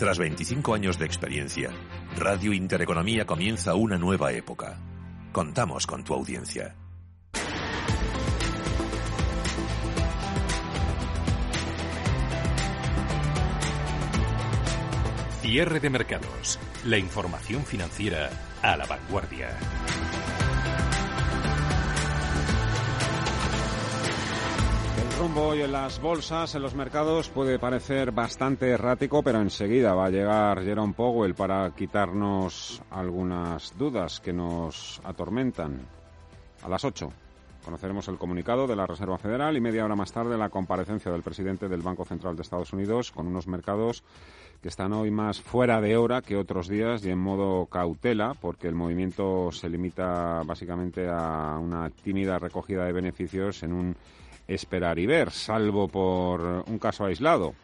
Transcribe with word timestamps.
Tras 0.00 0.18
25 0.18 0.72
años 0.72 0.98
de 0.98 1.04
experiencia, 1.04 1.68
Radio 2.16 2.54
Intereconomía 2.54 3.26
comienza 3.26 3.74
una 3.74 3.98
nueva 3.98 4.32
época. 4.32 4.78
Contamos 5.30 5.86
con 5.86 6.04
tu 6.04 6.14
audiencia. 6.14 6.74
Cierre 15.42 15.80
de 15.80 15.90
mercados. 15.90 16.58
La 16.86 16.96
información 16.96 17.62
financiera 17.66 18.30
a 18.62 18.78
la 18.78 18.86
vanguardia. 18.86 19.50
Rumbo 25.20 25.48
hoy 25.48 25.60
en 25.60 25.72
las 25.72 26.00
bolsas, 26.00 26.54
en 26.54 26.62
los 26.62 26.74
mercados, 26.74 27.28
puede 27.28 27.58
parecer 27.58 28.10
bastante 28.10 28.70
errático, 28.70 29.22
pero 29.22 29.42
enseguida 29.42 29.92
va 29.92 30.06
a 30.06 30.10
llegar 30.10 30.62
Jerome 30.62 30.94
Powell 30.94 31.34
para 31.34 31.70
quitarnos 31.72 32.80
algunas 32.90 33.76
dudas 33.76 34.18
que 34.20 34.32
nos 34.32 34.98
atormentan. 35.04 35.82
A 36.62 36.70
las 36.70 36.86
8 36.86 37.12
conoceremos 37.62 38.08
el 38.08 38.16
comunicado 38.16 38.66
de 38.66 38.74
la 38.74 38.86
Reserva 38.86 39.18
Federal 39.18 39.54
y 39.54 39.60
media 39.60 39.84
hora 39.84 39.94
más 39.94 40.10
tarde 40.10 40.38
la 40.38 40.48
comparecencia 40.48 41.12
del 41.12 41.22
presidente 41.22 41.68
del 41.68 41.82
Banco 41.82 42.06
Central 42.06 42.34
de 42.34 42.40
Estados 42.40 42.72
Unidos 42.72 43.12
con 43.12 43.26
unos 43.26 43.46
mercados 43.46 44.02
que 44.62 44.68
están 44.68 44.94
hoy 44.94 45.10
más 45.10 45.42
fuera 45.42 45.82
de 45.82 45.98
hora 45.98 46.22
que 46.22 46.38
otros 46.38 46.66
días 46.66 47.04
y 47.04 47.10
en 47.10 47.18
modo 47.18 47.66
cautela, 47.66 48.32
porque 48.40 48.68
el 48.68 48.74
movimiento 48.74 49.52
se 49.52 49.68
limita 49.68 50.42
básicamente 50.46 51.08
a 51.10 51.58
una 51.58 51.90
tímida 51.90 52.38
recogida 52.38 52.86
de 52.86 52.92
beneficios 52.92 53.62
en 53.62 53.74
un 53.74 53.96
esperar 54.54 54.98
y 54.98 55.06
ver, 55.06 55.30
salvo 55.30 55.88
por 55.88 56.40
un 56.66 56.78
caso 56.78 57.04
aislado. 57.04 57.54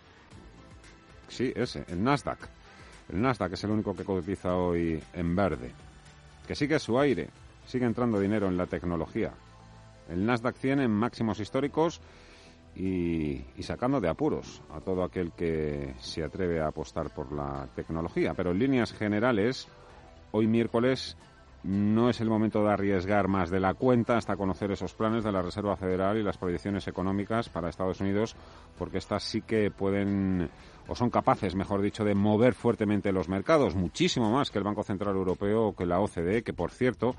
Sí, 1.28 1.52
ese, 1.54 1.84
el 1.88 2.02
Nasdaq. 2.02 2.38
El 3.12 3.20
Nasdaq 3.20 3.52
es 3.52 3.64
el 3.64 3.70
único 3.70 3.95
que 3.95 4.04
cotiza 4.04 4.56
hoy 4.56 5.02
en 5.12 5.36
verde. 5.36 5.73
Que 6.46 6.54
sigue 6.54 6.78
su 6.78 6.98
aire, 6.98 7.28
sigue 7.66 7.87
entrando 7.87 8.20
dinero 8.20 8.46
en 8.46 8.56
la 8.56 8.66
tecnología. 8.66 9.32
El 10.09 10.24
Nasdaq 10.24 10.56
100 10.56 10.80
en 10.80 10.90
máximos 10.90 11.40
históricos 11.40 12.01
y, 12.76 13.40
sacando 13.60 14.00
de 14.00 14.09
apuros 14.09 14.62
a 14.73 14.80
todo 14.80 15.02
aquel 15.02 15.32
que 15.32 15.95
se 15.98 16.23
atreve 16.23 16.60
a 16.60 16.68
apostar 16.68 17.10
por 17.10 17.32
la 17.32 17.66
tecnología. 17.74 18.34
Pero 18.34 18.52
en 18.52 18.59
líneas 18.59 18.93
generales, 18.93 19.66
hoy 20.30 20.46
miércoles 20.46 21.16
no 21.66 22.09
es 22.09 22.20
el 22.20 22.28
momento 22.28 22.62
de 22.62 22.72
arriesgar 22.72 23.28
más 23.28 23.50
de 23.50 23.60
la 23.60 23.74
cuenta 23.74 24.16
hasta 24.16 24.36
conocer 24.36 24.70
esos 24.70 24.95
planes 24.95 25.24
de 25.24 25.32
la 25.32 25.42
Reserva 25.42 25.76
Federal 25.76 26.16
y 26.16 26.22
las 26.22 26.38
proyecciones 26.38 26.86
económicas 26.86 27.48
para 27.48 27.68
Estados 27.68 28.00
Unidos, 28.00 28.36
porque 28.78 28.98
estas 28.98 29.24
sí 29.24 29.42
que 29.42 29.70
pueden 29.70 30.48
o 30.88 30.94
son 30.94 31.10
capaces, 31.10 31.56
mejor 31.56 31.82
dicho, 31.82 32.04
de 32.04 32.14
mover 32.14 32.54
fuertemente 32.54 33.10
los 33.10 33.28
mercados, 33.28 33.74
muchísimo 33.74 34.30
más 34.30 34.50
que 34.50 34.59
el 34.59 34.64
Banco 34.64 34.84
Central 34.84 35.16
Europeo 35.16 35.66
o 35.66 35.74
que 35.74 35.87
la 35.87 36.00
OCDE, 36.00 36.42
que 36.42 36.52
por 36.52 36.70
cierto 36.70 37.16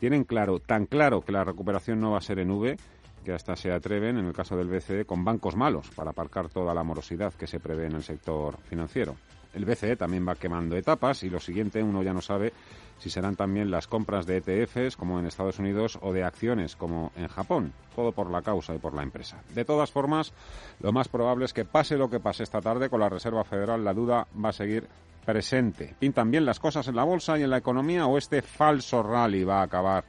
tienen 0.00 0.24
claro, 0.24 0.58
tan 0.58 0.86
claro 0.86 1.20
que 1.20 1.30
la 1.30 1.44
recuperación 1.44 2.00
no 2.00 2.10
va 2.10 2.18
a 2.18 2.22
ser 2.22 2.40
en 2.40 2.50
V, 2.50 2.76
que 3.24 3.32
hasta 3.32 3.54
se 3.54 3.72
atreven, 3.72 4.18
en 4.18 4.26
el 4.26 4.32
caso 4.32 4.56
del 4.56 4.68
BCE, 4.68 5.04
con 5.04 5.24
bancos 5.24 5.56
malos 5.56 5.88
para 5.94 6.10
aparcar 6.10 6.48
toda 6.48 6.74
la 6.74 6.82
morosidad 6.82 7.32
que 7.32 7.46
se 7.46 7.60
prevé 7.60 7.86
en 7.86 7.94
el 7.94 8.02
sector 8.02 8.58
financiero. 8.64 9.14
El 9.54 9.64
BCE 9.64 9.96
también 9.96 10.26
va 10.26 10.34
quemando 10.34 10.76
etapas 10.76 11.22
y 11.22 11.30
lo 11.30 11.40
siguiente 11.40 11.82
uno 11.82 12.02
ya 12.02 12.12
no 12.12 12.20
sabe 12.20 12.52
si 12.98 13.10
serán 13.10 13.36
también 13.36 13.70
las 13.70 13.86
compras 13.86 14.26
de 14.26 14.38
ETFs 14.38 14.96
como 14.96 15.18
en 15.18 15.26
Estados 15.26 15.58
Unidos 15.58 15.98
o 16.02 16.12
de 16.12 16.24
acciones 16.24 16.76
como 16.76 17.12
en 17.16 17.28
Japón, 17.28 17.72
todo 17.94 18.12
por 18.12 18.30
la 18.30 18.42
causa 18.42 18.74
y 18.74 18.78
por 18.78 18.94
la 18.94 19.02
empresa. 19.02 19.42
De 19.54 19.64
todas 19.64 19.90
formas, 19.90 20.32
lo 20.80 20.92
más 20.92 21.08
probable 21.08 21.44
es 21.44 21.52
que 21.52 21.64
pase 21.64 21.96
lo 21.96 22.10
que 22.10 22.20
pase 22.20 22.42
esta 22.42 22.60
tarde 22.60 22.88
con 22.88 23.00
la 23.00 23.08
Reserva 23.08 23.44
Federal, 23.44 23.84
la 23.84 23.94
duda 23.94 24.26
va 24.42 24.48
a 24.50 24.52
seguir 24.52 24.88
presente. 25.24 25.94
¿Pintan 25.98 26.30
bien 26.30 26.44
las 26.44 26.60
cosas 26.60 26.86
en 26.88 26.96
la 26.96 27.04
bolsa 27.04 27.38
y 27.38 27.42
en 27.42 27.50
la 27.50 27.58
economía 27.58 28.06
o 28.06 28.18
este 28.18 28.42
falso 28.42 29.02
rally 29.02 29.44
va 29.44 29.60
a 29.60 29.64
acabar 29.64 30.04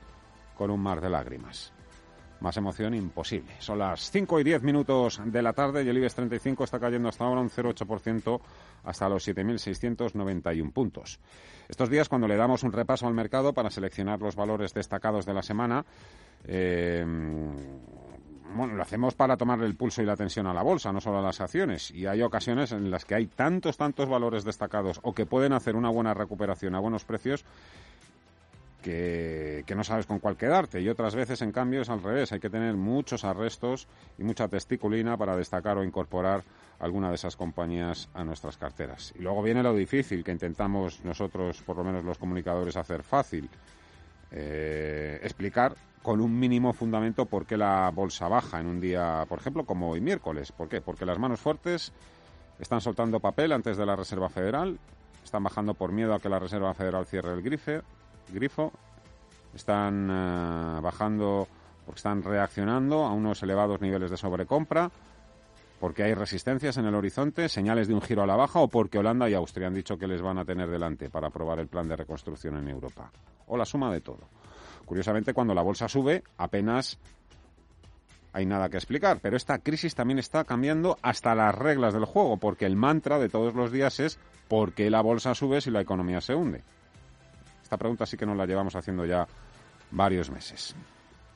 con 0.57 0.69
un 0.69 0.81
mar 0.81 1.01
de 1.01 1.09
lágrimas? 1.09 1.74
Más 2.41 2.57
emoción 2.57 2.93
imposible. 2.93 3.53
Son 3.59 3.79
las 3.79 4.11
5 4.11 4.39
y 4.39 4.43
10 4.43 4.63
minutos 4.63 5.21
de 5.23 5.41
la 5.41 5.53
tarde 5.53 5.83
y 5.83 5.89
el 5.89 5.97
IBEX 5.97 6.15
35 6.15 6.63
está 6.63 6.79
cayendo 6.79 7.09
hasta 7.09 7.23
ahora 7.23 7.41
un 7.41 7.49
0,8% 7.49 8.41
hasta 8.83 9.09
los 9.09 9.27
7.691 9.27 10.71
puntos. 10.71 11.19
Estos 11.67 11.89
días, 11.89 12.09
cuando 12.09 12.27
le 12.27 12.35
damos 12.35 12.63
un 12.63 12.71
repaso 12.71 13.07
al 13.07 13.13
mercado 13.13 13.53
para 13.53 13.69
seleccionar 13.69 14.19
los 14.21 14.35
valores 14.35 14.73
destacados 14.73 15.25
de 15.25 15.33
la 15.33 15.41
semana, 15.41 15.85
eh, 16.43 17.03
bueno, 18.55 18.75
lo 18.75 18.81
hacemos 18.81 19.15
para 19.15 19.35
tomarle 19.35 19.65
el 19.65 19.75
pulso 19.75 20.01
y 20.01 20.05
la 20.05 20.15
tensión 20.15 20.47
a 20.47 20.53
la 20.53 20.63
bolsa, 20.63 20.93
no 20.93 21.01
solo 21.01 21.19
a 21.19 21.21
las 21.21 21.41
acciones. 21.41 21.91
Y 21.91 22.05
hay 22.05 22.21
ocasiones 22.21 22.71
en 22.71 22.89
las 22.89 23.03
que 23.03 23.15
hay 23.15 23.27
tantos, 23.27 23.75
tantos 23.75 24.07
valores 24.07 24.45
destacados 24.45 24.99
o 25.03 25.13
que 25.13 25.25
pueden 25.25 25.51
hacer 25.51 25.75
una 25.75 25.89
buena 25.89 26.13
recuperación 26.13 26.73
a 26.75 26.79
buenos 26.79 27.03
precios 27.03 27.43
que, 28.85 29.75
no 29.75 29.83
sabes 29.83 30.05
con 30.05 30.19
cuál 30.19 30.37
quedarte. 30.37 30.79
Y 30.79 30.89
otras 30.89 31.15
veces, 31.15 31.41
en 31.41 31.51
cambio, 31.51 31.81
es 31.81 31.89
al 31.89 32.03
revés. 32.03 32.31
Hay 32.31 32.39
que 32.39 32.51
tener 32.51 32.75
muchos 32.75 33.23
arrestos 33.25 33.87
y 34.17 34.23
mucha 34.23 34.47
testiculina 34.47 35.17
para 35.17 35.35
destacar 35.35 35.77
o 35.77 35.83
incorporar 35.83 36.43
alguna 36.79 37.09
de 37.09 37.15
esas 37.15 37.35
compañías 37.35 38.09
a 38.13 38.23
nuestras 38.23 38.57
carteras. 38.57 39.11
Y 39.17 39.23
luego 39.23 39.41
viene 39.41 39.63
lo 39.63 39.73
difícil 39.73 40.23
que 40.23 40.31
intentamos 40.31 41.03
nosotros, 41.03 41.63
por 41.63 41.77
lo 41.77 41.83
menos 41.83 42.05
los 42.05 42.19
comunicadores, 42.19 42.77
hacer 42.77 43.01
fácil. 43.01 43.49
Eh, 44.31 45.19
explicar 45.23 45.75
con 46.03 46.21
un 46.21 46.37
mínimo 46.37 46.71
fundamento 46.73 47.25
por 47.25 47.47
qué 47.47 47.57
la 47.57 47.89
bolsa 47.89 48.27
baja 48.27 48.59
en 48.59 48.67
un 48.67 48.79
día, 48.79 49.25
por 49.27 49.39
ejemplo, 49.39 49.65
como 49.65 49.89
hoy 49.89 50.01
miércoles. 50.01 50.51
¿Por 50.51 50.69
qué? 50.69 50.81
Porque 50.81 51.05
las 51.05 51.17
manos 51.17 51.39
fuertes 51.39 51.91
están 52.59 52.81
soltando 52.81 53.19
papel 53.19 53.51
antes 53.51 53.77
de 53.77 53.85
la 53.85 53.95
Reserva 53.95 54.29
Federal, 54.29 54.77
están 55.23 55.43
bajando 55.43 55.73
por 55.73 55.91
miedo 55.91 56.13
a 56.13 56.19
que 56.19 56.29
la 56.29 56.37
Reserva 56.37 56.75
Federal 56.75 57.07
cierre 57.07 57.33
el 57.33 57.41
grife, 57.41 57.81
grifo, 58.29 58.71
están 59.53 60.09
uh, 60.09 60.81
bajando 60.81 61.47
porque 61.85 61.99
están 61.99 62.23
reaccionando 62.23 63.05
a 63.05 63.13
unos 63.13 63.41
elevados 63.43 63.79
niveles 63.81 64.11
de 64.11 64.17
sobrecompra 64.17 64.91
porque 65.79 66.03
hay 66.03 66.13
resistencias 66.13 66.77
en 66.77 66.85
el 66.85 66.95
horizonte, 66.95 67.49
señales 67.49 67.87
de 67.87 67.93
un 67.93 68.01
giro 68.01 68.23
a 68.23 68.27
la 68.27 68.35
baja 68.35 68.59
o 68.59 68.67
porque 68.67 68.97
Holanda 68.97 69.29
y 69.29 69.33
Austria 69.33 69.67
han 69.67 69.73
dicho 69.73 69.97
que 69.97 70.07
les 70.07 70.21
van 70.21 70.37
a 70.37 70.45
tener 70.45 70.69
delante 70.69 71.09
para 71.09 71.27
aprobar 71.27 71.59
el 71.59 71.67
plan 71.67 71.87
de 71.87 71.95
reconstrucción 71.95 72.57
en 72.57 72.69
Europa. 72.69 73.11
O 73.47 73.57
la 73.57 73.65
suma 73.65 73.91
de 73.91 74.01
todo. 74.01 74.29
Curiosamente, 74.85 75.33
cuando 75.33 75.53
la 75.53 75.61
bolsa 75.61 75.87
sube, 75.87 76.23
apenas 76.37 76.97
hay 78.33 78.45
nada 78.45 78.69
que 78.69 78.77
explicar, 78.77 79.19
pero 79.21 79.37
esta 79.37 79.59
crisis 79.59 79.95
también 79.95 80.19
está 80.19 80.43
cambiando 80.43 80.97
hasta 81.01 81.35
las 81.35 81.55
reglas 81.55 81.93
del 81.93 82.05
juego, 82.05 82.37
porque 82.37 82.65
el 82.65 82.75
mantra 82.75 83.19
de 83.19 83.29
todos 83.29 83.53
los 83.53 83.71
días 83.71 83.99
es 83.99 84.19
¿por 84.47 84.73
qué 84.73 84.89
la 84.89 85.01
bolsa 85.01 85.35
sube 85.35 85.61
si 85.61 85.71
la 85.71 85.81
economía 85.81 86.21
se 86.21 86.35
hunde? 86.35 86.63
Esta 87.65 87.77
pregunta 87.77 88.05
sí 88.05 88.15
que 88.15 88.27
nos 88.27 88.37
la 88.37 88.45
llevamos 88.45 88.75
haciendo 88.75 89.07
ya 89.07 89.27
varios 89.89 90.29
meses. 90.29 90.75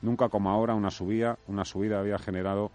Nunca 0.00 0.28
como 0.28 0.48
ahora 0.48 0.76
una 0.76 0.92
subida, 0.92 1.36
una 1.48 1.64
subida 1.64 1.98
había 1.98 2.20
generado 2.20 2.70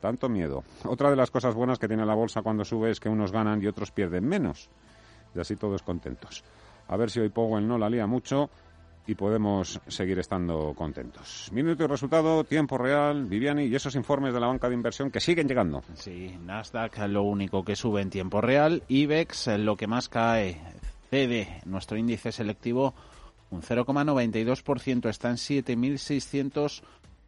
tanto 0.00 0.28
miedo. 0.28 0.64
Otra 0.82 1.08
de 1.08 1.14
las 1.14 1.30
cosas 1.30 1.54
buenas 1.54 1.78
que 1.78 1.86
tiene 1.86 2.04
la 2.04 2.16
bolsa 2.16 2.42
cuando 2.42 2.64
sube 2.64 2.90
es 2.90 2.98
que 2.98 3.08
unos 3.08 3.30
ganan 3.30 3.62
y 3.62 3.68
otros 3.68 3.92
pierden 3.92 4.26
menos. 4.26 4.70
Y 5.36 5.38
así 5.38 5.54
todos 5.54 5.84
contentos. 5.84 6.42
A 6.88 6.96
ver 6.96 7.08
si 7.08 7.20
hoy 7.20 7.28
Powell 7.28 7.68
no 7.68 7.78
la 7.78 7.88
lía 7.88 8.08
mucho 8.08 8.50
y 9.06 9.14
podemos 9.14 9.80
seguir 9.86 10.18
estando 10.18 10.74
contentos. 10.76 11.48
Minuto 11.52 11.84
y 11.84 11.86
resultado, 11.86 12.42
tiempo 12.42 12.76
real, 12.76 13.26
Viviani, 13.26 13.66
y 13.66 13.74
esos 13.76 13.94
informes 13.94 14.34
de 14.34 14.40
la 14.40 14.48
banca 14.48 14.68
de 14.68 14.74
inversión 14.74 15.12
que 15.12 15.20
siguen 15.20 15.46
llegando. 15.46 15.84
Sí, 15.94 16.36
Nasdaq 16.44 16.98
lo 17.06 17.22
único 17.22 17.64
que 17.64 17.76
sube 17.76 18.02
en 18.02 18.10
tiempo 18.10 18.40
real, 18.40 18.82
IBEX 18.88 19.46
lo 19.58 19.76
que 19.76 19.86
más 19.86 20.08
cae, 20.08 20.60
Nuestro 21.64 21.96
índice 21.96 22.32
selectivo, 22.32 22.94
un 23.50 23.62
0,92%, 23.62 25.08
está 25.08 25.30
en 25.30 25.36
7.600 25.36 26.82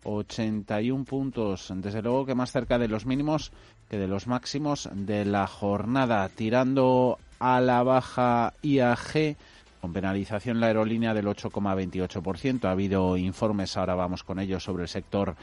81 0.04 1.04
puntos, 1.04 1.72
desde 1.74 2.02
luego 2.02 2.24
que 2.24 2.34
más 2.34 2.52
cerca 2.52 2.78
de 2.78 2.88
los 2.88 3.04
mínimos 3.04 3.52
que 3.90 3.98
de 3.98 4.08
los 4.08 4.26
máximos 4.26 4.88
de 4.92 5.24
la 5.24 5.46
jornada, 5.46 6.28
tirando 6.28 7.18
a 7.38 7.60
la 7.60 7.82
baja 7.82 8.54
IAG 8.62 9.36
con 9.80 9.92
penalización 9.92 10.60
la 10.60 10.66
aerolínea 10.66 11.14
del 11.14 11.26
8,28%. 11.26 12.64
Ha 12.64 12.72
habido 12.72 13.16
informes, 13.16 13.76
ahora 13.76 13.94
vamos 13.94 14.24
con 14.24 14.38
ellos, 14.40 14.64
sobre 14.64 14.82
el 14.84 14.88
sector 14.88 15.36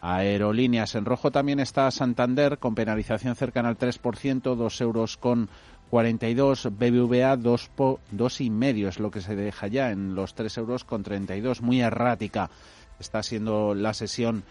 aerolíneas. 0.00 0.94
En 0.94 1.04
rojo 1.04 1.30
también 1.30 1.60
está 1.60 1.90
Santander 1.90 2.58
con 2.58 2.74
penalización 2.74 3.36
cercana 3.36 3.68
al 3.68 3.78
3%, 3.78 4.54
2 4.54 4.80
euros 4.80 5.16
con 5.16 5.48
42, 5.94 6.70
BBVA 6.72 7.36
2, 7.36 7.68
po, 7.68 8.00
y 8.40 8.50
medio 8.50 8.88
es 8.88 8.98
lo 8.98 9.12
que 9.12 9.20
se 9.20 9.36
deja 9.36 9.68
ya 9.68 9.92
en 9.92 10.16
los 10.16 10.34
3 10.34 10.58
euros 10.58 10.82
con 10.82 11.04
32, 11.04 11.62
muy 11.62 11.82
errática 11.82 12.50
está 12.98 13.22
siendo 13.22 13.76
la 13.76 13.94
sesión 13.94 14.42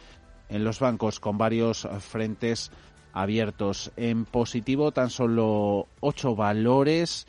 en 0.47 0.63
los 0.63 0.79
bancos 0.79 1.19
con 1.19 1.37
varios 1.37 1.85
frentes 1.99 2.71
abiertos. 3.11 3.91
En 3.97 4.23
positivo, 4.23 4.93
tan 4.93 5.09
solo 5.09 5.89
ocho 5.99 6.33
valores. 6.33 7.27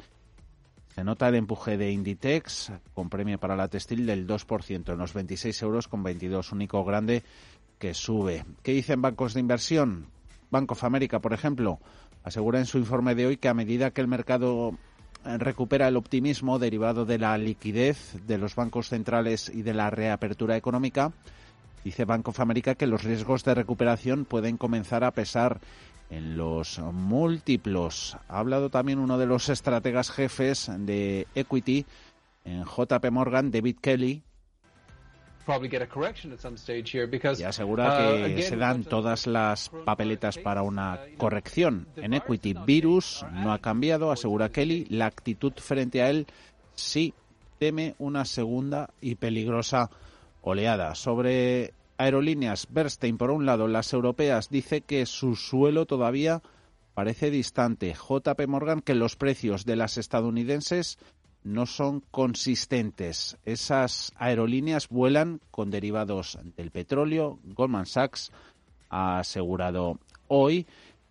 Se 0.95 1.03
nota 1.03 1.27
el 1.27 1.35
empuje 1.35 1.77
de 1.77 1.91
Inditex 1.91 2.71
con 2.95 3.11
premio 3.11 3.41
para 3.41 3.57
la 3.57 3.67
textil 3.67 4.07
del 4.07 4.29
2% 4.29 4.93
en 4.93 4.99
los 4.99 5.13
26 5.13 5.61
euros 5.63 5.89
con 5.89 6.05
22, 6.05 6.53
único 6.53 6.85
grande 6.85 7.25
que 7.81 7.95
sube. 7.95 8.45
¿Qué 8.63 8.75
dicen 8.75 9.03
bancos 9.03 9.35
de 9.35 9.41
inversión? 9.41 10.15
Bank 10.55 10.71
of 10.71 10.85
America, 10.85 11.19
por 11.19 11.33
ejemplo, 11.33 11.81
asegura 12.25 12.59
en 12.59 12.67
su 12.67 12.79
informe 12.79 13.15
de 13.15 13.27
hoy 13.27 13.37
que 13.37 13.49
a 13.49 13.55
medida 13.55 13.93
que 13.93 14.01
el 14.01 14.09
mercado 14.09 14.77
eh, 15.25 15.39
recupera 15.39 15.87
el 15.87 15.97
optimismo 15.97 16.59
derivado 16.59 17.05
de 17.05 17.19
la 17.19 17.39
liquidez 17.39 18.17
de 18.27 18.39
los 18.39 18.57
bancos 18.57 18.89
centrales 18.89 19.51
y 19.55 19.63
de 19.63 19.75
la 19.75 19.91
reapertura 19.91 20.57
económica, 20.57 21.13
dice 21.85 22.05
Bank 22.05 22.29
of 22.29 22.41
America 22.41 22.75
que 22.75 22.87
los 22.87 23.05
riesgos 23.05 23.45
de 23.45 23.55
recuperación 23.55 24.25
pueden 24.25 24.57
comenzar 24.57 25.05
a 25.05 25.13
pesar 25.13 25.61
en 26.11 26.37
los 26.37 26.79
múltiplos. 26.79 28.17
Ha 28.29 28.39
hablado 28.39 28.71
también 28.71 28.99
uno 28.99 29.19
de 29.19 29.27
los 29.27 29.49
estrategas 29.49 30.11
jefes 30.11 30.71
de 30.79 31.27
Equity 31.35 31.87
en 32.45 32.65
JP 32.65 33.11
Morgan, 33.11 33.51
David 33.51 33.77
Kelly, 33.81 34.23
y 37.39 37.43
asegura 37.43 38.25
que 38.27 38.43
se 38.43 38.57
dan 38.57 38.85
todas 38.85 39.27
las 39.27 39.71
papeletas 39.85 40.39
para 40.39 40.63
una 40.63 41.01
corrección. 41.17 41.87
En 41.97 42.15
Equity, 42.15 42.55
Virus 42.67 43.25
no 43.33 43.53
ha 43.53 43.59
cambiado, 43.59 44.11
asegura 44.11 44.49
Kelly. 44.49 44.87
La 44.91 45.07
actitud 45.07 45.53
frente 45.57 46.03
a 46.03 46.11
él 46.11 46.27
sí 46.75 47.15
teme 47.59 47.95
una 47.99 48.25
segunda 48.25 48.91
y 49.01 49.15
peligrosa 49.17 49.91
oleada. 50.43 50.95
Sobre 50.95 51.73
aerolíneas, 51.99 52.67
Bernstein, 52.71 53.17
por 53.17 53.31
un 53.31 53.47
lado, 53.47 53.69
las 53.69 53.93
europeas, 53.93 54.51
dice 54.51 54.81
que 54.81 55.07
su 55.07 55.37
suelo 55.37 55.87
todavía 55.87 56.43
parece 56.95 57.31
distante. 57.31 57.95
JP 57.95 58.47
Morgan, 58.47 58.81
que 58.81 58.95
los 58.95 59.17
precios 59.17 59.65
de 59.65 59.77
las 59.77 59.99
estadounidenses 59.99 60.99
no 61.45 61.67
son 61.67 62.03
consistentes. 62.11 63.37
Esas 63.45 64.13
aerolíneas 64.17 64.89
vuelan 64.89 65.41
con 65.51 65.71
derivados 65.71 66.39
del 66.57 66.71
petróleo. 66.71 67.39
Goldman 67.45 67.87
Sachs 67.87 68.33
ha 68.89 69.19
asegurado 69.19 69.99
hoy 70.29 70.67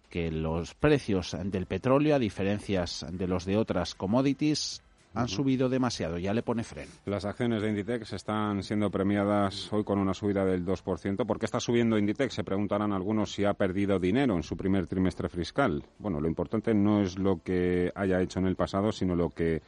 que 0.10 0.32
los 0.32 0.76
precios 0.76 1.36
del 1.46 1.66
petróleo, 1.66 2.16
a 2.16 2.20
diferencias 2.20 3.06
de 3.12 3.28
los 3.28 3.46
de 3.46 3.58
otras 3.58 3.96
commodities, 3.96 4.84
han 5.16 5.28
subido 5.28 5.70
demasiado, 5.70 6.18
ya 6.18 6.34
le 6.34 6.42
pone 6.42 6.64
freno. 6.64 6.92
Las 7.06 7.26
acciones 7.26 7.62
de 7.62 7.70
Inditex 7.70 8.14
están 8.14 8.64
siendo 8.64 8.90
premiadas 8.90 9.72
hoy 9.72 9.84
con 9.84 10.00
una 10.00 10.14
subida 10.14 10.44
del 10.44 10.66
2%. 10.66 11.26
¿Por 11.26 11.40
qué 11.40 11.46
está 11.46 11.60
subiendo 11.60 11.98
Inditex? 11.98 12.34
Se 12.34 12.44
preguntarán 12.44 12.92
algunos 12.94 13.32
si 13.32 13.46
ha 13.46 13.54
perdido 13.54 14.00
dinero 14.00 14.36
en 14.36 14.44
su 14.44 14.58
primer 14.58 14.88
trimestre 14.88 15.30
fiscal. 15.30 15.84
Bueno, 16.00 16.20
lo 16.20 16.28
importante 16.28 16.74
no 16.74 17.02
es 17.02 17.18
lo 17.18 17.42
que 17.44 17.92
haya 17.96 18.22
hecho 18.22 18.40
en 18.40 18.48
el 18.48 18.56
pasado, 18.56 18.92
sino 18.92 19.16
lo 19.16 19.30
que 19.30 19.62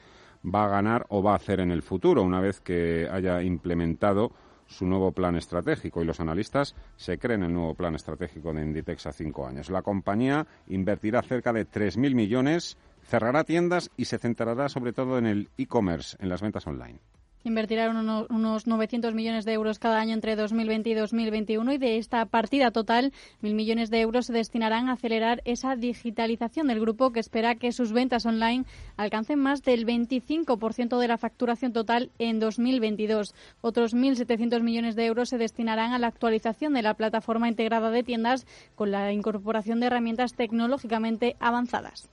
va 0.45 0.65
a 0.65 0.69
ganar 0.69 1.05
o 1.09 1.23
va 1.23 1.33
a 1.33 1.35
hacer 1.35 1.59
en 1.59 1.71
el 1.71 1.81
futuro 1.81 2.23
una 2.23 2.39
vez 2.39 2.61
que 2.61 3.07
haya 3.11 3.41
implementado 3.41 4.31
su 4.67 4.85
nuevo 4.85 5.11
plan 5.11 5.35
estratégico 5.35 6.01
y 6.01 6.05
los 6.05 6.19
analistas 6.19 6.75
se 6.95 7.17
creen 7.17 7.43
el 7.43 7.53
nuevo 7.53 7.75
plan 7.75 7.95
estratégico 7.95 8.53
de 8.53 8.63
Inditex 8.63 9.07
a 9.07 9.11
cinco 9.11 9.47
años. 9.47 9.69
La 9.69 9.81
compañía 9.81 10.47
invertirá 10.67 11.21
cerca 11.21 11.53
de 11.53 11.67
3.000 11.67 12.15
millones, 12.15 12.77
cerrará 13.03 13.43
tiendas 13.43 13.91
y 13.97 14.05
se 14.05 14.17
centrará 14.17 14.69
sobre 14.69 14.93
todo 14.93 15.17
en 15.17 15.27
el 15.27 15.49
e-commerce, 15.57 16.17
en 16.19 16.29
las 16.29 16.41
ventas 16.41 16.65
online. 16.67 16.99
Invertirán 17.45 17.95
unos, 17.95 18.65
900 18.65 19.13
millones 19.13 19.45
de 19.45 19.53
euros 19.53 19.77
cada 19.77 19.99
año 19.99 20.15
entre 20.15 20.35
2020 20.35 20.89
y 20.89 20.93
2021 20.95 21.73
y 21.73 21.77
de 21.77 21.97
esta 21.97 22.25
partida 22.25 22.71
total, 22.71 23.13
mil 23.39 23.53
millones 23.53 23.91
de 23.91 24.01
euros 24.01 24.25
se 24.25 24.33
destinarán 24.33 24.89
a 24.89 24.93
acelerar 24.93 25.43
esa 25.45 25.75
digitalización 25.75 26.65
del 26.65 26.79
grupo 26.79 27.11
que 27.11 27.19
espera 27.19 27.53
que 27.53 27.71
sus 27.71 27.93
ventas 27.93 28.25
online 28.25 28.65
alcancen 28.97 29.37
más 29.37 29.61
del 29.61 29.85
25% 29.85 30.97
de 30.97 31.07
la 31.07 31.19
facturación 31.19 31.71
total 31.71 32.09
en 32.17 32.39
2022. 32.39 33.35
Otros 33.61 33.93
1.700 33.93 34.63
millones 34.63 34.95
de 34.95 35.05
euros 35.05 35.29
se 35.29 35.37
destinarán 35.37 35.93
a 35.93 35.99
la 35.99 36.07
actualización 36.07 36.73
de 36.73 36.81
la 36.81 36.95
plataforma 36.95 37.47
integrada 37.47 37.91
de 37.91 38.01
tiendas 38.01 38.47
con 38.73 38.89
la 38.89 39.13
incorporación 39.13 39.79
de 39.79 39.85
herramientas 39.85 40.33
tecnológicamente 40.33 41.35
avanzadas. 41.39 42.09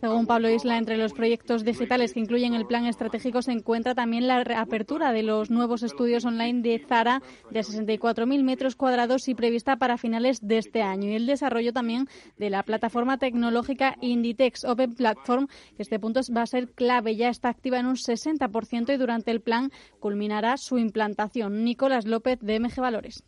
Según 0.00 0.26
Pablo 0.26 0.50
Isla, 0.50 0.76
entre 0.76 0.98
los 0.98 1.14
proyectos 1.14 1.64
digitales 1.64 2.12
que 2.12 2.20
incluyen 2.20 2.54
el 2.54 2.66
plan 2.66 2.84
estratégico 2.84 3.40
se 3.40 3.52
encuentra 3.52 3.94
también 3.94 4.26
la 4.26 4.44
reapertura 4.44 5.12
de 5.12 5.22
los 5.22 5.50
nuevos 5.50 5.82
estudios 5.82 6.26
online 6.26 6.60
de 6.60 6.78
Zara 6.78 7.22
de 7.50 7.60
64.000 7.60 8.42
metros 8.42 8.76
cuadrados 8.76 9.28
y 9.28 9.34
prevista 9.34 9.76
para 9.76 9.96
finales 9.96 10.46
de 10.46 10.58
este 10.58 10.82
año. 10.82 11.08
Y 11.08 11.14
el 11.14 11.26
desarrollo 11.26 11.72
también 11.72 12.08
de 12.36 12.50
la 12.50 12.62
plataforma 12.62 13.16
tecnológica 13.16 13.96
Inditex 14.02 14.64
Open 14.64 14.94
Platform, 14.94 15.46
que 15.76 15.82
este 15.82 15.98
punto 15.98 16.20
va 16.36 16.42
a 16.42 16.46
ser 16.46 16.68
clave. 16.72 17.16
Ya 17.16 17.30
está 17.30 17.48
activa 17.48 17.78
en 17.78 17.86
un 17.86 17.96
60% 17.96 18.92
y 18.92 18.96
durante 18.98 19.30
el 19.30 19.40
plan 19.40 19.70
culminará 19.98 20.58
su 20.58 20.78
implantación. 20.78 21.64
Nicolás 21.64 22.06
López 22.06 22.38
de 22.40 22.60
MG 22.60 22.80
Valores. 22.80 23.24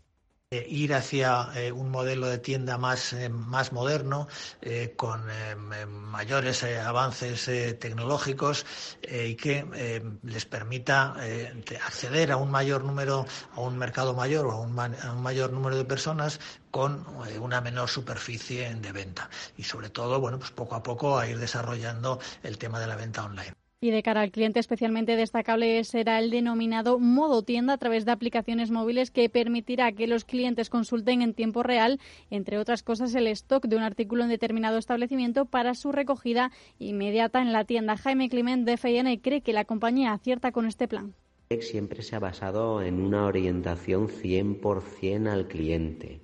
Eh, 0.51 0.65
ir 0.67 0.95
hacia 0.95 1.51
eh, 1.57 1.73
un 1.73 1.91
modelo 1.91 2.27
de 2.27 2.39
tienda 2.39 2.79
más, 2.79 3.13
eh, 3.13 3.29
más 3.29 3.71
moderno, 3.71 4.29
con 4.97 5.23
mayores 6.11 6.65
avances 6.65 7.79
tecnológicos 7.79 8.65
y 9.03 9.35
que 9.35 9.65
les 10.23 10.47
permita 10.47 11.17
acceder 11.85 12.33
a 12.33 12.37
un 12.37 12.51
mayor 12.51 12.85
número, 12.85 13.27
a 13.55 13.61
un 13.61 13.77
mercado 13.77 14.15
mayor 14.15 14.47
o 14.47 14.53
a 14.53 14.61
un, 14.61 14.79
a 14.79 15.13
un 15.13 15.23
mayor 15.23 15.53
número 15.53 15.77
de 15.77 15.85
personas 15.85 16.41
con 16.71 17.07
una 17.41 17.61
menor 17.61 17.89
superficie 17.89 18.75
de 18.75 18.93
venta. 18.93 19.29
Y 19.57 19.65
sobre 19.65 19.91
todo, 19.91 20.19
bueno, 20.21 20.39
pues 20.39 20.51
poco 20.51 20.75
a 20.77 20.83
poco 20.83 21.19
a 21.19 21.27
ir 21.27 21.39
desarrollando 21.39 22.21
el 22.43 22.57
tema 22.57 22.81
de 22.81 22.87
la 22.87 22.97
venta 22.97 23.25
online. 23.25 23.68
Y 23.81 23.93
de 23.93 24.03
cara 24.03 24.23
al 24.23 24.33
cliente 24.33 24.59
especialmente 24.59 25.15
destacable 25.15 25.85
será 25.85 26.19
el 26.19 26.31
denominado 26.31 26.99
modo 26.99 27.45
tienda 27.45 27.75
a 27.75 27.79
través 27.79 28.05
de 28.05 28.11
aplicaciones 28.11 28.73
móviles 28.73 29.13
que 29.13 29.29
permitirá 29.29 29.93
que 29.93 30.09
los 30.09 30.25
clientes 30.25 30.69
consulten 30.69 31.23
en 31.23 31.33
tiempo 31.33 31.63
real, 31.63 32.01
entre 32.29 32.59
otras 32.59 32.83
cosas, 32.83 33.15
el 33.15 33.29
stock 33.29 33.67
de 33.67 33.77
un 33.77 33.83
artículo 33.83 34.25
en 34.25 34.31
determinado 34.31 34.79
establecimiento 34.79 35.45
para 35.45 35.75
su 35.75 35.93
recogida 35.93 36.51
inmediata 36.81 37.41
en 37.41 37.53
la 37.53 37.65
tienda. 37.65 37.97
Jaime 37.97 38.29
Clement 38.29 38.67
de 38.67 38.79
FIN 38.79 39.17
cree 39.21 39.43
que 39.43 39.53
la 39.53 39.65
compañía 39.65 40.13
acierta 40.13 40.51
con 40.51 40.67
este 40.67 40.89
plan. 40.89 41.15
Siempre 41.61 42.03
se 42.03 42.17
ha 42.17 42.19
basado 42.19 42.83
en 42.83 43.01
una 43.01 43.27
orientación 43.27 44.09
100% 44.09 45.29
al 45.29 45.47
cliente. 45.47 46.21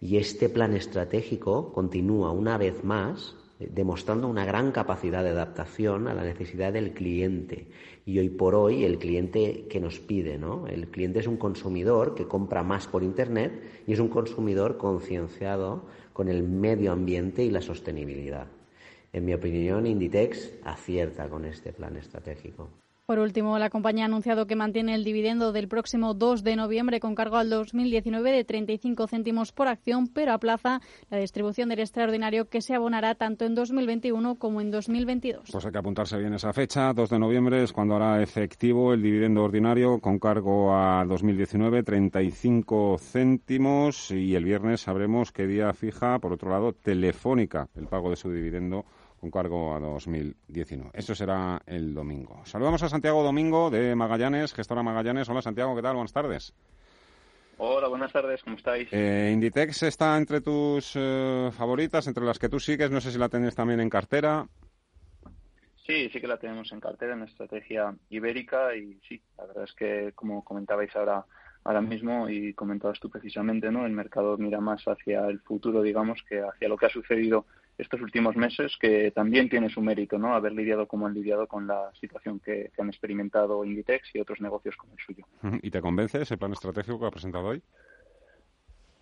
Y 0.00 0.16
este 0.16 0.48
plan 0.48 0.74
estratégico 0.74 1.72
continúa 1.72 2.32
una 2.32 2.58
vez 2.58 2.82
más 2.82 3.36
demostrando 3.68 4.26
una 4.26 4.44
gran 4.46 4.72
capacidad 4.72 5.22
de 5.22 5.30
adaptación 5.30 6.08
a 6.08 6.14
la 6.14 6.24
necesidad 6.24 6.72
del 6.72 6.92
cliente. 6.92 7.68
Y 8.06 8.18
hoy 8.18 8.30
por 8.30 8.54
hoy 8.54 8.84
el 8.84 8.98
cliente 8.98 9.66
que 9.68 9.80
nos 9.80 10.00
pide, 10.00 10.38
¿no? 10.38 10.66
El 10.66 10.88
cliente 10.88 11.20
es 11.20 11.26
un 11.26 11.36
consumidor 11.36 12.14
que 12.14 12.26
compra 12.26 12.62
más 12.62 12.86
por 12.86 13.02
Internet 13.02 13.82
y 13.86 13.92
es 13.92 14.00
un 14.00 14.08
consumidor 14.08 14.78
concienciado 14.78 15.84
con 16.12 16.28
el 16.28 16.42
medio 16.42 16.92
ambiente 16.92 17.44
y 17.44 17.50
la 17.50 17.60
sostenibilidad. 17.60 18.46
En 19.12 19.24
mi 19.24 19.34
opinión, 19.34 19.86
Inditex 19.86 20.52
acierta 20.64 21.28
con 21.28 21.44
este 21.44 21.72
plan 21.72 21.96
estratégico. 21.96 22.79
Por 23.10 23.18
último, 23.18 23.58
la 23.58 23.70
compañía 23.70 24.04
ha 24.04 24.06
anunciado 24.06 24.46
que 24.46 24.54
mantiene 24.54 24.94
el 24.94 25.02
dividendo 25.02 25.50
del 25.50 25.66
próximo 25.66 26.14
2 26.14 26.44
de 26.44 26.54
noviembre 26.54 27.00
con 27.00 27.16
cargo 27.16 27.38
al 27.38 27.50
2019 27.50 28.30
de 28.30 28.44
35 28.44 29.08
céntimos 29.08 29.50
por 29.50 29.66
acción, 29.66 30.06
pero 30.06 30.32
aplaza 30.32 30.80
la 31.08 31.18
distribución 31.18 31.70
del 31.70 31.80
extraordinario 31.80 32.48
que 32.48 32.62
se 32.62 32.72
abonará 32.72 33.16
tanto 33.16 33.46
en 33.46 33.56
2021 33.56 34.36
como 34.36 34.60
en 34.60 34.70
2022. 34.70 35.48
Pues 35.50 35.66
hay 35.66 35.72
que 35.72 35.78
apuntarse 35.78 36.18
bien 36.18 36.34
esa 36.34 36.52
fecha. 36.52 36.92
2 36.92 37.10
de 37.10 37.18
noviembre 37.18 37.64
es 37.64 37.72
cuando 37.72 37.96
hará 37.96 38.22
efectivo 38.22 38.92
el 38.92 39.02
dividendo 39.02 39.42
ordinario 39.42 39.98
con 39.98 40.20
cargo 40.20 40.72
a 40.72 41.04
2019, 41.04 41.82
35 41.82 42.96
céntimos. 43.00 44.12
Y 44.12 44.36
el 44.36 44.44
viernes 44.44 44.82
sabremos 44.82 45.32
qué 45.32 45.48
día 45.48 45.72
fija, 45.72 46.20
por 46.20 46.32
otro 46.32 46.50
lado, 46.50 46.74
Telefónica 46.74 47.66
el 47.74 47.88
pago 47.88 48.10
de 48.10 48.14
su 48.14 48.30
dividendo 48.30 48.84
con 49.20 49.30
cargo 49.30 49.74
a 49.74 49.80
2019. 49.80 50.92
Eso 50.94 51.14
será 51.14 51.60
el 51.66 51.94
domingo. 51.94 52.40
Saludamos 52.46 52.82
a 52.82 52.88
Santiago 52.88 53.22
Domingo 53.22 53.70
de 53.70 53.94
Magallanes, 53.94 54.54
gestora 54.54 54.82
Magallanes. 54.82 55.28
Hola 55.28 55.42
Santiago, 55.42 55.76
¿qué 55.76 55.82
tal? 55.82 55.94
Buenas 55.94 56.12
tardes. 56.12 56.54
Hola, 57.58 57.88
buenas 57.88 58.10
tardes, 58.10 58.42
¿cómo 58.42 58.56
estáis? 58.56 58.88
Eh, 58.90 59.30
Inditex 59.34 59.82
está 59.82 60.16
entre 60.16 60.40
tus 60.40 60.92
eh, 60.94 61.50
favoritas, 61.52 62.06
entre 62.06 62.24
las 62.24 62.38
que 62.38 62.48
tú 62.48 62.58
sigues. 62.58 62.90
No 62.90 63.02
sé 63.02 63.12
si 63.12 63.18
la 63.18 63.28
tienes 63.28 63.54
también 63.54 63.80
en 63.80 63.90
cartera. 63.90 64.46
Sí, 65.86 66.08
sí 66.08 66.20
que 66.20 66.26
la 66.26 66.38
tenemos 66.38 66.72
en 66.72 66.80
cartera, 66.80 67.12
en 67.12 67.24
estrategia 67.24 67.94
ibérica 68.08 68.74
y 68.74 68.98
sí, 69.06 69.20
la 69.36 69.44
verdad 69.44 69.64
es 69.64 69.74
que 69.74 70.12
como 70.14 70.42
comentabais 70.42 70.94
ahora 70.96 71.26
ahora 71.64 71.82
mismo 71.82 72.30
y 72.30 72.54
comentabas 72.54 72.98
tú 73.00 73.10
precisamente, 73.10 73.70
¿no? 73.70 73.84
El 73.84 73.92
mercado 73.92 74.38
mira 74.38 74.60
más 74.60 74.82
hacia 74.84 75.26
el 75.26 75.40
futuro, 75.40 75.82
digamos, 75.82 76.22
que 76.26 76.40
hacia 76.40 76.68
lo 76.68 76.78
que 76.78 76.86
ha 76.86 76.90
sucedido 76.90 77.44
estos 77.80 78.00
últimos 78.00 78.36
meses, 78.36 78.76
que 78.80 79.10
también 79.10 79.48
tiene 79.48 79.70
su 79.70 79.80
mérito, 79.80 80.18
¿no? 80.18 80.34
Haber 80.34 80.52
lidiado 80.52 80.86
como 80.86 81.06
han 81.06 81.14
lidiado 81.14 81.46
con 81.46 81.66
la 81.66 81.90
situación 82.00 82.40
que, 82.40 82.70
han 82.78 82.88
experimentado 82.88 83.64
Inditex 83.64 84.14
y 84.14 84.20
otros 84.20 84.40
negocios 84.40 84.76
como 84.76 84.94
el 84.94 84.98
suyo. 85.04 85.26
¿Y 85.62 85.70
te 85.70 85.80
convence 85.80 86.20
ese 86.20 86.38
plan 86.38 86.52
estratégico 86.52 86.98
que 86.98 87.06
ha 87.06 87.10
presentado 87.10 87.46
hoy? 87.46 87.62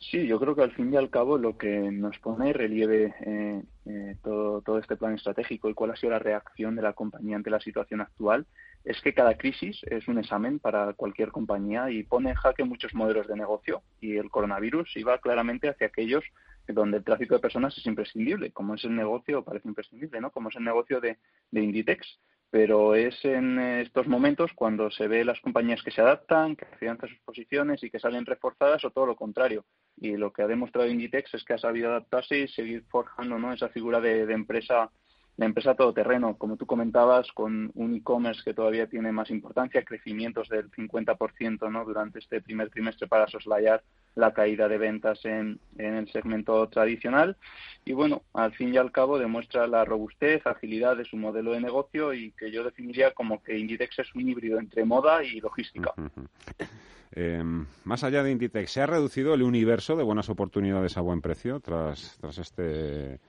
Sí, 0.00 0.26
yo 0.26 0.38
creo 0.38 0.54
que 0.54 0.62
al 0.62 0.72
fin 0.72 0.92
y 0.92 0.96
al 0.96 1.10
cabo 1.10 1.38
lo 1.38 1.58
que 1.58 1.90
nos 1.90 2.18
pone 2.20 2.52
relieve 2.52 3.14
eh, 3.20 3.62
eh, 3.86 4.16
todo, 4.22 4.62
todo 4.62 4.78
este 4.78 4.96
plan 4.96 5.14
estratégico 5.14 5.68
y 5.68 5.74
cuál 5.74 5.90
ha 5.90 5.96
sido 5.96 6.12
la 6.12 6.20
reacción 6.20 6.76
de 6.76 6.82
la 6.82 6.92
compañía 6.92 7.36
ante 7.36 7.50
la 7.50 7.60
situación 7.60 8.00
actual 8.00 8.46
es 8.84 9.00
que 9.02 9.12
cada 9.12 9.36
crisis 9.36 9.80
es 9.84 10.06
un 10.06 10.18
examen 10.18 10.60
para 10.60 10.92
cualquier 10.92 11.32
compañía 11.32 11.90
y 11.90 12.04
pone 12.04 12.30
en 12.30 12.36
jaque 12.36 12.64
muchos 12.64 12.94
modelos 12.94 13.26
de 13.26 13.36
negocio 13.36 13.82
y 14.00 14.16
el 14.16 14.30
coronavirus 14.30 14.96
iba 14.96 15.18
claramente 15.18 15.68
hacia 15.68 15.88
aquellos 15.88 16.24
donde 16.72 16.98
el 16.98 17.04
tráfico 17.04 17.34
de 17.34 17.40
personas 17.40 17.76
es 17.76 17.86
imprescindible, 17.86 18.52
como 18.52 18.74
es 18.74 18.84
el 18.84 18.94
negocio, 18.94 19.44
parece 19.44 19.68
imprescindible, 19.68 20.20
¿no? 20.20 20.30
Como 20.30 20.48
es 20.48 20.56
el 20.56 20.64
negocio 20.64 21.00
de, 21.00 21.18
de 21.50 21.62
Inditex, 21.62 22.20
pero 22.50 22.94
es 22.94 23.22
en 23.24 23.58
estos 23.58 24.06
momentos 24.06 24.52
cuando 24.54 24.90
se 24.90 25.06
ve 25.06 25.24
las 25.24 25.40
compañías 25.40 25.82
que 25.82 25.90
se 25.90 26.00
adaptan, 26.00 26.56
que 26.56 26.64
afianzan 26.64 27.10
sus 27.10 27.20
posiciones 27.20 27.82
y 27.82 27.90
que 27.90 27.98
salen 27.98 28.24
reforzadas 28.24 28.84
o 28.84 28.90
todo 28.90 29.06
lo 29.06 29.16
contrario. 29.16 29.64
Y 29.96 30.16
lo 30.16 30.32
que 30.32 30.42
ha 30.42 30.46
demostrado 30.46 30.88
Inditex 30.88 31.34
es 31.34 31.44
que 31.44 31.54
ha 31.54 31.58
sabido 31.58 31.90
adaptarse 31.90 32.38
y 32.38 32.48
seguir 32.48 32.84
forjando 32.88 33.38
¿no? 33.38 33.52
esa 33.52 33.68
figura 33.68 34.00
de, 34.00 34.26
de 34.26 34.34
empresa 34.34 34.90
la 35.38 35.46
empresa 35.46 35.76
todoterreno, 35.76 36.36
como 36.36 36.56
tú 36.56 36.66
comentabas, 36.66 37.30
con 37.30 37.70
un 37.76 37.94
e-commerce 37.94 38.42
que 38.44 38.54
todavía 38.54 38.88
tiene 38.88 39.12
más 39.12 39.30
importancia, 39.30 39.84
crecimientos 39.84 40.48
del 40.48 40.68
50% 40.72 41.70
¿no? 41.70 41.84
durante 41.84 42.18
este 42.18 42.40
primer 42.40 42.70
trimestre 42.70 43.06
para 43.06 43.28
soslayar 43.28 43.84
la 44.16 44.34
caída 44.34 44.68
de 44.68 44.78
ventas 44.78 45.24
en, 45.24 45.60
el 45.78 46.10
segmento 46.10 46.68
tradicional. 46.68 47.36
Y 47.84 47.92
bueno, 47.92 48.22
al 48.34 48.52
fin 48.52 48.74
y 48.74 48.78
al 48.78 48.90
cabo 48.90 49.16
demuestra 49.16 49.68
la 49.68 49.84
robustez, 49.84 50.44
agilidad 50.44 50.96
de 50.96 51.04
su 51.04 51.16
modelo 51.16 51.52
de 51.52 51.60
negocio 51.60 52.12
y 52.12 52.32
que 52.32 52.50
yo 52.50 52.64
definiría 52.64 53.14
como 53.14 53.40
que 53.40 53.56
Inditex 53.56 54.00
es 54.00 54.14
un 54.16 54.28
híbrido 54.28 54.58
entre 54.58 54.84
moda 54.84 55.22
y 55.22 55.40
logística. 55.40 55.94
Eh, 57.12 57.44
más 57.84 58.02
allá 58.02 58.24
de 58.24 58.32
Inditex, 58.32 58.72
¿se 58.72 58.80
ha 58.80 58.86
reducido 58.86 59.34
el 59.34 59.42
universo 59.42 59.94
de 59.94 60.02
buenas 60.02 60.28
oportunidades 60.30 60.96
a 60.96 61.00
buen 61.00 61.22
precio 61.22 61.60
tras, 61.60 62.18
tras 62.20 62.38
este 62.38 63.20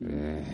eh, 0.00 0.44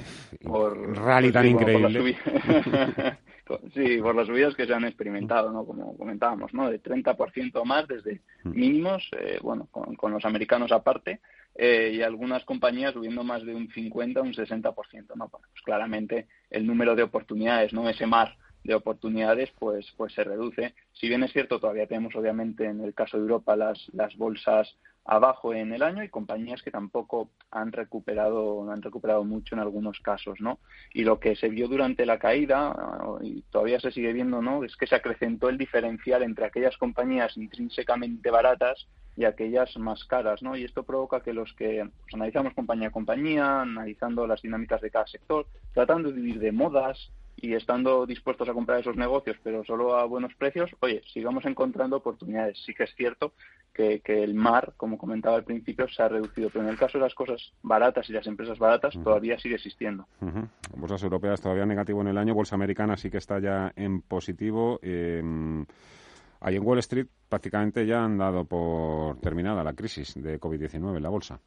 por, 0.42 0.96
rally 0.96 1.32
tan 1.32 1.44
sí, 1.44 1.50
increíble. 1.50 2.16
Por 3.44 3.60
sí, 3.74 3.98
por 3.98 4.14
las 4.14 4.26
subidas 4.26 4.54
que 4.54 4.66
se 4.66 4.72
han 4.72 4.86
experimentado, 4.86 5.52
¿no? 5.52 5.66
Como 5.66 5.94
comentábamos, 5.98 6.54
¿no? 6.54 6.70
De 6.70 6.82
30% 6.82 7.62
más 7.66 7.86
desde 7.86 8.22
mínimos, 8.42 9.06
eh, 9.20 9.38
bueno, 9.42 9.68
con, 9.70 9.96
con, 9.96 10.12
los 10.12 10.24
americanos 10.24 10.72
aparte, 10.72 11.20
eh, 11.54 11.92
y 11.94 12.00
algunas 12.00 12.42
compañías 12.46 12.94
subiendo 12.94 13.22
más 13.22 13.44
de 13.44 13.54
un 13.54 13.68
50, 13.68 14.22
un 14.22 14.32
60%, 14.32 15.08
¿no? 15.14 15.28
Bueno, 15.28 15.46
pues 15.50 15.62
claramente 15.62 16.26
el 16.48 16.66
número 16.66 16.96
de 16.96 17.02
oportunidades, 17.02 17.74
¿no? 17.74 17.86
Ese 17.86 18.06
mar 18.06 18.34
de 18.64 18.74
oportunidades, 18.74 19.50
pues, 19.58 19.92
pues 19.96 20.14
se 20.14 20.24
reduce. 20.24 20.74
Si 20.94 21.08
bien 21.08 21.22
es 21.22 21.32
cierto, 21.32 21.60
todavía 21.60 21.86
tenemos, 21.86 22.16
obviamente, 22.16 22.64
en 22.64 22.80
el 22.80 22.94
caso 22.94 23.18
de 23.18 23.24
Europa, 23.24 23.56
las, 23.56 23.90
las 23.92 24.16
bolsas 24.16 24.74
abajo 25.04 25.52
en 25.52 25.72
el 25.72 25.82
año 25.82 26.02
y 26.02 26.08
compañías 26.08 26.62
que 26.62 26.70
tampoco 26.70 27.30
han 27.50 27.72
recuperado 27.72 28.70
han 28.70 28.80
recuperado 28.80 29.22
mucho 29.24 29.54
en 29.54 29.60
algunos 29.60 30.00
casos 30.00 30.40
no 30.40 30.58
y 30.92 31.04
lo 31.04 31.20
que 31.20 31.36
se 31.36 31.48
vio 31.48 31.68
durante 31.68 32.06
la 32.06 32.18
caída 32.18 32.74
y 33.22 33.42
todavía 33.42 33.80
se 33.80 33.92
sigue 33.92 34.12
viendo 34.12 34.40
no 34.40 34.64
es 34.64 34.76
que 34.76 34.86
se 34.86 34.94
acrecentó 34.94 35.48
el 35.48 35.58
diferencial 35.58 36.22
entre 36.22 36.46
aquellas 36.46 36.76
compañías 36.78 37.36
intrínsecamente 37.36 38.30
baratas 38.30 38.86
y 39.16 39.24
aquellas 39.24 39.76
más 39.76 40.04
caras 40.04 40.42
no 40.42 40.56
y 40.56 40.64
esto 40.64 40.84
provoca 40.84 41.20
que 41.20 41.34
los 41.34 41.52
que 41.52 41.86
pues, 42.00 42.14
analizamos 42.14 42.54
compañía 42.54 42.88
a 42.88 42.92
compañía 42.92 43.60
analizando 43.60 44.26
las 44.26 44.40
dinámicas 44.40 44.80
de 44.80 44.90
cada 44.90 45.06
sector 45.06 45.46
tratando 45.74 46.10
de 46.10 46.16
vivir 46.16 46.38
de 46.38 46.52
modas 46.52 47.10
y 47.36 47.54
estando 47.54 48.06
dispuestos 48.06 48.48
a 48.48 48.52
comprar 48.52 48.80
esos 48.80 48.96
negocios, 48.96 49.36
pero 49.42 49.64
solo 49.64 49.96
a 49.96 50.04
buenos 50.04 50.34
precios, 50.34 50.70
oye, 50.80 51.02
sigamos 51.12 51.44
encontrando 51.44 51.96
oportunidades. 51.96 52.58
Sí 52.64 52.72
que 52.74 52.84
es 52.84 52.94
cierto 52.94 53.32
que, 53.74 54.00
que, 54.00 54.22
el 54.22 54.34
mar, 54.34 54.74
como 54.76 54.96
comentaba 54.96 55.36
al 55.36 55.44
principio, 55.44 55.88
se 55.88 56.02
ha 56.02 56.08
reducido, 56.08 56.48
pero 56.50 56.64
en 56.64 56.70
el 56.70 56.78
caso 56.78 56.98
de 56.98 57.04
las 57.04 57.14
cosas 57.14 57.52
baratas 57.62 58.08
y 58.08 58.12
las 58.12 58.26
empresas 58.26 58.58
baratas, 58.58 58.94
uh 58.94 59.00
-huh. 59.00 59.04
todavía 59.04 59.38
sigue 59.38 59.56
existiendo. 59.56 60.06
Uh 60.20 60.26
-huh. 60.26 60.48
Bolsas 60.76 61.02
europeas 61.02 61.40
todavía 61.40 61.66
negativo 61.66 62.00
en 62.00 62.08
el 62.08 62.18
año, 62.18 62.34
bolsa 62.34 62.54
americana 62.54 62.96
sí 62.96 63.10
que 63.10 63.18
está 63.18 63.38
ya 63.40 63.72
en 63.76 64.00
positivo. 64.02 64.78
Eh, 64.82 65.22
ahí 66.40 66.56
en 66.56 66.66
Wall 66.66 66.78
Street 66.78 67.08
prácticamente 67.28 67.84
ya 67.84 68.04
han 68.04 68.16
dado 68.16 68.44
por 68.44 69.18
terminada 69.20 69.64
la 69.64 69.72
crisis 69.72 70.14
de 70.14 70.38
COVID-19 70.38 70.96
en 70.96 71.02
la 71.02 71.10
bolsa. 71.10 71.40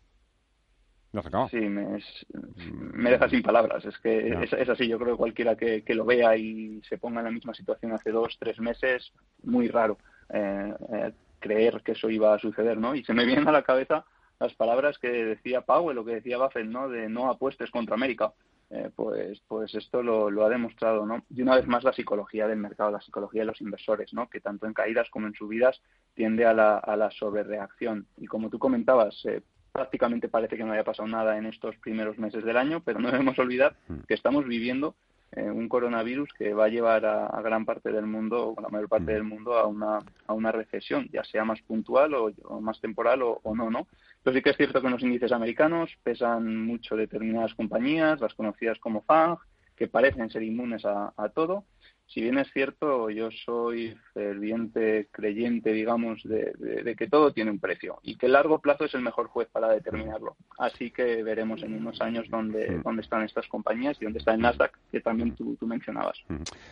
Sí, 1.50 1.58
me, 1.58 1.98
es, 1.98 2.26
me 2.70 3.10
deja 3.12 3.30
sin 3.30 3.42
palabras. 3.42 3.84
Es 3.86 3.98
que 4.00 4.30
es, 4.44 4.54
es, 4.54 4.70
así. 4.70 4.88
Yo 4.88 5.00
creo 5.00 5.14
que 5.14 5.18
cualquiera 5.18 5.56
que, 5.56 5.84
que, 5.84 5.96
lo 5.96 6.06
vea 6.06 6.36
y 6.38 6.82
se 6.88 6.98
ponga 6.98 7.22
en 7.22 7.26
la 7.26 7.32
misma 7.32 7.54
situación 7.54 7.94
hace 7.94 8.12
dos, 8.12 8.38
tres 8.40 8.60
meses, 8.60 9.12
muy 9.44 9.68
raro 9.68 9.98
eh, 10.34 10.74
eh, 10.94 11.12
creer 11.40 11.82
que 11.84 11.94
eso 11.94 12.10
iba 12.10 12.34
a 12.34 12.40
suceder, 12.40 12.78
¿no? 12.78 12.96
Y 12.96 13.04
se 13.04 13.14
me 13.14 13.26
vienen 13.26 13.48
a 13.48 13.52
la 13.52 13.64
cabeza 13.64 14.06
las 14.40 14.54
palabras 14.54 14.98
que 15.00 15.10
decía 15.10 15.62
Powell 15.62 15.98
o 15.98 16.06
que 16.06 16.16
decía 16.16 16.38
Buffett, 16.38 16.68
¿no? 16.68 16.90
De 16.90 17.10
no 17.10 17.30
apuestes 17.30 17.72
contra 17.72 17.96
América. 17.96 18.34
Eh, 18.70 18.92
pues, 18.94 19.42
pues 19.48 19.74
esto 19.76 20.04
lo, 20.04 20.30
lo, 20.30 20.46
ha 20.46 20.50
demostrado, 20.50 21.06
¿no? 21.06 21.24
Y 21.34 21.42
una 21.42 21.56
vez 21.56 21.66
más 21.68 21.86
la 21.86 21.94
psicología 21.94 22.48
del 22.48 22.58
mercado, 22.58 22.92
la 22.92 23.00
psicología 23.00 23.42
de 23.42 23.46
los 23.46 23.62
inversores, 23.62 24.14
¿no? 24.14 24.30
Que 24.30 24.42
tanto 24.42 24.68
en 24.68 24.74
caídas 24.74 25.10
como 25.10 25.28
en 25.28 25.34
subidas 25.34 25.82
tiende 26.16 26.46
a 26.46 26.54
la, 26.54 26.78
a 26.78 26.98
la 26.98 27.10
sobrereacción. 27.12 28.08
Y 28.18 28.28
como 28.28 28.50
tú 28.50 28.60
comentabas, 28.60 29.26
eh, 29.26 29.42
prácticamente 29.72 30.28
parece 30.28 30.58
que 30.58 30.66
no 30.66 30.74
haya 30.74 30.84
pasado 30.84 31.08
nada 31.08 31.38
en 31.38 31.46
estos 31.46 31.78
primeros 31.78 32.18
meses 32.18 32.44
del 32.44 32.58
año, 32.58 32.82
pero 32.84 33.00
no 33.00 33.10
debemos 33.12 33.40
olvidar 33.40 33.78
que 34.08 34.16
estamos 34.16 34.46
viviendo 34.46 34.96
eh, 35.34 35.50
un 35.50 35.68
coronavirus 35.68 36.32
que 36.34 36.54
va 36.54 36.66
a 36.66 36.70
llevar 36.70 37.06
a, 37.06 37.28
a, 37.28 37.42
gran 37.42 37.66
parte 37.66 37.92
del 37.92 38.06
mundo, 38.06 38.54
o 38.56 38.62
la 38.62 38.70
mayor 38.70 38.88
parte 38.88 39.12
del 39.12 39.24
mundo, 39.24 39.58
a 39.58 39.68
una, 39.68 40.00
a 40.26 40.34
una 40.34 40.52
recesión, 40.52 41.10
ya 41.12 41.24
sea 41.24 41.44
más 41.44 41.62
puntual 41.62 42.14
o, 42.14 42.32
o 42.46 42.62
más 42.62 42.80
temporal 42.80 43.22
o, 43.22 43.40
o, 43.44 43.56
no, 43.56 43.70
¿no? 43.70 43.88
Pero 44.24 44.36
sí 44.36 44.42
que 44.42 44.52
es 44.52 44.58
cierto 44.58 44.80
que 44.80 44.88
en 44.88 44.94
los 44.94 45.04
índices 45.04 45.32
americanos 45.32 45.92
pesan 46.04 46.66
mucho 46.66 46.96
determinadas 46.96 47.54
compañías, 47.56 48.22
las 48.22 48.34
conocidas 48.34 48.80
como 48.80 49.02
FANG, 49.02 49.38
que 49.76 49.88
parecen 49.88 50.30
ser 50.30 50.44
inmunes 50.44 50.86
a, 50.86 51.14
a 51.16 51.30
todo, 51.30 51.66
si 52.08 52.22
bien 52.22 52.38
es 52.38 52.52
cierto, 52.54 53.10
yo 53.10 53.30
soy 53.46 53.98
ferviente 54.14 55.10
creyente, 55.12 55.72
digamos, 55.74 56.24
de, 56.24 56.54
de, 56.58 56.84
de, 56.84 56.96
que 56.96 57.08
todo 57.08 57.34
tiene 57.34 57.52
un 57.52 57.60
precio 57.60 58.00
y 58.04 58.16
que 58.16 58.28
el 58.28 58.34
largo 58.34 58.60
plazo 58.60 58.86
es 58.86 58.94
el 58.94 59.02
mejor 59.02 59.28
juez 59.28 59.48
para 59.52 59.70
determinarlo. 59.70 60.36
Así 60.58 60.92
que 60.92 61.22
veremos 61.24 61.64
en 61.64 61.76
unos 61.76 62.00
años 62.02 62.26
dónde, 62.30 62.80
dónde 62.84 63.02
están 63.02 63.24
estas 63.24 63.48
compañías 63.48 63.98
y 64.00 64.06
dónde 64.06 64.20
está 64.20 64.34
el 64.34 64.42
Nasdaq, 64.42 64.72
que 64.92 65.02
también 65.02 65.36
tú, 65.36 65.56
tú 65.60 65.68
mencionabas. 65.68 66.18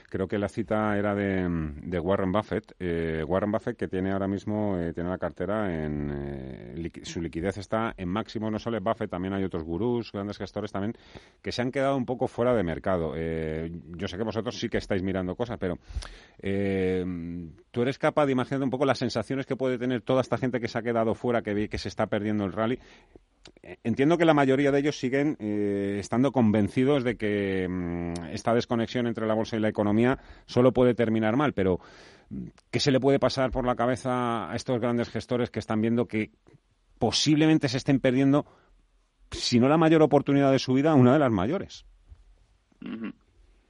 Creo 0.10 0.27
que 0.27 0.39
la 0.39 0.48
cita 0.48 0.98
era 0.98 1.13
de, 1.15 1.48
de 1.84 2.00
Warren 2.00 2.32
Buffett. 2.32 2.74
Eh, 2.80 3.24
Warren 3.27 3.51
Buffett 3.51 3.77
que 3.77 3.88
tiene 3.88 4.12
ahora 4.12 4.27
mismo 4.27 4.77
eh, 4.77 4.94
tiene 4.94 5.10
la 5.10 5.18
cartera 5.18 5.86
en 5.86 6.12
eh, 6.13 6.92
su 7.04 7.22
liquidez 7.22 7.58
está 7.58 7.94
en 7.98 8.10
máximo. 8.10 8.50
No 8.50 8.60
solo 8.60 8.80
Buffett, 8.80 9.10
también 9.10 9.34
hay 9.34 9.44
otros 9.44 9.63
gurús, 9.63 10.12
grandes 10.12 10.38
gestores 10.38 10.72
también 10.72 10.94
que 11.42 11.51
se 11.51 11.62
han 11.62 11.72
quedado 11.72 11.98
un 11.98 12.06
poco 12.06 12.27
fuera 12.27 12.54
de 12.54 12.63
mercado. 12.63 13.13
Eh, 13.15 13.72
yo 13.98 14.08
sé 14.08 14.18
que 14.18 14.24
vosotros 14.24 14.58
sí 14.58 14.70
que 14.70 14.77
estáis 14.77 15.04
mirando 15.04 15.25
cosas, 15.34 15.58
pero 15.58 15.79
eh, 16.44 17.03
tú 17.72 17.82
eres 17.82 17.98
capaz 17.98 18.27
de 18.27 18.34
imaginar 18.34 18.62
un 18.62 18.70
poco 18.70 18.86
las 18.86 19.00
sensaciones 19.00 19.48
que 19.48 19.55
puede 19.55 19.79
tener 19.79 20.01
toda 20.01 20.22
esta 20.22 20.38
gente 20.38 20.60
que 20.60 20.67
se 20.67 20.77
ha 20.77 20.84
quedado 20.84 21.15
fuera, 21.15 21.41
que 21.41 21.55
ve 21.55 21.70
que 21.70 21.79
se 21.79 21.88
está 21.88 22.05
perdiendo 22.05 22.46
el 22.46 22.53
rally. 22.53 22.77
Entiendo 23.84 24.17
que 24.17 24.25
la 24.25 24.34
mayoría 24.34 24.72
de 24.72 24.79
ellos 24.79 25.00
siguen 25.00 25.38
eh, 25.39 25.98
estando 26.00 26.32
convencidos 26.32 27.03
de 27.03 27.15
que 27.15 27.67
mmm, 27.70 28.25
esta 28.32 28.53
desconexión 28.53 29.08
entre 29.08 29.27
la 29.27 29.34
bolsa 29.34 29.55
y 29.55 29.60
la 29.60 29.70
economía 29.70 30.20
solo 30.46 30.72
puede 30.72 30.94
terminar 30.94 31.36
mal, 31.36 31.53
pero 31.53 31.79
¿qué 32.72 32.79
se 32.79 32.91
le 32.91 33.00
puede 33.00 33.20
pasar 33.20 33.51
por 33.51 33.65
la 33.65 33.75
cabeza 33.75 34.51
a 34.51 34.55
estos 34.55 34.79
grandes 34.79 35.10
gestores 35.10 35.50
que 35.50 35.60
están 35.60 35.82
viendo 35.82 36.08
que 36.08 36.32
posiblemente 36.98 37.70
se 37.70 37.77
estén 37.77 38.00
perdiendo, 38.00 38.46
si 39.32 39.60
no 39.60 39.67
la 39.67 39.77
mayor 39.77 40.01
oportunidad 40.01 40.51
de 40.51 40.60
su 40.60 40.74
vida, 40.74 40.96
una 40.96 41.13
de 41.13 41.20
las 41.20 41.32
mayores? 41.32 41.86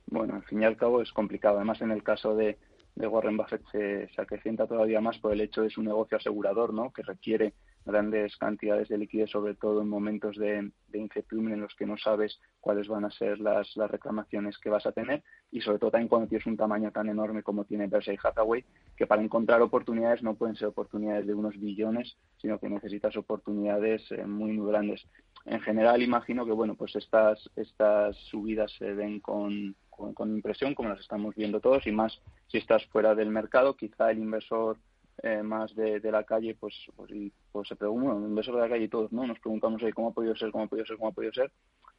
Bueno, 0.07 0.35
al 0.35 0.43
fin 0.43 0.61
y 0.61 0.65
al 0.65 0.77
cabo 0.77 1.01
es 1.01 1.11
complicado. 1.11 1.57
Además, 1.57 1.81
en 1.81 1.91
el 1.91 2.03
caso 2.03 2.35
de, 2.35 2.57
Warren 2.95 3.37
Buffett 3.37 3.63
se, 3.71 4.07
se, 4.09 4.21
acrecienta 4.21 4.67
todavía 4.67 5.01
más 5.01 5.17
por 5.19 5.33
el 5.33 5.41
hecho 5.41 5.61
de 5.61 5.69
su 5.69 5.83
negocio 5.83 6.17
asegurador, 6.17 6.73
¿no? 6.73 6.93
Que 6.93 7.03
requiere 7.03 7.53
grandes 7.85 8.35
cantidades 8.37 8.89
de 8.89 8.97
liquidez, 8.97 9.29
sobre 9.29 9.53
todo 9.53 9.81
en 9.81 9.89
momentos 9.89 10.35
de, 10.37 10.71
de 10.87 10.99
incertidumbre 10.99 11.53
en 11.53 11.61
los 11.61 11.75
que 11.75 11.85
no 11.85 11.97
sabes 11.97 12.39
cuáles 12.59 12.87
van 12.87 13.05
a 13.05 13.11
ser 13.11 13.39
las, 13.39 13.75
las, 13.77 13.91
reclamaciones 13.91 14.57
que 14.57 14.71
vas 14.71 14.85
a 14.87 14.91
tener 14.91 15.23
y 15.51 15.61
sobre 15.61 15.77
todo 15.77 15.91
también 15.91 16.07
cuando 16.07 16.27
tienes 16.27 16.47
un 16.47 16.57
tamaño 16.57 16.91
tan 16.91 17.09
enorme 17.09 17.43
como 17.43 17.63
tiene 17.65 17.87
Berkshire 17.87 18.17
Hathaway, 18.21 18.65
que 18.97 19.05
para 19.05 19.21
encontrar 19.21 19.61
oportunidades 19.61 20.23
no 20.23 20.33
pueden 20.33 20.55
ser 20.55 20.67
oportunidades 20.67 21.27
de 21.27 21.35
unos 21.35 21.59
billones, 21.59 22.17
sino 22.41 22.59
que 22.59 22.69
necesitas 22.69 23.15
oportunidades 23.17 24.03
eh, 24.11 24.25
muy, 24.25 24.51
muy 24.51 24.67
grandes. 24.71 25.05
En 25.45 25.61
general, 25.61 26.01
imagino 26.01 26.43
que, 26.43 26.53
bueno, 26.53 26.73
pues 26.75 26.95
estas, 26.95 27.49
estas 27.55 28.17
subidas 28.31 28.71
se 28.79 28.93
ven 28.93 29.19
con, 29.19 29.75
con, 29.95 30.35
impresión, 30.35 30.73
como 30.75 30.89
las 30.89 30.99
estamos 30.99 31.35
viendo 31.35 31.59
todos, 31.59 31.85
y 31.87 31.91
más 31.91 32.21
si 32.47 32.57
estás 32.57 32.85
fuera 32.87 33.15
del 33.15 33.29
mercado, 33.29 33.75
quizá 33.75 34.11
el 34.11 34.19
inversor 34.19 34.77
eh, 35.23 35.41
más 35.41 35.73
de, 35.75 35.99
la 36.11 36.23
calle, 36.23 36.55
pues, 36.59 36.73
pues, 36.95 37.11
pues 37.51 37.67
se 37.67 37.75
pregunta, 37.75 38.07
bueno, 38.09 38.19
el 38.25 38.29
inversor 38.29 38.55
de 38.55 38.61
la 38.61 38.69
calle 38.69 38.85
y 38.85 38.89
todos, 38.89 39.11
¿no? 39.11 39.25
Nos 39.25 39.39
preguntamos 39.39 39.81
cómo 39.93 40.09
ha 40.09 40.13
podido 40.13 40.35
ser, 40.35 40.51
cómo 40.51 40.65
ha 40.65 40.67
podido 40.67 40.85
ser, 40.85 40.97
cómo 40.97 41.09
ha 41.09 41.13
podido 41.13 41.33
ser 41.33 41.51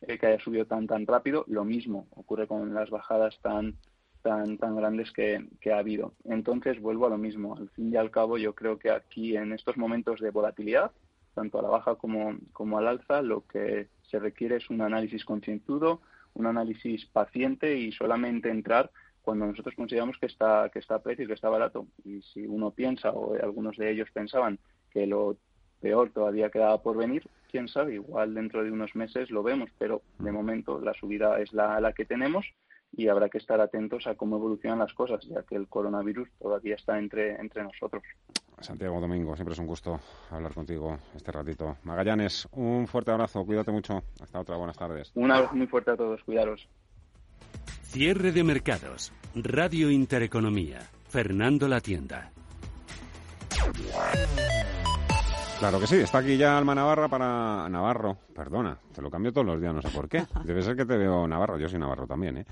eh, 0.03 0.19
que 0.19 0.27
haya 0.27 0.41
subido 0.41 0.67
tan, 0.67 0.87
tan 0.87 1.07
rápido. 1.07 1.45
Lo 1.49 1.65
mismo 1.65 2.07
ocurre 2.11 2.47
con 2.47 2.75
las 2.75 2.91
bajadas 2.91 3.39
tan, 3.41 3.77
tan, 4.23 4.59
tan 4.59 4.77
grandes 4.77 5.11
que, 5.13 5.49
que 5.61 5.73
ha 5.73 5.79
habido. 5.79 6.13
Entonces, 6.25 6.81
vuelvo 6.81 7.07
a 7.07 7.11
lo 7.11 7.19
mismo. 7.19 7.57
Al 7.57 7.71
fin 7.71 7.93
y 7.93 7.97
al 7.97 8.11
cabo, 8.11 8.37
yo 8.37 8.55
creo 8.55 8.79
que 8.79 8.91
aquí, 8.91 9.37
en 9.37 9.53
estos 9.53 9.77
momentos 9.77 10.21
de 10.21 10.31
volatilidad, 10.31 10.93
tanto 11.37 11.59
a 11.59 11.63
la 11.63 11.69
baja 11.69 11.95
como, 11.97 12.37
como 12.53 12.79
al 12.79 12.89
alza, 12.89 13.23
lo 13.23 13.47
que 13.47 13.89
se 14.11 14.19
requiere 14.19 14.57
es 14.57 14.71
un 14.71 14.81
análisis 14.81 15.25
concienzudo, 15.25 16.01
un 16.37 16.47
análisis 16.47 17.07
paciente 17.07 17.77
y 17.77 17.93
solamente 17.93 18.51
entrar 18.51 18.91
cuando 19.23 19.47
nosotros 19.47 19.75
consideramos 19.75 20.17
que 20.19 20.27
está 20.27 20.71
que 20.73 20.79
está 20.79 20.97
a 20.97 21.03
precio 21.03 21.25
y 21.25 21.27
que 21.27 21.35
está 21.35 21.49
barato. 21.49 21.87
Y 22.05 22.23
si 22.23 22.47
uno 22.47 22.71
piensa, 22.71 23.11
o 23.11 23.35
algunos 23.35 23.77
de 23.77 23.91
ellos 23.91 24.09
pensaban, 24.13 24.59
que 24.91 25.07
lo 25.07 25.37
peor 25.81 26.11
todavía 26.11 26.51
quedaba 26.51 26.81
por 26.83 26.97
venir, 26.97 27.29
quién 27.51 27.69
sabe, 27.69 27.95
igual 27.95 28.35
dentro 28.35 28.63
de 28.63 28.71
unos 28.71 28.95
meses 28.95 29.31
lo 29.31 29.43
vemos, 29.43 29.71
pero 29.79 30.03
de 30.19 30.33
momento 30.33 30.81
la 30.81 30.95
subida 30.95 31.41
es 31.41 31.53
la, 31.53 31.81
la 31.81 31.93
que 31.93 32.05
tenemos 32.05 32.47
y 32.97 33.09
habrá 33.09 33.29
que 33.29 33.39
estar 33.39 33.61
atentos 33.61 34.07
a 34.07 34.15
cómo 34.15 34.37
evolucionan 34.37 34.79
las 34.79 34.95
cosas, 34.95 35.25
ya 35.27 35.43
que 35.43 35.57
el 35.57 35.69
coronavirus 35.69 36.29
todavía 36.39 36.75
está 36.75 36.99
entre, 36.99 37.37
entre 37.37 37.63
nosotros. 37.63 38.03
Santiago 38.61 39.01
Domingo, 39.01 39.35
siempre 39.37 39.53
es 39.53 39.59
un 39.59 39.67
gusto 39.67 40.01
hablar 40.31 40.55
contigo 40.55 40.97
este 41.15 41.31
ratito. 41.31 41.77
Magallanes, 41.85 42.49
un 42.53 42.87
fuerte 42.87 43.11
abrazo, 43.11 43.45
cuídate 43.45 43.71
mucho. 43.71 44.03
Hasta 44.21 44.41
otra, 44.41 44.57
buenas 44.57 44.79
tardes. 44.79 45.13
Un 45.15 45.31
abrazo 45.31 45.55
muy 45.55 45.67
fuerte 45.67 45.91
a 45.91 45.97
todos, 45.97 46.23
cuidaros. 46.25 46.69
Cierre 47.83 48.33
de 48.33 48.45
mercados. 48.45 49.13
Radio 49.35 49.91
Intereconomía. 49.91 50.81
Fernando 51.09 51.69
La 51.69 51.81
Tienda. 51.81 52.33
Claro 55.59 55.81
que 55.81 55.87
sí, 55.87 55.97
está 55.97 56.19
aquí 56.19 56.37
ya 56.37 56.59
Alma 56.59 56.75
Navarra 56.75 57.09
para 57.09 57.67
Navarro, 57.71 58.19
perdona, 58.35 58.79
te 58.95 59.01
lo 59.01 59.11
cambio 59.11 59.33
todos 59.33 59.47
los 59.47 59.59
días, 59.59 59.73
no 59.73 59.81
sé 59.81 59.89
por 59.89 60.07
qué. 60.07 60.25
Debe 60.45 60.63
ser 60.63 60.77
que 60.77 60.85
te 60.85 60.99
veo 60.99 61.27
Navarro, 61.27 61.59
yo 61.59 61.69
soy 61.69 61.79
Navarro 61.79 62.07
también, 62.07 62.39
¿eh? 62.39 62.47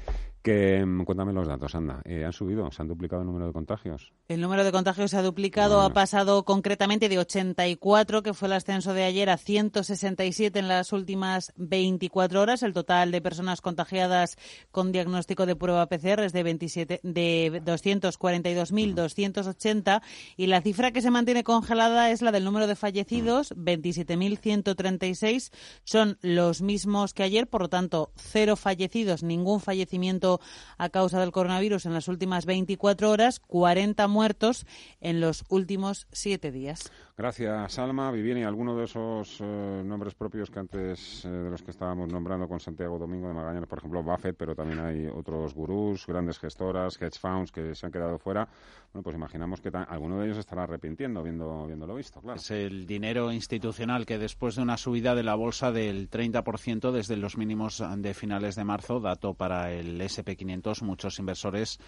Que, 0.44 0.84
mm, 0.84 1.04
cuéntame 1.04 1.32
los 1.32 1.48
datos, 1.48 1.74
anda. 1.74 2.02
Eh, 2.04 2.26
¿Han 2.26 2.32
subido? 2.34 2.70
¿Se 2.70 2.82
han 2.82 2.88
duplicado 2.88 3.22
el 3.22 3.26
número 3.26 3.46
de 3.46 3.54
contagios? 3.54 4.12
El 4.28 4.42
número 4.42 4.62
de 4.62 4.72
contagios 4.72 5.10
se 5.10 5.16
ha 5.16 5.22
duplicado, 5.22 5.80
ha 5.80 5.94
pasado 5.94 6.44
concretamente 6.44 7.08
de 7.08 7.18
84, 7.18 8.22
que 8.22 8.34
fue 8.34 8.48
el 8.48 8.52
ascenso 8.52 8.92
de 8.92 9.04
ayer, 9.04 9.30
a 9.30 9.38
167 9.38 10.58
en 10.58 10.68
las 10.68 10.92
últimas 10.92 11.54
24 11.56 12.42
horas. 12.42 12.62
El 12.62 12.74
total 12.74 13.10
de 13.10 13.22
personas 13.22 13.62
contagiadas 13.62 14.36
con 14.70 14.92
diagnóstico 14.92 15.46
de 15.46 15.56
prueba 15.56 15.86
PCR 15.86 16.24
es 16.24 16.34
de, 16.34 16.42
27, 16.42 17.00
de 17.02 17.62
242.280 17.64 20.02
y 20.36 20.48
la 20.48 20.60
cifra 20.60 20.92
que 20.92 21.00
se 21.00 21.10
mantiene 21.10 21.42
congelada 21.42 22.10
es 22.10 22.20
la 22.20 22.32
del 22.32 22.44
número 22.44 22.66
de 22.66 22.76
fallecidos, 22.76 23.54
27.136. 23.56 25.52
Son 25.84 26.18
los 26.20 26.60
mismos 26.60 27.14
que 27.14 27.22
ayer, 27.22 27.48
por 27.48 27.62
lo 27.62 27.70
tanto, 27.70 28.12
cero 28.16 28.56
fallecidos, 28.56 29.22
ningún 29.22 29.60
fallecimiento 29.60 30.33
a 30.78 30.88
causa 30.88 31.20
del 31.20 31.32
coronavirus 31.32 31.86
en 31.86 31.94
las 31.94 32.08
últimas 32.08 32.46
24 32.46 33.10
horas, 33.10 33.40
40 33.40 34.06
muertos 34.08 34.66
en 35.00 35.20
los 35.20 35.44
últimos 35.48 36.06
siete 36.12 36.52
días. 36.52 36.90
Gracias, 37.16 37.78
Alma. 37.78 38.10
Viviani, 38.10 38.42
alguno 38.42 38.76
de 38.76 38.84
esos 38.84 39.40
eh, 39.40 39.82
nombres 39.84 40.14
propios 40.14 40.50
que 40.50 40.58
antes 40.58 41.24
eh, 41.24 41.28
de 41.28 41.50
los 41.50 41.62
que 41.62 41.70
estábamos 41.70 42.12
nombrando 42.12 42.48
con 42.48 42.58
Santiago 42.58 42.98
Domingo 42.98 43.28
de 43.28 43.34
Magallanes, 43.34 43.68
por 43.68 43.78
ejemplo, 43.78 44.02
Buffett, 44.02 44.36
pero 44.36 44.56
también 44.56 44.80
hay 44.80 45.06
otros 45.06 45.54
gurús, 45.54 46.06
grandes 46.06 46.40
gestoras, 46.40 47.00
hedge 47.00 47.18
funds 47.18 47.52
que 47.52 47.74
se 47.76 47.86
han 47.86 47.92
quedado 47.92 48.18
fuera. 48.18 48.48
Bueno, 48.94 49.02
pues 49.02 49.16
imaginamos 49.16 49.60
que 49.60 49.70
alguno 49.74 50.20
de 50.20 50.26
ellos 50.26 50.38
estará 50.38 50.62
arrepintiendo 50.62 51.20
viendo, 51.24 51.66
viéndolo 51.66 51.96
visto, 51.96 52.20
claro. 52.20 52.38
Es 52.38 52.48
el 52.52 52.86
dinero 52.86 53.32
institucional 53.32 54.06
que 54.06 54.18
después 54.18 54.54
de 54.54 54.62
una 54.62 54.76
subida 54.76 55.16
de 55.16 55.24
la 55.24 55.34
bolsa 55.34 55.72
del 55.72 56.08
30% 56.08 56.92
desde 56.92 57.16
los 57.16 57.36
mínimos 57.36 57.82
de 57.96 58.14
finales 58.14 58.54
de 58.54 58.62
marzo, 58.62 59.00
dato 59.00 59.34
para 59.34 59.72
el 59.72 60.00
SP500, 60.00 60.82
muchos 60.82 61.18
inversores 61.18 61.80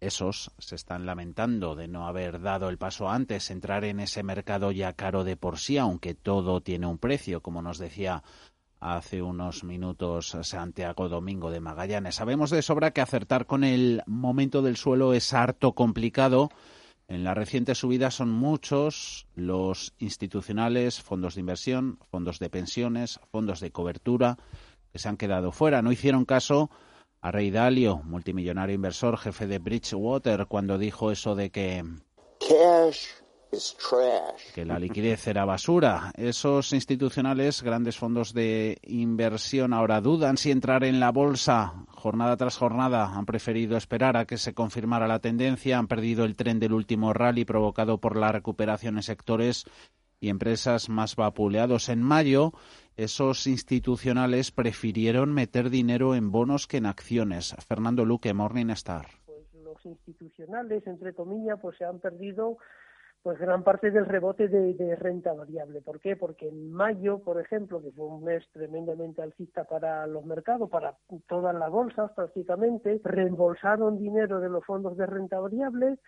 esos 0.00 0.50
se 0.58 0.74
están 0.74 1.06
lamentando 1.06 1.74
de 1.74 1.88
no 1.88 2.06
haber 2.06 2.40
dado 2.40 2.68
el 2.68 2.78
paso 2.78 3.08
antes, 3.08 3.50
entrar 3.50 3.84
en 3.84 4.00
ese 4.00 4.22
mercado 4.22 4.72
ya 4.72 4.92
caro 4.94 5.24
de 5.24 5.36
por 5.36 5.58
sí, 5.58 5.78
aunque 5.78 6.14
todo 6.14 6.60
tiene 6.60 6.86
un 6.86 6.98
precio, 6.98 7.42
como 7.42 7.62
nos 7.62 7.78
decía 7.78 8.22
hace 8.80 9.22
unos 9.22 9.62
minutos 9.62 10.36
Santiago 10.42 11.08
Domingo 11.08 11.50
de 11.50 11.60
Magallanes. 11.60 12.16
Sabemos 12.16 12.50
de 12.50 12.62
sobra 12.62 12.92
que 12.92 13.02
acertar 13.02 13.46
con 13.46 13.62
el 13.62 14.02
momento 14.06 14.62
del 14.62 14.76
suelo 14.76 15.12
es 15.12 15.32
harto 15.34 15.74
complicado. 15.74 16.48
En 17.06 17.24
la 17.24 17.34
reciente 17.34 17.74
subida 17.74 18.10
son 18.10 18.30
muchos 18.30 19.26
los 19.34 19.94
institucionales, 19.98 21.00
fondos 21.02 21.34
de 21.34 21.40
inversión, 21.40 21.98
fondos 22.10 22.38
de 22.38 22.50
pensiones, 22.50 23.20
fondos 23.30 23.60
de 23.60 23.70
cobertura 23.70 24.38
que 24.92 24.98
se 24.98 25.08
han 25.08 25.16
quedado 25.16 25.52
fuera. 25.52 25.82
No 25.82 25.92
hicieron 25.92 26.24
caso 26.24 26.70
a 27.20 27.30
Rey 27.30 27.50
Dalio, 27.50 27.98
multimillonario 28.04 28.74
inversor, 28.74 29.18
jefe 29.18 29.46
de 29.46 29.58
Bridgewater, 29.58 30.46
cuando 30.46 30.78
dijo 30.78 31.10
eso 31.10 31.34
de 31.34 31.50
que 31.50 31.84
que 34.54 34.64
la 34.64 34.78
liquidez 34.78 35.26
era 35.26 35.44
basura. 35.44 36.12
Esos 36.16 36.72
institucionales, 36.72 37.62
grandes 37.62 37.98
fondos 37.98 38.32
de 38.32 38.78
inversión, 38.82 39.72
ahora 39.72 40.00
dudan 40.00 40.36
si 40.36 40.50
entrar 40.50 40.84
en 40.84 41.00
la 41.00 41.10
bolsa 41.10 41.84
jornada 41.88 42.36
tras 42.36 42.56
jornada. 42.56 43.12
Han 43.14 43.26
preferido 43.26 43.76
esperar 43.76 44.16
a 44.16 44.24
que 44.24 44.38
se 44.38 44.54
confirmara 44.54 45.08
la 45.08 45.18
tendencia. 45.18 45.78
Han 45.78 45.88
perdido 45.88 46.24
el 46.24 46.36
tren 46.36 46.60
del 46.60 46.72
último 46.72 47.12
rally 47.12 47.44
provocado 47.44 47.98
por 47.98 48.16
la 48.16 48.32
recuperación 48.32 48.96
en 48.96 49.02
sectores 49.02 49.64
y 50.20 50.28
empresas 50.28 50.88
más 50.88 51.16
vapuleados. 51.16 51.88
En 51.88 52.02
mayo, 52.02 52.52
esos 52.96 53.46
institucionales 53.46 54.52
prefirieron 54.52 55.32
meter 55.32 55.70
dinero 55.70 56.14
en 56.14 56.30
bonos 56.30 56.66
que 56.66 56.76
en 56.76 56.86
acciones. 56.86 57.56
Fernando 57.66 58.04
Luque, 58.04 58.34
Morningstar. 58.34 59.08
Pues 59.26 59.46
los 59.54 59.84
institucionales, 59.86 60.86
entre 60.86 61.14
comillas, 61.14 61.58
pues 61.60 61.78
se 61.78 61.84
han 61.84 61.98
perdido 61.98 62.58
pues 63.22 63.38
gran 63.38 63.62
parte 63.62 63.90
del 63.90 64.06
rebote 64.06 64.48
de, 64.48 64.96
renta 64.96 65.32
variable. 65.32 65.82
¿Por 65.82 66.00
qué? 66.00 66.16
Porque 66.16 66.48
en 66.48 66.72
mayo, 66.72 67.18
por 67.18 67.40
ejemplo, 67.40 67.82
que 67.82 67.92
fue 67.92 68.06
un 68.06 68.24
mes 68.24 68.42
tremendamente 68.52 69.22
alcista 69.22 69.64
para 69.64 70.06
los 70.06 70.24
mercados, 70.24 70.70
para 70.70 70.96
todas 71.28 71.54
las 71.54 71.70
bolsas 71.70 72.10
prácticamente, 72.12 73.00
reembolsaron 73.04 73.98
dinero 73.98 74.40
de 74.40 74.48
los 74.48 74.64
fondos 74.64 74.96
de 74.96 75.06
renta 75.06 75.38
variable, 75.38 75.98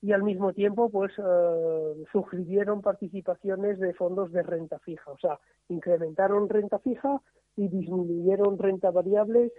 y 0.00 0.12
al 0.12 0.22
mismo 0.22 0.52
tiempo 0.52 0.90
pues 0.90 1.12
eh, 1.18 2.04
suscribieron 2.12 2.82
participaciones 2.82 3.78
de 3.80 3.94
fondos 3.94 4.30
de 4.32 4.42
renta 4.42 4.78
fija, 4.78 5.10
o 5.10 5.18
sea, 5.18 5.38
incrementaron 5.68 6.48
renta 6.48 6.78
fija 6.78 7.20
y 7.56 7.68
disminuyeron 7.68 8.58
renta 8.58 8.90
variable, 8.90 9.52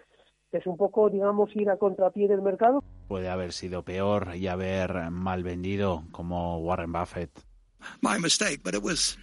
es 0.51 0.65
un 0.65 0.77
poco, 0.77 1.09
digamos, 1.09 1.55
ir 1.55 1.69
a 1.69 1.77
contrapié 1.77 2.27
del 2.27 2.41
mercado. 2.41 2.83
Puede 3.07 3.29
haber 3.29 3.53
sido 3.53 3.83
peor 3.83 4.35
y 4.35 4.47
haber 4.47 5.11
mal 5.11 5.43
vendido 5.43 6.03
como 6.11 6.57
Warren 6.59 6.91
Buffett. 6.91 7.31
My 8.01 8.19
mistake, 8.19 8.61
but 8.63 8.73
it 8.73 8.83
was 8.83 9.17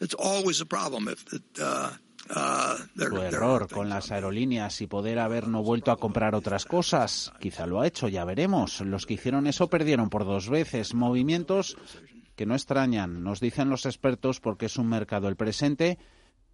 it's 0.00 0.14
always 0.18 0.60
a 0.60 0.66
problem 0.66 1.08
if 1.08 1.24
uh, 1.60 1.96
Uh, 2.30 2.76
Su 2.96 3.16
error 3.16 3.68
con 3.68 3.88
las 3.88 4.12
aerolíneas 4.12 4.80
y 4.80 4.86
poder 4.86 5.18
haber 5.18 5.48
no 5.48 5.62
vuelto 5.62 5.90
a 5.90 5.96
comprar 5.96 6.34
otras 6.34 6.64
cosas. 6.64 7.32
Quizá 7.40 7.66
lo 7.66 7.80
ha 7.80 7.86
hecho, 7.86 8.08
ya 8.08 8.24
veremos. 8.24 8.80
Los 8.80 9.06
que 9.06 9.14
hicieron 9.14 9.46
eso 9.46 9.68
perdieron 9.68 10.08
por 10.08 10.24
dos 10.24 10.48
veces. 10.48 10.94
Movimientos 10.94 11.76
que 12.36 12.46
no 12.46 12.54
extrañan, 12.54 13.22
nos 13.22 13.40
dicen 13.40 13.68
los 13.68 13.86
expertos, 13.86 14.40
porque 14.40 14.66
es 14.66 14.76
un 14.76 14.88
mercado 14.88 15.28
el 15.28 15.36
presente 15.36 15.98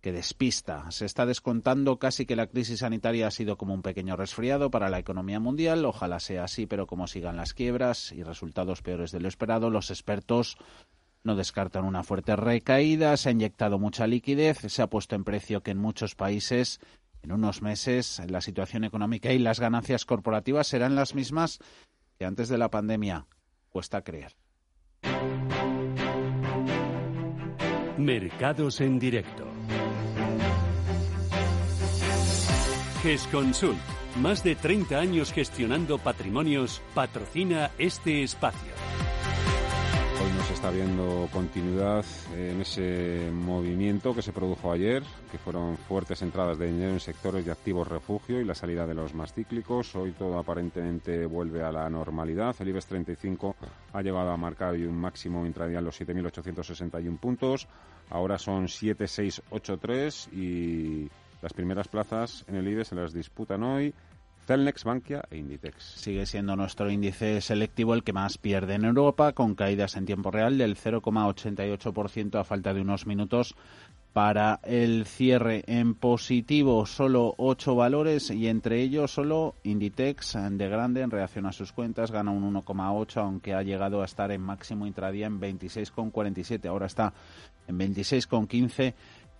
que 0.00 0.12
despista. 0.12 0.90
Se 0.90 1.04
está 1.04 1.26
descontando 1.26 1.98
casi 1.98 2.26
que 2.26 2.36
la 2.36 2.46
crisis 2.46 2.80
sanitaria 2.80 3.26
ha 3.26 3.30
sido 3.30 3.56
como 3.56 3.74
un 3.74 3.82
pequeño 3.82 4.16
resfriado 4.16 4.70
para 4.70 4.90
la 4.90 4.98
economía 4.98 5.40
mundial. 5.40 5.84
Ojalá 5.84 6.20
sea 6.20 6.44
así, 6.44 6.66
pero 6.66 6.86
como 6.86 7.06
sigan 7.06 7.36
las 7.36 7.54
quiebras 7.54 8.12
y 8.12 8.22
resultados 8.22 8.82
peores 8.82 9.10
de 9.10 9.20
lo 9.20 9.28
esperado, 9.28 9.70
los 9.70 9.90
expertos 9.90 10.56
no 11.24 11.34
descartan 11.34 11.84
una 11.84 12.04
fuerte 12.04 12.36
recaída, 12.36 13.16
se 13.16 13.28
ha 13.28 13.32
inyectado 13.32 13.78
mucha 13.78 14.06
liquidez, 14.06 14.58
se 14.68 14.82
ha 14.82 14.86
puesto 14.86 15.16
en 15.16 15.24
precio 15.24 15.62
que 15.62 15.72
en 15.72 15.78
muchos 15.78 16.14
países 16.14 16.80
en 17.22 17.32
unos 17.32 17.62
meses 17.62 18.22
la 18.28 18.40
situación 18.40 18.84
económica 18.84 19.32
y 19.32 19.38
las 19.38 19.60
ganancias 19.60 20.04
corporativas 20.04 20.68
serán 20.68 20.94
las 20.94 21.14
mismas 21.14 21.58
que 22.16 22.24
antes 22.24 22.48
de 22.48 22.58
la 22.58 22.70
pandemia. 22.70 23.26
Cuesta 23.68 24.02
creer. 24.02 24.34
Mercados 27.98 28.80
en 28.80 28.98
directo. 28.98 29.47
GESConsult, 33.02 33.78
más 34.20 34.42
de 34.42 34.56
30 34.56 34.98
años 34.98 35.32
gestionando 35.32 35.98
patrimonios, 35.98 36.82
patrocina 36.94 37.70
este 37.78 38.24
espacio. 38.24 38.72
Hoy 40.20 40.32
nos 40.36 40.50
está 40.50 40.72
viendo 40.72 41.28
continuidad 41.32 42.04
en 42.36 42.60
ese 42.60 43.30
movimiento 43.32 44.12
que 44.16 44.22
se 44.22 44.32
produjo 44.32 44.72
ayer, 44.72 45.04
que 45.30 45.38
fueron 45.38 45.76
fuertes 45.76 46.22
entradas 46.22 46.58
de 46.58 46.66
dinero 46.66 46.90
en 46.90 46.98
sectores 46.98 47.46
de 47.46 47.52
activos 47.52 47.86
refugio 47.86 48.40
y 48.40 48.44
la 48.44 48.56
salida 48.56 48.84
de 48.84 48.94
los 48.94 49.14
más 49.14 49.32
cíclicos. 49.32 49.94
Hoy 49.94 50.10
todo 50.10 50.36
aparentemente 50.36 51.24
vuelve 51.26 51.62
a 51.62 51.70
la 51.70 51.88
normalidad. 51.88 52.56
El 52.58 52.68
IBEX 52.70 52.86
35 52.86 53.54
ha 53.92 54.02
llegado 54.02 54.30
a 54.30 54.36
marcar 54.36 54.72
hoy 54.72 54.86
un 54.86 54.96
máximo 54.96 55.46
intradial 55.46 55.84
los 55.84 56.00
7.861 56.00 57.16
puntos. 57.20 57.68
Ahora 58.10 58.38
son 58.38 58.66
7.683 58.66 60.32
y 60.32 61.08
las 61.42 61.52
primeras 61.52 61.88
plazas 61.88 62.44
en 62.48 62.56
el 62.56 62.68
IBEX 62.68 62.88
se 62.88 62.94
las 62.94 63.12
disputan 63.12 63.62
hoy 63.62 63.94
Telnex, 64.48 64.84
Bankia 64.84 65.22
e 65.30 65.36
Inditex. 65.36 65.84
Sigue 65.84 66.24
siendo 66.24 66.56
nuestro 66.56 66.90
índice 66.90 67.42
selectivo 67.42 67.92
el 67.92 68.02
que 68.02 68.14
más 68.14 68.38
pierde 68.38 68.76
en 68.76 68.86
Europa, 68.86 69.34
con 69.34 69.54
caídas 69.54 69.94
en 69.94 70.06
tiempo 70.06 70.30
real 70.30 70.56
del 70.56 70.74
0,88% 70.74 72.40
a 72.40 72.44
falta 72.44 72.72
de 72.72 72.80
unos 72.80 73.06
minutos 73.06 73.54
para 74.14 74.58
el 74.62 75.04
cierre 75.04 75.64
en 75.66 75.94
positivo 75.94 76.86
solo 76.86 77.34
ocho 77.36 77.74
valores 77.74 78.30
y 78.30 78.48
entre 78.48 78.80
ellos 78.80 79.12
solo 79.12 79.54
Inditex 79.64 80.38
de 80.50 80.68
grande 80.68 81.02
en 81.02 81.10
reacción 81.10 81.44
a 81.44 81.52
sus 81.52 81.72
cuentas 81.72 82.10
gana 82.10 82.30
un 82.30 82.54
1,8 82.54 83.18
aunque 83.18 83.52
ha 83.52 83.62
llegado 83.62 84.00
a 84.00 84.06
estar 84.06 84.32
en 84.32 84.40
máximo 84.40 84.86
intradía 84.86 85.26
en 85.26 85.38
26,47 85.38 86.66
ahora 86.66 86.86
está 86.86 87.12
en 87.68 87.78
26,15 87.78 88.94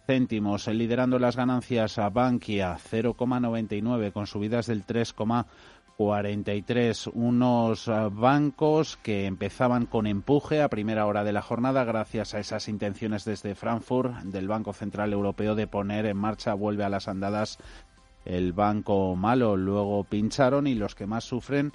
céntimos 0.09 0.67
liderando 0.69 1.19
las 1.19 1.37
ganancias 1.37 1.99
a 1.99 2.09
Bankia 2.09 2.79
0,99 2.79 4.11
con 4.11 4.27
subidas 4.27 4.67
del 4.67 4.87
3,1 4.87 5.45
43. 5.99 7.09
Unos 7.09 7.89
eh, 7.89 8.09
bancos 8.11 8.97
que 9.03 9.27
empezaban 9.27 9.85
con 9.85 10.07
empuje 10.07 10.63
a 10.63 10.71
primera 10.71 11.05
hora 11.05 11.25
de 11.25 11.33
la 11.33 11.43
jornada 11.43 11.85
gracias 11.85 12.33
a 12.33 12.39
esas 12.39 12.69
intenciones 12.69 13.27
desde 13.27 13.55
Frankfurt 13.55 14.15
del 14.23 14.49
Banco 14.49 14.73
Central 14.73 15.13
Europeo 15.13 15.55
de 15.55 15.67
poner 15.67 16.07
en 16.07 16.17
marcha, 16.17 16.55
vuelve 16.55 16.85
a 16.85 16.89
las 16.89 17.07
andadas 17.07 17.59
el 18.25 18.55
banco 18.55 19.15
malo. 19.15 19.59
Luego 19.59 20.05
pincharon 20.05 20.67
y 20.67 20.75
los 20.75 20.95
que 20.95 21.07
más 21.07 21.25
sufren 21.25 21.73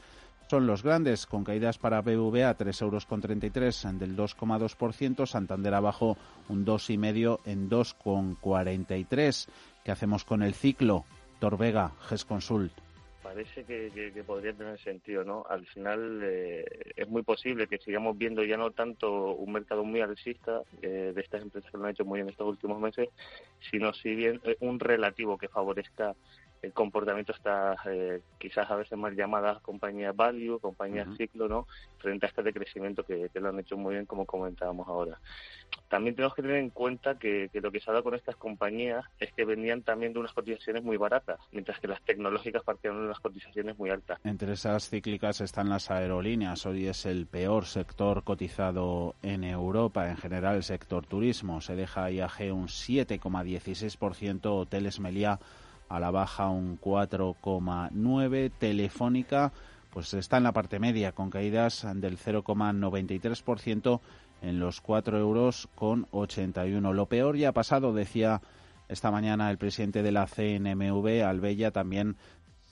son 0.49 0.67
los 0.67 0.83
grandes, 0.83 1.25
con 1.25 1.43
caídas 1.43 1.77
para 1.77 2.01
BVA 2.01 2.57
3,33 2.57 2.81
euros 2.81 3.99
del 3.99 4.15
2,2%, 4.15 5.25
Santander 5.25 5.73
abajo 5.73 6.17
un 6.49 6.65
2,5 6.65 7.39
en 7.45 7.69
2,43. 7.69 9.47
¿Qué 9.83 9.91
hacemos 9.91 10.23
con 10.25 10.43
el 10.43 10.53
ciclo? 10.53 11.05
Torvega, 11.39 11.91
GES 12.07 12.25
Consult 12.25 12.73
parece 13.33 13.63
que, 13.63 14.23
podría 14.23 14.53
tener 14.53 14.77
sentido, 14.79 15.23
¿no? 15.23 15.43
Al 15.49 15.65
final 15.65 16.19
eh, 16.21 16.65
es 16.95 17.07
muy 17.07 17.23
posible 17.23 17.65
que 17.65 17.79
sigamos 17.79 18.15
viendo 18.15 18.43
ya 18.43 18.57
no 18.57 18.69
tanto 18.71 19.33
un 19.33 19.53
mercado 19.53 19.83
muy 19.83 20.01
alcista 20.01 20.61
eh, 20.81 21.11
de 21.15 21.21
estas 21.21 21.41
empresas 21.41 21.71
que 21.71 21.77
lo 21.77 21.85
han 21.85 21.91
hecho 21.91 22.05
muy 22.05 22.19
bien 22.19 22.29
estos 22.29 22.47
últimos 22.47 22.79
meses, 22.79 23.09
sino 23.71 23.91
si 23.93 24.13
bien 24.13 24.39
eh, 24.43 24.55
un 24.59 24.79
relativo 24.79 25.37
que 25.37 25.47
favorezca 25.47 26.13
el 26.63 26.71
comportamiento 26.71 27.33
está 27.33 27.75
eh, 27.85 28.21
quizás 28.39 28.71
a 28.71 28.77
veces 28.77 28.97
más 28.97 29.13
llamadas 29.13 29.61
compañías 29.61 30.15
value, 30.15 30.59
compañías 30.59 31.09
ciclo, 31.17 31.49
¿no? 31.49 31.67
Frente 31.97 32.25
a 32.25 32.29
este 32.29 32.41
decrecimiento 32.41 33.03
que, 33.03 33.29
que, 33.31 33.39
lo 33.41 33.49
han 33.49 33.59
hecho 33.59 33.75
muy 33.75 33.95
bien, 33.95 34.05
como 34.05 34.25
comentábamos 34.25 34.87
ahora. 34.87 35.19
También 35.89 36.15
tenemos 36.15 36.33
que 36.33 36.41
tener 36.41 36.57
en 36.57 36.69
cuenta 36.69 37.19
que, 37.19 37.49
lo 37.53 37.69
que 37.69 37.81
se 37.81 37.89
ha 37.89 37.93
dado 37.93 38.05
con 38.05 38.15
estas 38.15 38.37
compañías 38.37 39.05
es 39.19 39.33
que 39.33 39.43
venían 39.43 39.83
también 39.83 40.13
de 40.13 40.19
unas 40.19 40.31
cotizaciones 40.31 40.83
muy 40.83 40.95
baratas, 40.95 41.39
mientras 41.51 41.79
que 41.81 41.89
las 41.89 42.01
tecnológicas 42.01 42.63
partían 42.63 42.97
de 42.97 43.05
unas 43.07 43.19
cotizaciones 43.19 43.77
muy 43.77 43.89
altas. 43.89 44.19
Entre 44.23 44.53
esas 44.53 44.89
cíclicas 44.89 45.41
están 45.41 45.67
las 45.69 45.91
aerolíneas. 45.91 46.65
Hoy 46.65 46.87
es 46.87 47.05
el 47.05 47.27
peor 47.27 47.65
sector 47.65 48.23
cotizado 48.23 49.15
en 49.21 49.43
Europa. 49.43 50.09
En 50.09 50.15
general, 50.15 50.55
el 50.55 50.63
sector 50.63 51.05
turismo 51.05 51.59
se 51.59 51.75
deja 51.75 52.09
IAG 52.09 52.53
un 52.53 52.67
7,16%, 52.67 54.45
hoteles 54.45 55.01
Meliá 55.01 55.39
a 55.93 55.99
la 55.99 56.09
baja 56.09 56.49
un 56.49 56.79
4,9. 56.79 58.51
Telefónica 58.57 59.53
pues 59.91 60.11
está 60.15 60.37
en 60.37 60.43
la 60.43 60.51
parte 60.51 60.79
media 60.79 61.11
con 61.11 61.29
caídas 61.29 61.85
del 61.93 62.17
0,93% 62.17 63.99
en 64.41 64.59
los 64.59 64.81
4 64.81 65.19
euros 65.19 65.69
con 65.75 66.07
81. 66.09 66.93
Lo 66.93 67.05
peor 67.05 67.37
ya 67.37 67.49
ha 67.49 67.53
pasado, 67.53 67.93
decía 67.93 68.41
esta 68.89 69.11
mañana 69.11 69.51
el 69.51 69.59
presidente 69.59 70.01
de 70.01 70.11
la 70.11 70.25
CNMV, 70.25 71.23
Albella, 71.23 71.69
también 71.69 72.17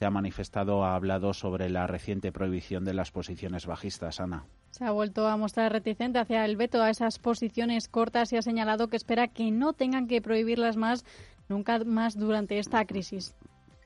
se 0.02 0.06
ha 0.08 0.10
manifestado, 0.10 0.84
ha 0.84 0.96
hablado 0.96 1.32
sobre 1.36 1.70
la 1.70 1.86
reciente 1.86 2.32
prohibición 2.32 2.86
de 2.86 2.96
las 2.96 3.12
posiciones 3.12 3.68
bajistas. 3.68 4.20
Ana. 4.20 4.46
Se 4.72 4.84
ha 4.84 4.92
vuelto 4.92 5.28
a 5.28 5.38
mostrar 5.38 5.72
reticente 5.72 6.18
hacia 6.18 6.44
el 6.44 6.56
veto 6.56 6.82
a 6.82 6.90
esas 6.90 7.20
posiciones 7.20 7.88
cortas 7.88 8.34
y 8.34 8.38
ha 8.38 8.42
señalado 8.42 8.88
que 8.88 8.98
espera 8.98 9.28
que 9.28 9.52
no 9.52 9.74
tengan 9.74 10.08
que 10.08 10.22
prohibirlas 10.22 10.76
más 10.76 11.06
nunca 11.52 11.84
más 11.84 12.18
durante 12.18 12.58
esta 12.58 12.84
crisis. 12.86 13.36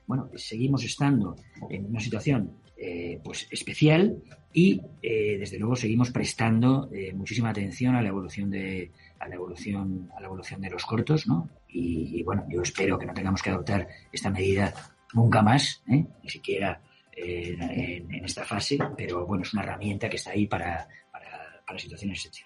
Bueno, 0.06 0.30
seguimos 0.36 0.84
estando 0.84 1.36
en 1.68 1.86
una 1.86 2.00
situación 2.00 2.52
eh, 2.78 3.20
pues 3.24 3.48
especial 3.50 4.22
y 4.52 4.80
eh, 5.02 5.36
desde 5.38 5.58
luego 5.58 5.76
seguimos 5.76 6.10
prestando 6.10 6.88
eh, 6.92 7.12
muchísima 7.12 7.50
atención 7.50 7.94
a 7.94 8.02
la 8.02 8.08
evolución 8.08 8.50
de 8.50 8.92
a 9.18 9.28
la 9.28 9.34
evolución 9.34 10.10
a 10.16 10.20
la 10.20 10.26
evolución 10.26 10.60
de 10.60 10.70
los 10.70 10.84
cortos, 10.84 11.26
¿no? 11.26 11.48
Y, 11.68 12.22
bueno, 12.22 12.46
yo 12.48 12.62
espero 12.62 12.98
que 12.98 13.04
no 13.04 13.12
tengamos 13.12 13.42
que 13.42 13.50
adoptar 13.50 13.86
esta 14.10 14.30
medida 14.30 14.72
nunca 15.12 15.42
más, 15.42 15.82
ni 15.86 16.06
siquiera 16.24 16.80
en, 17.14 18.24
esta 18.24 18.44
fase, 18.44 18.78
pero 18.96 19.26
bueno, 19.26 19.42
es 19.42 19.52
una 19.52 19.62
herramienta 19.62 20.08
que 20.08 20.16
está 20.16 20.30
ahí 20.30 20.46
para, 20.46 20.88
para 21.66 21.78
situaciones 21.78 22.16
excepcionales. 22.16 22.45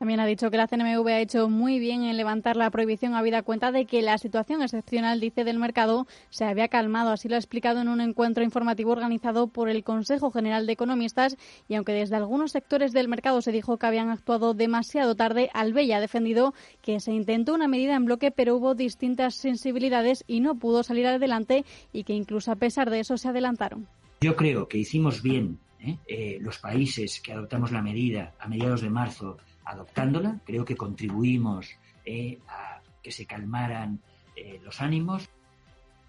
También 0.00 0.20
ha 0.20 0.24
dicho 0.24 0.50
que 0.50 0.56
la 0.56 0.66
CNMV 0.66 1.06
ha 1.08 1.20
hecho 1.20 1.50
muy 1.50 1.78
bien 1.78 2.04
en 2.04 2.16
levantar 2.16 2.56
la 2.56 2.70
prohibición 2.70 3.12
habida 3.12 3.42
cuenta 3.42 3.70
de 3.70 3.84
que 3.84 4.00
la 4.00 4.16
situación 4.16 4.62
excepcional, 4.62 5.20
dice, 5.20 5.44
del 5.44 5.58
mercado 5.58 6.06
se 6.30 6.46
había 6.46 6.68
calmado. 6.68 7.10
Así 7.10 7.28
lo 7.28 7.34
ha 7.34 7.38
explicado 7.38 7.82
en 7.82 7.88
un 7.88 8.00
encuentro 8.00 8.42
informativo 8.42 8.92
organizado 8.92 9.48
por 9.48 9.68
el 9.68 9.84
Consejo 9.84 10.30
General 10.30 10.66
de 10.66 10.72
Economistas 10.72 11.36
y 11.68 11.74
aunque 11.74 11.92
desde 11.92 12.16
algunos 12.16 12.52
sectores 12.52 12.92
del 12.92 13.08
mercado 13.08 13.42
se 13.42 13.52
dijo 13.52 13.76
que 13.76 13.86
habían 13.88 14.08
actuado 14.08 14.54
demasiado 14.54 15.16
tarde, 15.16 15.50
Albella 15.52 15.98
ha 15.98 16.00
defendido 16.00 16.54
que 16.80 16.98
se 16.98 17.12
intentó 17.12 17.52
una 17.52 17.68
medida 17.68 17.94
en 17.94 18.06
bloque 18.06 18.30
pero 18.30 18.56
hubo 18.56 18.74
distintas 18.74 19.34
sensibilidades 19.34 20.24
y 20.26 20.40
no 20.40 20.54
pudo 20.54 20.82
salir 20.82 21.08
adelante 21.08 21.66
y 21.92 22.04
que 22.04 22.14
incluso 22.14 22.50
a 22.52 22.56
pesar 22.56 22.88
de 22.88 23.00
eso 23.00 23.18
se 23.18 23.28
adelantaron. 23.28 23.86
Yo 24.22 24.34
creo 24.34 24.66
que 24.66 24.78
hicimos 24.78 25.20
bien 25.20 25.58
¿eh? 25.80 25.98
Eh, 26.06 26.38
los 26.40 26.58
países 26.58 27.20
que 27.20 27.34
adoptamos 27.34 27.70
la 27.70 27.82
medida 27.82 28.32
a 28.38 28.48
mediados 28.48 28.80
de 28.80 28.88
marzo 28.88 29.36
adoptándola. 29.70 30.40
Creo 30.44 30.64
que 30.64 30.76
contribuimos 30.76 31.70
eh, 32.04 32.38
a 32.48 32.80
que 33.02 33.12
se 33.12 33.26
calmaran 33.26 34.00
eh, 34.36 34.60
los 34.64 34.80
ánimos. 34.80 35.28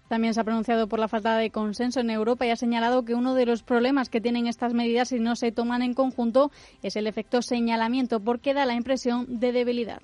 También 0.08 0.34
se 0.34 0.40
ha 0.40 0.44
pronunciado 0.44 0.88
por 0.88 0.98
la 0.98 1.08
falta 1.08 1.36
de 1.38 1.50
consenso 1.50 2.00
en 2.00 2.10
Europa 2.10 2.44
y 2.44 2.50
ha 2.50 2.56
señalado 2.56 3.04
que 3.04 3.14
uno 3.14 3.34
de 3.34 3.46
los 3.46 3.62
problemas 3.62 4.10
que 4.10 4.20
tienen 4.20 4.46
estas 4.46 4.74
medidas 4.74 5.08
si 5.08 5.18
no 5.18 5.36
se 5.36 5.52
toman 5.52 5.80
en 5.80 5.94
conjunto 5.94 6.50
es 6.82 6.96
el 6.96 7.06
efecto 7.06 7.40
señalamiento, 7.40 8.20
porque 8.20 8.52
da 8.52 8.66
la 8.66 8.74
impresión 8.74 9.40
de 9.40 9.52
debilidad. 9.52 10.02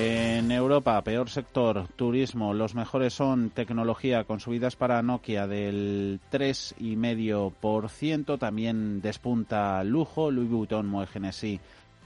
En 0.00 0.52
Europa, 0.52 1.02
peor 1.02 1.28
sector, 1.28 1.88
turismo. 1.96 2.54
Los 2.54 2.76
mejores 2.76 3.14
son 3.14 3.50
tecnología, 3.50 4.22
con 4.22 4.38
subidas 4.38 4.76
para 4.76 5.02
Nokia 5.02 5.48
del 5.48 6.20
3,5%. 6.30 8.38
También 8.38 9.00
despunta 9.00 9.82
lujo. 9.82 10.30
Louis 10.30 10.48
Vuitton, 10.48 10.86
Moe 10.86 11.08
Genesis 11.08 11.58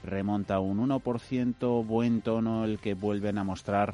remonta 0.03 0.59
un 0.59 0.89
1%. 0.89 1.85
Buen 1.85 2.21
tono 2.21 2.65
el 2.65 2.79
que 2.79 2.95
vuelven 2.95 3.37
a 3.37 3.43
mostrar 3.43 3.93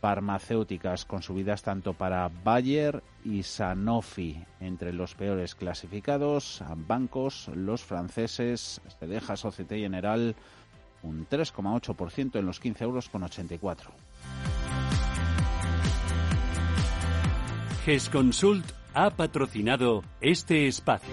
farmacéuticas, 0.00 1.04
con 1.04 1.22
subidas 1.22 1.62
tanto 1.62 1.94
para 1.94 2.30
Bayer 2.44 3.02
y 3.24 3.42
Sanofi. 3.42 4.44
Entre 4.60 4.92
los 4.92 5.16
peores 5.16 5.56
clasificados, 5.56 6.62
bancos, 6.86 7.50
los 7.52 7.82
franceses, 7.82 8.80
se 8.96 9.06
deja 9.08 9.36
Societe 9.36 9.78
General 9.78 10.36
un 11.04 11.28
3,8% 11.28 12.38
en 12.38 12.46
los 12.46 12.58
15 12.60 12.84
euros 12.84 13.08
con 13.08 13.22
84. 13.22 13.90
GESConsult 17.84 18.64
ha 18.94 19.10
patrocinado 19.10 20.02
este 20.20 20.66
espacio. 20.66 21.12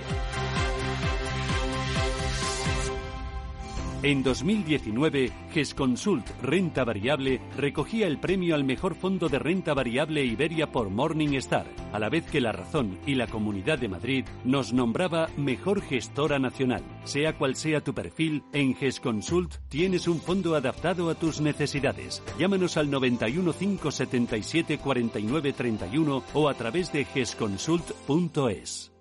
En 4.03 4.23
2019, 4.23 5.31
GESConsult 5.53 6.27
Renta 6.41 6.83
Variable 6.83 7.39
recogía 7.55 8.07
el 8.07 8.17
premio 8.17 8.55
al 8.55 8.63
mejor 8.63 8.95
fondo 8.95 9.29
de 9.29 9.37
renta 9.37 9.75
variable 9.75 10.25
Iberia 10.25 10.71
por 10.71 10.89
Morningstar, 10.89 11.67
a 11.93 11.99
la 11.99 12.09
vez 12.09 12.25
que 12.25 12.41
La 12.41 12.51
Razón 12.51 12.97
y 13.05 13.13
la 13.13 13.27
Comunidad 13.27 13.77
de 13.77 13.89
Madrid 13.89 14.25
nos 14.43 14.73
nombraba 14.73 15.29
mejor 15.37 15.83
gestora 15.83 16.39
nacional. 16.39 16.81
Sea 17.03 17.37
cual 17.37 17.55
sea 17.55 17.81
tu 17.81 17.93
perfil, 17.93 18.43
en 18.53 18.73
GESConsult 18.73 19.57
tienes 19.69 20.07
un 20.07 20.19
fondo 20.19 20.55
adaptado 20.55 21.11
a 21.11 21.13
tus 21.13 21.39
necesidades. 21.39 22.23
Llámanos 22.39 22.77
al 22.77 22.89
91 22.89 23.53
577 23.53 24.79
49 24.79 25.53
31 25.53 26.23
o 26.33 26.49
a 26.49 26.55
través 26.55 26.91
de 26.91 27.05
gesconsult.es. 27.05 28.91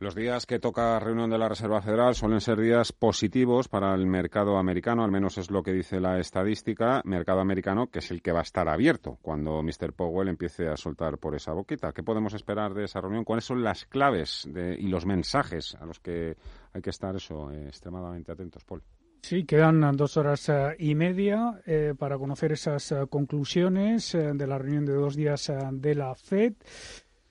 Los 0.00 0.14
días 0.14 0.46
que 0.46 0.60
toca 0.60 1.00
reunión 1.00 1.28
de 1.28 1.38
la 1.38 1.48
Reserva 1.48 1.82
Federal 1.82 2.14
suelen 2.14 2.40
ser 2.40 2.60
días 2.60 2.92
positivos 2.92 3.66
para 3.66 3.92
el 3.96 4.06
mercado 4.06 4.56
americano, 4.56 5.02
al 5.02 5.10
menos 5.10 5.38
es 5.38 5.50
lo 5.50 5.64
que 5.64 5.72
dice 5.72 5.98
la 5.98 6.20
estadística, 6.20 7.02
mercado 7.04 7.40
americano 7.40 7.88
que 7.88 7.98
es 7.98 8.12
el 8.12 8.22
que 8.22 8.30
va 8.30 8.38
a 8.38 8.42
estar 8.42 8.68
abierto 8.68 9.18
cuando 9.22 9.60
Mr. 9.60 9.92
Powell 9.92 10.28
empiece 10.28 10.68
a 10.68 10.76
soltar 10.76 11.18
por 11.18 11.34
esa 11.34 11.52
boquita. 11.52 11.92
¿Qué 11.92 12.04
podemos 12.04 12.32
esperar 12.34 12.74
de 12.74 12.84
esa 12.84 13.00
reunión? 13.00 13.24
¿Cuáles 13.24 13.44
son 13.44 13.64
las 13.64 13.86
claves 13.86 14.48
y 14.54 14.86
los 14.86 15.04
mensajes 15.04 15.74
a 15.74 15.84
los 15.84 15.98
que 15.98 16.36
hay 16.72 16.80
que 16.80 16.90
estar 16.90 17.16
eso 17.16 17.50
eh, 17.50 17.66
extremadamente 17.66 18.30
atentos, 18.30 18.62
Paul? 18.62 18.84
Sí, 19.22 19.46
quedan 19.46 19.96
dos 19.96 20.16
horas 20.16 20.48
eh, 20.48 20.76
y 20.78 20.94
media 20.94 21.60
eh, 21.66 21.94
para 21.98 22.18
conocer 22.18 22.52
esas 22.52 22.94
conclusiones 23.10 24.12
de 24.12 24.46
la 24.46 24.58
reunión 24.58 24.86
de 24.86 24.92
dos 24.92 25.16
días 25.16 25.52
de 25.72 25.94
la 25.96 26.14
FED. 26.14 26.52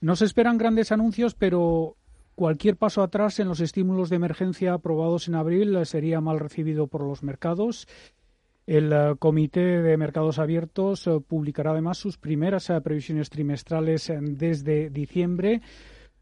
No 0.02 0.18
se 0.18 0.26
esperan 0.26 0.58
grandes 0.58 0.92
anuncios, 0.92 1.34
pero 1.34 1.96
cualquier 2.38 2.78
paso 2.78 3.02
atrás 3.02 3.40
en 3.40 3.48
los 3.48 3.62
estímulos 3.62 4.12
de 4.12 4.18
emergencia 4.18 4.74
aprobados 4.74 5.28
en 5.28 5.34
abril 5.34 5.84
sería 5.88 6.22
mal 6.22 6.40
recibido 6.40 6.86
por 6.86 7.02
los 7.02 7.24
mercados. 7.24 7.88
El 8.68 8.94
Comité 9.18 9.82
de 9.82 9.98
Mercados 9.98 10.38
Abiertos 10.38 11.10
publicará 11.28 11.72
además 11.72 11.98
sus 11.98 12.20
primeras 12.20 12.72
previsiones 12.84 13.32
trimestrales 13.32 14.14
desde 14.22 14.92
diciembre. 14.92 15.62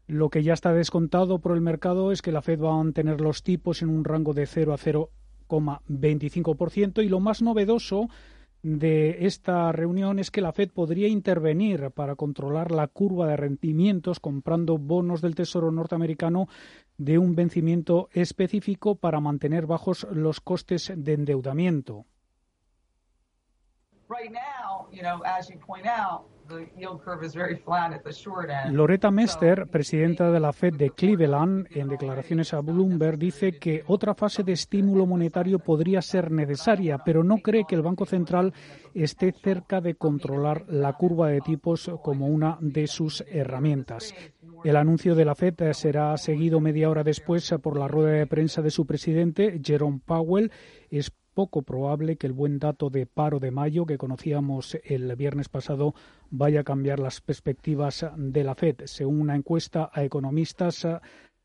Lo 0.06 0.30
que 0.30 0.42
ya 0.42 0.54
está 0.54 0.72
descontado 0.72 1.38
por 1.38 1.52
el 1.52 1.60
mercado 1.60 2.10
es 2.12 2.22
que 2.22 2.32
la 2.32 2.40
Fed 2.40 2.62
va 2.62 2.72
a 2.72 2.78
mantener 2.78 3.20
los 3.20 3.42
tipos 3.42 3.82
en 3.82 3.90
un 3.90 4.02
rango 4.02 4.32
de 4.32 4.46
0 4.46 4.72
a 4.72 4.78
0 4.78 5.10
0,25% 5.48 7.04
y 7.04 7.08
lo 7.08 7.20
más 7.20 7.42
novedoso 7.42 8.08
de 8.62 9.26
esta 9.26 9.70
reunión 9.72 10.18
es 10.18 10.30
que 10.30 10.40
la 10.40 10.52
Fed 10.52 10.70
podría 10.70 11.08
intervenir 11.08 11.90
para 11.92 12.16
controlar 12.16 12.72
la 12.72 12.88
curva 12.88 13.28
de 13.28 13.36
rendimientos 13.36 14.20
comprando 14.20 14.78
bonos 14.78 15.20
del 15.20 15.34
Tesoro 15.34 15.70
norteamericano 15.70 16.48
de 16.98 17.18
un 17.18 17.34
vencimiento 17.34 18.08
específico 18.12 18.96
para 18.96 19.20
mantener 19.20 19.66
bajos 19.66 20.06
los 20.10 20.40
costes 20.40 20.92
de 20.96 21.12
endeudamiento. 21.12 22.06
Loretta 28.70 29.10
Mester, 29.10 29.66
presidenta 29.66 30.30
de 30.30 30.40
la 30.40 30.52
Fed 30.52 30.74
de 30.74 30.90
Cleveland, 30.90 31.66
en 31.70 31.88
declaraciones 31.88 32.54
a 32.54 32.60
Bloomberg, 32.60 33.18
dice 33.18 33.58
que 33.58 33.82
otra 33.86 34.14
fase 34.14 34.42
de 34.42 34.52
estímulo 34.52 35.06
monetario 35.06 35.58
podría 35.58 36.02
ser 36.02 36.30
necesaria, 36.30 36.98
pero 36.98 37.24
no 37.24 37.38
cree 37.38 37.64
que 37.68 37.74
el 37.74 37.82
Banco 37.82 38.06
Central 38.06 38.52
esté 38.94 39.32
cerca 39.32 39.80
de 39.80 39.94
controlar 39.94 40.64
la 40.68 40.92
curva 40.92 41.28
de 41.28 41.40
tipos 41.40 41.90
como 42.02 42.26
una 42.26 42.58
de 42.60 42.86
sus 42.86 43.24
herramientas. 43.28 44.14
El 44.64 44.76
anuncio 44.76 45.14
de 45.14 45.24
la 45.24 45.34
Fed 45.34 45.72
será 45.72 46.16
seguido 46.16 46.60
media 46.60 46.90
hora 46.90 47.04
después 47.04 47.54
por 47.62 47.78
la 47.78 47.88
rueda 47.88 48.10
de 48.10 48.26
prensa 48.26 48.62
de 48.62 48.70
su 48.70 48.86
presidente, 48.86 49.60
Jerome 49.62 50.00
Powell. 50.04 50.50
Es 50.90 51.12
poco 51.36 51.60
probable 51.60 52.16
que 52.16 52.26
el 52.26 52.32
buen 52.32 52.58
dato 52.58 52.88
de 52.88 53.04
paro 53.04 53.40
de 53.40 53.50
mayo 53.50 53.84
que 53.84 53.98
conocíamos 53.98 54.78
el 54.84 55.14
viernes 55.16 55.50
pasado 55.50 55.94
vaya 56.30 56.60
a 56.60 56.64
cambiar 56.64 56.98
las 56.98 57.20
perspectivas 57.20 58.06
de 58.16 58.42
la 58.42 58.54
Fed. 58.54 58.76
Según 58.86 59.20
una 59.20 59.36
encuesta 59.36 59.90
a 59.92 60.02
economistas, 60.02 60.88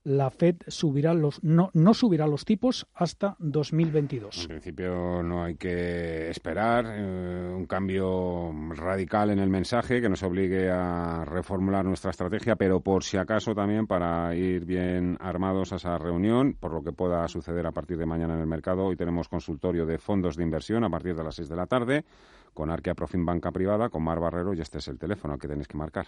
la 0.03 0.29
Fed 0.31 0.57
subirá 0.67 1.13
los 1.13 1.43
no, 1.43 1.69
no 1.73 1.93
subirá 1.93 2.27
los 2.27 2.45
tipos 2.45 2.87
hasta 2.93 3.35
2022. 3.39 4.41
En 4.41 4.47
principio 4.47 5.21
no 5.21 5.43
hay 5.43 5.55
que 5.55 6.29
esperar 6.29 6.85
eh, 6.87 7.53
un 7.55 7.65
cambio 7.65 8.51
radical 8.75 9.29
en 9.29 9.39
el 9.39 9.49
mensaje 9.49 10.01
que 10.01 10.09
nos 10.09 10.23
obligue 10.23 10.69
a 10.69 11.23
reformular 11.25 11.85
nuestra 11.85 12.11
estrategia, 12.11 12.55
pero 12.55 12.81
por 12.81 13.03
si 13.03 13.17
acaso 13.17 13.53
también 13.53 13.87
para 13.87 14.35
ir 14.35 14.65
bien 14.65 15.17
armados 15.19 15.73
a 15.73 15.75
esa 15.75 15.97
reunión, 15.97 16.55
por 16.59 16.73
lo 16.73 16.83
que 16.83 16.91
pueda 16.91 17.27
suceder 17.27 17.67
a 17.67 17.71
partir 17.71 17.97
de 17.97 18.05
mañana 18.05 18.33
en 18.33 18.41
el 18.41 18.47
mercado. 18.47 18.85
Hoy 18.85 18.95
tenemos 18.95 19.29
consultorio 19.29 19.85
de 19.85 19.97
fondos 19.97 20.35
de 20.35 20.43
inversión 20.43 20.83
a 20.83 20.89
partir 20.89 21.15
de 21.15 21.23
las 21.23 21.35
6 21.35 21.49
de 21.49 21.55
la 21.55 21.67
tarde 21.67 22.05
con 22.53 22.69
Arquea 22.69 22.95
Profim 22.95 23.25
Banca 23.25 23.51
Privada, 23.51 23.89
con 23.89 24.03
Mar 24.03 24.19
Barrero 24.19 24.53
y 24.53 24.61
este 24.61 24.79
es 24.79 24.87
el 24.87 24.99
teléfono 24.99 25.37
que 25.37 25.47
tenéis 25.47 25.67
que 25.67 25.77
marcar. 25.77 26.07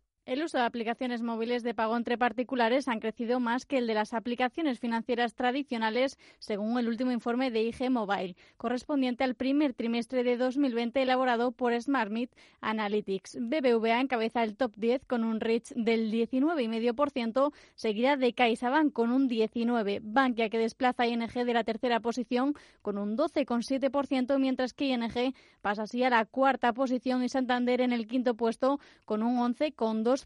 El 0.31 0.43
uso 0.43 0.57
de 0.57 0.63
aplicaciones 0.63 1.21
móviles 1.21 1.61
de 1.61 1.73
pago 1.73 1.97
entre 1.97 2.17
particulares 2.17 2.87
han 2.87 3.01
crecido 3.01 3.41
más 3.41 3.65
que 3.65 3.77
el 3.77 3.85
de 3.85 3.95
las 3.95 4.13
aplicaciones 4.13 4.79
financieras 4.79 5.33
tradicionales, 5.35 6.17
según 6.39 6.79
el 6.79 6.87
último 6.87 7.11
informe 7.11 7.51
de 7.51 7.63
IG 7.63 7.91
Mobile, 7.91 8.37
correspondiente 8.55 9.25
al 9.25 9.35
primer 9.35 9.73
trimestre 9.73 10.23
de 10.23 10.37
2020 10.37 11.01
elaborado 11.01 11.51
por 11.51 11.73
SmartMeet 11.77 12.33
Analytics. 12.61 13.39
BBVA 13.41 13.99
encabeza 13.99 14.41
el 14.43 14.55
top 14.55 14.71
10 14.77 15.03
con 15.03 15.25
un 15.25 15.41
reach 15.41 15.67
del 15.75 16.09
19,5%, 16.09 17.51
seguida 17.75 18.15
de 18.15 18.31
CaixaBank 18.31 18.93
con 18.93 19.11
un 19.11 19.27
19%, 19.27 19.99
Bankia 20.01 20.49
que 20.49 20.59
desplaza 20.59 21.03
a 21.03 21.07
ING 21.07 21.27
de 21.27 21.53
la 21.53 21.65
tercera 21.65 21.99
posición 21.99 22.53
con 22.81 22.97
un 22.97 23.17
12,7%, 23.17 24.39
mientras 24.39 24.71
que 24.71 24.85
ING 24.85 25.33
pasa 25.61 25.83
así 25.83 26.05
a 26.05 26.09
la 26.09 26.23
cuarta 26.23 26.71
posición 26.71 27.21
y 27.21 27.27
Santander 27.27 27.81
en 27.81 27.91
el 27.91 28.07
quinto 28.07 28.35
puesto 28.35 28.79
con 29.03 29.23
un 29.23 29.37
11,2%. 29.53 30.20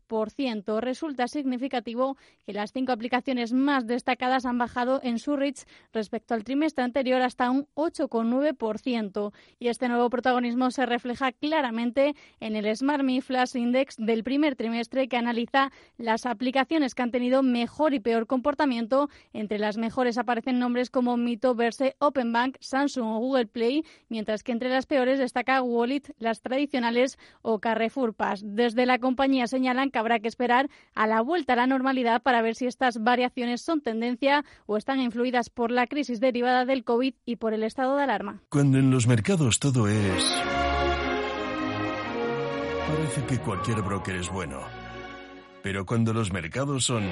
Resulta 0.81 1.27
significativo 1.27 2.17
que 2.45 2.53
las 2.53 2.71
cinco 2.71 2.91
aplicaciones 2.91 3.53
más 3.53 3.86
destacadas 3.88 4.45
han 4.45 4.58
bajado 4.58 4.99
en 5.03 5.19
su 5.19 5.36
reach 5.36 5.63
respecto 5.93 6.34
al 6.34 6.43
trimestre 6.43 6.84
anterior 6.84 7.21
hasta 7.21 7.51
un 7.51 7.67
8,9%. 7.75 9.34
Y 9.60 9.67
este 9.67 9.89
nuevo 9.89 10.10
protagonismo 10.10 10.71
se 10.71 10.86
refleja 10.86 11.31
claramente 11.31 12.15
en 12.39 12.55
el 12.55 12.75
Smart 12.75 13.03
Me 13.03 13.21
Flash 13.21 13.55
Index 13.55 13.95
del 13.97 14.23
primer 14.23 14.55
trimestre 14.55 15.08
que 15.08 15.17
analiza 15.17 15.71
las 15.97 16.25
aplicaciones 16.25 16.95
que 16.95 17.03
han 17.03 17.12
tenido 17.12 17.43
mejor 17.43 17.93
y 17.93 17.99
peor 17.99 18.27
comportamiento. 18.27 19.10
Entre 19.34 19.60
las 19.60 19.77
mejores 19.77 20.17
aparecen 20.17 20.60
nombres 20.60 20.89
como 20.89 21.17
Mito, 21.17 21.55
Verse, 21.55 21.95
Openbank, 21.99 22.58
Samsung 22.60 23.08
o 23.08 23.19
Google 23.19 23.47
Play, 23.47 23.84
mientras 24.10 24.43
que 24.43 24.51
entre 24.51 24.69
las 24.69 24.86
peores 24.86 25.19
destaca 25.19 25.62
Wallet, 25.62 26.13
las 26.17 26.41
tradicionales 26.41 27.17
o 27.41 27.60
Carrefour 27.60 28.13
Pass. 28.13 28.41
Desde 28.43 28.86
la 28.86 28.99
compañía 28.99 29.47
señala 29.47 29.74
que 29.91 29.99
habrá 29.99 30.19
que 30.19 30.27
esperar 30.27 30.69
a 30.93 31.07
la 31.07 31.21
vuelta 31.21 31.53
a 31.53 31.55
la 31.57 31.67
normalidad 31.67 32.21
para 32.21 32.41
ver 32.41 32.55
si 32.55 32.65
estas 32.65 33.03
variaciones 33.03 33.61
son 33.61 33.81
tendencia 33.81 34.43
o 34.65 34.77
están 34.77 34.99
influidas 34.99 35.49
por 35.49 35.71
la 35.71 35.88
crisis 35.88 36.19
derivada 36.19 36.65
del 36.65 36.83
COVID 36.83 37.13
y 37.25 37.35
por 37.35 37.53
el 37.53 37.63
estado 37.63 37.97
de 37.97 38.03
alarma. 38.03 38.41
Cuando 38.49 38.77
en 38.77 38.91
los 38.91 39.07
mercados 39.07 39.59
todo 39.59 39.88
es... 39.88 40.41
Parece 42.88 43.25
que 43.25 43.39
cualquier 43.39 43.81
broker 43.81 44.15
es 44.15 44.29
bueno. 44.29 44.61
Pero 45.63 45.85
cuando 45.85 46.13
los 46.13 46.31
mercados 46.31 46.85
son... 46.85 47.03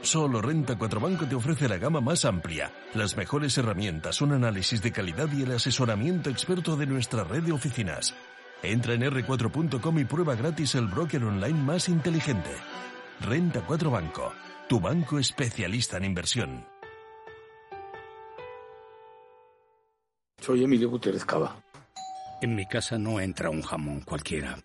Solo 0.00 0.40
Renta 0.40 0.78
4 0.78 1.00
Banco 1.00 1.26
te 1.26 1.34
ofrece 1.34 1.68
la 1.68 1.76
gama 1.76 2.00
más 2.00 2.24
amplia, 2.24 2.72
las 2.94 3.16
mejores 3.16 3.58
herramientas, 3.58 4.22
un 4.22 4.32
análisis 4.32 4.80
de 4.80 4.92
calidad 4.92 5.28
y 5.36 5.42
el 5.42 5.52
asesoramiento 5.52 6.30
experto 6.30 6.76
de 6.76 6.86
nuestra 6.86 7.24
red 7.24 7.42
de 7.42 7.52
oficinas. 7.52 8.14
Entra 8.62 8.94
en 8.94 9.02
r4.com 9.02 9.98
y 9.98 10.04
prueba 10.04 10.34
gratis 10.34 10.74
el 10.74 10.88
broker 10.88 11.22
online 11.24 11.58
más 11.60 11.88
inteligente. 11.88 12.50
Renta 13.20 13.60
4 13.60 13.90
Banco, 13.90 14.32
tu 14.68 14.80
banco 14.80 15.18
especialista 15.18 15.96
en 15.96 16.04
inversión. 16.04 16.66
Soy 20.40 20.64
Emilio 20.64 20.90
Gutiérrez 20.90 21.24
Cava. 21.24 21.56
En 22.40 22.54
mi 22.54 22.66
casa 22.66 22.98
no 22.98 23.20
entra 23.20 23.50
un 23.50 23.62
jamón 23.62 24.00
cualquiera, 24.00 24.58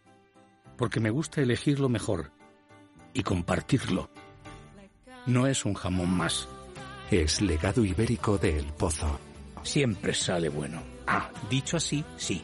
porque 0.77 0.99
me 0.99 1.09
gusta 1.09 1.41
elegir 1.41 1.79
lo 1.79 1.89
mejor 1.89 2.31
y 3.13 3.23
compartirlo. 3.23 4.09
No 5.25 5.47
es 5.47 5.65
un 5.65 5.73
jamón 5.73 6.09
más. 6.09 6.47
Es 7.09 7.41
legado 7.41 7.85
ibérico 7.85 8.37
de 8.37 8.57
El 8.59 8.73
Pozo. 8.73 9.19
Siempre 9.61 10.13
sale 10.13 10.49
bueno. 10.49 10.81
Ah, 11.07 11.29
dicho 11.49 11.77
así, 11.77 12.03
sí. 12.17 12.43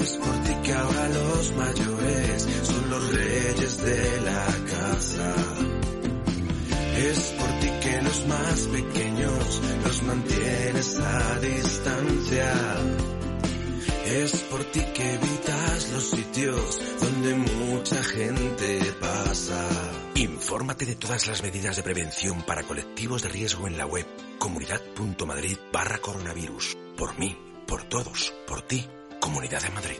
Es 0.00 0.16
por 0.16 0.42
ti 0.42 0.54
que 0.62 0.72
ahora 0.72 1.08
los 1.08 1.52
mayores 1.52 2.48
son 2.62 2.90
los 2.90 3.14
reyes 3.14 3.84
de 3.84 4.20
la 4.22 4.46
casa. 4.70 5.34
Es 6.96 7.18
por 7.38 7.60
ti 7.60 7.68
que 7.82 8.02
los 8.02 8.26
más 8.26 8.60
pequeños 8.68 9.62
los 9.84 10.02
mantienes 10.04 11.00
a 11.00 11.38
distancia. 11.40 12.54
Es 14.06 14.32
por 14.50 14.64
ti 14.64 14.80
que 14.94 15.12
evitas 15.14 15.92
los 15.92 16.10
sitios 16.10 16.80
donde 17.00 17.34
mucha 17.34 18.02
gente 18.02 18.80
pasa. 19.00 19.68
Infórmate 20.14 20.86
de 20.86 20.96
todas 20.96 21.26
las 21.26 21.42
medidas 21.42 21.76
de 21.76 21.82
prevención 21.82 22.42
para 22.42 22.62
colectivos 22.62 23.22
de 23.22 23.28
riesgo 23.28 23.66
en 23.66 23.76
la 23.76 23.84
web 23.84 24.06
comunidad.madrid 24.38 25.58
barra 25.70 25.98
coronavirus. 25.98 26.78
Por 26.96 27.18
mí, 27.18 27.36
por 27.66 27.82
todos, 27.84 28.32
por 28.46 28.62
ti, 28.62 28.88
Comunidad 29.20 29.62
de 29.62 29.70
Madrid. 29.70 29.98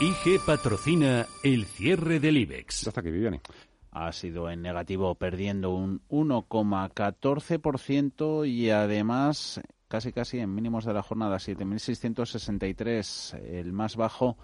IG 0.00 0.40
patrocina 0.44 1.26
el 1.44 1.64
cierre 1.64 2.18
del 2.18 2.38
IBEX. 2.38 2.88
Hasta 2.88 3.02
que 3.02 3.12
Viviane 3.12 3.40
ha 3.92 4.10
sido 4.12 4.50
en 4.50 4.62
negativo, 4.62 5.14
perdiendo 5.14 5.72
un 5.74 6.00
1,14% 6.08 8.48
y 8.48 8.70
además 8.70 9.60
casi 9.88 10.12
casi 10.12 10.38
en 10.38 10.54
mínimos 10.54 10.86
de 10.86 10.94
la 10.94 11.02
jornada 11.02 11.36
7.663, 11.36 13.38
el 13.44 13.74
más 13.74 13.96
bajo 13.96 14.38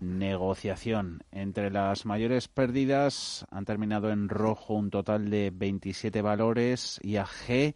negociación. 0.00 1.22
Entre 1.30 1.70
las 1.70 2.06
mayores 2.06 2.48
pérdidas 2.48 3.46
han 3.50 3.64
terminado 3.64 4.10
en 4.10 4.28
rojo 4.28 4.74
un 4.74 4.90
total 4.90 5.30
de 5.30 5.52
27 5.54 6.20
valores 6.22 6.98
y 7.02 7.16
AG 7.16 7.74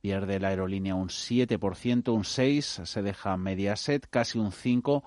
pierde 0.00 0.40
la 0.40 0.48
aerolínea 0.48 0.94
un 0.94 1.08
7%, 1.08 2.12
un 2.12 2.22
6%, 2.22 2.84
se 2.84 3.02
deja 3.02 3.36
Mediaset 3.36 4.06
casi 4.08 4.38
un 4.38 4.52
5%, 4.52 5.02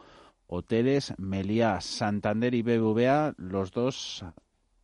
Hoteles, 0.54 1.14
Meliá, 1.18 1.80
Santander 1.80 2.54
y 2.54 2.62
BBVA, 2.62 3.36
los 3.38 3.72
dos 3.72 4.26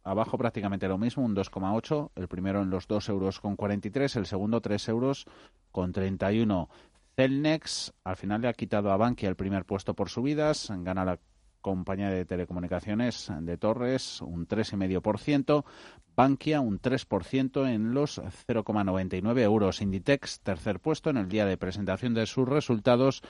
abajo 0.06 0.38
prácticamente 0.38 0.88
lo 0.88 0.98
mismo, 0.98 1.26
un 1.26 1.36
2,8, 1.36 2.12
el 2.16 2.30
primero 2.30 2.62
en 2.62 2.70
los 2.70 2.88
2 2.88 3.10
euros 3.10 3.42
con 3.42 3.58
43, 3.58 4.16
el 4.16 4.26
segundo 4.26 4.62
3 4.62 4.88
euros 4.88 5.26
con 5.72 5.92
31. 5.92 6.70
Celnex 7.18 7.94
al 8.06 8.16
final 8.16 8.42
le 8.42 8.48
ha 8.48 8.54
quitado 8.54 8.92
a 8.92 8.98
Bankia 8.98 9.28
el 9.28 9.36
primer 9.36 9.66
puesto 9.66 9.94
por 9.94 10.10
subidas, 10.10 10.72
gana 10.72 11.04
la 11.04 11.20
compañía 11.68 12.10
de 12.10 12.24
telecomunicaciones 12.24 13.30
de 13.42 13.58
Torres 13.58 14.22
un 14.22 14.48
3,5%, 14.48 15.66
Bankia 16.16 16.62
un 16.62 16.80
3% 16.80 17.68
en 17.68 17.94
los 17.94 18.20
0,99 18.20 19.40
euros. 19.42 19.82
Inditex, 19.82 20.40
tercer 20.40 20.80
puesto 20.80 21.10
en 21.10 21.18
el 21.18 21.28
día 21.28 21.46
de 21.46 21.58
presentación 21.58 22.14
de 22.14 22.26
sus 22.26 22.48
resultados. 22.48 23.22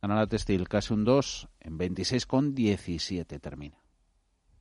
Canal 0.00 0.28
Textil 0.28 0.68
casi 0.68 0.92
un 0.92 1.04
2 1.04 1.48
en 1.60 1.78
26,17 1.78 3.40
termina. 3.40 3.78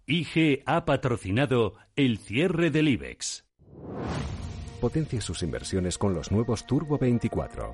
IG 0.05 0.61
ha 0.67 0.85
patrocinado 0.85 1.73
el 1.95 2.19
cierre 2.19 2.69
del 2.69 2.87
IBEX. 2.87 3.45
Potencia 4.79 5.21
sus 5.21 5.41
inversiones 5.41 5.97
con 5.97 6.13
los 6.13 6.31
nuevos 6.31 6.67
Turbo 6.67 6.99
24 6.99 7.73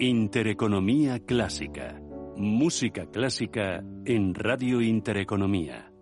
Intereconomía 0.00 1.20
Clásica. 1.20 2.02
Música 2.36 3.06
clásica 3.06 3.84
en 4.04 4.34
Radio 4.34 4.82
Intereconomía. 4.82 5.92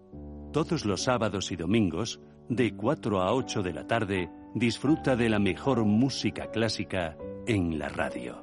Todos 0.50 0.86
los 0.86 1.02
sábados 1.02 1.52
y 1.52 1.56
domingos, 1.56 2.18
de 2.48 2.74
4 2.74 3.20
a 3.20 3.34
8 3.34 3.62
de 3.62 3.72
la 3.74 3.86
tarde, 3.86 4.30
disfruta 4.54 5.14
de 5.14 5.28
la 5.28 5.38
mejor 5.38 5.84
música 5.84 6.50
clásica 6.50 7.18
en 7.46 7.78
la 7.78 7.90
radio. 7.90 8.42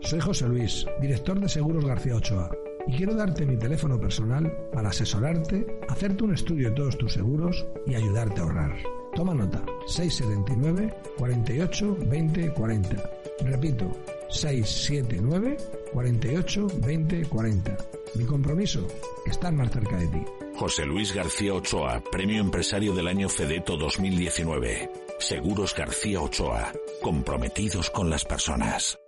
Soy 0.00 0.18
José 0.18 0.48
Luis, 0.48 0.84
director 1.00 1.38
de 1.38 1.48
Seguros 1.48 1.84
García 1.84 2.16
Ochoa, 2.16 2.50
y 2.88 2.96
quiero 2.96 3.14
darte 3.14 3.46
mi 3.46 3.56
teléfono 3.56 4.00
personal 4.00 4.52
para 4.72 4.88
asesorarte, 4.88 5.64
hacerte 5.88 6.24
un 6.24 6.34
estudio 6.34 6.70
de 6.70 6.74
todos 6.74 6.98
tus 6.98 7.12
seguros 7.12 7.64
y 7.86 7.94
ayudarte 7.94 8.40
a 8.40 8.44
ahorrar. 8.44 9.05
Toma 9.16 9.32
nota, 9.32 9.64
679 9.86 10.94
48 11.16 11.96
20 12.00 12.50
40. 12.50 13.10
Repito, 13.40 13.90
679 14.28 15.56
48 15.92 16.66
20 16.76 17.24
40. 17.24 17.76
Mi 18.16 18.24
compromiso, 18.26 18.86
estar 19.24 19.54
más 19.54 19.72
cerca 19.72 19.96
de 19.96 20.08
ti. 20.08 20.22
José 20.56 20.84
Luis 20.84 21.14
García 21.14 21.54
Ochoa, 21.54 22.02
Premio 22.12 22.40
Empresario 22.40 22.94
del 22.94 23.08
Año 23.08 23.30
Fedeto 23.30 23.78
2019. 23.78 24.90
Seguros 25.18 25.74
García 25.74 26.20
Ochoa, 26.20 26.72
comprometidos 27.02 27.88
con 27.90 28.10
las 28.10 28.26
personas. 28.26 28.98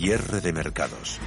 Cierre 0.03 0.40
de 0.40 0.53
mercados. 0.53 1.20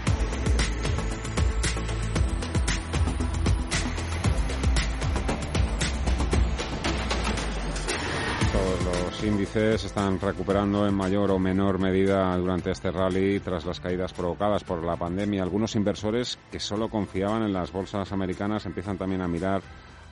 Los 8.84 9.24
índices 9.24 9.86
están 9.86 10.20
recuperando 10.20 10.86
en 10.86 10.94
mayor 10.94 11.32
o 11.32 11.40
menor 11.40 11.80
medida 11.80 12.36
durante 12.36 12.72
este 12.72 12.92
rally 12.92 13.40
tras 13.40 13.64
las 13.64 13.80
caídas 13.80 14.12
provocadas 14.12 14.66
por 14.66 14.84
la 14.84 14.98
pandemia. 14.98 15.44
Algunos 15.44 15.78
inversores 15.78 16.38
que 16.52 16.60
solo 16.60 16.90
confiaban 16.90 17.44
en 17.44 17.54
las 17.54 17.72
bolsas 17.72 18.12
americanas 18.12 18.66
empiezan 18.66 18.98
también 18.98 19.22
a 19.22 19.30
mirar 19.30 19.62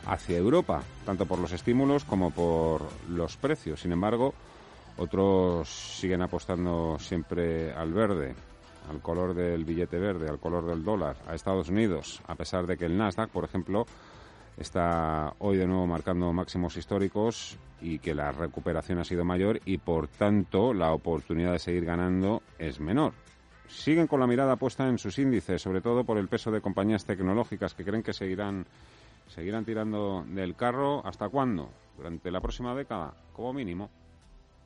hacia 0.06 0.38
Europa, 0.38 0.82
tanto 1.06 1.26
por 1.26 1.38
los 1.38 1.52
estímulos 1.52 2.06
como 2.06 2.32
por 2.32 2.88
los 3.10 3.36
precios. 3.36 3.82
Sin 3.82 3.92
embargo, 3.92 4.34
otros 4.96 5.68
siguen 5.68 6.22
apostando 6.22 6.98
siempre 6.98 7.74
al 7.74 7.92
verde, 7.92 8.36
al 8.90 9.02
color 9.02 9.34
del 9.34 9.66
billete 9.66 9.98
verde, 9.98 10.30
al 10.30 10.40
color 10.40 10.66
del 10.66 10.84
dólar, 10.84 11.18
a 11.28 11.36
Estados 11.36 11.70
Unidos, 11.70 12.22
a 12.28 12.36
pesar 12.36 12.66
de 12.68 12.78
que 12.78 12.86
el 12.86 12.98
Nasdaq, 12.98 13.30
por 13.30 13.46
ejemplo, 13.46 13.86
está 14.58 15.34
hoy 15.40 15.58
de 15.58 15.68
nuevo 15.68 15.88
marcando 15.88 16.32
máximos 16.34 16.78
históricos 16.78 17.58
y 17.82 18.00
que 18.00 18.14
la 18.14 18.32
recuperación 18.32 19.00
ha 19.00 19.04
sido 19.04 19.26
mayor 19.26 19.60
y 19.66 19.78
por 19.78 20.08
tanto 20.08 20.74
la 20.74 20.94
oportunidad 20.94 21.54
de 21.54 21.60
seguir 21.60 21.86
ganando 21.86 22.42
es 22.60 22.80
menor. 22.80 23.14
Siguen 23.68 24.08
con 24.08 24.20
la 24.20 24.28
mirada 24.28 24.56
puesta 24.56 24.88
en 24.88 24.98
sus 24.98 25.18
índices, 25.18 25.62
sobre 25.62 25.82
todo 25.82 26.04
por 26.04 26.18
el 26.18 26.28
peso 26.28 26.52
de 26.52 26.62
compañías 26.62 27.06
tecnológicas 27.06 27.74
que 27.74 27.84
creen 27.84 28.04
que 28.04 28.14
seguirán 28.14 28.66
seguirán 29.28 29.66
tirando 29.66 30.24
del 30.28 30.56
carro 30.56 31.06
hasta 31.06 31.30
cuándo? 31.30 31.70
Durante 31.98 32.30
la 32.30 32.42
próxima 32.42 32.76
década, 32.76 33.14
como 33.34 33.54
mínimo. 33.54 33.90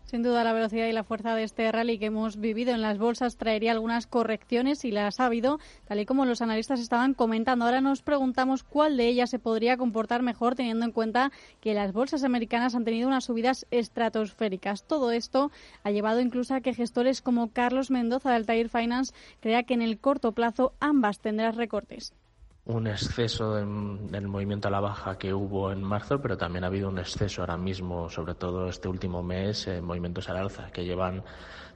Sin 0.08 0.24
duda, 0.24 0.46
la 0.46 0.54
velocidad 0.54 0.88
y 0.88 0.94
la 0.94 1.04
fuerza 1.04 1.36
de 1.36 1.44
este 1.44 1.70
rally 1.70 2.00
que 2.00 2.06
hemos 2.06 2.38
vivido 2.38 2.74
en 2.74 2.82
las 2.82 2.98
bolsas 2.98 3.36
traería 3.36 3.74
algunas 3.74 4.08
correcciones 4.08 4.86
y 4.86 4.92
las 4.92 5.20
ha 5.20 5.26
habido, 5.26 5.60
tal 5.86 6.00
y 6.00 6.06
como 6.06 6.24
los 6.24 6.42
analistas 6.42 6.80
estaban 6.80 7.14
comentando. 7.14 7.66
Ahora 7.66 7.82
nos 7.82 8.04
preguntamos 8.04 8.64
cuál 8.64 8.96
de 8.96 9.10
ellas 9.10 9.30
se 9.30 9.38
podría 9.38 9.76
comportar 9.76 10.22
mejor, 10.22 10.56
teniendo 10.56 10.86
en 10.86 10.94
cuenta 10.94 11.34
que 11.60 11.74
las 11.74 11.92
bolsas 11.92 12.24
americanas 12.24 12.74
han 12.74 12.86
tenido 12.86 13.10
unas 13.10 13.26
subidas 13.26 13.68
estratosféricas. 13.70 14.86
Todo 14.86 15.12
esto 15.12 15.52
ha 15.84 15.92
llevado 15.92 16.22
incluso 16.22 16.56
a 16.56 16.62
que 16.62 16.74
gestores 16.74 17.22
como 17.22 17.52
Carlos 17.52 17.92
Mendoza 17.92 18.30
de 18.30 18.38
Altair 18.38 18.70
Finance 18.70 19.14
crea 19.42 19.64
que 19.64 19.74
en 19.74 19.82
el 19.82 20.00
corto 20.00 20.32
plazo 20.32 20.72
ambas 20.80 21.20
tendrán 21.20 21.58
recortes 21.58 22.14
un 22.68 22.88
exceso 22.88 23.58
en, 23.58 24.10
el 24.14 24.28
movimiento 24.28 24.68
a 24.68 24.72
la 24.72 24.82
baja 24.82 25.18
que 25.18 25.34
hubo 25.34 25.72
en 25.72 25.82
marzo, 25.82 26.22
pero 26.22 26.38
también 26.38 26.64
ha 26.64 26.68
habido 26.68 26.90
un 26.90 27.00
exceso 27.00 27.42
ahora 27.42 27.58
mismo, 27.58 28.10
sobre 28.10 28.36
todo 28.36 28.68
este 28.68 28.90
último 28.90 29.24
mes, 29.24 29.68
en 29.68 29.84
movimientos 29.84 30.30
al 30.30 30.38
alza, 30.38 30.70
que 30.72 30.84
llevan 30.84 31.24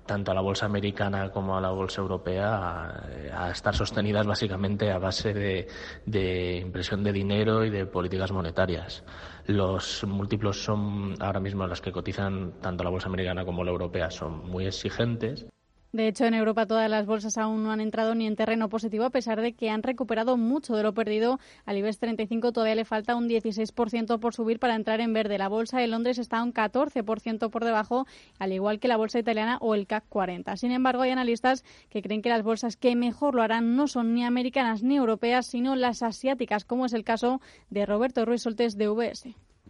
tanto 0.06 0.32
a 0.32 0.34
la 0.34 0.42
bolsa 0.42 0.66
americana 0.66 1.32
como 1.32 1.58
a 1.58 1.62
la 1.62 1.70
bolsa 1.70 2.02
europea 2.02 3.04
a, 3.34 3.52
estar 3.52 3.74
sostenidas 3.74 4.26
básicamente 4.26 4.92
a 4.92 4.98
base 4.98 5.34
de, 5.34 5.68
de, 6.06 6.58
impresión 6.58 7.04
de 7.04 7.14
dinero 7.14 7.64
y 7.64 7.70
de 7.70 7.86
políticas 7.86 8.32
monetarias. 8.32 9.04
Los 9.46 10.04
múltiplos 10.04 10.62
son 10.62 11.16
ahora 11.22 11.40
mismo 11.40 11.66
las 11.68 11.80
que 11.80 11.92
cotizan 11.92 12.60
tanto 12.62 12.84
la 12.84 12.90
bolsa 12.90 13.08
americana 13.08 13.46
como 13.46 13.64
la 13.64 13.72
europea 13.72 14.10
son 14.10 14.50
muy 14.50 14.66
exigentes 14.66 15.48
de 15.94 16.08
hecho, 16.08 16.24
en 16.24 16.34
Europa 16.34 16.66
todas 16.66 16.90
las 16.90 17.06
bolsas 17.06 17.38
aún 17.38 17.64
no 17.64 17.72
han 17.72 17.82
entrado 17.82 18.16
ni 18.16 18.26
en 18.26 18.38
terreno 18.38 18.70
positivo, 18.70 19.04
a 19.04 19.10
pesar 19.10 19.42
de 19.42 19.52
que 19.52 19.70
han 19.70 19.84
recuperado 19.84 20.38
mucho 20.38 20.74
de 20.74 20.84
lo 20.84 20.94
perdido. 20.94 21.38
Al 21.66 21.78
IBEX 21.78 22.00
35 22.00 22.54
todavía 22.54 22.76
le 22.76 22.86
falta 22.86 23.18
un 23.18 23.28
16% 23.28 24.18
por 24.20 24.34
subir 24.34 24.58
para 24.58 24.76
entrar 24.76 25.02
en 25.02 25.12
verde. 25.12 25.38
La 25.38 25.50
bolsa 25.50 25.80
de 25.80 25.88
Londres 25.88 26.18
está 26.18 26.42
un 26.42 26.54
14% 26.54 27.50
por 27.50 27.66
debajo, 27.66 28.08
al 28.40 28.54
igual 28.54 28.80
que 28.80 28.88
la 28.88 28.96
bolsa 28.96 29.20
italiana 29.20 29.58
o 29.60 29.76
el 29.76 29.86
CAC 29.86 30.06
40. 30.08 30.56
Sin 30.56 30.72
embargo, 30.72 31.02
hay 31.02 31.12
analistas 31.12 31.66
que 31.90 32.02
creen 32.02 32.22
que 32.22 32.30
las 32.30 32.44
bolsas 32.44 32.78
que 32.78 32.96
mejor 32.96 33.36
lo 33.36 33.42
harán 33.42 33.76
no 33.76 33.88
son 33.88 34.14
ni 34.14 34.24
americanas 34.24 34.84
ni 34.84 34.96
europeas, 34.96 35.48
sino 35.48 35.76
las 35.76 36.04
asiáticas, 36.04 36.64
como 36.64 36.86
es 36.86 36.94
el 36.94 37.04
caso 37.04 37.42
de 37.70 37.86
Roberto 37.86 38.24
Ruiz 38.24 38.44
Soltes 38.44 38.78
de 38.78 38.88
UBS. 38.88 39.28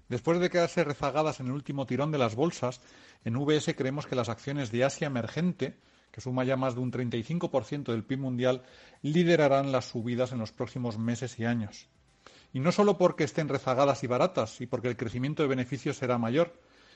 Después 0.08 0.40
de 0.40 0.52
quedarse 0.52 0.84
rezagadas 0.84 1.40
en 1.40 1.48
el 1.48 1.54
último 1.54 1.88
tirón 1.88 2.12
de 2.12 2.20
las 2.20 2.36
bolsas, 2.36 2.80
en 3.24 3.38
UBS 3.38 3.74
creemos 3.76 4.06
que 4.06 4.16
las 4.16 4.30
acciones 4.30 4.72
de 4.72 4.84
Asia 4.84 5.08
emergente 5.08 5.78
que 6.12 6.22
suma 6.22 6.44
ya 6.44 6.58
más 6.58 6.76
de 6.76 6.82
un 6.82 6.92
35% 6.92 7.92
del 7.92 8.04
PIB 8.04 8.20
mundial, 8.20 8.64
liderarán 9.02 9.72
las 9.72 9.90
subidas 9.90 10.32
en 10.32 10.40
los 10.40 10.52
próximos 10.52 10.98
meses 10.98 11.40
y 11.40 11.46
años. 11.46 11.88
Y 12.54 12.60
no 12.60 12.72
solo 12.72 12.98
porque 12.98 13.24
estén 13.24 13.48
rezagadas 13.48 14.04
y 14.04 14.08
baratas 14.08 14.60
y 14.62 14.68
porque 14.68 14.90
el 14.90 14.98
crecimiento 14.98 15.42
de 15.42 15.50
beneficios 15.50 15.98
será 15.98 16.18
mayor, 16.18 16.54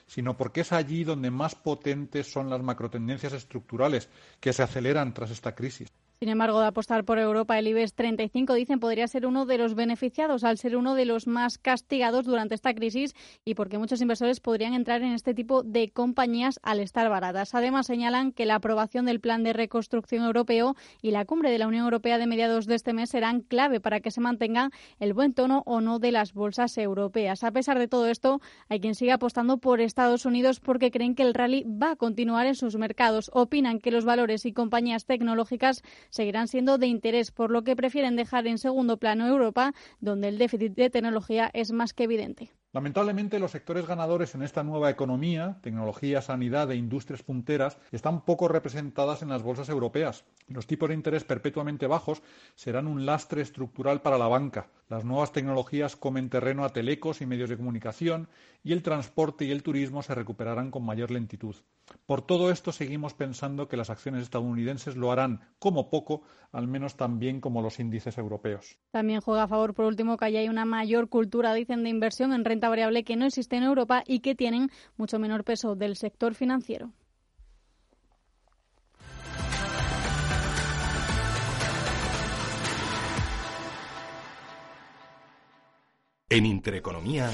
sino 0.08 0.38
porque 0.38 0.62
es 0.62 0.72
allí 0.72 1.04
donde 1.04 1.32
más 1.32 1.56
potentes 1.56 2.32
son 2.32 2.50
las 2.50 2.62
macrotendencias 2.62 3.34
estructurales 3.34 4.10
que 4.40 4.54
se 4.54 4.64
aceleran 4.64 5.14
tras 5.14 5.32
esta 5.32 5.56
crisis. 5.56 5.90
Sin 6.20 6.30
embargo, 6.30 6.62
de 6.62 6.68
apostar 6.68 7.04
por 7.04 7.20
Europa, 7.20 7.60
el 7.60 7.68
IBEX 7.68 7.94
35 7.94 8.54
dicen 8.54 8.80
podría 8.80 9.08
ser 9.08 9.26
uno 9.26 9.46
de 9.46 9.58
los 9.58 9.76
beneficiados 9.76 10.46
al 10.46 10.58
ser 10.58 10.78
uno 10.78 10.96
de 10.96 11.06
los 11.06 11.28
más 11.28 11.58
castigados 11.58 12.26
durante 12.26 12.56
esta 12.56 12.74
crisis 12.74 13.14
y 13.44 13.56
porque 13.56 13.78
muchos 13.78 14.02
inversores 14.02 14.40
podrían 14.40 14.74
entrar 14.74 15.02
en 15.02 15.12
este 15.12 15.34
tipo 15.34 15.62
de 15.64 15.90
compañías 15.90 16.60
al 16.64 16.80
estar 16.80 17.10
baratas. 17.10 17.54
Además, 17.54 17.88
señalan 17.88 18.32
que 18.32 18.46
la 18.46 18.56
aprobación 18.56 19.06
del 19.06 19.20
plan 19.20 19.44
de 19.44 19.52
reconstrucción 19.54 20.24
europeo 20.24 20.76
y 21.02 21.12
la 21.12 21.26
cumbre 21.26 21.52
de 21.52 21.58
la 21.58 21.68
Unión 21.68 21.84
Europea 21.84 22.18
de 22.18 22.28
mediados 22.28 22.66
de 22.66 22.76
este 22.76 22.94
mes 22.94 23.10
serán 23.10 23.42
clave 23.42 23.82
para 23.82 24.00
que 24.00 24.12
se 24.12 24.22
mantenga 24.22 24.70
el 25.00 25.14
buen 25.14 25.34
tono 25.34 25.64
o 25.66 25.82
no 25.82 26.00
de 26.00 26.14
las 26.14 26.34
bolsas 26.34 26.78
europeas. 26.78 27.44
A 27.44 27.52
pesar 27.52 27.78
de 27.78 27.90
todo 27.90 28.08
esto, 28.08 28.40
hay 28.70 28.80
quien 28.80 28.96
sigue 28.96 29.12
apostando 29.12 29.58
por 29.58 29.82
Estados 29.82 30.26
Unidos 30.26 30.62
porque 30.62 30.92
creen 30.92 31.14
que 31.14 31.24
el 31.24 31.34
rally 31.34 31.64
va 31.64 31.92
a 31.92 31.96
continuar 31.98 32.48
en 32.48 32.56
sus 32.56 32.78
mercados. 32.78 33.30
Opinan 33.34 33.80
que 33.80 33.92
los 33.92 34.06
valores 34.06 34.46
y 34.46 34.54
compañías 34.54 35.06
tecnológicas 35.06 35.84
seguirán 36.10 36.48
siendo 36.48 36.78
de 36.78 36.88
interés, 36.88 37.32
por 37.32 37.52
lo 37.52 37.64
que 37.64 37.76
prefieren 37.76 38.16
dejar 38.16 38.48
en 38.48 38.58
segundo 38.58 38.98
plano 38.98 39.28
Europa, 39.28 39.74
donde 40.00 40.30
el 40.30 40.38
déficit 40.38 40.74
de 40.74 40.90
tecnología 40.90 41.50
es 41.54 41.72
más 41.72 41.94
que 41.94 42.04
evidente. 42.04 42.52
Lamentablemente, 42.76 43.40
los 43.40 43.52
sectores 43.52 43.88
ganadores 43.88 44.36
en 44.36 44.44
esta 44.44 44.62
nueva 44.62 44.90
economía, 44.90 45.60
tecnología, 45.62 46.22
sanidad 46.22 46.70
e 46.72 46.76
industrias 46.76 47.24
punteras, 47.24 47.78
están 47.94 48.26
poco 48.26 48.50
representadas 48.50 49.22
en 49.22 49.30
las 49.30 49.44
bolsas 49.44 49.70
europeas. 49.70 50.26
Los 50.50 50.68
tipos 50.68 50.90
de 50.90 50.96
interés 50.96 51.24
perpetuamente 51.24 51.88
bajos 51.88 52.22
serán 52.56 52.88
un 52.88 53.06
lastre 53.06 53.42
estructural 53.42 54.02
para 54.02 54.18
la 54.18 54.28
banca. 54.28 54.68
Las 54.90 55.06
nuevas 55.06 55.32
tecnologías 55.32 55.96
comen 55.96 56.30
terreno 56.30 56.66
a 56.66 56.74
telecos 56.74 57.22
y 57.22 57.26
medios 57.26 57.50
de 57.50 57.56
comunicación 57.56 58.28
y 58.62 58.74
el 58.74 58.84
transporte 58.84 59.46
y 59.46 59.52
el 59.52 59.64
turismo 59.64 60.04
se 60.04 60.14
recuperarán 60.14 60.70
con 60.70 60.84
mayor 60.84 61.12
lentitud. 61.12 61.56
Por 62.06 62.22
todo 62.22 62.52
esto, 62.52 62.72
seguimos 62.72 63.14
pensando 63.14 63.68
que 63.68 63.78
las 63.78 63.90
acciones 63.90 64.24
estadounidenses 64.24 64.96
lo 64.96 65.12
harán 65.12 65.42
como 65.60 65.90
poco, 65.90 66.24
al 66.52 66.68
menos 66.68 66.96
tan 66.98 67.20
bien 67.20 67.42
como 67.42 67.62
los 67.62 67.80
índices 67.80 68.18
europeos. 68.18 68.78
También 68.92 69.22
juega 69.22 69.44
a 69.44 69.48
favor, 69.48 69.74
por 69.74 69.86
último, 69.86 70.18
que 70.18 70.26
haya 70.26 70.50
una 70.50 70.66
mayor 70.66 71.10
cultura, 71.10 71.54
dicen, 71.54 71.84
de 71.84 71.90
inversión 71.90 72.34
en 72.34 72.46
renta 72.46 72.70
variable 72.70 73.04
que 73.04 73.16
no 73.16 73.26
existe 73.26 73.56
en 73.56 73.64
Europa 73.64 74.04
y 74.06 74.20
que 74.20 74.36
tienen 74.36 74.70
mucho 74.98 75.20
menor 75.20 75.44
peso 75.44 75.76
del 75.76 75.96
sector 75.96 76.36
financiero. 76.36 76.92
En 86.28 86.46
Intereconomía, 86.46 87.30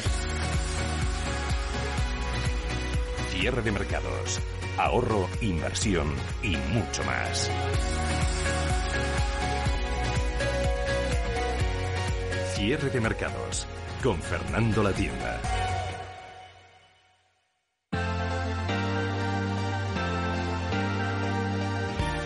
cierre 3.41 3.63
de 3.63 3.71
mercados, 3.71 4.39
ahorro, 4.77 5.27
inversión 5.41 6.13
y 6.43 6.55
mucho 6.71 7.03
más. 7.05 7.49
Cierre 12.53 12.91
de 12.91 13.01
mercados 13.01 13.65
con 14.03 14.21
Fernando 14.21 14.83
La 14.83 14.93
Tienda. 14.93 15.41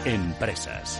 Empresas. 0.03 0.99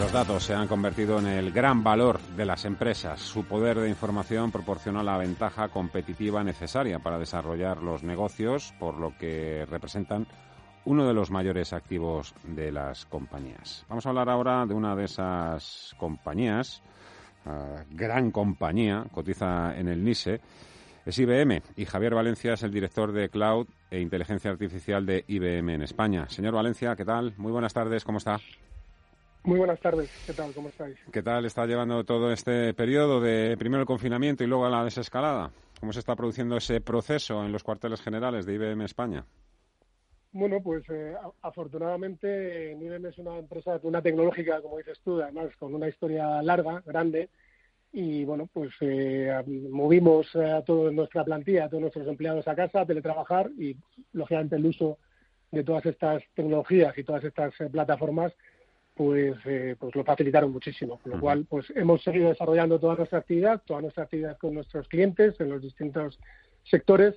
Los 0.00 0.12
datos 0.12 0.44
se 0.44 0.54
han 0.54 0.66
convertido 0.66 1.18
en 1.18 1.26
el 1.26 1.52
gran 1.52 1.84
valor 1.84 2.20
de 2.34 2.46
las 2.46 2.64
empresas. 2.64 3.20
Su 3.20 3.44
poder 3.44 3.78
de 3.78 3.90
información 3.90 4.50
proporciona 4.50 5.02
la 5.02 5.18
ventaja 5.18 5.68
competitiva 5.68 6.42
necesaria 6.42 7.00
para 7.00 7.18
desarrollar 7.18 7.82
los 7.82 8.02
negocios, 8.02 8.72
por 8.80 8.96
lo 8.96 9.16
que 9.18 9.66
representan 9.70 10.26
uno 10.86 11.06
de 11.06 11.12
los 11.12 11.30
mayores 11.30 11.74
activos 11.74 12.34
de 12.44 12.72
las 12.72 13.04
compañías. 13.04 13.84
Vamos 13.90 14.06
a 14.06 14.08
hablar 14.08 14.30
ahora 14.30 14.64
de 14.64 14.72
una 14.72 14.96
de 14.96 15.04
esas 15.04 15.94
compañías 15.98 16.82
gran 17.90 18.30
compañía, 18.30 19.04
cotiza 19.12 19.76
en 19.78 19.88
el 19.88 20.02
NISE, 20.02 20.40
es 21.04 21.18
IBM 21.18 21.62
y 21.76 21.84
Javier 21.84 22.14
Valencia 22.14 22.54
es 22.54 22.62
el 22.62 22.72
director 22.72 23.12
de 23.12 23.28
Cloud 23.28 23.66
e 23.90 24.00
Inteligencia 24.00 24.50
Artificial 24.50 25.04
de 25.04 25.24
IBM 25.28 25.74
en 25.74 25.82
España. 25.82 26.26
Señor 26.28 26.54
Valencia, 26.54 26.96
¿qué 26.96 27.04
tal? 27.04 27.34
Muy 27.36 27.52
buenas 27.52 27.74
tardes, 27.74 28.04
¿cómo 28.04 28.18
está? 28.18 28.38
Muy 29.42 29.58
buenas 29.58 29.80
tardes, 29.80 30.10
¿qué 30.26 30.34
tal? 30.34 30.52
¿Cómo 30.52 30.68
estáis? 30.68 30.98
¿Qué 31.10 31.22
tal 31.22 31.46
está 31.46 31.64
llevando 31.64 32.04
todo 32.04 32.30
este 32.30 32.74
periodo 32.74 33.20
de 33.20 33.56
primero 33.56 33.80
el 33.80 33.86
confinamiento 33.86 34.44
y 34.44 34.46
luego 34.46 34.68
la 34.68 34.84
desescalada? 34.84 35.50
¿Cómo 35.80 35.94
se 35.94 36.00
está 36.00 36.14
produciendo 36.14 36.58
ese 36.58 36.82
proceso 36.82 37.42
en 37.42 37.50
los 37.50 37.64
cuarteles 37.64 38.02
generales 38.02 38.44
de 38.44 38.54
IBM 38.54 38.84
España? 38.84 39.24
Bueno, 40.32 40.60
pues 40.62 40.84
eh, 40.90 41.14
afortunadamente 41.40 42.76
IBM 42.78 43.08
es 43.08 43.18
una 43.18 43.38
empresa, 43.38 43.80
una 43.82 44.02
tecnológica, 44.02 44.60
como 44.60 44.76
dices 44.76 45.00
tú, 45.02 45.22
además 45.22 45.56
con 45.58 45.74
una 45.74 45.88
historia 45.88 46.42
larga, 46.42 46.82
grande, 46.84 47.30
y 47.92 48.24
bueno, 48.24 48.46
pues 48.52 48.70
eh, 48.80 49.32
movimos 49.70 50.36
a 50.36 50.62
toda 50.62 50.92
nuestra 50.92 51.24
plantilla, 51.24 51.64
a 51.64 51.68
todos 51.68 51.80
nuestros 51.80 52.06
empleados 52.06 52.46
a 52.46 52.54
casa 52.54 52.82
a 52.82 52.86
teletrabajar 52.86 53.50
y 53.58 53.74
lógicamente 54.12 54.56
el 54.56 54.66
uso 54.66 54.98
de 55.50 55.64
todas 55.64 55.84
estas 55.86 56.22
tecnologías 56.34 56.96
y 56.96 57.04
todas 57.04 57.24
estas 57.24 57.58
eh, 57.60 57.68
plataformas 57.70 58.32
pues, 58.94 59.36
eh, 59.46 59.76
pues 59.78 59.94
lo 59.94 60.04
facilitaron 60.04 60.52
muchísimo. 60.52 60.98
Con 60.98 61.12
lo 61.12 61.20
cual, 61.20 61.46
pues 61.48 61.66
hemos 61.74 62.02
seguido 62.02 62.28
desarrollando 62.28 62.78
toda 62.78 62.96
nuestra 62.96 63.18
actividad, 63.18 63.62
toda 63.64 63.80
nuestra 63.82 64.04
actividad 64.04 64.38
con 64.38 64.54
nuestros 64.54 64.88
clientes 64.88 65.40
en 65.40 65.50
los 65.50 65.62
distintos 65.62 66.18
sectores 66.64 67.14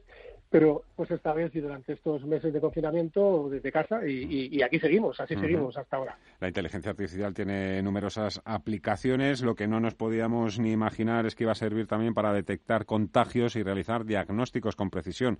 pero 0.53 0.83
pues 0.95 1.09
esta 1.09 1.33
vez 1.33 1.55
y 1.55 1.61
durante 1.61 1.93
estos 1.93 2.23
meses 2.25 2.53
de 2.53 2.61
confinamiento 2.61 3.49
desde 3.49 3.71
casa 3.71 4.07
y, 4.07 4.61
aquí 4.61 4.77
seguimos, 4.77 5.19
así 5.19 5.35
seguimos 5.35 5.75
hasta 5.75 5.97
ahora. 5.97 6.15
La 6.39 6.47
inteligencia 6.47 6.91
artificial 6.91 7.33
tiene 7.33 7.81
numerosas 7.81 8.39
aplicaciones. 8.45 9.41
Lo 9.41 9.55
que 9.55 9.67
no 9.67 9.79
nos 9.79 9.95
podíamos 9.95 10.59
ni 10.59 10.71
imaginar 10.71 11.25
es 11.25 11.33
que 11.33 11.45
iba 11.45 11.53
a 11.53 11.55
servir 11.55 11.87
también 11.87 12.13
para 12.13 12.31
detectar 12.31 12.85
contagios 12.85 13.55
y 13.55 13.63
realizar 13.63 14.05
diagnósticos 14.05 14.75
con 14.75 14.91
precisión. 14.91 15.39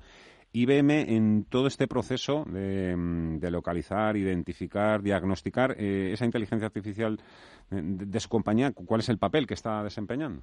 IBM 0.52 1.14
en 1.16 1.46
todo 1.46 1.68
este 1.68 1.88
proceso 1.88 2.44
de, 2.46 2.96
mm, 2.96 3.38
localizar, 3.52 4.18
identificar, 4.18 5.04
diagnosticar 5.04 5.76
eh, 5.78 6.10
esa 6.14 6.26
inteligencia 6.26 6.66
artificial 6.66 7.20
de 7.70 8.20
su 8.20 8.30
compañía, 8.30 8.72
¿cuál 8.72 9.02
es 9.02 9.10
el 9.10 9.20
papel 9.20 9.46
que 9.46 9.54
está 9.54 9.84
desempeñando? 9.84 10.42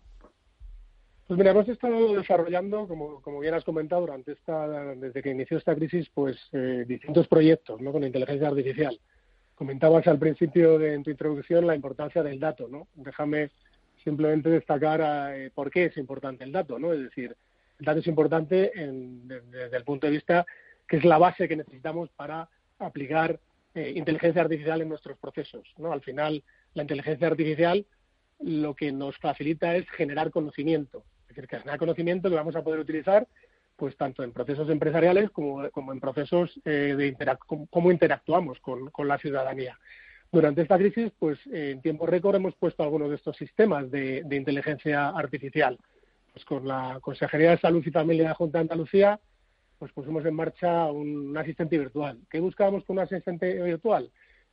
Pues 1.31 1.39
mira, 1.39 1.53
hemos 1.53 1.69
estado 1.69 2.17
desarrollando, 2.17 2.89
como, 2.89 3.23
como 3.23 3.39
bien 3.39 3.55
has 3.55 3.63
comentado, 3.63 4.01
durante 4.01 4.33
esta, 4.33 4.67
desde 4.97 5.23
que 5.23 5.31
inició 5.31 5.59
esta 5.59 5.77
crisis, 5.77 6.11
pues 6.13 6.37
eh, 6.51 6.85
distintos 6.89 7.29
proyectos 7.29 7.81
¿no? 7.81 7.93
con 7.93 8.03
inteligencia 8.03 8.49
artificial. 8.49 8.99
Comentabas 9.55 10.09
al 10.09 10.19
principio 10.19 10.77
de 10.77 10.95
en 10.95 11.05
tu 11.05 11.11
introducción 11.11 11.69
la 11.69 11.77
importancia 11.77 12.25
del 12.25 12.41
dato, 12.41 12.67
¿no? 12.67 12.89
Déjame 12.97 13.53
simplemente 14.03 14.51
destacar 14.51 15.33
eh, 15.37 15.53
por 15.55 15.71
qué 15.71 15.85
es 15.85 15.97
importante 15.99 16.43
el 16.43 16.51
dato, 16.51 16.81
¿no? 16.81 16.93
Es 16.93 16.99
decir, 16.99 17.37
el 17.79 17.87
dato 17.87 18.01
es 18.01 18.09
importante 18.09 18.73
desde 18.75 19.77
el 19.77 19.85
punto 19.85 20.09
de 20.09 20.15
vista 20.15 20.45
que 20.89 20.97
es 20.97 21.05
la 21.05 21.19
base 21.19 21.47
que 21.47 21.55
necesitamos 21.55 22.11
para 22.11 22.49
aplicar 22.81 23.39
eh, 23.77 23.93
inteligencia 23.95 24.43
artificial 24.43 24.83
en 24.83 24.89
nuestros 24.89 25.17
procesos, 25.17 25.63
¿no? 25.79 25.93
Al 25.93 26.01
final, 26.01 26.43
la 26.75 26.83
inteligencia 26.83 27.29
artificial 27.29 27.87
lo 28.41 28.75
que 28.75 28.91
nos 28.91 29.17
facilita 29.19 29.77
es 29.77 29.89
generar 29.91 30.33
conocimiento 30.33 31.05
es 31.31 31.37
decir, 31.37 31.49
que 31.49 31.57
es 31.57 31.79
conocimiento 31.79 32.29
que 32.29 32.35
vamos 32.35 32.57
a 32.57 32.63
poder 32.63 32.81
utilizar 32.81 33.27
pues 33.77 33.97
tanto 33.97 34.23
en 34.23 34.33
procesos 34.33 34.69
empresariales 34.69 35.31
como, 35.31 35.63
en 35.65 36.01
procesos 36.01 36.61
eh, 36.67 36.95
de 36.97 37.17
cómo 37.71 37.91
interactuamos 37.91 38.61
con, 38.61 38.91
la 39.09 39.17
ciudadanía. 39.17 39.79
Durante 40.31 40.63
esta 40.63 40.77
crisis, 40.77 41.11
pues 41.19 41.39
en 41.47 41.81
tiempo 41.81 42.05
récord 42.05 42.37
hemos 42.37 42.55
puesto 42.57 42.83
algunos 42.83 43.09
de 43.09 43.17
estos 43.17 43.37
sistemas 43.39 43.91
de, 43.91 44.23
inteligencia 44.31 45.09
artificial. 45.09 45.79
Pues 46.33 46.45
con 46.45 46.69
la 46.69 46.99
Consejería 47.01 47.53
de 47.53 47.59
Salud 47.59 47.83
y 47.85 47.91
Familia 47.91 48.25
de 48.25 48.29
la 48.29 48.35
Junta 48.35 48.59
de 48.59 48.63
Andalucía, 48.63 49.19
pues 49.79 49.93
pusimos 49.93 50.27
en 50.27 50.35
marcha 50.35 50.91
un, 50.93 51.35
asistente 51.39 51.79
virtual. 51.79 52.19
¿Qué 52.29 52.39
buscábamos 52.39 52.85
con 52.85 52.99
un 52.99 53.05
asistente 53.05 53.63
virtual? 53.63 54.11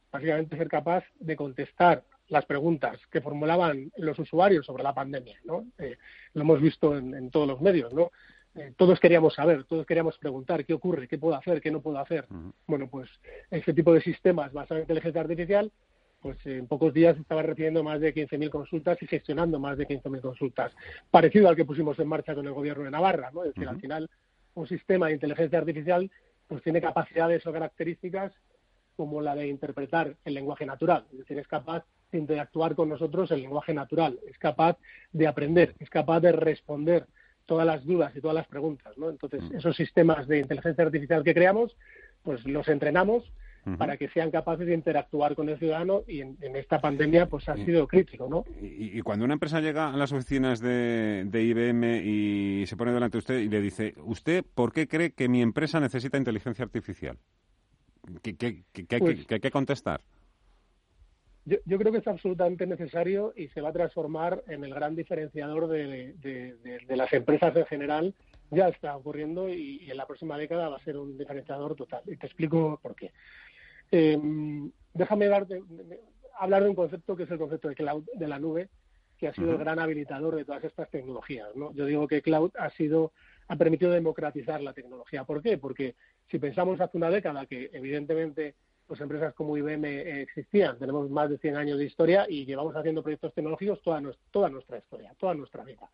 Básicamente 0.09 0.57
ser 0.57 0.69
capaz 0.69 1.03
de 1.19 1.35
contestar 1.35 2.03
las 2.29 2.45
preguntas 2.45 2.99
que 3.11 3.21
formulaban 3.21 3.91
los 3.97 4.17
usuarios 4.19 4.65
sobre 4.65 4.83
la 4.83 4.93
pandemia, 4.93 5.39
¿no? 5.45 5.65
Eh, 5.77 5.97
lo 6.33 6.41
hemos 6.41 6.61
visto 6.61 6.97
en, 6.97 7.29
todos 7.31 7.47
los 7.47 7.61
medios, 7.61 7.93
¿no? 7.93 8.11
Eh, 8.55 8.73
todos 8.75 8.99
queríamos 8.99 9.35
saber, 9.35 9.63
todos 9.65 9.85
queríamos 9.85 10.17
preguntar 10.17 10.65
qué 10.65 10.73
ocurre, 10.73 11.07
qué 11.07 11.17
puedo 11.17 11.35
hacer, 11.35 11.61
qué 11.61 11.71
no 11.71 11.81
puedo 11.81 11.99
hacer. 11.99 12.25
Bueno, 12.65 12.87
pues 12.87 13.09
este 13.51 13.73
tipo 13.73 13.93
de 13.93 14.01
sistemas 14.01 14.51
basados 14.51 14.77
en 14.77 14.83
inteligencia 14.83 15.21
artificial, 15.21 15.71
pues 16.21 16.37
en 16.45 16.67
pocos 16.67 16.93
días 16.93 17.17
estaba 17.17 17.43
recibiendo 17.43 17.83
más 17.83 18.01
de 18.01 18.13
15.000 18.13 18.49
consultas 18.49 18.97
y 19.01 19.07
gestionando 19.07 19.59
más 19.59 19.77
de 19.77 19.87
15.000 19.87 20.21
consultas. 20.21 20.73
Parecido 21.11 21.47
al 21.47 21.55
que 21.55 21.65
pusimos 21.65 21.97
en 21.99 22.07
marcha 22.07 22.33
con 22.33 22.47
el 22.47 22.53
gobierno 22.53 22.83
de 22.83 22.91
Navarra, 22.91 23.31
¿no? 23.31 23.43
Es 23.43 23.53
decir, 23.53 23.69
al 23.69 23.79
final 23.79 24.09
un 24.55 24.67
sistema 24.67 25.07
de 25.07 25.13
inteligencia 25.13 25.59
artificial 25.59 26.09
pues 26.47 26.63
tiene 26.63 26.81
capacidades 26.81 27.45
o 27.45 27.53
características 27.53 28.33
como 28.95 29.21
la 29.21 29.35
de 29.35 29.47
interpretar 29.47 30.15
el 30.25 30.33
lenguaje 30.33 30.65
natural, 30.65 31.05
es 31.11 31.19
decir, 31.19 31.37
es 31.37 31.47
capaz 31.47 31.85
interactuar 32.11 32.75
con 32.75 32.89
nosotros 32.89 33.31
en 33.31 33.41
lenguaje 33.41 33.73
natural, 33.73 34.19
es 34.29 34.37
capaz 34.37 34.77
de 35.11 35.27
aprender, 35.27 35.75
es 35.79 35.89
capaz 35.89 36.21
de 36.21 36.31
responder 36.31 37.05
todas 37.45 37.65
las 37.65 37.85
dudas 37.85 38.15
y 38.15 38.21
todas 38.21 38.35
las 38.35 38.47
preguntas, 38.47 38.97
¿no? 38.97 39.09
Entonces, 39.09 39.41
mm. 39.43 39.55
esos 39.55 39.75
sistemas 39.75 40.27
de 40.27 40.39
inteligencia 40.39 40.83
artificial 40.83 41.23
que 41.23 41.33
creamos, 41.33 41.75
pues 42.23 42.45
los 42.45 42.67
entrenamos 42.67 43.23
para 43.77 43.97
que 43.97 44.07
sean 44.09 44.31
capaces 44.31 44.65
de 44.65 44.73
interactuar 44.73 45.35
con 45.35 45.49
el 45.49 45.57
ciudadano 45.57 46.03
y 46.07 46.21
en, 46.21 46.37
esta 46.55 46.79
pandemia 46.79 47.25
pues 47.25 47.49
ha 47.49 47.55
sido 47.55 47.87
crítico, 47.87 48.27
¿no? 48.29 48.45
Y, 48.61 49.01
cuando 49.01 49.25
una 49.25 49.33
empresa 49.33 49.59
llega 49.59 49.93
a 49.93 49.97
las 49.97 50.13
oficinas 50.13 50.61
de, 50.61 51.25
de, 51.25 51.43
IBM 51.43 52.01
y 52.05 52.65
se 52.65 52.77
pone 52.77 52.93
delante 52.93 53.17
de 53.17 53.19
usted 53.19 53.39
y 53.39 53.49
le 53.49 53.61
dice, 53.61 53.93
¿usted 53.97 54.45
por 54.55 54.71
qué 54.71 54.87
cree 54.87 55.11
que 55.11 55.27
mi 55.27 55.41
empresa 55.41 55.79
necesita 55.79 56.17
inteligencia 56.17 56.63
artificial? 56.63 57.17
¿Qué, 58.21 58.37
qué, 58.37 58.63
qué, 58.71 58.99
pues 58.99 59.25
hay 59.29 59.39
que 59.39 59.51
contestar? 59.51 60.01
Yo, 61.47 61.77
creo 61.77 61.93
que 61.93 61.99
es 61.99 62.07
absolutamente 62.07 62.67
necesario 62.67 63.33
y 63.35 63.47
se 63.49 63.61
va 63.61 63.69
a 63.69 63.73
transformar 63.73 64.43
en 64.47 64.65
el 64.65 64.73
gran 64.73 64.97
diferenciador 64.97 65.69
de, 65.69 66.13
las 66.89 67.13
empresas 67.13 67.55
en 67.55 67.65
general. 67.65 68.13
Ya 68.51 68.67
está 68.67 68.97
ocurriendo 68.97 69.47
y, 69.47 69.89
en 69.89 69.95
la 69.95 70.05
próxima 70.05 70.37
década 70.37 70.67
va 70.67 70.75
a 70.75 70.83
ser 70.83 70.97
un 70.97 71.17
diferenciador 71.17 71.75
total. 71.75 72.01
Y 72.05 72.17
te 72.17 72.27
explico 72.27 72.77
por 72.83 72.95
qué. 72.95 73.13
Em, 73.91 74.69
déjame 74.93 75.27
hablar 76.37 76.63
de 76.63 76.69
un 76.69 76.75
concepto 76.75 77.15
que 77.15 77.23
es 77.23 77.31
el 77.31 77.37
concepto 77.37 77.69
de 77.69 77.75
cloud, 77.75 78.03
de 78.13 78.27
la 78.27 78.39
nube, 78.39 78.67
que 79.17 79.29
ha 79.29 79.33
sido 79.33 79.53
el 79.53 79.57
gran 79.57 79.79
habilitador 79.79 80.35
de 80.35 80.43
todas 80.43 80.65
estas 80.65 80.89
tecnologías. 80.89 81.47
Yo 81.73 81.85
digo 81.85 82.09
que 82.09 82.21
cloud 82.21 82.51
ha 82.59 82.69
sido 82.71 83.13
ha 83.47 83.55
permitido 83.55 83.91
democratizar 83.91 84.61
la 84.61 84.73
tecnología. 84.73 85.23
¿Por 85.23 85.41
qué? 85.41 85.57
Porque 85.57 85.95
si 86.29 86.39
pensamos 86.39 86.81
hace 86.81 86.97
una 86.97 87.09
década 87.09 87.45
que 87.45 87.69
evidentemente 87.71 88.55
pues 88.87 89.01
empresas 89.01 89.33
como 89.33 89.57
IBM 89.57 89.85
eh, 89.85 90.21
existían. 90.21 90.79
Tenemos 90.79 91.09
más 91.09 91.29
de 91.29 91.37
100 91.37 91.57
años 91.57 91.77
de 91.77 91.85
historia 91.85 92.25
y 92.27 92.45
llevamos 92.45 92.75
haciendo 92.75 93.03
proyectos 93.03 93.33
tecnológicos 93.33 93.81
toda, 93.81 94.01
toda 94.31 94.49
nuestra 94.49 94.77
historia, 94.77 95.13
toda 95.19 95.33
nuestra 95.33 95.63
vida. 95.63 95.89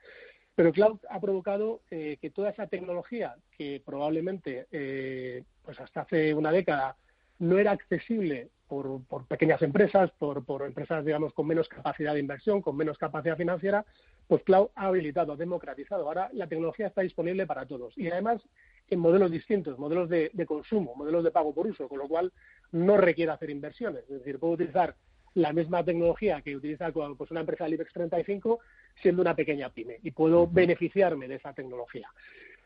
Pero 0.55 0.71
cloud 0.71 0.99
ha 1.09 1.19
provocado 1.19 1.81
eh, 1.89 2.17
que 2.21 2.29
toda 2.29 2.51
esa 2.51 2.67
tecnología 2.67 3.35
que 3.57 3.81
probablemente 3.83 4.67
eh, 4.71 5.43
pues 5.63 5.79
hasta 5.79 6.01
hace 6.01 6.33
una 6.33 6.51
década 6.51 6.95
no 7.39 7.57
era 7.57 7.71
accesible 7.71 8.49
por, 8.67 9.01
pequeñas 9.27 9.61
empresas, 9.61 10.11
por, 10.17 10.45
por, 10.45 10.63
empresas 10.63 11.05
digamos 11.05 11.33
con 11.33 11.47
menos 11.47 11.67
capacidad 11.67 12.13
de 12.13 12.19
inversión, 12.19 12.61
con 12.61 12.75
menos 12.75 12.97
capacidad 12.97 13.37
financiera, 13.37 13.85
pues 14.27 14.43
cloud 14.43 14.69
ha 14.75 14.87
habilitado, 14.87 15.33
ha 15.33 15.37
democratizado. 15.37 16.07
Ahora 16.07 16.29
la 16.33 16.47
tecnología 16.47 16.87
está 16.87 17.01
disponible 17.01 17.45
para 17.45 17.65
todos 17.65 17.97
y 17.97 18.09
además 18.09 18.41
en 18.89 18.99
modelos 18.99 19.31
distintos, 19.31 19.79
modelos 19.79 20.09
de, 20.09 20.31
consumo, 20.45 20.95
modelos 20.95 21.23
de 21.23 21.31
pago 21.31 21.53
por 21.53 21.67
uso, 21.67 21.88
con 21.88 21.99
lo 21.99 22.07
cual 22.07 22.31
no 22.71 22.97
requiere 22.97 23.31
hacer 23.31 23.49
inversiones. 23.49 24.03
Es 24.03 24.19
decir, 24.19 24.39
puedo 24.39 24.53
utilizar 24.53 24.95
la 25.36 25.51
misma 25.51 25.84
tecnología 25.84 26.41
que 26.41 26.55
utiliza 26.55 26.91
pues, 26.91 27.31
una 27.31 27.39
empresa 27.39 27.63
del 27.63 27.73
IBEX 27.73 27.93
35 27.93 28.59
siendo 29.01 29.21
una 29.21 29.36
pequeña 29.36 29.69
pyme 29.69 29.99
y 30.03 30.11
puedo 30.11 30.47
beneficiarme 30.47 31.27
de 31.27 31.36
esa 31.36 31.53
tecnología 31.53 32.07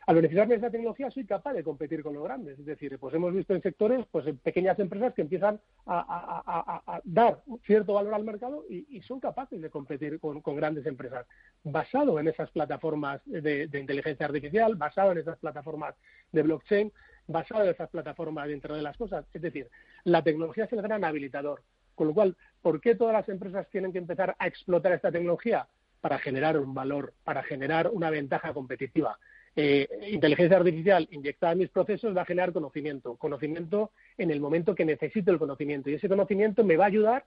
al 0.07 0.15
beneficiarme 0.15 0.53
de 0.53 0.59
esa 0.59 0.71
tecnología 0.71 1.11
soy 1.11 1.25
capaz 1.25 1.51
de 1.51 1.63
competir 1.63 2.01
con 2.01 2.13
los 2.13 2.23
grandes. 2.23 2.57
Es 2.57 2.65
decir, 2.65 2.97
pues 2.97 3.13
hemos 3.13 3.33
visto 3.33 3.53
en 3.53 3.61
sectores, 3.61 4.05
pues 4.09 4.25
en 4.25 4.37
pequeñas 4.37 4.79
empresas 4.79 5.13
que 5.13 5.21
empiezan 5.21 5.59
a, 5.85 7.01
dar 7.03 7.41
cierto 7.65 7.93
valor 7.93 8.13
al 8.13 8.23
mercado 8.23 8.63
y, 8.69 9.01
son 9.01 9.19
capaces 9.19 9.61
de 9.61 9.69
competir 9.69 10.17
con, 10.21 10.41
grandes 10.55 10.85
empresas, 10.85 11.27
basado 11.63 12.19
en 12.19 12.29
esas 12.29 12.49
plataformas 12.51 13.21
de, 13.25 13.69
inteligencia 13.73 14.25
artificial, 14.25 14.75
basado 14.75 15.11
en 15.11 15.17
esas 15.17 15.37
plataformas 15.39 15.93
de 16.31 16.41
blockchain, 16.41 16.93
basado 17.27 17.65
en 17.65 17.71
esas 17.71 17.89
plataformas 17.89 18.47
dentro 18.47 18.77
de 18.77 18.83
las 18.83 18.95
cosas. 18.95 19.25
Es 19.33 19.41
decir, 19.41 19.69
la 20.05 20.23
tecnología 20.23 20.63
es 20.63 20.73
el 20.73 20.81
gran 20.81 21.03
habilitador. 21.03 21.63
Con 21.95 22.07
lo 22.07 22.13
cual, 22.13 22.37
¿por 22.61 22.79
qué 22.79 22.95
todas 22.95 23.13
las 23.13 23.27
empresas 23.27 23.67
tienen 23.71 23.91
que 23.91 23.97
empezar 23.97 24.37
a 24.39 24.47
explotar 24.47 24.93
esta 24.93 25.11
tecnología? 25.11 25.67
Para 25.99 26.17
generar 26.19 26.57
un 26.57 26.73
valor, 26.73 27.13
para 27.25 27.43
generar 27.43 27.89
una 27.89 28.09
ventaja 28.09 28.53
competitiva 28.53 29.17
eh, 29.59 29.89
inteligencia 30.11 30.55
artificial 30.55 31.07
inyectada 31.09 31.53
en 31.53 31.57
mis 31.57 31.69
procesos 31.69 32.15
va 32.15 32.21
a 32.21 32.25
generar 32.25 32.53
conocimiento, 32.53 33.15
conocimiento 33.15 33.89
en 34.19 34.29
el 34.29 34.39
momento 34.39 34.75
que 34.75 34.85
necesito 34.85 35.31
el 35.31 35.39
conocimiento. 35.39 35.89
Y 35.89 35.95
ese 35.95 36.07
conocimiento 36.07 36.63
me 36.63 36.77
va 36.77 36.83
a 36.83 36.89
ayudar 36.89 37.25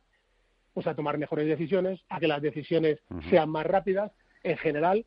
pues 0.72 0.86
a 0.86 0.94
tomar 0.94 1.18
mejores 1.18 1.48
decisiones, 1.48 2.00
a 2.08 2.20
que 2.20 2.28
las 2.28 2.40
decisiones 2.40 3.00
sean 3.28 3.50
más 3.50 3.66
rápidas. 3.66 4.12
En 4.44 4.56
general, 4.58 5.06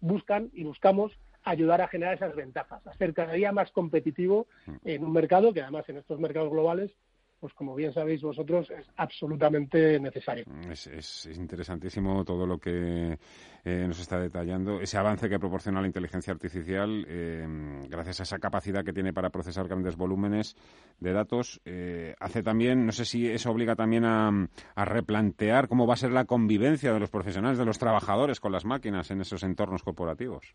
buscan 0.00 0.50
y 0.52 0.64
buscamos 0.64 1.18
ayudar 1.44 1.80
a 1.80 1.88
generar 1.88 2.16
esas 2.16 2.36
ventajas, 2.36 2.86
a 2.86 2.94
ser 2.94 3.14
cada 3.14 3.32
día 3.32 3.52
más 3.52 3.70
competitivo 3.72 4.46
en 4.84 5.02
un 5.02 5.12
mercado 5.12 5.54
que 5.54 5.62
además 5.62 5.88
en 5.88 5.96
estos 5.96 6.20
mercados 6.20 6.50
globales 6.50 6.90
pues 7.40 7.54
como 7.54 7.74
bien 7.74 7.92
sabéis 7.92 8.20
vosotros, 8.20 8.70
es 8.70 8.86
absolutamente 8.96 9.98
necesario. 9.98 10.44
Es, 10.70 11.26
interesantísimo 11.26 12.22
todo 12.24 12.46
lo 12.46 12.58
que 12.58 13.18
eh, 13.64 13.84
nos 13.88 13.98
está 13.98 14.20
detallando. 14.20 14.80
Ese 14.80 14.98
avance 14.98 15.28
que 15.28 15.38
proporciona 15.38 15.80
la 15.80 15.86
inteligencia 15.86 16.34
artificial, 16.34 17.06
eh, 17.08 17.46
gracias 17.88 18.20
a 18.20 18.22
esa 18.24 18.38
capacidad 18.38 18.84
que 18.84 18.92
tiene 18.92 19.14
para 19.14 19.30
procesar 19.30 19.66
grandes 19.66 19.96
volúmenes 19.96 20.54
de 20.98 21.12
datos, 21.12 21.62
eh, 21.64 22.14
hace 22.20 22.42
también, 22.42 22.84
no 22.84 22.92
sé 22.92 23.06
si 23.06 23.26
eso 23.26 23.50
obliga 23.50 23.74
también 23.74 24.04
a 24.04 24.84
replantear 24.84 25.68
cómo 25.68 25.86
va 25.86 25.94
a 25.94 25.98
ser 25.98 26.12
la 26.12 26.26
convivencia 26.26 26.92
de 26.92 27.00
los 27.00 27.10
profesionales, 27.10 27.58
de 27.58 27.64
los 27.64 27.78
trabajadores 27.78 28.38
con 28.38 28.52
las 28.52 28.66
máquinas 28.66 29.10
en 29.10 29.22
esos 29.22 29.42
entornos 29.42 29.82
corporativos. 29.82 30.54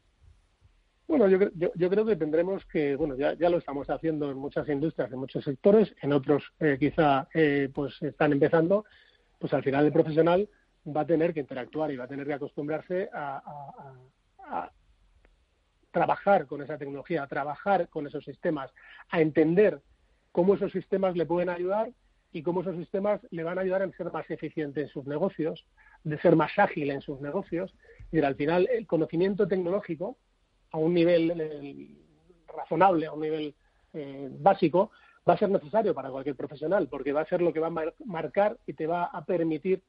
Bueno, 1.08 1.28
yo, 1.28 1.38
yo, 1.76 1.90
creo 1.90 2.06
que 2.06 2.16
tendremos 2.16 2.66
que, 2.66 2.96
bueno, 2.96 3.16
ya, 3.16 3.34
ya, 3.34 3.50
lo 3.50 3.58
estamos 3.58 3.90
haciendo 3.90 4.32
en 4.32 4.38
muchas 4.38 4.68
industrias, 4.70 5.12
en 5.12 5.20
muchos 5.20 5.44
sectores, 5.44 5.94
en 6.02 6.14
otros 6.14 6.44
eh, 6.60 6.78
quizá 6.80 7.28
eh, 7.34 7.70
pues 7.74 8.02
están 8.02 8.32
empezando, 8.32 8.86
pues 9.38 9.54
al 9.54 9.64
final 9.64 9.86
el 9.86 9.94
profesional 9.94 10.50
va 10.86 11.02
a 11.02 11.06
tener 11.06 11.34
que 11.34 11.42
interactuar 11.42 11.92
y 11.92 11.98
va 11.98 12.06
a 12.06 12.08
tener 12.08 12.26
que 12.26 12.34
acostumbrarse 12.34 13.10
a, 13.14 13.42
a 14.40 14.72
trabajar 15.92 16.48
con 16.48 16.64
esa 16.64 16.78
tecnología, 16.78 17.24
a 17.24 17.28
trabajar 17.28 17.88
con 17.90 18.08
esos 18.08 18.24
sistemas, 18.24 18.72
a 19.10 19.22
entender 19.22 19.82
cómo 20.32 20.56
esos 20.56 20.72
sistemas 20.72 21.16
le 21.16 21.26
pueden 21.26 21.50
ayudar 21.50 21.92
y 22.32 22.42
cómo 22.42 22.62
esos 22.62 22.76
sistemas 22.76 23.22
le 23.30 23.44
van 23.44 23.58
a 23.58 23.62
ayudar 23.62 23.84
a 23.84 23.92
ser 23.92 24.12
más 24.12 24.30
eficiente 24.30 24.82
en 24.82 24.90
sus 24.90 25.06
negocios, 25.06 25.66
de 26.04 26.20
ser 26.20 26.36
más 26.36 26.52
ágil 26.58 26.92
en 26.92 27.02
sus 27.02 27.22
negocios. 27.22 27.74
Y 28.12 28.20
al 28.20 28.36
final 28.36 28.68
el 28.72 28.86
conocimiento 28.88 29.48
tecnológico 29.48 30.18
a 30.76 30.78
un 30.78 30.94
nivel 30.94 31.32
eh, 31.40 31.88
razonable, 32.48 33.06
a 33.06 33.14
un 33.14 33.22
nivel 33.22 33.56
eh, 33.94 34.30
básico, 34.30 34.92
va 35.28 35.34
a 35.34 35.38
ser 35.38 35.50
necesario 35.50 35.96
para 35.96 36.12
cualquier 36.12 36.36
profesional, 36.36 36.90
porque 36.90 37.14
va 37.14 37.22
a 37.22 37.26
ser 37.26 37.42
lo 37.42 37.54
que 37.54 37.62
va 37.62 37.68
a 37.68 37.94
marcar 38.06 38.58
y 38.68 38.74
te 38.74 38.86
va 38.86 39.06
a 39.06 39.24
permitir 39.24 39.82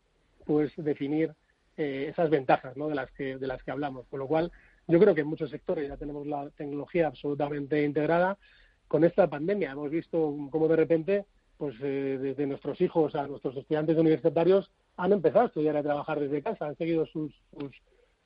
pues 0.44 0.72
definir 0.76 1.34
eh, 1.76 2.06
esas 2.10 2.30
ventajas 2.30 2.76
¿no? 2.76 2.86
de 2.86 2.94
las 2.94 3.10
que 3.10 3.36
de 3.36 3.46
las 3.48 3.62
que 3.64 3.72
hablamos. 3.72 4.06
Con 4.06 4.20
lo 4.20 4.28
cual, 4.28 4.52
yo 4.86 5.00
creo 5.00 5.12
que 5.12 5.22
en 5.22 5.26
muchos 5.26 5.50
sectores 5.50 5.88
ya 5.88 5.96
tenemos 5.96 6.24
la 6.24 6.48
tecnología 6.50 7.08
absolutamente 7.08 7.82
integrada. 7.82 8.38
Con 8.86 9.02
esta 9.02 9.28
pandemia 9.28 9.72
hemos 9.72 9.90
visto 9.90 10.36
cómo 10.52 10.68
de 10.68 10.76
repente, 10.76 11.24
pues 11.58 11.76
desde 11.80 12.46
nuestros 12.46 12.80
hijos 12.80 13.16
a 13.16 13.26
nuestros 13.26 13.56
estudiantes 13.56 13.98
universitarios 13.98 14.70
han 14.96 15.12
empezado 15.12 15.46
a 15.46 15.48
estudiar 15.48 15.74
y 15.74 15.78
a 15.78 15.82
trabajar 15.82 16.20
desde 16.20 16.42
casa, 16.42 16.66
han 16.66 16.76
seguido 16.76 17.04
sus, 17.06 17.34
sus 17.58 17.72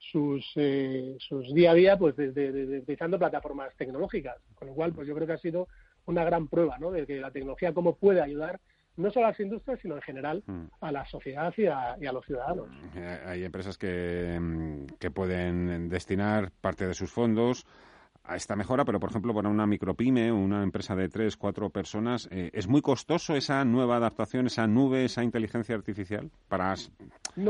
sus, 0.00 0.44
eh, 0.56 1.16
sus 1.18 1.52
día 1.54 1.72
a 1.72 1.74
día 1.74 1.98
pues 1.98 2.14
utilizando 2.18 3.18
plataformas 3.18 3.74
tecnológicas, 3.76 4.38
con 4.54 4.68
lo 4.68 4.74
cual 4.74 4.92
pues 4.92 5.06
yo 5.06 5.14
creo 5.14 5.26
que 5.26 5.34
ha 5.34 5.38
sido 5.38 5.68
una 6.06 6.24
gran 6.24 6.48
prueba 6.48 6.78
¿no? 6.78 6.90
de 6.90 7.06
que 7.06 7.20
la 7.20 7.30
tecnología 7.30 7.74
cómo 7.74 7.96
puede 7.96 8.20
ayudar 8.20 8.60
no 8.96 9.10
solo 9.10 9.26
a 9.26 9.28
las 9.30 9.40
industrias, 9.40 9.78
sino 9.80 9.94
en 9.96 10.02
general 10.02 10.42
mm. 10.46 10.64
a 10.80 10.92
la 10.92 11.06
sociedad 11.06 11.54
y 11.56 11.66
a, 11.66 11.96
y 12.00 12.06
a, 12.06 12.12
los 12.12 12.24
ciudadanos. 12.26 12.68
Eh, 12.96 13.20
hay 13.24 13.44
empresas 13.44 13.78
que, 13.78 14.38
mm, 14.40 14.86
que 14.98 15.10
pueden 15.10 15.88
destinar 15.88 16.50
parte 16.60 16.86
de 16.86 16.94
sus 16.94 17.10
fondos 17.10 17.66
a 18.30 18.36
esta 18.36 18.54
mejora, 18.54 18.84
pero 18.84 19.00
por 19.00 19.10
ejemplo 19.10 19.34
para 19.34 19.48
una 19.48 19.66
micropyme, 19.66 20.30
una 20.30 20.62
empresa 20.62 20.94
de 20.94 21.08
tres, 21.08 21.36
cuatro 21.36 21.68
personas, 21.70 22.28
eh, 22.30 22.50
¿es 22.52 22.68
muy 22.68 22.80
costoso 22.80 23.34
esa 23.34 23.64
nueva 23.64 23.96
adaptación, 23.96 24.46
esa 24.46 24.68
nube, 24.68 25.04
esa 25.04 25.24
inteligencia 25.24 25.74
artificial? 25.74 26.30
Para 26.48 26.74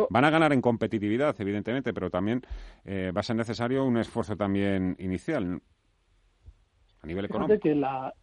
Van 0.08 0.24
a 0.24 0.30
ganar 0.30 0.52
en 0.54 0.62
competitividad, 0.62 1.38
evidentemente, 1.38 1.92
pero 1.92 2.10
también 2.10 2.40
eh, 2.84 3.12
va 3.14 3.20
a 3.20 3.22
ser 3.22 3.36
necesario 3.36 3.84
un 3.84 3.98
esfuerzo 3.98 4.36
también 4.36 4.96
inicial 4.98 5.60
a 7.02 7.06
nivel 7.06 7.26
económico. 7.26 7.60
Que 7.60 7.74
la, 7.74 8.14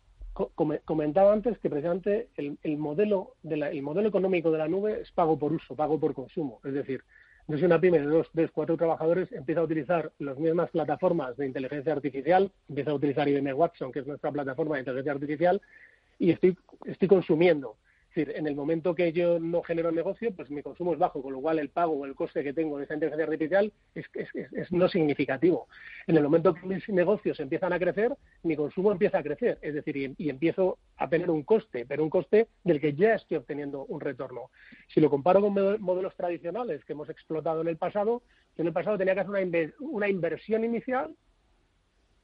comentaba 0.85 1.33
antes 1.33 1.59
que 1.59 1.69
precisamente 1.69 2.29
el, 2.35 2.57
el 2.63 2.77
modelo 2.77 3.35
de 3.43 3.55
el 3.55 3.81
modelo 3.83 4.09
económico 4.09 4.51
de 4.51 4.57
la 4.57 4.67
nube 4.67 5.01
es 5.01 5.11
pago 5.11 5.37
por 5.37 5.53
uso, 5.53 5.75
pago 5.75 5.99
por 5.99 6.15
consumo, 6.15 6.59
es 6.63 6.73
decir, 6.73 7.03
yo 7.47 7.57
soy 7.57 7.65
una 7.65 7.79
pyme 7.79 7.99
de 7.99 8.05
dos, 8.07 8.27
tres, 8.33 8.51
cuatro 8.51 8.75
trabajadores, 8.75 9.31
empieza 9.31 9.61
a 9.61 9.63
utilizar 9.63 10.11
las 10.19 10.37
mismas 10.37 10.69
plataformas 10.69 11.37
de 11.37 11.45
inteligencia 11.45 11.93
artificial, 11.93 12.51
empieza 12.67 12.91
a 12.91 12.95
utilizar 12.95 13.27
IBM 13.27 13.53
Watson, 13.53 13.91
que 13.91 13.99
es 13.99 14.07
nuestra 14.07 14.31
plataforma 14.31 14.75
de 14.75 14.81
inteligencia 14.81 15.13
artificial, 15.13 15.61
y 16.19 16.31
estoy, 16.31 16.57
estoy 16.85 17.07
consumiendo 17.07 17.77
decir, 18.17 18.35
en 18.35 18.47
el 18.47 18.55
momento 18.55 18.95
que 18.95 19.11
yo 19.13 19.39
no 19.39 19.61
genero 19.61 19.91
negocio, 19.91 20.31
pues 20.31 20.49
mi 20.49 20.61
consumo 20.61 20.93
es 20.93 20.99
bajo, 20.99 21.21
con 21.21 21.33
lo 21.33 21.41
cual 21.41 21.59
el 21.59 21.69
pago 21.69 21.93
o 21.93 22.05
el 22.05 22.15
coste 22.15 22.43
que 22.43 22.53
tengo 22.53 22.77
de 22.77 22.85
esa 22.85 22.95
inteligencia 22.95 23.25
artificial 23.25 23.71
es, 23.93 24.05
es, 24.13 24.71
no 24.71 24.87
significativo. 24.89 25.67
En 26.07 26.17
el 26.17 26.23
momento 26.23 26.53
que 26.53 26.65
mis 26.65 26.87
negocios 26.89 27.39
empiezan 27.39 27.73
a 27.73 27.79
crecer, 27.79 28.13
mi 28.43 28.55
consumo 28.55 28.91
empieza 28.91 29.19
a 29.19 29.23
crecer, 29.23 29.57
es 29.61 29.73
decir, 29.73 30.15
y, 30.17 30.29
empiezo 30.29 30.77
a 30.97 31.07
tener 31.07 31.29
un 31.29 31.43
coste, 31.43 31.85
pero 31.85 32.03
un 32.03 32.09
coste 32.09 32.47
del 32.63 32.81
que 32.81 32.93
ya 32.93 33.15
estoy 33.15 33.37
obteniendo 33.37 33.85
un 33.85 34.01
retorno. 34.01 34.49
Si 34.87 34.99
lo 34.99 35.09
comparo 35.09 35.41
con 35.41 35.53
modelos 35.81 36.15
tradicionales 36.15 36.83
que 36.85 36.93
hemos 36.93 37.09
explotado 37.09 37.61
en 37.61 37.67
el 37.67 37.77
pasado, 37.77 38.23
yo 38.55 38.61
en 38.61 38.67
el 38.67 38.73
pasado 38.73 38.97
tenía 38.97 39.13
que 39.13 39.21
hacer 39.21 39.31
una, 39.31 39.73
una 39.79 40.09
inversión 40.09 40.63
inicial 40.63 41.15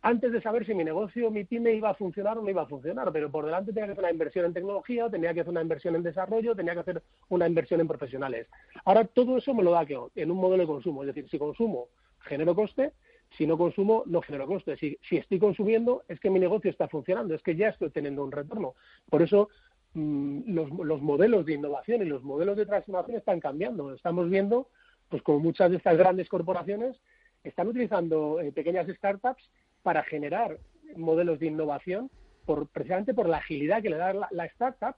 antes 0.05 0.33
de 0.33 0.41
saber 0.41 0.65
si 0.65 0.73
mi 0.73 0.83
negocio, 0.83 1.31
mi 1.31 1.45
pyme 1.45 1.73
iba 1.73 1.89
a 1.89 1.93
funcionar 1.93 2.37
o 2.37 2.41
no 2.41 2.49
iba 2.49 2.63
a 2.63 2.67
funcionar, 2.67 3.09
pero 3.13 3.31
por 3.31 3.45
delante 3.45 3.71
tenía 3.71 3.85
que 3.85 3.93
hacer 3.93 4.03
una 4.03 4.11
inversión 4.11 4.45
en 4.45 4.53
tecnología, 4.53 5.09
tenía 5.09 5.33
que 5.33 5.39
hacer 5.39 5.51
una 5.51 5.61
inversión 5.61 5.95
en 5.95 6.03
desarrollo, 6.03 6.53
tenía 6.53 6.73
que 6.73 6.81
hacer 6.81 7.01
una 7.29 7.47
inversión 7.47 7.79
en 7.79 7.87
profesionales. 7.87 8.47
Ahora 8.83 9.05
todo 9.05 9.37
eso 9.37 9.53
me 9.53 9.63
lo 9.63 9.71
da 9.71 9.85
que 9.85 9.97
en 10.15 10.29
un 10.29 10.37
modelo 10.37 10.63
de 10.63 10.67
consumo, 10.67 11.03
es 11.03 11.07
decir, 11.07 11.29
si 11.29 11.39
consumo, 11.39 11.87
genero 12.19 12.53
coste, 12.53 12.91
si 13.37 13.47
no 13.47 13.57
consumo, 13.57 14.03
no 14.05 14.21
genero 14.21 14.45
coste. 14.45 14.75
Si, 14.75 14.97
estoy 15.09 15.39
consumiendo, 15.39 16.03
es 16.09 16.19
que 16.19 16.29
mi 16.29 16.39
negocio 16.39 16.69
está 16.69 16.89
funcionando, 16.89 17.33
es 17.33 17.41
que 17.41 17.55
ya 17.55 17.69
estoy 17.69 17.89
teniendo 17.89 18.25
un 18.25 18.31
retorno. 18.33 18.75
Por 19.09 19.21
eso 19.21 19.47
mm, 19.93 20.53
los, 20.53 21.01
modelos 21.01 21.45
de 21.45 21.53
innovación 21.53 22.01
y 22.01 22.05
los 22.05 22.23
modelos 22.23 22.57
de 22.57 22.65
transformación 22.65 23.17
están 23.17 23.39
cambiando. 23.39 23.93
Estamos 23.93 24.29
viendo, 24.29 24.67
pues 25.07 25.23
como 25.23 25.39
muchas 25.39 25.71
de 25.71 25.77
estas 25.77 25.97
grandes 25.97 26.27
corporaciones 26.27 26.99
están 27.41 27.69
utilizando 27.69 28.41
eh, 28.41 28.51
pequeñas 28.51 28.87
startups 28.87 29.49
para 29.83 30.03
generar 30.03 30.57
modelos 30.95 31.39
de 31.39 31.47
innovación, 31.47 32.09
por, 32.45 32.67
precisamente 32.67 33.13
por 33.13 33.29
la 33.29 33.37
agilidad 33.37 33.81
que 33.81 33.89
le 33.89 33.97
da 33.97 34.13
la, 34.13 34.45
startup 34.45 34.95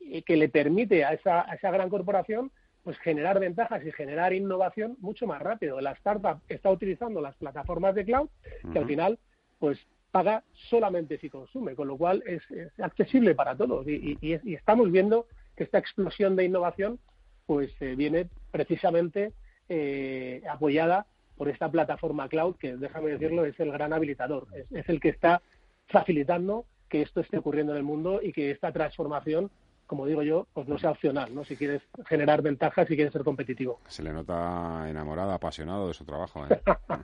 y 0.00 0.22
que 0.22 0.36
le 0.36 0.48
permite 0.48 1.04
a 1.04 1.12
esa, 1.12 1.48
a 1.48 1.54
esa 1.54 1.70
gran 1.70 1.88
corporación 1.88 2.50
pues 2.82 2.98
generar 2.98 3.38
ventajas 3.38 3.84
y 3.86 3.92
generar 3.92 4.32
innovación 4.32 4.96
mucho 4.98 5.26
más 5.26 5.40
rápido. 5.40 5.80
La 5.80 5.92
startup 5.92 6.40
está 6.48 6.70
utilizando 6.70 7.20
las 7.20 7.36
plataformas 7.36 7.94
de 7.94 8.04
cloud 8.04 8.28
que 8.72 8.78
al 8.78 8.86
final 8.86 9.18
pues 9.60 9.78
paga 10.10 10.42
solamente 10.52 11.18
si 11.18 11.30
consume, 11.30 11.74
con 11.74 11.88
lo 11.88 11.96
cual 11.96 12.22
es, 12.26 12.42
accesible 12.78 13.34
para 13.34 13.56
todos 13.56 13.86
y, 13.88 14.18
y, 14.20 14.54
estamos 14.54 14.90
viendo 14.90 15.26
que 15.56 15.64
esta 15.64 15.78
explosión 15.78 16.36
de 16.36 16.44
innovación 16.44 16.98
pues 17.46 17.70
eh, 17.80 17.94
viene 17.96 18.28
precisamente 18.50 19.32
eh, 19.68 20.42
apoyada 20.48 21.06
por 21.42 21.48
esta 21.48 21.68
plataforma 21.68 22.28
cloud 22.28 22.54
que, 22.54 22.76
déjame 22.76 23.10
decirlo, 23.10 23.44
es 23.44 23.58
el 23.58 23.72
gran 23.72 23.92
habilitador, 23.92 24.46
es, 24.70 24.88
el 24.88 25.00
que 25.00 25.08
está 25.08 25.42
facilitando 25.88 26.66
que 26.88 27.02
esto 27.02 27.20
esté 27.20 27.36
ocurriendo 27.36 27.72
en 27.72 27.78
el 27.78 27.82
mundo 27.82 28.20
y 28.22 28.32
que 28.32 28.52
esta 28.52 28.70
transformación 28.70 29.50
como 29.88 30.06
digo 30.06 30.22
yo, 30.22 30.46
pues 30.54 30.68
no 30.68 30.78
sea 30.78 30.92
opcional, 30.92 31.34
¿no? 31.34 31.44
Si 31.44 31.56
quieres 31.56 31.82
generar 32.06 32.40
ventajas 32.40 32.88
y 32.90 32.94
quieres 32.94 33.12
ser 33.12 33.24
competitivo. 33.24 33.80
Se 33.88 34.02
le 34.04 34.12
nota 34.12 34.86
enamorado, 34.88 35.32
apasionado 35.32 35.88
de 35.88 35.94
su 35.94 36.04
trabajo. 36.04 36.46
¿eh? 36.46 36.62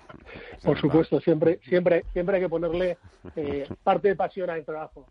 Por 0.64 0.80
supuesto, 0.80 1.20
siempre, 1.20 1.58
siempre, 1.64 2.04
siempre 2.12 2.36
hay 2.36 2.42
que 2.42 2.48
ponerle 2.48 2.96
eh, 3.36 3.68
parte 3.82 4.08
de 4.08 4.16
pasión 4.16 4.48
al 4.48 4.64
trabajo. 4.64 5.04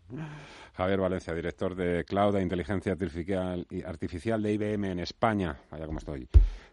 Javier 0.74 0.98
Valencia, 0.98 1.34
director 1.34 1.76
de 1.76 2.04
Cloud 2.04 2.34
e 2.36 2.42
Inteligencia 2.42 2.92
Artificial, 2.92 3.64
Artificial 3.86 4.42
de 4.42 4.52
IBM 4.54 4.84
en 4.86 4.98
España. 4.98 5.56
Vaya 5.70 5.86
como 5.86 5.98
estoy 5.98 6.26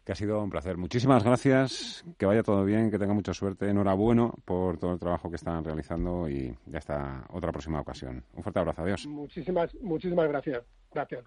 que 0.06 0.12
ha 0.12 0.16
sido 0.16 0.42
un 0.42 0.52
placer. 0.52 0.78
Muchísimas 0.78 1.24
gracias, 1.24 2.06
que 2.18 2.28
vaya 2.28 2.44
todo 2.44 2.64
bien, 2.64 2.92
que 2.92 3.00
tenga 3.00 3.14
mucha 3.14 3.34
suerte. 3.34 3.68
Enhorabuena 3.68 4.30
por 4.46 4.78
todo 4.78 4.94
el 4.94 5.00
trabajo 5.00 5.30
que 5.30 5.36
están 5.36 5.64
realizando 5.64 6.30
y 6.30 6.56
ya 6.68 6.78
hasta 6.78 7.26
otra 7.32 7.52
próxima 7.52 7.82
ocasión. 7.82 8.24
Un 8.34 8.44
fuerte 8.44 8.60
abrazo, 8.60 8.84
adiós. 8.84 9.08
Muchísimas, 9.08 9.74
muchísimas 9.82 10.30
gracias. 10.30 10.64
Gracias. 10.94 11.26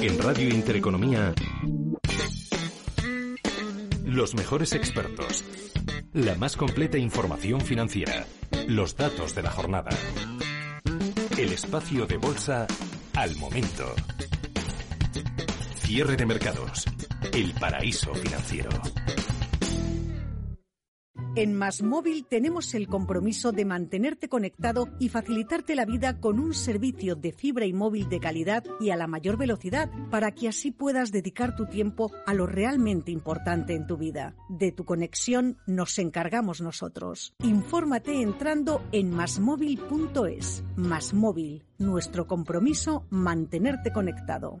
En 0.00 0.22
Radio 0.22 0.48
Intereconomía, 0.48 1.34
los 4.04 4.36
mejores 4.36 4.72
expertos, 4.74 5.44
la 6.12 6.36
más 6.36 6.56
completa 6.56 6.98
información 6.98 7.60
financiera, 7.60 8.24
los 8.68 8.96
datos 8.96 9.34
de 9.34 9.42
la 9.42 9.50
jornada, 9.50 9.90
el 11.36 11.52
espacio 11.52 12.06
de 12.06 12.16
bolsa 12.16 12.68
al 13.16 13.34
momento. 13.36 13.92
Cierre 15.88 16.16
de 16.16 16.26
mercados. 16.26 16.84
El 17.32 17.50
paraíso 17.54 18.12
financiero. 18.12 18.68
En 21.34 21.54
Más 21.54 21.82
Móvil 21.82 22.26
tenemos 22.28 22.74
el 22.74 22.88
compromiso 22.88 23.52
de 23.52 23.64
mantenerte 23.64 24.28
conectado 24.28 24.90
y 24.98 25.08
facilitarte 25.08 25.74
la 25.74 25.86
vida 25.86 26.20
con 26.20 26.40
un 26.40 26.52
servicio 26.52 27.16
de 27.16 27.32
fibra 27.32 27.64
y 27.64 27.72
móvil 27.72 28.10
de 28.10 28.20
calidad 28.20 28.64
y 28.80 28.90
a 28.90 28.96
la 28.96 29.06
mayor 29.06 29.38
velocidad 29.38 29.88
para 30.10 30.32
que 30.32 30.48
así 30.48 30.72
puedas 30.72 31.10
dedicar 31.10 31.56
tu 31.56 31.64
tiempo 31.64 32.12
a 32.26 32.34
lo 32.34 32.46
realmente 32.46 33.10
importante 33.10 33.74
en 33.74 33.86
tu 33.86 33.96
vida. 33.96 34.34
De 34.50 34.72
tu 34.72 34.84
conexión 34.84 35.56
nos 35.66 35.98
encargamos 35.98 36.60
nosotros. 36.60 37.32
Infórmate 37.42 38.20
entrando 38.20 38.82
en 38.92 39.08
masmóvil.es. 39.08 40.64
Más 40.76 41.14
Móvil, 41.14 41.64
nuestro 41.78 42.26
compromiso 42.26 43.06
mantenerte 43.08 43.90
conectado. 43.90 44.60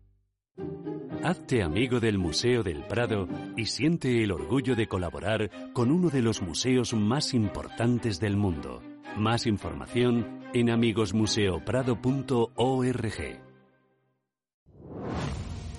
Hazte 1.23 1.61
amigo 1.61 1.99
del 1.99 2.17
Museo 2.17 2.63
del 2.63 2.83
Prado 2.83 3.27
y 3.55 3.67
siente 3.67 4.23
el 4.23 4.31
orgullo 4.31 4.75
de 4.75 4.87
colaborar 4.87 5.51
con 5.73 5.91
uno 5.91 6.09
de 6.09 6.21
los 6.21 6.41
museos 6.41 6.95
más 6.95 7.35
importantes 7.35 8.19
del 8.19 8.37
mundo. 8.37 8.81
Más 9.17 9.45
información 9.45 10.39
en 10.53 10.71
amigosmuseoprado.org. 10.71 13.39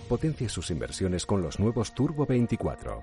Potencia 0.08 0.48
sus 0.48 0.70
inversiones 0.70 1.26
con 1.26 1.42
los 1.42 1.58
nuevos 1.58 1.92
Turbo 1.94 2.24
24. 2.26 3.02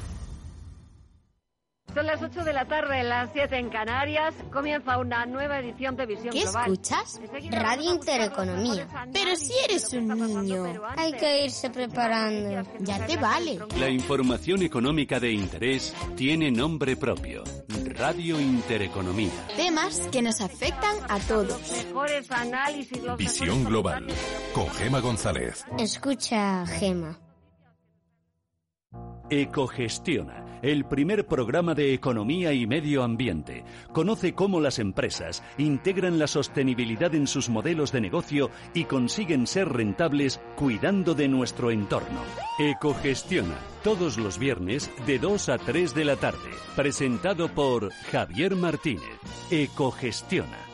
Son 1.93 2.05
las 2.05 2.21
8 2.21 2.43
de 2.45 2.53
la 2.53 2.65
tarde, 2.65 3.03
las 3.03 3.29
7 3.33 3.57
en 3.57 3.69
Canarias. 3.69 4.33
Comienza 4.51 4.97
una 4.97 5.25
nueva 5.25 5.59
edición 5.59 5.95
de 5.97 6.05
Visión 6.05 6.31
¿Qué 6.33 6.43
Global. 6.43 6.71
escuchas? 6.71 7.19
Radio 7.51 7.93
Intereconomía. 7.95 8.87
Pero 9.11 9.35
si 9.35 9.51
eres 9.65 9.91
un 9.93 10.07
niño, 10.07 10.63
hay 10.95 11.11
que 11.13 11.43
irse 11.45 11.69
preparando. 11.69 12.63
Ya 12.79 13.05
te 13.05 13.17
vale. 13.17 13.59
La 13.77 13.89
información 13.89 14.61
económica 14.63 15.19
de 15.19 15.31
interés 15.31 15.93
tiene 16.15 16.49
nombre 16.49 16.95
propio. 16.95 17.43
Radio 17.97 18.39
Intereconomía. 18.39 19.31
Temas 19.57 20.07
que 20.11 20.21
nos 20.21 20.39
afectan 20.39 20.95
a 21.09 21.19
todos. 21.19 21.59
Mejores 21.85 22.31
análisis. 22.31 23.01
Visión 23.17 23.65
Global 23.65 24.07
con 24.53 24.69
Gema 24.71 25.01
González. 25.01 25.65
Escucha, 25.77 26.65
Gema. 26.65 27.19
Ecogestiona, 29.29 30.40
el 30.61 30.85
primer 30.85 31.25
programa 31.25 31.73
de 31.75 31.93
economía 31.93 32.53
y 32.53 32.67
medio 32.67 33.03
ambiente. 33.03 33.63
Conoce 33.91 34.33
cómo 34.33 34.59
las 34.59 34.79
empresas 34.79 35.43
integran 35.57 36.19
la 36.19 36.27
sostenibilidad 36.27 37.13
en 37.15 37.27
sus 37.27 37.49
modelos 37.49 37.91
de 37.91 38.01
negocio 38.01 38.49
y 38.73 38.85
consiguen 38.85 39.47
ser 39.47 39.69
rentables 39.69 40.39
cuidando 40.55 41.13
de 41.13 41.27
nuestro 41.27 41.71
entorno. 41.71 42.21
Ecogestiona, 42.59 43.57
todos 43.83 44.17
los 44.17 44.37
viernes 44.37 44.91
de 45.05 45.19
2 45.19 45.49
a 45.49 45.57
3 45.57 45.95
de 45.95 46.05
la 46.05 46.15
tarde. 46.15 46.49
Presentado 46.75 47.49
por 47.49 47.91
Javier 48.11 48.55
Martínez. 48.55 49.19
Ecogestiona. 49.49 50.71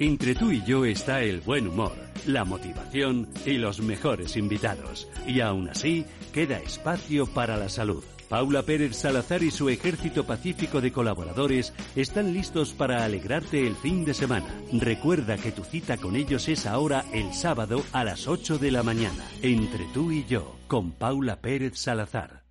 Entre 0.00 0.34
tú 0.34 0.50
y 0.50 0.60
yo 0.64 0.84
está 0.84 1.22
el 1.22 1.40
buen 1.40 1.68
humor, 1.68 1.92
la 2.26 2.44
motivación 2.44 3.28
y 3.46 3.58
los 3.58 3.80
mejores 3.80 4.36
invitados. 4.36 5.08
Y 5.24 5.40
aún 5.40 5.68
así, 5.68 6.04
queda 6.34 6.58
espacio 6.58 7.26
para 7.28 7.56
la 7.56 7.68
salud. 7.68 8.02
Paula 8.28 8.64
Pérez 8.64 8.96
Salazar 8.96 9.44
y 9.44 9.52
su 9.52 9.68
ejército 9.68 10.26
pacífico 10.26 10.80
de 10.80 10.90
colaboradores 10.90 11.72
están 11.94 12.34
listos 12.34 12.72
para 12.72 13.04
alegrarte 13.04 13.64
el 13.64 13.76
fin 13.76 14.04
de 14.04 14.14
semana. 14.14 14.52
Recuerda 14.72 15.36
que 15.36 15.52
tu 15.52 15.62
cita 15.62 15.96
con 15.96 16.16
ellos 16.16 16.48
es 16.48 16.66
ahora 16.66 17.04
el 17.12 17.32
sábado 17.34 17.84
a 17.92 18.02
las 18.02 18.26
8 18.26 18.58
de 18.58 18.72
la 18.72 18.82
mañana. 18.82 19.24
Entre 19.42 19.84
tú 19.94 20.10
y 20.10 20.24
yo, 20.24 20.58
con 20.66 20.90
Paula 20.90 21.40
Pérez 21.40 21.78
Salazar. 21.78 22.42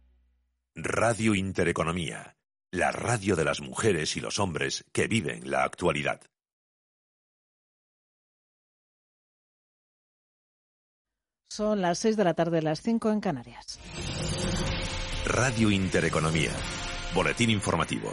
Radio 0.75 1.35
Intereconomía, 1.35 2.37
la 2.71 2.93
radio 2.93 3.35
de 3.35 3.43
las 3.43 3.59
mujeres 3.59 4.15
y 4.15 4.21
los 4.21 4.39
hombres 4.39 4.85
que 4.93 5.07
viven 5.07 5.51
la 5.51 5.65
actualidad. 5.65 6.21
Son 11.55 11.83
las 11.83 11.99
6 11.99 12.17
de 12.17 12.23
la 12.23 12.33
tarde, 12.33 12.63
las 12.63 12.81
5 12.81 13.11
en 13.11 13.19
Canarias. 13.19 13.77
Radio 15.27 15.69
Intereconomía, 15.69 16.49
boletín 17.13 17.51
informativo. 17.51 18.11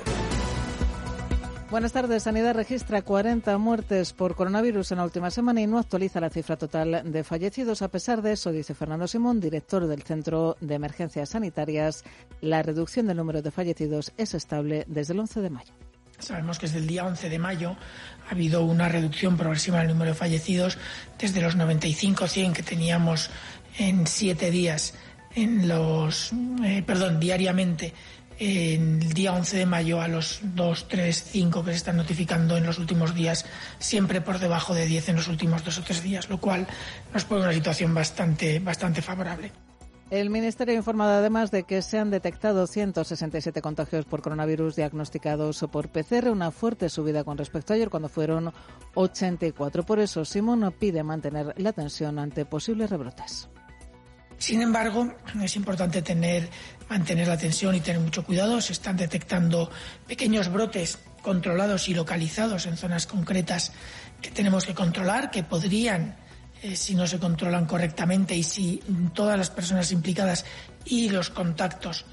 Buenas 1.70 1.93
tardes. 1.93 2.24
Sanidad 2.24 2.55
registra 2.55 3.01
40 3.01 3.57
muertes 3.57 4.12
por 4.12 4.34
coronavirus 4.34 4.93
en 4.93 4.99
la 4.99 5.05
última 5.05 5.30
semana 5.30 5.62
y 5.62 5.66
no 5.66 5.78
actualiza 5.78 6.20
la 6.20 6.28
cifra 6.28 6.59
total 6.59 7.11
de 7.11 7.24
fallecidos. 7.24 7.80
A 7.80 7.88
pesar 7.88 8.20
de 8.20 8.32
eso, 8.32 8.53
dice 8.53 8.74
Fernando 8.74 9.09
Simón, 9.09 9.41
director 9.41 9.86
del 9.86 10.03
Centro 10.03 10.59
de 10.61 10.74
Emergencias 10.74 11.30
Sanitarias, 11.30 12.05
la 12.43 12.62
reducción 12.62 13.07
del 13.07 13.16
número 13.16 13.41
de 13.41 13.51
fallecidos 13.51 14.12
es 14.18 14.34
estable 14.34 14.84
desde 14.86 15.14
el 15.14 15.20
11 15.20 15.41
de 15.41 15.49
mayo. 15.49 15.72
Sabemos 16.21 16.59
que 16.59 16.66
desde 16.66 16.79
el 16.79 16.87
día 16.87 17.05
11 17.05 17.29
de 17.29 17.39
mayo 17.39 17.77
ha 18.29 18.33
habido 18.33 18.62
una 18.62 18.89
reducción 18.89 19.37
progresiva 19.37 19.79
del 19.79 19.89
número 19.89 20.12
de 20.12 20.16
fallecidos 20.16 20.79
desde 21.18 21.41
los 21.41 21.57
95-100 21.57 22.53
que 22.53 22.62
teníamos 22.62 23.31
en 23.79 24.07
siete 24.07 24.51
días, 24.51 24.95
en 25.35 25.68
los, 25.68 26.33
eh, 26.64 26.83
perdón, 26.87 27.21
diariamente 27.21 27.95
en 28.39 29.03
el 29.03 29.12
día 29.12 29.33
11 29.35 29.59
de 29.59 29.66
mayo 29.66 30.01
a 30.01 30.09
los 30.09 30.41
2, 30.43 30.89
3, 30.89 31.25
5 31.31 31.64
que 31.64 31.73
se 31.73 31.77
están 31.77 31.97
notificando 31.99 32.57
en 32.57 32.64
los 32.64 32.79
últimos 32.79 33.14
días, 33.14 33.45
siempre 33.79 34.23
por 34.23 34.39
debajo 34.39 34.75
de 34.75 34.87
10 34.87 35.11
en 35.11 35.16
los 35.16 35.29
últimos 35.29 35.62
dos 35.62 35.79
o 35.79 35.83
tres 35.83 36.03
días, 36.03 36.29
lo 36.31 36.41
cual 36.41 36.66
nos 37.12 37.25
pone 37.25 37.43
una 37.43 37.53
situación 37.53 37.95
bastante, 37.95 38.59
bastante 38.59 39.03
favorable. 39.03 39.53
El 40.11 40.29
Ministerio 40.29 40.75
ha 40.75 40.77
informado 40.77 41.13
además 41.13 41.53
de 41.53 41.63
que 41.63 41.83
se 41.83 41.97
han 41.97 42.11
detectado 42.11 42.67
167 42.67 43.63
contagios 43.63 44.05
por 44.07 44.23
coronavirus 44.23 44.75
diagnosticados 44.75 45.65
por 45.71 45.89
PCR, 45.89 46.31
una 46.31 46.51
fuerte 46.51 46.89
subida 46.89 47.23
con 47.23 47.39
respecto 47.39 47.73
a 47.73 47.77
ayer 47.77 47.91
cuando 47.91 48.09
fueron 48.09 48.53
84. 48.95 49.87
Por 49.87 50.01
eso, 50.01 50.25
Simón 50.25 50.75
pide 50.77 51.05
mantener 51.05 51.55
la 51.59 51.71
atención 51.71 52.19
ante 52.19 52.45
posibles 52.45 52.91
rebrotes. 52.91 53.49
Sin 54.37 54.63
embargo, 54.63 55.15
es 55.41 55.55
importante 55.55 56.03
tener, 56.03 56.49
mantener 56.89 57.29
la 57.29 57.35
atención 57.35 57.77
y 57.77 57.81
tener 57.81 58.01
mucho 58.01 58.25
cuidado. 58.25 58.61
Se 58.61 58.73
están 58.73 58.97
detectando 58.97 59.71
pequeños 60.09 60.51
brotes 60.51 60.99
controlados 61.23 61.89
y 61.89 61.95
localizados 61.95 62.67
en 62.67 62.77
zonas 62.77 63.07
concretas 63.07 63.71
que 64.21 64.33
tenemos 64.33 64.67
que 64.67 64.75
controlar, 64.75 65.31
que 65.31 65.45
podrían 65.45 66.17
eh, 66.63 66.77
si 66.77 66.95
no 66.95 67.07
se 67.07 67.19
controlan 67.19 67.67
correctamente 67.67 68.37
y 68.37 68.43
si 68.43 68.83
todas 69.15 69.39
las 69.39 69.51
personas 69.51 69.93
implicadas 69.93 70.45
y 70.85 71.09
los 71.09 71.31
contactos 71.31 72.05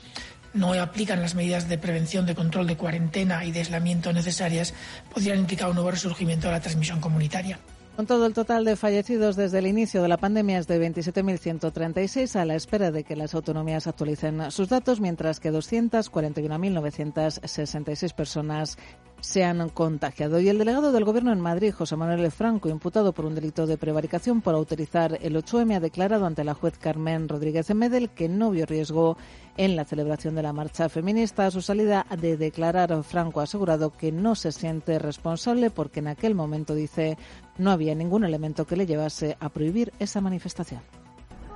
no 0.53 0.73
aplican 0.73 1.21
las 1.21 1.35
medidas 1.35 1.69
de 1.69 1.77
prevención, 1.77 2.25
de 2.25 2.35
control, 2.35 2.67
de 2.67 2.77
cuarentena 2.77 3.45
y 3.45 3.51
de 3.51 3.59
aislamiento 3.59 4.11
necesarias, 4.13 4.73
podrían 5.13 5.39
implicar 5.39 5.69
un 5.69 5.75
nuevo 5.75 5.91
resurgimiento 5.91 6.47
de 6.47 6.53
la 6.53 6.61
transmisión 6.61 6.99
comunitaria. 6.99 7.59
Con 7.97 8.05
todo 8.05 8.27
el 8.27 8.33
total 8.33 8.63
de 8.63 8.75
fallecidos 8.75 9.35
desde 9.35 9.57
el 9.57 9.65
inicio 9.65 10.03
de 10.03 10.07
la 10.07 10.17
pandemia 10.17 10.59
es 10.59 10.67
de 10.67 10.79
27.136 10.79 12.35
a 12.35 12.45
la 12.45 12.53
espera 12.53 12.91
de 12.91 13.03
que 13.03 13.15
las 13.15 13.33
autonomías 13.33 13.87
actualicen 13.87 14.51
sus 14.51 14.69
datos, 14.69 14.99
mientras 14.99 15.39
que 15.39 15.51
241.966 15.51 18.13
personas 18.13 18.77
se 19.21 19.43
han 19.43 19.69
contagiado. 19.69 20.39
Y 20.39 20.49
el 20.49 20.57
delegado 20.57 20.91
del 20.91 21.05
Gobierno 21.05 21.31
en 21.31 21.41
Madrid, 21.41 21.73
José 21.73 21.95
Manuel 21.95 22.31
Franco, 22.31 22.69
imputado 22.69 23.13
por 23.13 23.25
un 23.25 23.35
delito 23.35 23.65
de 23.65 23.77
prevaricación 23.77 24.41
por 24.41 24.55
autorizar 24.55 25.17
el 25.21 25.35
8M, 25.35 25.75
ha 25.75 25.79
declarado 25.79 26.25
ante 26.25 26.43
la 26.43 26.53
juez 26.53 26.77
Carmen 26.77 27.27
Rodríguez 27.27 27.73
Medel 27.73 28.09
que 28.09 28.29
no 28.29 28.51
vio 28.51 28.65
riesgo 28.65 29.17
en 29.57 29.75
la 29.75 29.85
celebración 29.85 30.35
de 30.35 30.43
la 30.43 30.53
marcha 30.53 30.89
feminista. 30.89 31.47
A 31.47 31.51
su 31.51 31.61
salida 31.61 32.05
de 32.19 32.37
declarar, 32.37 33.03
Franco 33.03 33.39
ha 33.39 33.43
asegurado 33.43 33.91
que 33.91 34.11
no 34.11 34.35
se 34.35 34.51
siente 34.51 34.99
responsable 34.99 35.69
porque 35.69 35.99
en 35.99 36.07
aquel 36.07 36.35
momento, 36.35 36.75
dice, 36.75 37.17
no 37.57 37.71
había 37.71 37.95
ningún 37.95 38.23
elemento 38.23 38.65
que 38.65 38.77
le 38.77 38.85
llevase 38.85 39.35
a 39.39 39.49
prohibir 39.49 39.91
esa 39.99 40.21
manifestación. 40.21 40.81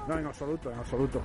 No, 0.07 0.17
en 0.17 0.25
absoluto, 0.25 0.71
en 0.71 0.79
absoluto. 0.79 1.21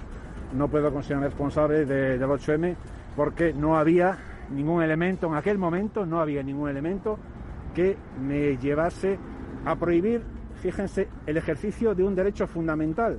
No 0.53 0.69
puedo 0.69 0.93
considerarme 0.93 1.29
responsable 1.29 1.87
del 1.87 2.23
8M 2.23 2.77
porque 3.17 3.53
no 3.53 3.79
había 3.79 4.19
ningún 4.51 4.83
elemento, 4.83 5.27
en 5.27 5.35
aquel 5.35 5.59
momento 5.59 6.07
no 6.07 6.21
había 6.21 6.43
ningún 6.43 6.69
elemento 6.69 7.19
que 7.75 7.97
me 8.21 8.57
llevase 8.57 9.19
a 9.65 9.77
prohibir, 9.77 10.23
fíjense, 10.55 11.09
el 11.27 11.37
ejercicio 11.37 11.95
de 11.95 12.05
un 12.05 12.15
derecho 12.15 12.47
fundamental. 12.47 13.19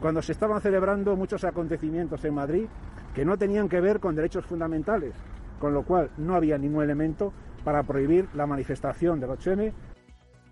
Cuando 0.00 0.22
se 0.22 0.32
estaban 0.32 0.60
celebrando 0.60 1.16
muchos 1.16 1.44
acontecimientos 1.44 2.24
en 2.24 2.34
Madrid 2.34 2.66
que 3.14 3.24
no 3.24 3.36
tenían 3.36 3.68
que 3.68 3.80
ver 3.80 3.98
con 3.98 4.14
derechos 4.14 4.46
fundamentales, 4.46 5.14
con 5.58 5.74
lo 5.74 5.82
cual 5.82 6.10
no 6.18 6.34
había 6.36 6.56
ningún 6.56 6.84
elemento 6.84 7.32
para 7.64 7.82
prohibir 7.82 8.28
la 8.34 8.46
manifestación 8.46 9.18
del 9.18 9.30
8M 9.30 9.72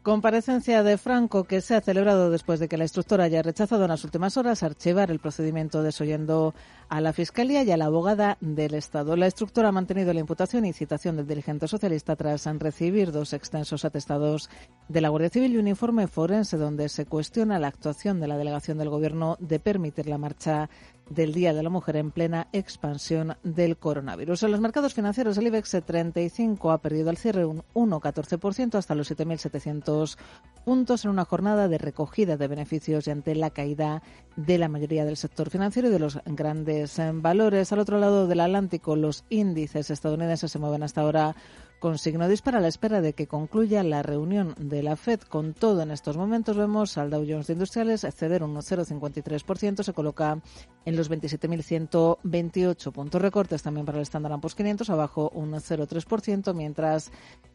Comparecencia 0.06 0.84
de 0.84 0.98
Franco 0.98 1.42
que 1.42 1.60
se 1.60 1.74
ha 1.74 1.80
celebrado 1.80 2.30
después 2.30 2.60
de 2.60 2.68
que 2.68 2.76
la 2.76 2.84
instructora 2.84 3.24
haya 3.24 3.42
rechazado 3.42 3.82
en 3.82 3.90
las 3.90 4.04
últimas 4.04 4.36
horas 4.36 4.62
archivar 4.62 5.10
el 5.10 5.18
procedimiento 5.18 5.82
desoyendo 5.82 6.54
a 6.88 7.00
la 7.00 7.12
Fiscalía 7.12 7.64
y 7.64 7.72
a 7.72 7.76
la 7.76 7.86
abogada 7.86 8.38
del 8.40 8.74
Estado. 8.74 9.16
La 9.16 9.26
instructora 9.26 9.70
ha 9.70 9.72
mantenido 9.72 10.12
la 10.12 10.20
imputación 10.20 10.64
y 10.64 10.72
citación 10.72 11.16
del 11.16 11.26
dirigente 11.26 11.66
socialista 11.66 12.14
tras 12.14 12.46
recibir 12.46 13.10
dos 13.10 13.32
extensos 13.32 13.84
atestados 13.84 14.48
de 14.88 15.00
la 15.00 15.08
Guardia 15.08 15.30
Civil 15.30 15.54
y 15.54 15.58
un 15.58 15.66
informe 15.66 16.06
forense 16.06 16.56
donde 16.56 16.88
se 16.88 17.06
cuestiona 17.06 17.58
la 17.58 17.66
actuación 17.66 18.20
de 18.20 18.28
la 18.28 18.38
delegación 18.38 18.78
del 18.78 18.90
Gobierno 18.90 19.36
de 19.40 19.58
permitir 19.58 20.06
la 20.06 20.18
marcha 20.18 20.70
del 21.08 21.32
Día 21.32 21.54
de 21.54 21.62
la 21.62 21.70
Mujer 21.70 21.96
en 21.96 22.10
plena 22.10 22.48
expansión 22.52 23.36
del 23.42 23.76
coronavirus. 23.76 24.42
En 24.42 24.50
los 24.50 24.60
mercados 24.60 24.94
financieros, 24.94 25.38
el 25.38 25.46
IBEX 25.46 25.82
35 25.84 26.70
ha 26.70 26.78
perdido 26.78 27.10
al 27.10 27.16
cierre 27.16 27.44
un 27.44 27.62
1,14% 27.74 28.74
hasta 28.74 28.94
los 28.94 29.10
7.700 29.10 30.16
puntos 30.64 31.04
en 31.04 31.10
una 31.10 31.24
jornada 31.24 31.68
de 31.68 31.78
recogida 31.78 32.36
de 32.36 32.48
beneficios 32.48 33.06
y 33.06 33.10
ante 33.10 33.34
la 33.34 33.50
caída 33.50 34.02
de 34.36 34.58
la 34.58 34.68
mayoría 34.68 35.04
del 35.04 35.16
sector 35.16 35.50
financiero 35.50 35.88
y 35.88 35.92
de 35.92 35.98
los 35.98 36.18
grandes 36.26 37.00
valores. 37.14 37.72
Al 37.72 37.78
otro 37.78 37.98
lado 37.98 38.26
del 38.26 38.40
Atlántico, 38.40 38.96
los 38.96 39.24
índices 39.28 39.90
estadounidenses 39.90 40.50
se 40.50 40.58
mueven 40.58 40.82
hasta 40.82 41.02
ahora 41.02 41.36
con 41.78 41.98
signo 41.98 42.28
dispara 42.28 42.58
a 42.58 42.60
la 42.60 42.68
espera 42.68 43.00
de 43.00 43.12
que 43.12 43.26
concluya 43.26 43.82
la 43.82 44.02
reunión 44.02 44.54
de 44.58 44.82
la 44.82 44.96
FED. 44.96 45.20
Con 45.20 45.54
todo, 45.54 45.82
en 45.82 45.90
estos 45.90 46.16
momentos 46.16 46.56
vemos 46.56 46.96
al 46.98 47.10
Dow 47.10 47.24
Jones 47.28 47.46
de 47.46 47.52
Industriales 47.52 48.06
ceder 48.14 48.42
un 48.42 48.54
0,53%, 48.56 49.82
se 49.82 49.92
coloca 49.92 50.40
en 50.84 50.96
los 50.96 51.10
27.128 51.10 52.92
puntos. 52.92 53.20
Recortes 53.20 53.62
también 53.62 53.86
para 53.86 53.98
el 53.98 54.02
Standard 54.02 54.40
Poor's 54.40 54.54
500, 54.54 54.90
abajo 54.90 55.30
un 55.34 55.52
0,3%, 55.52 56.54
mientras 56.54 57.12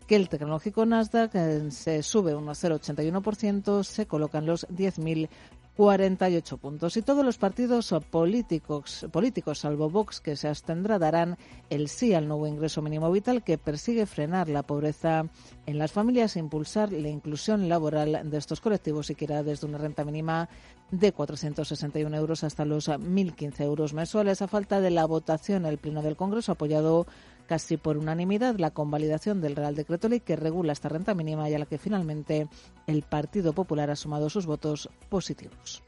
que 0.08 0.16
el 0.16 0.30
tecnológico 0.30 0.86
Nasdaq 0.86 1.36
eh, 1.36 1.72
se 1.72 2.04
sube 2.04 2.36
un 2.36 2.46
0,81%, 2.48 3.84
se 3.84 4.06
colocan 4.06 4.46
los 4.46 4.68
10.000 4.68 5.30
48 5.78 6.58
puntos. 6.58 6.98
Y 6.98 7.02
todos 7.02 7.26
los 7.26 7.38
partidos 7.38 7.94
políticos, 8.10 9.08
políticos, 9.12 9.60
salvo 9.60 9.90
Vox, 9.90 10.20
que 10.20 10.36
se 10.36 10.48
abstendrá, 10.48 11.00
darán 11.00 11.38
el 11.70 11.88
sí 11.88 12.14
al 12.14 12.28
nuevo 12.28 12.48
ingreso 12.48 12.82
mínimo 12.82 13.12
vital 13.12 13.44
que 13.44 13.58
persigue 13.58 14.06
frenar 14.06 14.50
la 14.50 14.64
pobreza 14.64 15.26
en 15.66 15.78
las 15.78 15.92
familias 15.92 16.36
e 16.36 16.40
impulsar 16.40 16.92
la 16.92 17.10
inclusión 17.10 17.70
laboral 17.70 18.30
de 18.30 18.38
estos 18.38 18.62
colectivos 18.62 19.10
y 19.10 19.16
que 19.16 19.26
irá 19.26 19.44
desde 19.44 19.68
una 19.68 19.78
renta 19.78 20.04
mínima 20.04 20.50
de 20.92 21.14
461 21.14 22.16
euros 22.18 22.44
hasta 22.44 22.66
los 22.66 22.90
1.015 22.90 23.62
euros 23.62 23.94
mensuales. 23.94 24.42
A 24.42 24.48
falta 24.48 24.82
de 24.82 24.92
la 24.92 25.06
votación, 25.06 25.66
el 25.66 25.78
Pleno 25.78 26.02
del 26.02 26.18
Congreso 26.18 26.52
apoyado 26.52 27.08
casi 27.52 27.76
por 27.76 27.98
unanimidad 27.98 28.56
la 28.60 28.72
convalidación 28.72 29.42
del 29.42 29.58
Real 29.58 29.76
Decreto 29.76 30.08
Ley 30.08 30.22
que 30.22 30.38
regula 30.38 30.72
esta 30.72 30.88
renta 30.88 31.14
mínima 31.14 31.50
y 31.50 31.54
a 31.54 31.60
la 31.60 31.66
que 31.66 31.78
finalmente 31.78 32.48
el 32.88 33.04
Partido 33.04 33.52
Popular 33.52 33.90
ha 33.92 33.98
sumado 33.98 34.30
sus 34.30 34.46
votos 34.46 34.88
positivos. 35.10 35.84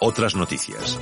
Otras 0.00 0.34
noticias. 0.34 0.98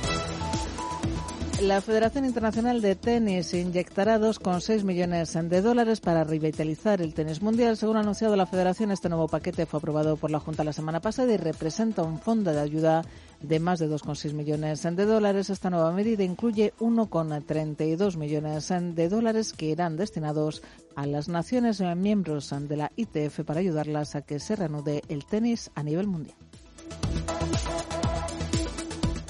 La 1.61 1.79
Federación 1.79 2.25
Internacional 2.25 2.81
de 2.81 2.95
Tenis 2.95 3.53
inyectará 3.53 4.19
2,6 4.19 4.83
millones 4.83 5.31
de 5.31 5.61
dólares 5.61 6.01
para 6.01 6.25
revitalizar 6.25 7.01
el 7.01 7.13
tenis 7.13 7.41
mundial. 7.41 7.77
Según 7.77 7.95
ha 7.95 8.01
anunciado 8.01 8.35
la 8.35 8.45
Federación, 8.45 8.91
este 8.91 9.07
nuevo 9.07 9.29
paquete 9.29 9.65
fue 9.65 9.77
aprobado 9.77 10.17
por 10.17 10.29
la 10.29 10.41
Junta 10.41 10.65
la 10.65 10.73
semana 10.73 10.99
pasada 10.99 11.31
y 11.31 11.37
representa 11.37 12.03
un 12.03 12.19
fondo 12.19 12.51
de 12.51 12.59
ayuda 12.59 13.03
de 13.47 13.59
más 13.59 13.79
de 13.79 13.89
2,6 13.89 14.33
millones 14.33 14.83
de 14.83 15.05
dólares. 15.05 15.49
Esta 15.49 15.69
nueva 15.69 15.91
medida 15.91 16.23
incluye 16.23 16.73
1,32 16.79 18.17
millones 18.17 18.69
de 18.69 19.09
dólares 19.09 19.53
que 19.53 19.67
irán 19.67 19.97
destinados 19.97 20.61
a 20.95 21.05
las 21.05 21.29
naciones 21.29 21.81
miembros 21.95 22.53
de 22.67 22.77
la 22.77 22.91
ITF 22.95 23.41
para 23.45 23.59
ayudarlas 23.59 24.15
a 24.15 24.21
que 24.21 24.39
se 24.39 24.55
reanude 24.55 25.03
el 25.09 25.25
tenis 25.25 25.71
a 25.75 25.83
nivel 25.83 26.07
mundial. 26.07 26.37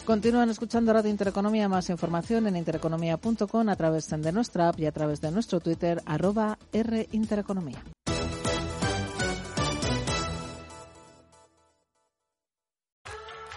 Continúan 0.05 0.51
escuchando 0.51 0.93
Radio 0.93 1.09
Intereconomía. 1.09 1.67
Más 1.67 1.89
información 1.89 2.45
en 2.45 2.57
intereconomía.com 2.57 3.69
a 3.69 3.75
través 3.75 4.07
de 4.07 4.31
nuestra 4.31 4.69
app 4.69 4.79
y 4.79 4.85
a 4.85 4.91
través 4.91 5.19
de 5.19 5.31
nuestro 5.31 5.59
Twitter, 5.59 6.01
arroba 6.05 6.59
R 6.71 7.07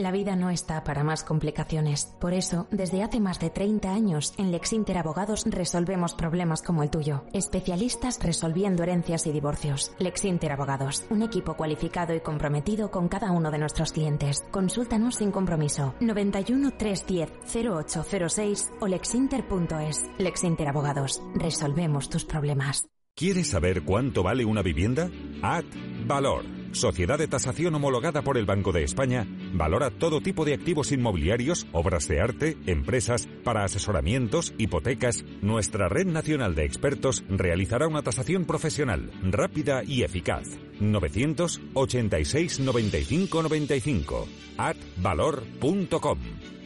La 0.00 0.12
vida 0.12 0.34
no 0.34 0.48
está 0.48 0.82
para 0.82 1.04
más 1.04 1.24
complicaciones. 1.24 2.06
Por 2.18 2.32
eso, 2.32 2.66
desde 2.70 3.02
hace 3.02 3.20
más 3.20 3.38
de 3.38 3.50
30 3.50 3.92
años, 3.92 4.32
en 4.38 4.50
Lexinter 4.50 4.96
Abogados 4.96 5.44
resolvemos 5.44 6.14
problemas 6.14 6.62
como 6.62 6.82
el 6.82 6.88
tuyo. 6.88 7.24
Especialistas 7.34 8.18
resolviendo 8.18 8.82
herencias 8.82 9.26
y 9.26 9.30
divorcios. 9.30 9.92
Lexinter 9.98 10.52
Abogados, 10.52 11.04
un 11.10 11.20
equipo 11.20 11.54
cualificado 11.54 12.14
y 12.14 12.20
comprometido 12.20 12.90
con 12.90 13.08
cada 13.08 13.30
uno 13.30 13.50
de 13.50 13.58
nuestros 13.58 13.92
clientes. 13.92 14.42
Consúltanos 14.50 15.16
sin 15.16 15.32
compromiso. 15.32 15.94
91 16.00 16.70
310 16.78 17.74
0806 17.76 18.70
o 18.80 18.86
lexinter.es. 18.86 20.06
Lexinter 20.16 20.66
Abogados, 20.66 21.22
resolvemos 21.34 22.08
tus 22.08 22.24
problemas. 22.24 22.88
¿Quieres 23.14 23.50
saber 23.50 23.84
cuánto 23.84 24.22
vale 24.22 24.46
una 24.46 24.62
vivienda? 24.62 25.10
Ad 25.42 25.64
Valor 26.06 26.59
Sociedad 26.72 27.18
de 27.18 27.28
tasación 27.28 27.74
homologada 27.74 28.22
por 28.22 28.38
el 28.38 28.46
Banco 28.46 28.72
de 28.72 28.84
España, 28.84 29.26
valora 29.52 29.90
todo 29.90 30.20
tipo 30.20 30.44
de 30.44 30.54
activos 30.54 30.92
inmobiliarios, 30.92 31.66
obras 31.72 32.06
de 32.08 32.20
arte, 32.20 32.56
empresas, 32.66 33.28
para 33.44 33.64
asesoramientos, 33.64 34.54
hipotecas. 34.58 35.24
Nuestra 35.42 35.88
red 35.88 36.06
nacional 36.06 36.54
de 36.54 36.64
expertos 36.64 37.24
realizará 37.28 37.88
una 37.88 38.02
tasación 38.02 38.44
profesional, 38.44 39.10
rápida 39.22 39.82
y 39.84 40.02
eficaz. 40.02 40.46
986 40.80 42.60
95 42.60 43.42
95 43.42 44.28
atvalor.com. 44.56 46.18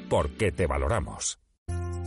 Porque 0.09 0.53
te 0.53 0.67
valoramos. 0.67 1.44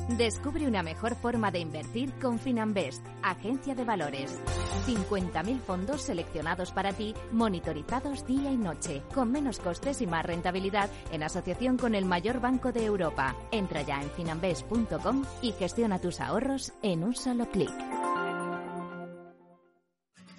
Descubre 0.09 0.65
una 0.65 0.83
mejor 0.83 1.15
forma 1.15 1.51
de 1.51 1.59
invertir 1.59 2.13
con 2.13 2.39
Finanbest, 2.39 3.05
agencia 3.21 3.75
de 3.75 3.83
valores. 3.83 4.39
50.000 4.85 5.59
fondos 5.59 6.01
seleccionados 6.01 6.71
para 6.71 6.93
ti, 6.93 7.13
monitorizados 7.33 8.25
día 8.25 8.49
y 8.51 8.57
noche, 8.57 9.03
con 9.13 9.31
menos 9.33 9.59
costes 9.59 10.01
y 10.01 10.07
más 10.07 10.25
rentabilidad 10.25 10.89
en 11.11 11.23
asociación 11.23 11.77
con 11.77 11.93
el 11.93 12.05
mayor 12.05 12.39
banco 12.39 12.71
de 12.71 12.85
Europa. 12.85 13.35
Entra 13.51 13.81
ya 13.81 14.01
en 14.01 14.09
finanbest.com 14.11 15.25
y 15.41 15.51
gestiona 15.51 15.99
tus 15.99 16.21
ahorros 16.21 16.71
en 16.81 17.03
un 17.03 17.13
solo 17.13 17.49
clic. 17.51 17.73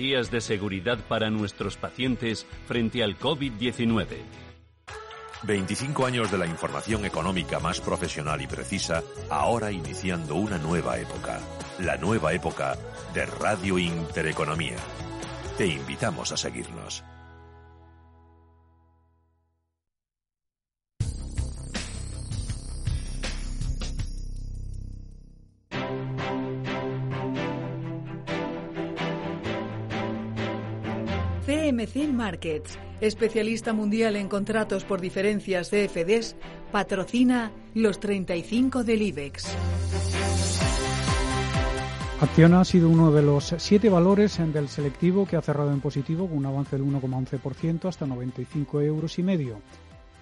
de 0.00 0.40
seguridad 0.40 0.98
para 1.08 1.28
nuestros 1.28 1.76
pacientes 1.76 2.46
frente 2.66 3.04
al 3.04 3.18
COVID-19. 3.18 4.06
25 5.42 6.06
años 6.06 6.30
de 6.30 6.38
la 6.38 6.46
información 6.46 7.04
económica 7.04 7.60
más 7.60 7.82
profesional 7.82 8.40
y 8.40 8.46
precisa, 8.46 9.02
ahora 9.28 9.70
iniciando 9.70 10.36
una 10.36 10.56
nueva 10.56 10.98
época. 10.98 11.38
La 11.80 11.98
nueva 11.98 12.32
época 12.32 12.78
de 13.12 13.26
Radio 13.26 13.78
Intereconomía. 13.78 14.76
Te 15.58 15.66
invitamos 15.66 16.32
a 16.32 16.38
seguirnos. 16.38 17.04
CMC 31.70 32.08
Markets, 32.12 32.76
especialista 33.00 33.72
mundial 33.72 34.16
en 34.16 34.28
contratos 34.28 34.82
por 34.82 35.00
diferencias 35.00 35.70
CFDs, 35.70 36.34
patrocina 36.72 37.52
los 37.74 38.00
35 38.00 38.82
del 38.82 39.02
IBEX. 39.02 39.54
Acciona 42.20 42.60
ha 42.60 42.64
sido 42.64 42.88
uno 42.88 43.12
de 43.12 43.22
los 43.22 43.54
siete 43.58 43.88
valores 43.88 44.38
del 44.52 44.68
selectivo 44.68 45.26
que 45.26 45.36
ha 45.36 45.42
cerrado 45.42 45.72
en 45.72 45.80
positivo 45.80 46.26
con 46.26 46.38
un 46.38 46.46
avance 46.46 46.76
del 46.76 46.84
1,11% 46.84 47.88
hasta 47.88 48.04
95 48.04 48.80
euros 48.80 49.16
y 49.20 49.22
medio. 49.22 49.60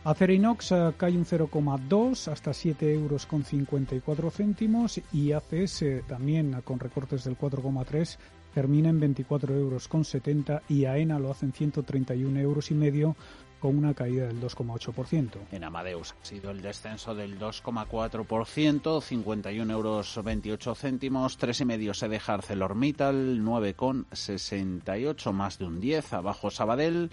Acerinox 0.05 0.73
eh, 0.73 0.93
cae 0.99 1.17
un 1.17 1.25
0,2 1.25 2.29
hasta 2.31 2.53
7 2.53 2.93
euros 2.93 3.25
con 3.25 3.43
54 3.43 4.31
céntimos 4.31 5.01
y 5.13 5.33
ACS 5.33 5.85
también 6.07 6.61
con 6.63 6.79
recortes 6.79 7.25
del 7.25 7.39
4,3 7.39 8.19
termina 8.59 8.89
en 8.89 8.99
24 8.99 9.55
euros 9.55 9.87
con 9.87 10.05
70 10.05 10.63
y 10.69 10.85
AENA 10.85 11.21
lo 11.21 11.31
hace 11.31 11.47
en 11.47 11.53
131 11.53 12.41
euros 12.41 12.73
y 12.73 12.75
medio 12.75 13.15
con 13.61 13.79
una 13.79 13.95
caída 13.95 14.27
del 14.27 14.41
2,8%. 14.41 15.39
En 15.53 15.63
Amadeus 15.63 16.17
ha 16.21 16.25
sido 16.25 16.51
el 16.51 16.61
descenso 16.61 17.15
del 17.15 17.39
2,4%, 17.39 19.01
51 19.01 19.73
euros 19.73 20.21
28 20.25 20.75
céntimos, 20.75 21.39
3,5 21.39 21.95
se 21.95 22.09
deja 22.09 22.35
ArcelorMittal, 22.35 23.41
9,68 23.45 25.33
más 25.33 25.59
de 25.61 25.65
un 25.65 25.79
10, 25.79 26.15
abajo 26.15 26.51
Sabadell, 26.51 27.11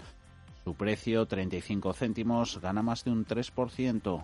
su 0.64 0.74
precio 0.74 1.26
35 1.26 1.92
céntimos, 1.92 2.60
gana 2.60 2.82
más 2.82 3.04
de 3.04 3.12
un 3.12 3.24
3%, 3.24 4.20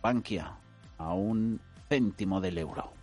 Bankia 0.00 0.54
a 0.98 1.14
un 1.14 1.60
céntimo 1.88 2.40
del 2.40 2.58
euro. 2.58 2.99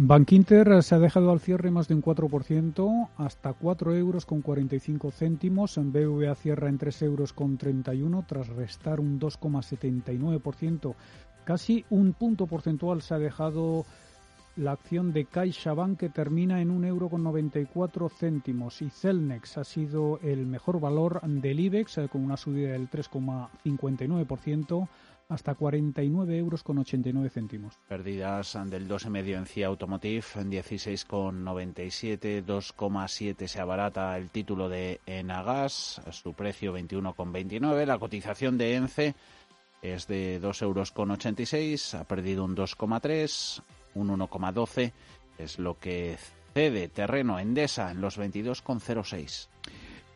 Bankinter 0.00 0.80
se 0.84 0.94
ha 0.94 1.00
dejado 1.00 1.32
al 1.32 1.40
cierre 1.40 1.72
más 1.72 1.88
de 1.88 1.96
un 1.96 2.04
4%, 2.04 3.08
hasta 3.16 3.52
4 3.52 3.96
euros 3.96 4.26
con 4.26 4.42
45 4.42 5.10
céntimos. 5.10 5.76
En 5.76 5.90
BVA 5.90 6.36
cierra 6.36 6.68
en 6.68 6.78
3 6.78 7.02
euros 7.02 7.32
con 7.32 7.58
31 7.58 8.24
tras 8.28 8.46
restar 8.46 9.00
un 9.00 9.18
2,79%. 9.18 10.94
Casi 11.44 11.84
un 11.90 12.12
punto 12.12 12.46
porcentual 12.46 13.02
se 13.02 13.14
ha 13.14 13.18
dejado 13.18 13.86
la 14.54 14.70
acción 14.70 15.12
de 15.12 15.24
CaixaBank 15.24 15.98
que 15.98 16.10
termina 16.10 16.60
en 16.60 16.70
un 16.70 16.84
euro 16.84 17.08
con 17.08 17.24
94 17.24 18.08
céntimos 18.08 18.80
y 18.82 18.90
Celnex 18.90 19.58
ha 19.58 19.64
sido 19.64 20.20
el 20.22 20.46
mejor 20.46 20.78
valor 20.78 21.20
del 21.22 21.58
IBEX 21.58 21.98
eh, 21.98 22.08
con 22.08 22.24
una 22.24 22.36
subida 22.36 22.70
del 22.70 22.88
3,59% 22.88 24.88
hasta 25.28 25.54
49 25.54 26.38
euros 26.38 26.62
con 26.62 26.78
89 26.78 27.28
céntimos. 27.30 27.78
Pérdidas 27.86 28.58
del 28.66 28.88
2,5 28.88 29.36
en 29.36 29.46
CIA 29.46 29.66
Automotive, 29.66 30.24
en 30.36 30.50
16,97, 30.50 32.44
2,7 32.44 33.46
se 33.46 33.60
abarata 33.60 34.16
el 34.16 34.30
título 34.30 34.68
de 34.68 35.00
Enagas, 35.06 36.00
su 36.12 36.32
precio 36.32 36.76
21,29, 36.76 37.84
la 37.84 37.98
cotización 37.98 38.56
de 38.56 38.74
ENCE 38.74 39.14
es 39.82 40.06
de 40.06 40.40
2 40.40 40.62
euros 40.62 40.92
con 40.92 41.10
86, 41.10 41.94
ha 41.94 42.04
perdido 42.04 42.44
un 42.44 42.56
2,3, 42.56 43.62
un 43.94 44.08
1,12 44.08 44.92
es 45.36 45.58
lo 45.58 45.78
que 45.78 46.16
cede 46.54 46.88
terreno 46.88 47.38
Endesa 47.38 47.90
en 47.90 48.00
los 48.00 48.18
22,06. 48.18 49.48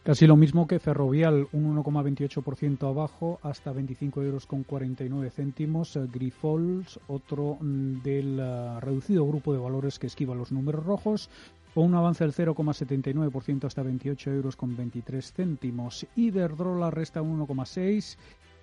Casi 0.03 0.27
lo 0.27 0.35
mismo 0.35 0.67
que 0.67 0.81
Ferrovial, 0.81 1.47
un 1.53 1.77
1,28% 1.77 2.89
abajo 2.89 3.39
hasta 3.41 3.71
25 3.71 4.23
euros 4.23 4.47
con 4.47 4.65
49 4.65 5.31
céntimos. 5.31 5.95
Eh, 5.95 6.09
Grifols, 6.13 6.99
otro 7.07 7.57
mm, 7.61 8.03
del 8.03 8.41
eh, 8.41 8.81
reducido 8.81 9.25
grupo 9.25 9.53
de 9.53 9.61
valores 9.61 10.01
que 10.01 10.09
esquiva 10.09 10.35
los 10.35 10.51
números 10.51 10.85
rojos, 10.85 11.31
con 11.73 11.85
un 11.85 11.95
avance 11.95 12.25
del 12.25 12.35
0,79% 12.35 13.65
hasta 13.65 13.85
28 13.85 14.33
euros 14.33 14.57
con 14.57 14.77
23 14.77 15.33
céntimos. 15.33 16.05
Iberdrola 16.17 16.91
resta 16.91 17.23
un 17.23 17.47
1,6 17.47 18.17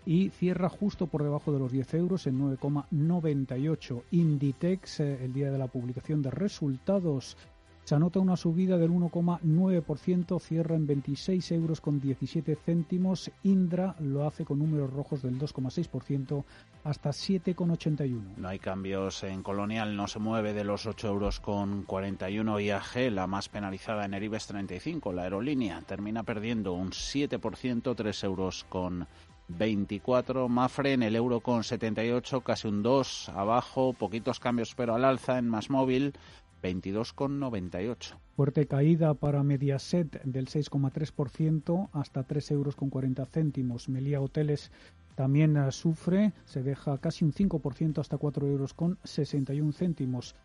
y 0.06 0.32
cierra 0.32 0.68
justo 0.68 1.08
por 1.08 1.24
debajo 1.24 1.54
de 1.54 1.60
los 1.60 1.72
10 1.72 1.94
euros 1.94 2.28
en 2.28 2.38
9,98. 2.38 4.04
Inditex, 4.12 5.00
eh, 5.00 5.24
el 5.24 5.32
día 5.32 5.52
de 5.52 5.58
la 5.58 5.68
publicación 5.68 6.22
de 6.22 6.32
resultados, 6.32 7.38
se 7.84 7.96
anota 7.96 8.20
una 8.20 8.38
subida 8.38 8.78
del 8.78 8.92
1,9%, 8.92 10.40
cierra 10.40 10.76
en 10.76 10.86
26 10.86 11.52
euros 11.54 11.82
con 11.82 12.00
17 12.00 12.56
céntimos. 12.56 13.32
Indra 13.44 13.96
lo 14.00 14.28
hace 14.28 14.46
con 14.46 14.60
números 14.60 14.94
rojos 14.94 15.24
del 15.24 15.40
2,6% 15.40 16.44
hasta 16.84 17.10
7,81. 17.10 18.36
No 18.38 18.48
hay 18.48 18.60
cambios 18.60 19.24
en 19.24 19.42
Colonial, 19.42 19.96
no 19.96 20.08
se 20.08 20.20
mueve 20.20 20.54
de 20.54 20.64
los 20.64 20.86
8 20.86 21.08
euros 21.08 21.40
con 21.40 21.84
41. 21.84 22.60
IAG, 22.60 23.12
la 23.12 23.28
más 23.28 23.50
penalizada 23.50 24.06
en 24.06 24.14
el 24.14 24.24
IBEX 24.24 24.48
35, 24.48 25.12
la 25.12 25.24
aerolínea, 25.24 25.82
termina 25.82 26.24
perdiendo 26.24 26.74
un 26.74 26.92
7%, 26.92 27.96
3 27.96 28.24
euros 28.24 28.66
con 28.70 29.08
24. 29.50 30.48
Mafre 30.48 30.94
en 30.94 31.04
el 31.04 31.16
euro 31.16 31.40
con 31.40 31.64
78, 31.64 32.42
casi 32.42 32.68
un 32.68 32.84
2 32.84 33.30
abajo, 33.30 33.94
poquitos 33.94 34.40
cambios 34.40 34.76
pero 34.76 34.96
al 34.96 35.06
alza 35.06 35.38
en 35.38 35.50
más 35.50 35.70
móvil 35.70 36.14
22,98. 36.62 38.16
Fuerte 38.36 38.68
caída 38.68 39.14
para 39.14 39.44
Mediaset 39.44 40.24
del 40.24 40.48
6,3% 40.48 41.90
hasta 41.94 42.24
3 42.24 42.52
euros 42.52 42.76
con 42.76 42.90
40 42.90 43.26
céntimos. 43.26 43.90
Melia 43.90 44.22
Hoteles 44.22 44.72
también 45.16 45.58
eh, 45.58 45.72
sufre, 45.72 46.32
se 46.46 46.64
deja 46.64 46.98
casi 46.98 47.26
un 47.26 47.34
5% 47.34 48.00
hasta 48.00 48.18
4 48.18 48.48
euros 48.48 48.74
con 48.74 48.98
61 49.04 49.74
céntimos. 49.74 50.36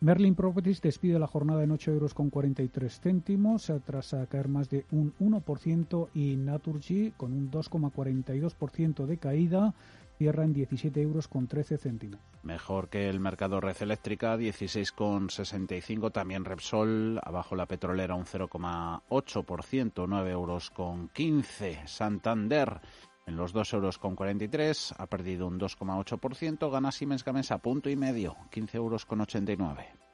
Merlin 0.00 0.36
Properties 0.36 0.80
despide 0.80 1.18
la 1.18 1.26
jornada 1.26 1.64
en 1.64 1.72
8 1.72 1.90
euros 1.92 2.14
con 2.14 2.30
43 2.30 3.00
céntimos 3.00 3.68
eh, 3.70 3.80
tras 3.84 4.12
eh, 4.12 4.26
caer 4.28 4.48
más 4.48 4.68
de 4.68 4.84
un 4.92 5.12
1% 5.18 6.08
y 6.14 6.36
Naturgy 6.36 7.12
con 7.16 7.32
un 7.32 7.50
2,42% 7.50 9.06
de 9.06 9.16
caída 9.16 9.74
cierra 10.18 10.44
en 10.44 10.52
17 10.52 11.00
euros 11.00 11.28
con 11.28 11.46
13 11.46 11.78
céntimos. 11.78 12.20
Mejor 12.42 12.88
que 12.88 13.08
el 13.08 13.20
mercado 13.20 13.60
red 13.60 13.76
eléctrica, 13.80 14.36
16,65. 14.36 16.12
También 16.12 16.44
Repsol, 16.44 17.20
abajo 17.22 17.54
la 17.54 17.66
petrolera 17.66 18.16
un 18.16 18.24
0,8%, 18.24 20.06
9 20.08 20.30
euros 20.30 20.70
con 20.70 21.08
15. 21.08 21.86
Santander 21.86 22.80
en 23.26 23.36
los 23.36 23.52
2 23.52 23.74
euros 23.74 23.98
con 23.98 24.16
43, 24.16 24.94
ha 24.96 25.06
perdido 25.06 25.46
un 25.46 25.60
2,8%. 25.60 26.70
Gana 26.70 26.90
Siemens 26.90 27.24
Gamesa, 27.24 27.58
punto 27.58 27.88
y 27.88 27.96
medio, 27.96 28.36
15 28.50 28.76
euros 28.76 29.06
con 29.06 29.20
89. 29.20 30.07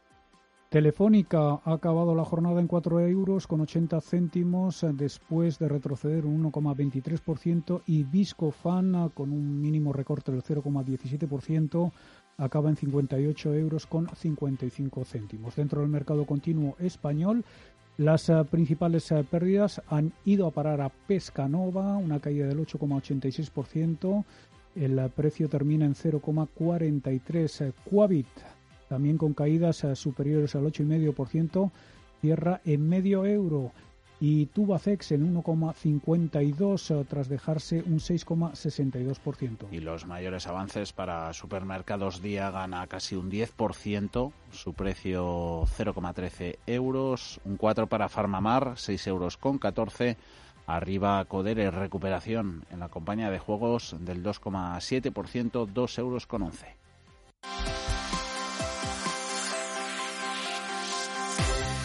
Telefónica 0.74 1.60
ha 1.64 1.72
acabado 1.72 2.16
la 2.16 2.24
jornada 2.24 2.60
en 2.60 2.66
4 2.66 2.98
euros 3.06 3.46
con 3.46 3.60
80 3.60 4.00
céntimos 4.00 4.82
eh, 4.82 4.90
después 4.92 5.56
de 5.60 5.68
retroceder 5.68 6.26
un 6.26 6.50
1,23% 6.50 7.82
y 7.86 8.02
Viscofan 8.02 9.10
con 9.10 9.30
un 9.30 9.60
mínimo 9.60 9.92
recorte 9.92 10.32
del 10.32 10.42
0,17% 10.42 11.92
acaba 12.38 12.70
en 12.70 12.76
58 12.76 13.54
euros 13.54 13.86
con 13.86 14.08
55 14.08 15.04
céntimos. 15.04 15.54
Dentro 15.54 15.80
del 15.80 15.90
mercado 15.90 16.26
continuo 16.26 16.74
español, 16.80 17.44
las 17.96 18.28
eh, 18.28 18.44
principales 18.50 19.12
eh, 19.12 19.22
pérdidas 19.22 19.80
han 19.86 20.12
ido 20.24 20.48
a 20.48 20.50
parar 20.50 20.80
a 20.80 20.88
Pescanova, 20.88 21.96
una 21.98 22.18
caída 22.18 22.48
del 22.48 22.58
8,86%. 22.58 24.24
El 24.74 25.08
precio 25.14 25.48
termina 25.48 25.86
en 25.86 25.94
0,43. 25.94 27.72
Quavit 27.88 28.26
también 28.94 29.18
con 29.18 29.34
caídas 29.34 29.82
eh, 29.82 29.96
superiores 29.96 30.54
al 30.54 30.66
8,5%, 30.66 31.72
cierra 32.20 32.60
en 32.64 32.88
medio 32.88 33.26
euro. 33.26 33.72
y 34.20 34.46
Tubacex 34.46 35.10
en 35.10 35.34
1,52 35.34 36.94
eh, 36.94 37.04
tras 37.10 37.28
dejarse 37.28 37.82
un 37.82 37.98
6,62%. 37.98 39.66
Y 39.72 39.80
los 39.80 40.06
mayores 40.06 40.46
avances 40.46 40.92
para 40.92 41.32
supermercados 41.32 42.22
día 42.22 42.52
gana 42.52 42.86
casi 42.86 43.16
un 43.16 43.32
10%, 43.32 44.32
su 44.52 44.74
precio 44.74 45.64
0,13 45.76 46.58
euros, 46.68 47.40
un 47.44 47.56
4 47.56 47.88
para 47.88 48.08
Farmamar, 48.08 48.74
6 48.76 49.08
euros 49.08 49.36
con 49.36 49.58
14. 49.58 50.16
Arriba 50.68 51.24
Codere, 51.24 51.72
recuperación 51.72 52.64
en 52.70 52.78
la 52.78 52.88
compañía 52.88 53.30
de 53.30 53.40
juegos 53.40 53.96
del 53.98 54.22
2,7%, 54.22 55.66
2 55.66 55.98
euros 55.98 56.26
con 56.28 56.42
11. 56.42 56.84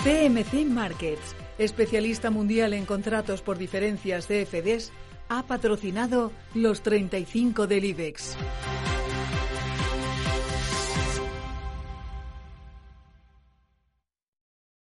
PMC 0.03 0.65
Markets, 0.65 1.35
especialista 1.57 2.31
mundial 2.31 2.73
en 2.73 2.85
contratos 2.85 3.41
por 3.41 3.57
diferencias 3.57 4.29
de 4.29 4.45
FDs, 4.45 4.93
ha 5.27 5.43
patrocinado 5.43 6.31
los 6.53 6.81
35 6.83 7.67
del 7.67 7.83
IBEX. 7.83 8.37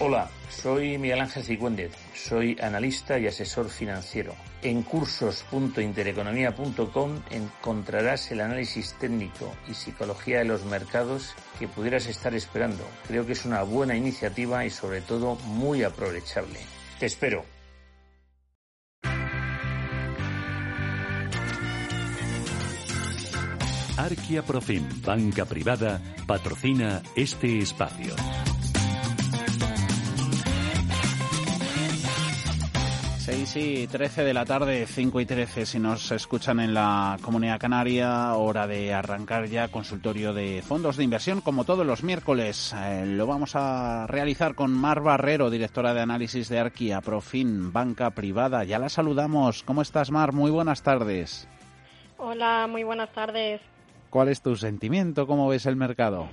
Hola, 0.00 0.30
soy 0.48 0.96
Miguel 0.96 1.22
Ángel 1.22 1.42
Sigüéndez, 1.42 1.90
soy 2.14 2.56
analista 2.60 3.18
y 3.18 3.26
asesor 3.26 3.68
financiero. 3.68 4.32
En 4.62 4.84
cursos.intereconomía.com 4.84 7.20
encontrarás 7.30 8.30
el 8.30 8.42
análisis 8.42 8.94
técnico 9.00 9.52
y 9.68 9.74
psicología 9.74 10.38
de 10.38 10.44
los 10.44 10.64
mercados 10.64 11.34
que 11.58 11.66
pudieras 11.66 12.06
estar 12.06 12.32
esperando. 12.32 12.84
Creo 13.08 13.26
que 13.26 13.32
es 13.32 13.44
una 13.44 13.64
buena 13.64 13.96
iniciativa 13.96 14.64
y 14.64 14.70
sobre 14.70 15.00
todo 15.00 15.34
muy 15.46 15.82
aprovechable. 15.82 16.60
Te 17.00 17.06
espero. 17.06 17.44
Arquia 23.96 24.44
Profim, 24.44 25.02
banca 25.02 25.44
privada, 25.44 26.00
patrocina 26.24 27.02
este 27.16 27.58
espacio. 27.58 28.14
6 33.30 33.56
y 33.56 33.86
13 33.86 34.24
de 34.24 34.32
la 34.32 34.46
tarde, 34.46 34.86
5 34.86 35.20
y 35.20 35.26
13 35.26 35.66
si 35.66 35.78
nos 35.78 36.10
escuchan 36.12 36.60
en 36.60 36.72
la 36.72 37.18
Comunidad 37.20 37.60
Canaria, 37.60 38.32
hora 38.32 38.66
de 38.66 38.94
arrancar 38.94 39.48
ya 39.48 39.68
consultorio 39.68 40.32
de 40.32 40.62
fondos 40.62 40.96
de 40.96 41.04
inversión 41.04 41.42
como 41.42 41.64
todos 41.64 41.84
los 41.84 42.02
miércoles. 42.02 42.74
Eh, 42.74 43.04
lo 43.04 43.26
vamos 43.26 43.54
a 43.54 44.06
realizar 44.06 44.54
con 44.54 44.72
Mar 44.72 45.02
Barrero, 45.02 45.50
directora 45.50 45.92
de 45.92 46.00
análisis 46.00 46.48
de 46.48 46.58
Arquia, 46.58 47.02
Profin, 47.02 47.70
banca 47.70 48.12
privada. 48.12 48.64
Ya 48.64 48.78
la 48.78 48.88
saludamos. 48.88 49.62
¿Cómo 49.62 49.82
estás, 49.82 50.10
Mar? 50.10 50.32
Muy 50.32 50.50
buenas 50.50 50.82
tardes. 50.82 51.46
Hola, 52.16 52.66
muy 52.66 52.82
buenas 52.82 53.12
tardes. 53.12 53.60
¿Cuál 54.08 54.28
es 54.28 54.40
tu 54.40 54.56
sentimiento? 54.56 55.26
¿Cómo 55.26 55.48
ves 55.48 55.66
el 55.66 55.76
mercado? 55.76 56.30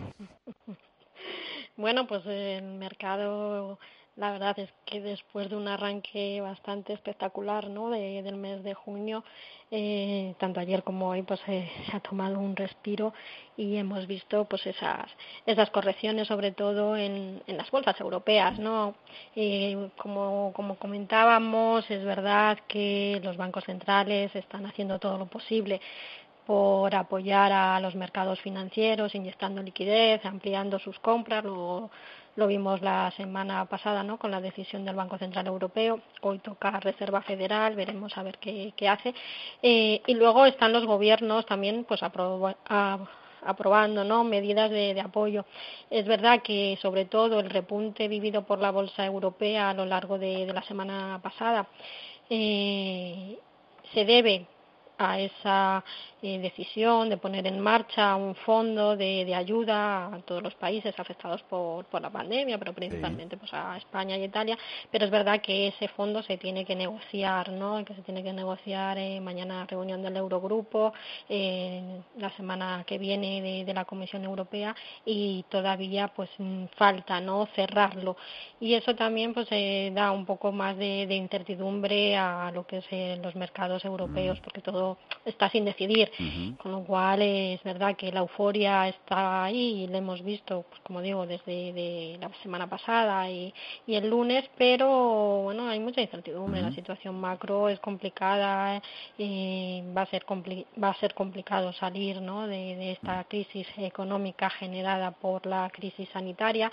bueno, 1.76 2.08
pues 2.08 2.26
el 2.26 2.64
mercado 2.78 3.80
la 4.18 4.32
verdad 4.32 4.57
es 4.59 4.70
que 4.86 5.01
después 5.01 5.49
de 5.49 5.57
un 5.57 5.68
arranque 5.68 6.39
bastante 6.39 6.93
espectacular 6.93 7.70
¿no? 7.70 7.89
de, 7.89 8.24
del 8.24 8.38
mes 8.38 8.63
de 8.63 8.74
junio, 8.74 9.24
eh, 9.72 10.36
tanto 10.39 10.59
ayer 10.59 10.84
como 10.84 11.09
hoy 11.09 11.24
pues 11.24 11.41
eh, 11.47 11.70
se 11.89 11.97
ha 11.97 11.99
tomado 11.99 12.39
un 12.39 12.55
respiro 12.55 13.13
y 13.57 13.76
hemos 13.78 14.05
visto 14.07 14.45
pues 14.45 14.66
esas 14.68 15.09
esas 15.45 15.70
correcciones 15.72 16.28
sobre 16.28 16.51
todo 16.51 16.95
en, 16.95 17.41
en 17.47 17.57
las 17.57 17.72
bolsas 17.72 17.99
europeas 17.99 18.59
no 18.59 18.93
eh, 19.36 19.89
como 19.97 20.53
como 20.53 20.76
comentábamos 20.76 21.89
es 21.89 22.05
verdad 22.05 22.59
que 22.68 23.20
los 23.24 23.38
bancos 23.38 23.63
centrales 23.63 24.36
están 24.36 24.68
haciendo 24.68 24.99
todo 24.99 25.18
lo 25.18 25.26
posible 25.26 25.82
por 26.45 26.93
apoyar 26.93 27.51
a 27.51 27.80
los 27.80 27.95
mercados 27.95 28.39
financieros, 28.39 29.16
inyectando 29.16 29.63
liquidez, 29.63 30.24
ampliando 30.26 30.78
sus 30.78 30.99
compras, 30.99 31.43
luego 31.43 31.89
lo 32.36 32.48
vimos 32.48 32.82
la 32.82 33.12
semana 33.12 33.66
pasada 33.66 34.04
¿no? 34.04 34.18
con 34.18 34.32
la 34.32 34.42
decisión 34.42 34.86
del 34.86 34.96
Banco 34.96 35.18
Central 35.18 35.48
Europeo. 35.48 36.02
Hoy 36.22 36.40
toca 36.40 36.80
Reserva 36.80 37.22
Federal, 37.22 37.76
veremos 37.76 38.18
a 38.18 38.24
ver 38.24 38.38
qué, 38.40 38.90
hace. 38.90 39.14
Eh, 39.62 40.02
y 40.06 40.14
luego 40.16 40.46
están 40.46 40.74
los 40.74 40.86
gobiernos 40.86 41.46
también 41.46 41.86
pues 41.86 42.02
aprobando 42.04 44.04
¿no? 44.04 44.24
medidas 44.24 44.70
de, 44.70 45.00
apoyo. 45.00 45.46
Es 45.90 46.06
verdad 46.06 46.42
que, 46.42 46.78
sobre 46.82 47.06
todo, 47.06 47.40
el 47.40 47.50
repunte 47.50 48.08
vivido 48.08 48.46
por 48.46 48.60
la 48.60 48.72
bolsa 48.72 49.06
europea 49.06 49.70
a 49.70 49.74
lo 49.74 49.86
largo 49.86 50.18
de, 50.18 50.52
la 50.54 50.64
semana 50.64 51.20
pasada 51.24 51.68
eh, 52.30 53.38
se 53.94 54.04
debe 54.04 54.46
a 54.98 55.20
esa 55.20 55.84
eh, 56.26 56.40
decisión 56.40 57.10
de 57.10 57.18
poner 57.18 57.46
en 57.46 57.60
marcha 57.60 58.16
un 58.16 58.34
fondo 58.34 58.98
de, 58.98 59.26
de, 59.26 59.36
ayuda 59.36 60.08
a 60.08 60.20
todos 60.22 60.42
los 60.42 60.56
países 60.56 60.98
afectados 60.98 61.44
por, 61.44 61.86
por 61.86 62.02
la 62.02 62.10
pandemia, 62.10 62.58
pero 62.58 62.74
principalmente 62.74 63.38
pues 63.38 63.54
a 63.54 63.78
España 63.78 64.18
y 64.18 64.24
Italia. 64.24 64.58
Pero 64.90 65.06
es 65.06 65.12
verdad 65.12 65.40
que 65.42 65.68
ese 65.68 65.88
fondo 65.90 66.24
se 66.24 66.38
tiene 66.38 66.66
que 66.66 66.76
negociar, 66.76 67.52
¿no? 67.52 67.86
Que 67.86 67.94
se 67.94 68.02
tiene 68.02 68.24
que 68.24 68.34
negociar 68.34 68.98
en 68.98 69.24
mañana 69.24 69.66
reunión 69.68 70.02
del 70.02 70.18
Eurogrupo, 70.18 70.94
eh, 71.30 72.02
la 72.18 72.32
semana 72.32 72.84
que 72.88 72.98
viene 72.98 73.42
de, 73.42 73.66
de, 73.66 73.74
la 73.74 73.86
Comisión 73.86 74.24
Europea 74.24 74.76
y 75.06 75.46
todavía 75.50 76.08
pues 76.08 76.30
mm, 76.40 76.66
falta, 76.76 77.22
¿no? 77.22 77.46
Cerrarlo 77.56 78.18
y 78.60 78.74
eso 78.74 78.96
también 78.96 79.34
pues 79.34 79.48
eh, 79.52 79.92
da 79.94 80.12
un 80.12 80.26
poco 80.26 80.52
más 80.52 80.78
de, 80.78 81.06
de, 81.08 81.16
incertidumbre 81.16 82.16
a 82.16 82.52
lo 82.52 82.66
que 82.66 82.78
es 82.78 82.86
eh, 82.90 83.20
los 83.22 83.36
mercados 83.36 83.84
europeos, 83.84 84.40
porque 84.40 84.62
todo 84.62 84.98
está 85.26 85.50
sin 85.50 85.66
decidir 85.66 86.10
con 86.57 86.72
lo 86.72 86.84
cual 86.84 87.22
es 87.22 87.61
verdad 87.63 87.95
que 87.95 88.11
la 88.11 88.22
euforia 88.22 88.88
está 88.88 89.43
ahí 89.45 89.84
y 89.84 89.88
la 89.88 89.97
hemos 89.97 90.24
visto, 90.24 90.66
pues 90.70 90.82
como 90.82 91.01
digo, 91.01 91.26
desde 91.26 91.74
de 91.74 92.18
la 92.20 92.30
semana 92.41 92.68
pasada 92.68 93.30
y, 93.30 93.53
y, 93.88 93.95
el 93.95 94.09
lunes, 94.09 94.45
pero 94.57 95.41
bueno, 95.43 95.68
hay 95.68 95.80
mucha 95.80 96.01
incertidumbre. 96.01 96.61
La 96.61 96.72
situación 96.72 97.20
macro 97.20 97.70
es 97.70 97.80
complicada 97.80 98.82
y 99.18 99.84
va 99.95 100.03
a 100.03 100.05
ser, 100.07 100.26
va 100.82 100.89
a 100.89 100.99
ser 100.99 101.13
complicado 101.13 101.74
salir 101.74 102.22
¿no? 102.22 102.47
de, 102.47 102.76
de 102.76 102.91
esta 102.93 103.24
crisis 103.26 103.68
económica 103.78 104.49
generada 104.49 105.11
por 105.11 105.45
la 105.45 105.70
crisis 105.70 106.09
sanitaria 106.09 106.72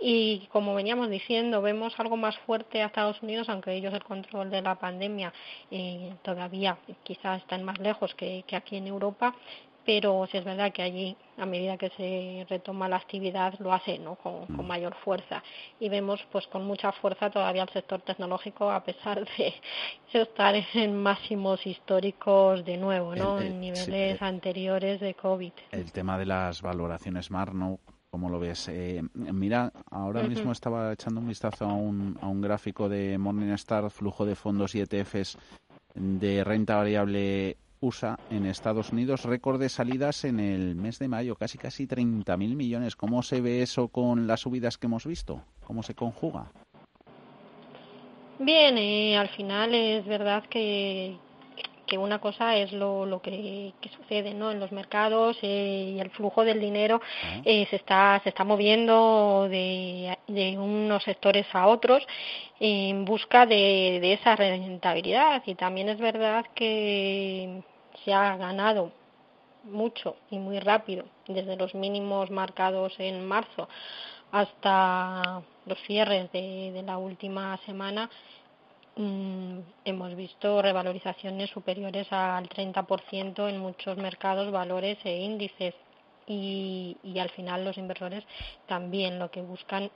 y 0.00 0.48
como 0.52 0.74
veníamos 0.74 1.08
diciendo, 1.08 1.62
vemos 1.62 1.98
algo 1.98 2.16
más 2.16 2.36
fuerte 2.38 2.82
a 2.82 2.86
Estados 2.86 3.22
Unidos, 3.22 3.48
aunque 3.48 3.74
ellos 3.74 3.94
el 3.94 4.04
control 4.04 4.50
de 4.50 4.62
la 4.62 4.74
pandemia 4.74 5.32
eh, 5.70 6.14
todavía 6.22 6.76
quizás 7.02 7.40
están 7.42 7.64
más 7.64 7.78
lejos 7.78 8.14
que, 8.14 8.44
aquí 8.52 8.76
en 8.76 8.86
Europa, 8.86 9.34
pero 9.86 10.26
sí 10.30 10.38
es 10.38 10.44
verdad 10.44 10.72
que 10.72 10.82
allí, 10.82 11.16
a 11.36 11.44
medida 11.44 11.76
que 11.76 11.90
se 11.90 12.46
retoma 12.48 12.88
la 12.88 12.96
actividad, 12.96 13.58
lo 13.58 13.72
hace 13.72 13.98
¿no? 13.98 14.14
con, 14.14 14.46
mm. 14.48 14.66
mayor 14.66 14.94
fuerza. 14.94 15.42
Y 15.78 15.90
vemos 15.90 16.24
pues 16.32 16.46
con 16.46 16.66
mucha 16.66 16.90
fuerza 16.92 17.30
todavía 17.30 17.62
el 17.62 17.68
sector 17.68 18.00
tecnológico, 18.00 18.70
a 18.70 18.82
pesar 18.82 19.26
de 19.36 19.54
estar 20.12 20.54
en 20.74 21.02
máximos 21.02 21.66
históricos 21.66 22.64
de 22.64 22.78
nuevo, 22.78 23.14
¿no? 23.14 23.40
en 23.40 23.60
niveles 23.60 24.20
anteriores 24.22 25.00
de 25.00 25.14
COVID. 25.14 25.52
El 25.70 25.92
tema 25.92 26.18
de 26.18 26.26
las 26.26 26.62
valoraciones 26.62 27.30
MAR, 27.30 27.54
¿no? 27.54 27.78
¿Cómo 28.14 28.30
lo 28.30 28.38
ves? 28.38 28.68
Eh, 28.68 29.02
mira, 29.12 29.72
ahora 29.90 30.22
mismo 30.22 30.52
estaba 30.52 30.92
echando 30.92 31.18
un 31.18 31.26
vistazo 31.26 31.64
a 31.64 31.74
un, 31.74 32.16
a 32.20 32.28
un 32.28 32.40
gráfico 32.40 32.88
de 32.88 33.18
Morningstar, 33.18 33.90
flujo 33.90 34.24
de 34.24 34.36
fondos 34.36 34.76
y 34.76 34.82
ETFs 34.82 35.36
de 35.96 36.44
renta 36.44 36.76
variable 36.76 37.56
USA 37.80 38.16
en 38.30 38.46
Estados 38.46 38.92
Unidos, 38.92 39.24
récord 39.24 39.58
de 39.58 39.68
salidas 39.68 40.22
en 40.22 40.38
el 40.38 40.76
mes 40.76 41.00
de 41.00 41.08
mayo, 41.08 41.34
casi 41.34 41.58
casi 41.58 41.88
30.000 41.88 42.54
millones. 42.54 42.94
¿Cómo 42.94 43.24
se 43.24 43.40
ve 43.40 43.62
eso 43.62 43.88
con 43.88 44.28
las 44.28 44.42
subidas 44.42 44.78
que 44.78 44.86
hemos 44.86 45.06
visto? 45.06 45.42
¿Cómo 45.66 45.82
se 45.82 45.96
conjuga? 45.96 46.52
Bien, 48.38 48.78
eh, 48.78 49.18
al 49.18 49.28
final 49.30 49.74
es 49.74 50.06
verdad 50.06 50.44
que, 50.48 51.16
que 51.86 51.98
una 51.98 52.18
cosa 52.18 52.56
es 52.56 52.72
lo, 52.72 53.06
lo 53.06 53.20
que, 53.20 53.72
sucede 53.96 54.34
¿no? 54.34 54.50
en 54.50 54.60
los 54.60 54.72
mercados 54.72 55.36
eh, 55.42 55.94
y 55.96 56.00
el 56.00 56.10
flujo 56.10 56.44
del 56.44 56.60
dinero 56.60 57.00
eh, 57.44 57.66
se 57.70 57.76
está 57.76 58.20
se 58.22 58.30
está 58.30 58.44
moviendo 58.44 59.46
de, 59.50 60.16
de 60.28 60.58
unos 60.58 61.02
sectores 61.02 61.46
a 61.52 61.66
otros 61.66 62.06
en 62.60 63.04
busca 63.04 63.46
de, 63.46 63.98
de 64.00 64.12
esa 64.14 64.36
rentabilidad 64.36 65.42
y 65.46 65.54
también 65.54 65.88
es 65.88 65.98
verdad 65.98 66.44
que 66.54 67.62
se 68.04 68.12
ha 68.12 68.36
ganado 68.36 68.92
mucho 69.64 70.16
y 70.30 70.38
muy 70.38 70.60
rápido 70.60 71.04
desde 71.26 71.56
los 71.56 71.74
mínimos 71.74 72.30
marcados 72.30 72.94
en 72.98 73.26
marzo 73.26 73.68
hasta 74.32 75.42
los 75.66 75.78
cierres 75.86 76.30
de, 76.32 76.72
de 76.72 76.82
la 76.82 76.98
última 76.98 77.56
semana 77.64 78.10
hemos 78.96 80.14
visto 80.14 80.62
revalorizaciones 80.62 81.50
superiores 81.50 82.06
al 82.12 82.48
30% 82.48 83.48
en 83.48 83.58
muchos 83.58 83.96
mercados, 83.96 84.52
valores 84.52 84.98
e 85.04 85.16
índices. 85.16 85.74
Y, 86.26 86.96
y 87.02 87.18
al 87.18 87.28
final 87.30 87.64
los 87.64 87.76
inversores 87.76 88.24
también 88.66 89.18
lo 89.18 89.30
que 89.30 89.42
buscan 89.42 89.90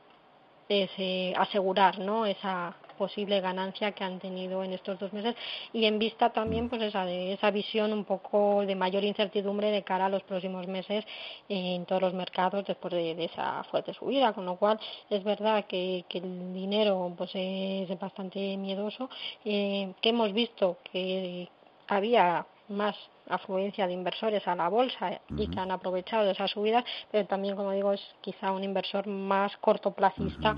es 0.69 0.91
eh, 0.99 1.33
asegurar 1.39 1.99
¿no? 1.99 2.27
esa 2.27 2.77
posible 2.99 3.41
ganancia 3.41 3.93
que 3.93 4.05
han 4.05 4.19
tenido 4.19 4.63
en 4.63 4.75
estos 4.75 4.99
dos 4.99 5.13
meses. 5.13 5.35
Y 5.73 5.87
en 5.87 5.99
vista 5.99 6.31
también 6.31 6.69
pues 6.69 6.83
esa 6.83 7.07
de 7.07 7.33
esa 7.33 7.51
visión 7.51 7.93
un 7.93 8.05
poco 8.05 8.65
de 8.67 8.75
mayor 8.75 9.05
incertidumbre 9.05 9.71
de 9.71 9.83
cara 9.83 10.07
a 10.07 10.09
los 10.09 10.23
próximos 10.25 10.67
meses 10.67 11.05
en 11.49 11.87
todos 11.87 12.03
los 12.03 12.15
mercados 12.15 12.67
después 12.67 12.93
de, 12.93 13.25
esa 13.25 13.65
fuerte 13.65 13.95
subida. 13.95 14.33
Con 14.33 14.45
lo 14.45 14.57
cual 14.57 14.79
es 15.09 15.25
verdad 15.25 15.65
que, 15.67 16.05
el 16.11 16.53
dinero 16.53 17.15
pues 17.17 17.31
es 17.35 17.99
bastante 17.99 18.57
miedoso. 18.57 19.09
Eh, 19.45 19.93
que 20.03 20.11
hemos 20.11 20.33
visto 20.33 20.79
que 20.91 21.49
había 21.87 22.45
más 22.69 22.97
afluencia 23.29 23.87
de 23.87 23.93
inversores 23.93 24.47
a 24.47 24.55
la 24.55 24.69
bolsa 24.69 25.21
y 25.37 25.49
que 25.49 25.61
han 25.61 25.71
aprovechado 25.71 26.31
esas 26.31 26.51
subidas, 26.51 26.85
pero 27.11 27.27
también, 27.27 27.57
como 27.57 27.73
digo, 27.73 27.93
es 27.93 28.01
quizá 28.21 28.53
un 28.53 28.65
inversor 28.65 29.07
más 29.07 29.57
cortoplacista 29.59 30.57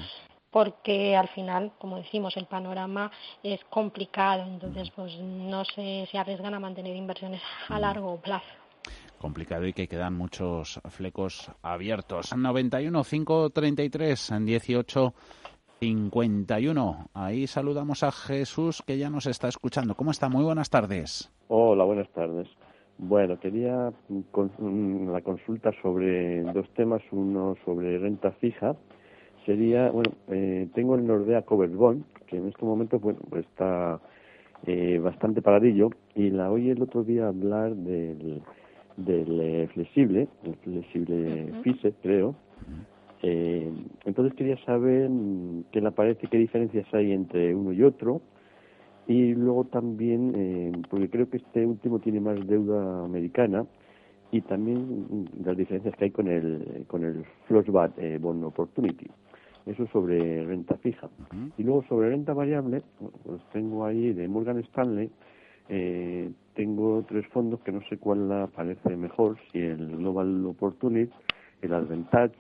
porque 0.51 1.17
al 1.17 1.29
final, 1.29 1.73
como 1.79 1.97
decimos, 1.97 2.37
el 2.37 2.47
panorama 2.47 3.11
es 3.43 3.63
complicado, 3.65 4.45
entonces 4.47 4.91
pues 4.95 5.17
no 5.19 5.65
se, 5.65 6.07
se 6.11 6.19
arriesgan 6.19 6.55
a 6.55 6.61
mantener 6.61 6.97
inversiones 6.97 7.43
a 7.69 7.79
largo 7.79 8.17
plazo 8.21 8.47
complicado 9.19 9.67
y 9.67 9.75
que 9.75 9.87
quedan 9.87 10.17
muchos 10.17 10.81
flecos 10.89 11.53
abiertos. 11.63 12.35
91 12.35 13.05
533 13.05 14.31
en 14.31 14.47
18 14.47 15.15
51. 15.81 17.09
Ahí 17.15 17.47
saludamos 17.47 18.03
a 18.03 18.13
Jesús 18.13 18.83
que 18.87 18.99
ya 18.99 19.11
nos 19.11 19.27
está 19.27 19.49
escuchando. 19.49 19.95
¿Cómo 19.95 20.11
está? 20.11 20.29
Muy 20.29 20.45
buenas 20.45 20.71
tardes. 20.71 21.33
Hola, 21.49 21.85
buenas 21.85 22.09
tardes. 22.11 22.49
Bueno, 22.99 23.41
quería 23.41 23.91
con, 24.31 24.51
la 25.11 25.23
consulta 25.23 25.71
sobre 25.81 26.43
dos 26.43 26.69
temas, 26.75 27.03
uno 27.13 27.57
sobre 27.65 27.99
renta 27.99 28.31
fija 28.33 28.77
sería, 29.51 29.91
bueno, 29.91 30.13
eh, 30.29 30.69
tengo 30.75 30.95
el 30.95 31.05
Nordea 31.05 31.43
Covered 31.43 31.75
Bond, 31.75 32.05
que 32.29 32.37
en 32.37 32.47
este 32.47 32.65
momento 32.65 33.01
bueno, 33.01 33.19
pues 33.29 33.45
está 33.47 34.01
eh, 34.65 35.01
bastante 35.03 35.43
paradillo, 35.43 35.91
y 36.15 36.31
la 36.31 36.53
oí 36.53 36.71
el 36.71 36.81
otro 36.81 37.03
día 37.03 37.27
hablar 37.27 37.75
del, 37.75 38.43
del 38.97 39.41
eh, 39.41 39.69
flexible, 39.75 40.29
el 40.45 40.55
flexible 40.57 41.53
FISE, 41.63 41.93
creo. 42.01 42.37
Eh, 43.23 43.69
entonces 44.05 44.35
quería 44.35 44.57
saber 44.65 45.11
qué 45.73 45.81
le 45.81 45.91
parece, 45.91 46.29
qué 46.29 46.39
diferencias 46.39 46.87
hay 46.95 47.11
entre 47.11 47.53
uno 47.53 47.73
y 47.73 47.83
otro, 47.83 48.21
y 49.09 49.35
luego 49.35 49.65
también, 49.65 50.33
eh, 50.37 50.73
porque 50.89 51.11
creo 51.11 51.29
que 51.29 51.39
este 51.39 51.67
último 51.67 51.99
tiene 51.99 52.21
más 52.21 52.39
deuda 52.47 53.05
americana, 53.05 53.67
y 54.33 54.43
también 54.43 55.27
las 55.45 55.57
diferencias 55.57 55.93
que 55.97 56.05
hay 56.05 56.11
con 56.13 56.29
el 56.29 56.85
con 56.87 57.03
el 57.03 57.25
Flossbat 57.49 57.99
eh, 57.99 58.17
Bond 58.19 58.45
Opportunity. 58.45 59.09
Eso 59.71 59.87
sobre 59.93 60.45
renta 60.47 60.77
fija. 60.79 61.09
Y 61.57 61.63
luego 61.63 61.85
sobre 61.89 62.11
renta 62.11 62.33
variable, 62.33 62.83
pues 63.25 63.41
tengo 63.53 63.87
ahí 63.87 64.13
de 64.13 64.27
Morgan 64.27 64.59
Stanley, 64.59 65.11
eh, 65.69 66.29
tengo 66.55 67.05
tres 67.09 67.25
fondos 67.29 67.61
que 67.61 67.71
no 67.71 67.81
sé 67.89 67.97
cuál 67.97 68.29
la 68.29 68.49
parece 68.49 68.97
mejor, 68.97 69.39
si 69.53 69.61
el 69.61 69.97
Global 69.99 70.45
Opportunity, 70.47 71.13
el 71.63 71.73
Advantage, 71.73 72.35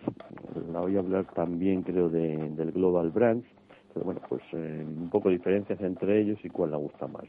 la 0.73 0.81
voy 0.81 0.97
a 0.97 0.99
hablar 0.99 1.27
también 1.33 1.83
creo 1.83 2.09
de, 2.09 2.51
del 2.51 2.73
Global 2.73 3.11
Brands, 3.11 3.47
pero 3.95 4.07
bueno, 4.07 4.21
pues 4.29 4.43
eh, 4.53 4.85
un 4.85 5.09
poco 5.09 5.29
de 5.29 5.37
diferencias 5.37 5.81
entre 5.81 6.21
ellos 6.21 6.39
y 6.43 6.49
cuál 6.49 6.73
la 6.73 6.79
gusta 6.79 7.07
más 7.07 7.23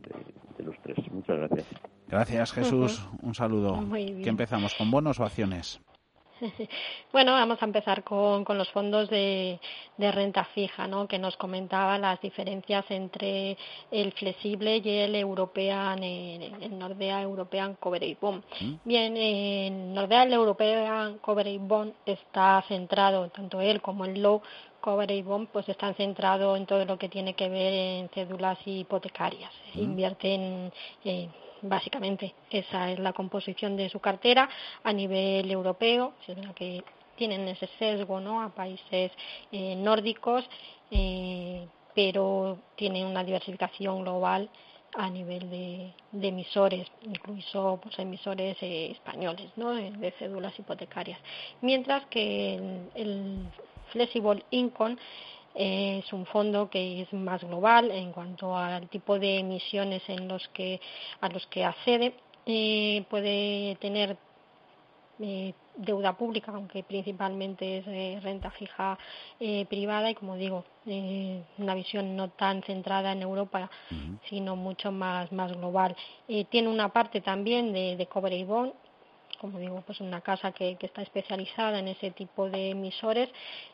de, 0.57 0.63
los 0.63 0.75
tres. 0.81 0.97
Muchas 1.11 1.37
gracias. 1.37 1.67
Gracias 2.07 2.53
Jesús, 2.53 3.07
un 3.21 3.35
saludo. 3.35 3.83
¿Qué 3.91 4.29
empezamos 4.29 4.73
con 4.73 4.89
bonos 4.89 5.19
o 5.19 5.23
acciones? 5.25 5.79
Bueno, 7.11 7.33
vamos 7.33 7.61
a 7.61 7.65
empezar 7.65 8.03
con, 8.03 8.43
con 8.43 8.57
los 8.57 8.69
fondos 8.71 9.09
de, 9.09 9.59
de, 9.97 10.11
renta 10.11 10.45
fija, 10.45 10.87
¿no? 10.87 11.07
que 11.07 11.19
nos 11.19 11.37
comentaba 11.37 11.97
las 11.97 12.21
diferencias 12.21 12.85
entre 12.89 13.57
el 13.91 14.11
flexible 14.13 14.77
y 14.77 14.89
el 14.89 15.15
European, 15.15 16.03
el, 16.03 16.77
Nordea 16.77 17.21
European 17.21 17.75
Coverage 17.75 18.17
Bond. 18.19 18.43
¿Mm? 18.59 18.73
Bien, 18.85 19.17
en 19.17 19.93
Nordea 19.93 20.23
el 20.23 20.33
European 20.33 21.17
Coverage 21.19 21.59
Bond 21.59 21.93
está 22.05 22.63
centrado, 22.67 23.29
tanto 23.29 23.61
él 23.61 23.81
como 23.81 24.05
el 24.05 24.21
Low 24.21 24.41
Coverage 24.79 25.23
Bond, 25.23 25.49
pues 25.49 25.69
están 25.69 25.93
centrados 25.95 26.57
en 26.57 26.65
todo 26.65 26.83
lo 26.85 26.97
que 26.97 27.09
tiene 27.09 27.35
que 27.35 27.49
ver 27.49 27.73
en 27.73 28.09
cédulas 28.09 28.57
hipotecarias. 28.65 29.51
¿Mm? 29.75 29.79
Invierten 29.79 30.71
en 31.03 31.29
básicamente 31.61 32.33
esa 32.49 32.91
es 32.91 32.99
la 32.99 33.13
composición 33.13 33.75
de 33.77 33.89
su 33.89 33.99
cartera 33.99 34.49
a 34.83 34.93
nivel 34.93 35.49
europeo, 35.49 36.13
que 36.55 36.83
tienen 37.15 37.47
ese 37.47 37.67
sesgo 37.77 38.19
¿no? 38.19 38.41
a 38.41 38.49
países 38.49 39.11
eh, 39.51 39.75
nórdicos, 39.75 40.43
eh, 40.89 41.67
pero 41.93 42.57
tienen 42.75 43.05
una 43.05 43.23
diversificación 43.23 44.01
global 44.01 44.49
a 44.95 45.09
nivel 45.09 45.49
de, 45.49 45.93
emisores, 46.27 46.87
incluso 47.03 47.79
pues, 47.81 47.97
emisores 47.99 48.57
eh, 48.61 48.91
españoles 48.91 49.51
¿no? 49.55 49.73
de, 49.73 50.11
cédulas 50.17 50.57
hipotecarias. 50.57 51.19
Mientras 51.61 52.05
que 52.07 52.55
el, 52.55 52.89
el 52.95 53.45
Flexible 53.91 54.43
Income 54.51 54.97
es 55.53 56.11
un 56.13 56.25
fondo 56.25 56.69
que 56.69 57.01
es 57.01 57.13
más 57.13 57.43
global 57.43 57.91
en 57.91 58.11
cuanto 58.11 58.55
al 58.55 58.87
tipo 58.89 59.19
de 59.19 59.39
emisiones 59.39 60.01
en 60.07 60.27
los 60.27 60.47
que, 60.49 60.79
a 61.19 61.29
los 61.29 61.45
que 61.47 61.65
accede. 61.65 62.13
Eh, 62.45 63.05
puede 63.09 63.75
tener 63.75 64.17
eh, 65.19 65.53
deuda 65.75 66.13
pública, 66.13 66.51
aunque 66.53 66.83
principalmente 66.83 67.79
es 67.79 67.87
eh, 67.87 68.19
renta 68.21 68.49
fija 68.51 68.97
privada 69.69 70.09
y, 70.09 70.15
como 70.15 70.35
digo, 70.35 70.63
una 71.57 71.75
visión 71.75 72.15
no 72.15 72.29
tan 72.29 72.63
centrada 72.63 73.11
en 73.11 73.21
Europa, 73.21 73.69
sino 74.29 74.55
mucho 74.55 74.91
más, 74.91 75.31
más 75.31 75.51
global. 75.53 75.95
tiene 76.49 76.67
una 76.67 76.89
parte 76.89 77.21
también 77.21 77.73
de, 77.73 77.95
de 77.95 78.05
cobre 78.07 78.37
y 78.37 78.43
bond 78.43 78.73
como 79.41 79.57
digo, 79.57 79.81
pues 79.81 79.99
una 80.01 80.21
casa 80.21 80.51
que, 80.51 80.77
está 80.79 81.01
especializada 81.01 81.79
en 81.79 81.87
ese 81.87 82.11
tipo 82.11 82.47
de 82.47 82.69
emisores 82.69 83.27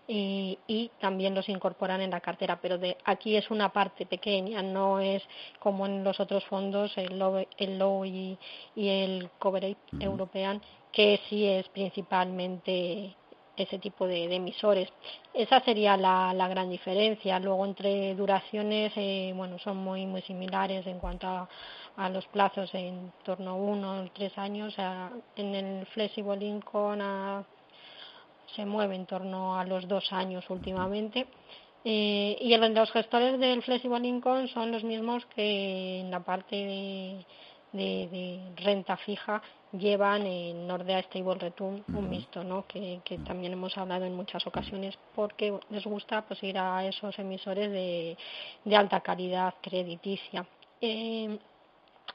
y, 0.07 0.57
también 1.01 1.35
los 1.35 1.49
incorporan 1.49 1.99
en 1.99 2.11
la 2.11 2.21
cartera, 2.21 2.59
pero 2.61 2.77
de 2.77 2.95
aquí 3.03 3.35
es 3.35 3.51
una 3.51 3.73
parte 3.73 4.05
pequeña, 4.05 4.61
no 4.61 5.01
es 5.01 5.21
como 5.59 5.85
en 5.85 6.05
los 6.05 6.21
otros 6.21 6.45
fondos, 6.45 6.97
el 6.97 7.19
Low, 7.19 7.45
el 7.57 8.37
y, 8.77 8.87
el 8.87 9.29
Coverage 9.39 9.75
European, 9.99 10.61
que 10.93 11.19
sí 11.27 11.45
es 11.45 11.67
principalmente 11.67 13.17
ese 13.57 13.79
tipo 13.79 14.07
de, 14.07 14.33
emisores. 14.33 14.89
Esa 15.33 15.59
sería 15.61 15.97
la, 15.97 16.47
gran 16.47 16.69
diferencia. 16.69 17.39
Luego 17.39 17.65
entre 17.65 18.15
duraciones, 18.15 18.93
eh, 18.95 19.33
bueno, 19.35 19.57
son 19.59 19.77
muy 19.77 20.05
muy 20.05 20.21
similares 20.21 20.85
en 20.87 20.99
cuanto 20.99 21.27
a, 21.27 22.09
los 22.09 22.27
plazos 22.27 22.73
en 22.75 23.11
torno 23.23 23.51
a 23.51 23.55
uno 23.55 24.03
o 24.03 24.09
tres 24.13 24.37
años. 24.37 24.75
en 25.35 25.55
el 25.55 25.85
Flexible 25.87 26.45
Income 26.45 27.43
se 28.55 28.65
mueve 28.65 28.95
en 28.95 29.05
torno 29.05 29.57
a 29.59 29.65
los 29.65 29.87
dos 29.87 30.11
años 30.13 30.49
últimamente. 30.49 31.27
Eh, 31.83 32.37
y 32.41 32.55
los 32.57 32.91
gestores 32.91 33.39
del 33.39 33.63
Flexible 33.63 34.07
Income 34.07 34.47
son 34.49 34.71
los 34.71 34.83
mismos 34.83 35.25
que 35.27 36.01
en 36.01 36.11
la 36.11 36.19
parte 36.19 36.55
de, 36.55 37.25
de 37.73 38.39
renta 38.57 38.97
fija 38.97 39.41
llevan 39.71 40.25
en 40.25 40.67
Nordea 40.67 40.99
Stable 41.03 41.35
Return 41.35 41.83
un 41.93 42.09
mixto, 42.09 42.43
¿no? 42.43 42.65
Que, 42.67 43.01
también 43.25 43.53
hemos 43.53 43.77
hablado 43.77 44.05
en 44.05 44.15
muchas 44.15 44.45
ocasiones 44.47 44.97
porque 45.15 45.57
les 45.69 45.83
gusta 45.85 46.23
pues 46.25 46.41
ir 46.43 46.57
a 46.57 46.85
esos 46.85 47.17
emisores 47.19 47.71
de, 47.71 48.17
de 48.63 48.75
alta 48.75 49.01
calidad 49.01 49.55
crediticia. 49.61 50.45
Eh, 50.81 51.37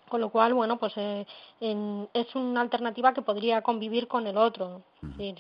con 0.09 0.21
lo 0.21 0.29
cual, 0.29 0.55
bueno, 0.55 0.79
pues 0.79 0.93
eh, 0.97 1.27
es 1.61 2.35
una 2.35 2.61
alternativa 2.61 3.15
que 3.15 3.23
podría 3.23 3.63
convivir 3.63 4.09
con 4.09 4.27
el 4.27 4.37
otro, 4.37 4.83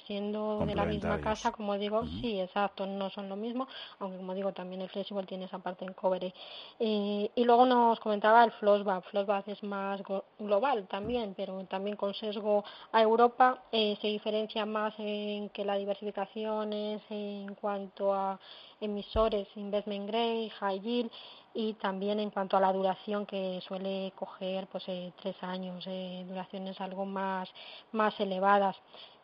siendo 0.07 0.65
de 0.65 0.75
la 0.75 0.85
misma 0.85 1.21
casa, 1.21 1.53
como 1.53 1.77
digo, 1.79 2.05
sí, 2.07 2.41
exacto, 2.41 2.87
no 2.87 3.11
son 3.11 3.29
lo 3.29 3.37
mismo, 3.37 3.69
aunque 3.99 4.17
como 4.17 4.35
digo, 4.35 4.53
también 4.53 4.81
el 4.81 4.89
Flexible 4.89 5.27
tiene 5.27 5.45
esa 5.45 5.59
parte 5.59 5.85
en 5.85 5.93
cover. 5.93 6.33
Eh, 6.81 7.31
y 7.35 7.45
luego 7.45 7.67
nos 7.67 8.01
comentaba 8.01 8.45
el 8.45 8.53
Flossback, 8.53 9.05
Flossback 9.11 9.49
es 9.49 9.63
más 9.63 10.03
global 10.39 10.87
también, 10.89 11.35
pero 11.37 11.65
también 11.65 11.97
con 11.97 12.15
sesgo 12.15 12.65
a 12.93 13.03
Europa, 13.03 13.63
eh, 13.73 13.97
se 14.01 14.09
diferencia 14.09 14.65
más 14.67 14.95
en 14.99 15.49
que 15.51 15.65
la 15.65 15.77
diversificación 15.77 16.73
es 16.73 17.03
en 17.11 17.55
cuanto 17.55 18.15
a 18.15 18.39
emisores 18.83 19.49
investment 19.57 20.09
grade, 20.09 20.51
high 20.61 20.81
yield, 20.81 21.11
y 21.55 21.75
también 21.75 22.21
en 22.21 22.31
cuanto 22.31 22.57
a 22.57 22.61
la 22.61 22.73
duración 22.73 23.27
que 23.27 23.61
suele 23.67 24.13
coger 24.17 24.67
pues 24.67 24.85
eh, 24.89 25.13
tres 25.21 25.37
años 25.43 25.85
eh, 25.87 26.25
duraciones 26.29 26.81
algo 26.81 27.07
más 27.07 27.49
más 27.93 28.19
elevadas. 28.21 28.77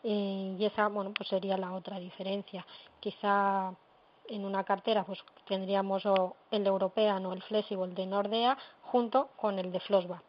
Eh, 0.05 0.57
y 0.59 0.65
esa 0.65 0.89
bueno 0.89 1.13
pues 1.13 1.29
sería 1.29 1.57
la 1.57 1.75
otra 1.75 1.99
diferencia. 1.99 2.67
Quizá 3.01 3.75
en 4.29 4.45
una 4.45 4.65
cartera 4.65 5.05
pues 5.05 5.19
tendríamos 5.47 6.05
el 6.51 6.67
European 6.67 7.25
o 7.27 7.33
el 7.33 7.43
Flexible 7.43 7.95
de 7.95 8.07
Nordea 8.07 8.57
junto 8.83 9.29
con 9.37 9.59
el 9.59 9.73
de 9.73 9.81
Flossback 9.81 10.23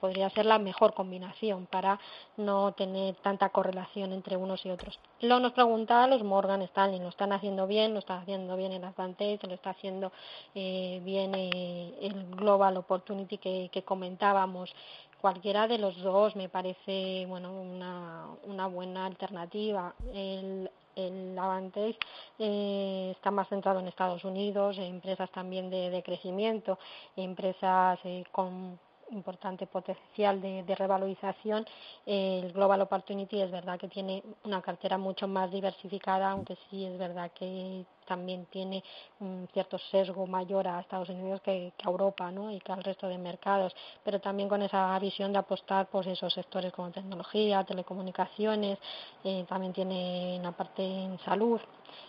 podría 0.00 0.30
ser 0.30 0.46
la 0.46 0.58
mejor 0.58 0.94
combinación 0.94 1.66
para 1.66 2.00
no 2.36 2.72
tener 2.72 3.14
tanta 3.16 3.50
correlación 3.50 4.12
entre 4.12 4.36
unos 4.36 4.64
y 4.64 4.70
otros. 4.70 4.98
Lo 5.20 5.38
nos 5.38 5.52
preguntaba 5.52 6.06
los 6.06 6.22
Morgan 6.22 6.62
Stanley, 6.62 7.00
lo 7.00 7.08
están 7.08 7.32
haciendo 7.32 7.66
bien, 7.66 7.92
lo 7.92 8.00
están 8.00 8.20
haciendo 8.22 8.56
bien 8.56 8.72
el 8.72 8.84
Advantage, 8.84 9.46
lo 9.46 9.54
está 9.54 9.70
haciendo 9.70 10.12
eh, 10.54 11.00
bien 11.04 11.34
eh, 11.34 11.94
el 12.00 12.26
Global 12.34 12.76
Opportunity 12.76 13.38
que, 13.38 13.68
que 13.72 13.82
comentábamos 13.82 14.74
cualquiera 15.20 15.68
de 15.68 15.78
los 15.78 16.00
dos 16.00 16.34
me 16.34 16.48
parece 16.48 17.26
bueno 17.28 17.52
una, 17.52 18.26
una 18.44 18.66
buena 18.66 19.06
alternativa. 19.06 19.94
El, 20.14 20.70
el 20.96 21.38
Avantage 21.38 21.98
eh, 22.38 23.12
está 23.14 23.30
más 23.30 23.48
centrado 23.48 23.80
en 23.80 23.88
Estados 23.88 24.24
Unidos, 24.24 24.78
en 24.78 24.84
empresas 24.84 25.30
también 25.30 25.70
de, 25.70 25.90
de 25.90 26.02
crecimiento, 26.02 26.78
empresas 27.16 27.98
eh, 28.04 28.24
con 28.32 28.78
importante 29.10 29.66
potencial 29.66 30.40
de, 30.40 30.74
revalorización, 30.74 31.66
el 32.06 32.52
Global 32.52 32.82
Opportunity 32.82 33.40
es 33.40 33.50
verdad 33.50 33.78
que 33.78 33.88
tiene 33.88 34.22
una 34.44 34.62
cartera 34.62 34.98
mucho 34.98 35.28
más 35.28 35.50
diversificada, 35.50 36.30
aunque 36.30 36.56
sí 36.68 36.84
es 36.84 36.98
verdad 36.98 37.30
que 37.32 37.84
también 38.10 38.46
tiene 38.46 38.82
un 39.20 39.48
cierto 39.52 39.78
sesgo 39.78 40.26
mayor 40.26 40.66
a 40.66 40.80
Estados 40.80 41.08
Unidos 41.10 41.40
que, 41.42 41.72
a 41.80 41.88
Europa 41.88 42.32
¿no? 42.32 42.50
y 42.50 42.58
que 42.58 42.72
al 42.72 42.82
resto 42.82 43.06
de 43.06 43.16
mercados, 43.18 43.72
pero 44.04 44.20
también 44.20 44.48
con 44.48 44.60
esa 44.62 44.98
visión 44.98 45.32
de 45.32 45.38
apostar 45.38 45.86
por 45.86 46.08
esos 46.08 46.32
sectores 46.32 46.72
como 46.72 46.90
tecnología, 46.90 47.62
telecomunicaciones, 47.62 48.80
eh, 49.22 49.44
también 49.48 49.72
tiene 49.72 50.38
una 50.40 50.50
parte 50.50 50.82
en 50.82 51.20
salud. 51.20 51.60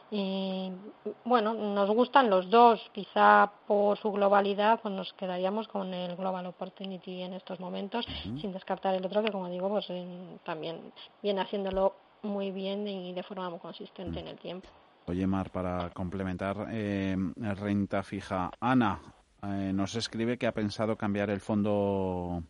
Eh, 0.10 0.72
bueno, 1.24 1.54
nos 1.54 1.90
gustan 1.92 2.32
los 2.32 2.50
dos, 2.50 2.82
quizá 2.94 3.52
por 3.68 4.00
su 4.00 4.12
globalidad 4.12 4.80
pues 4.82 4.96
nos 4.96 5.14
quedaríamos 5.14 5.68
con 5.68 5.94
el 5.94 6.16
Global 6.16 6.48
Opportunity 6.48 7.22
en 7.22 7.34
estos 7.34 7.60
momentos, 7.60 8.08
sin 8.42 8.52
descartar 8.52 8.96
el 8.96 9.06
otro 9.06 9.22
que 9.24 9.32
como 9.32 9.50
digo 9.50 9.70
pues 9.70 9.86
también 10.44 10.92
viene 11.22 11.42
haciéndolo 11.42 11.94
muy 12.24 12.50
bien 12.50 12.88
y 12.88 13.14
de 13.14 13.22
forma 13.22 13.52
muy 13.52 13.60
consistente 13.60 14.20
en 14.20 14.30
el 14.30 14.40
tiempo. 14.40 14.68
Oye, 15.12 15.28
Mar, 15.28 15.52
para 15.52 15.90
complementar, 15.90 16.70
eh, 16.72 17.18
renta 17.36 18.02
fija. 18.02 18.50
Ana 18.62 19.02
eh, 19.44 19.74
nos 19.74 19.94
escribe 19.96 20.38
que 20.38 20.48
ha 20.48 20.54
pensado 20.54 20.96
cambiar 20.96 21.30
el 21.30 21.42
fondo, 21.42 22.42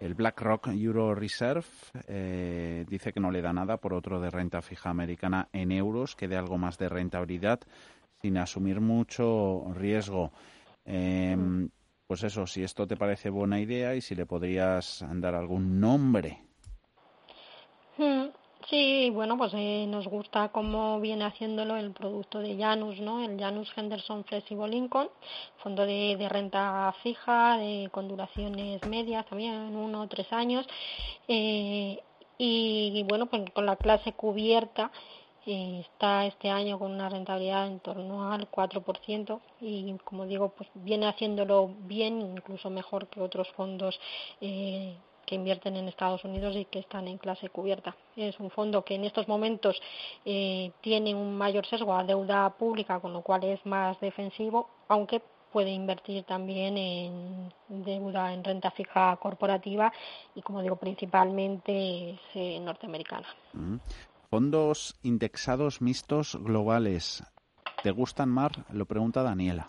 el 0.00 0.14
BlackRock 0.14 0.66
Euro 0.74 1.14
Reserve. 1.14 1.64
Eh, 2.08 2.84
dice 2.88 3.12
que 3.12 3.20
no 3.20 3.30
le 3.30 3.40
da 3.40 3.52
nada 3.52 3.76
por 3.76 3.94
otro 3.94 4.20
de 4.20 4.30
renta 4.30 4.60
fija 4.62 4.90
americana 4.90 5.48
en 5.52 5.70
euros, 5.70 6.16
que 6.16 6.26
dé 6.26 6.36
algo 6.36 6.58
más 6.58 6.76
de 6.76 6.88
rentabilidad 6.88 7.60
sin 8.20 8.36
asumir 8.36 8.80
mucho 8.80 9.72
riesgo. 9.72 10.32
pues 10.84 12.24
eso, 12.24 12.48
si 12.48 12.64
esto 12.64 12.84
te 12.84 12.96
parece 12.96 13.30
buena 13.30 13.60
idea 13.60 13.94
y 13.94 14.00
si 14.00 14.16
le 14.16 14.26
podrías 14.26 15.04
dar 15.08 15.36
algún 15.36 15.78
nombre. 15.78 16.51
Sí, 18.72 19.10
bueno, 19.10 19.36
pues 19.36 19.52
eh, 19.54 19.84
nos 19.86 20.08
gusta 20.08 20.48
cómo 20.48 20.98
viene 20.98 21.24
haciéndolo 21.26 21.76
el 21.76 21.92
producto 21.92 22.38
de 22.38 22.56
Janus, 22.56 23.00
¿no? 23.00 23.22
El 23.22 23.38
Janus 23.38 23.70
Henderson 23.76 24.24
Flexible 24.24 24.66
Lincoln, 24.66 25.10
fondo 25.58 25.84
de, 25.84 26.26
renta 26.30 26.90
fija, 27.02 27.58
de, 27.58 27.90
con 27.92 28.08
duraciones 28.08 28.82
medias 28.86 29.26
también, 29.26 29.76
uno 29.76 30.00
o 30.00 30.08
tres 30.08 30.32
años. 30.32 30.66
Eh, 31.28 32.02
y, 32.38 33.04
bueno, 33.06 33.26
pues 33.26 33.42
con 33.52 33.66
la 33.66 33.76
clase 33.76 34.14
cubierta 34.14 34.90
eh, 35.44 35.80
está 35.86 36.24
este 36.24 36.48
año 36.48 36.78
con 36.78 36.92
una 36.92 37.10
rentabilidad 37.10 37.66
en 37.66 37.80
torno 37.80 38.32
al 38.32 38.50
4% 38.50 39.40
y 39.60 39.98
como 40.04 40.24
digo, 40.24 40.48
pues 40.56 40.70
viene 40.74 41.06
haciéndolo 41.08 41.68
bien, 41.80 42.22
incluso 42.22 42.70
mejor 42.70 43.08
que 43.08 43.20
otros 43.20 43.48
fondos 43.50 44.00
eh, 44.40 44.96
que 45.26 45.34
invierten 45.34 45.76
en 45.76 45.88
Estados 45.88 46.24
Unidos 46.24 46.56
y 46.56 46.64
que 46.64 46.80
están 46.80 47.08
en 47.08 47.18
clase 47.18 47.48
cubierta. 47.48 47.96
Es 48.16 48.38
un 48.40 48.50
fondo 48.50 48.84
que 48.84 48.94
en 48.94 49.04
estos 49.04 49.28
momentos 49.28 49.80
eh, 50.24 50.72
tiene 50.80 51.14
un 51.14 51.36
mayor 51.36 51.66
sesgo 51.66 51.94
a 51.94 52.04
deuda 52.04 52.50
pública, 52.50 53.00
con 53.00 53.12
lo 53.12 53.22
cual 53.22 53.44
es 53.44 53.64
más 53.64 53.98
defensivo, 54.00 54.68
aunque 54.88 55.22
puede 55.52 55.70
invertir 55.70 56.24
también 56.24 56.76
en 56.78 57.52
deuda 57.68 58.32
en 58.32 58.42
renta 58.42 58.70
fija 58.70 59.16
corporativa 59.16 59.92
y, 60.34 60.42
como 60.42 60.62
digo, 60.62 60.76
principalmente 60.76 62.18
eh, 62.34 62.60
norteamericana. 62.60 63.28
Mm. 63.52 63.76
Fondos 64.30 64.96
indexados 65.02 65.82
mixtos 65.82 66.38
globales. 66.42 67.22
¿Te 67.82 67.90
gustan, 67.90 68.30
Mar? 68.30 68.52
Lo 68.70 68.86
pregunta 68.86 69.22
Daniela. 69.22 69.68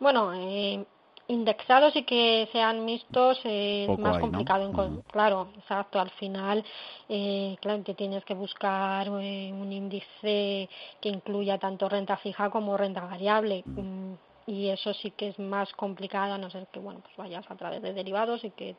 Bueno, 0.00 0.32
eh, 0.34 0.86
indexados 1.28 1.96
y 1.96 2.02
que 2.04 2.48
sean 2.52 2.84
mixtos 2.84 3.40
es 3.44 3.98
más 3.98 4.18
complicado 4.18 4.70
claro 5.10 5.48
exacto 5.56 5.98
al 5.98 6.10
final 6.10 6.64
eh, 7.08 7.56
claro 7.60 7.82
que 7.82 7.94
tienes 7.94 8.24
que 8.24 8.34
buscar 8.34 9.06
eh, 9.08 9.52
un 9.52 9.72
índice 9.72 10.68
que 11.00 11.08
incluya 11.08 11.58
tanto 11.58 11.88
renta 11.88 12.16
fija 12.16 12.50
como 12.50 12.76
renta 12.76 13.00
variable. 13.00 13.62
Mm, 13.66 14.14
y 14.46 14.68
eso 14.68 14.92
sí 14.94 15.10
que 15.12 15.28
es 15.28 15.38
más 15.38 15.72
complicado 15.72 16.34
a 16.34 16.38
no 16.38 16.50
ser 16.50 16.66
que 16.68 16.78
bueno 16.78 17.00
pues 17.00 17.16
vayas 17.16 17.50
a 17.50 17.56
través 17.56 17.80
de 17.80 17.94
derivados 17.94 18.44
y 18.44 18.50
que 18.50 18.76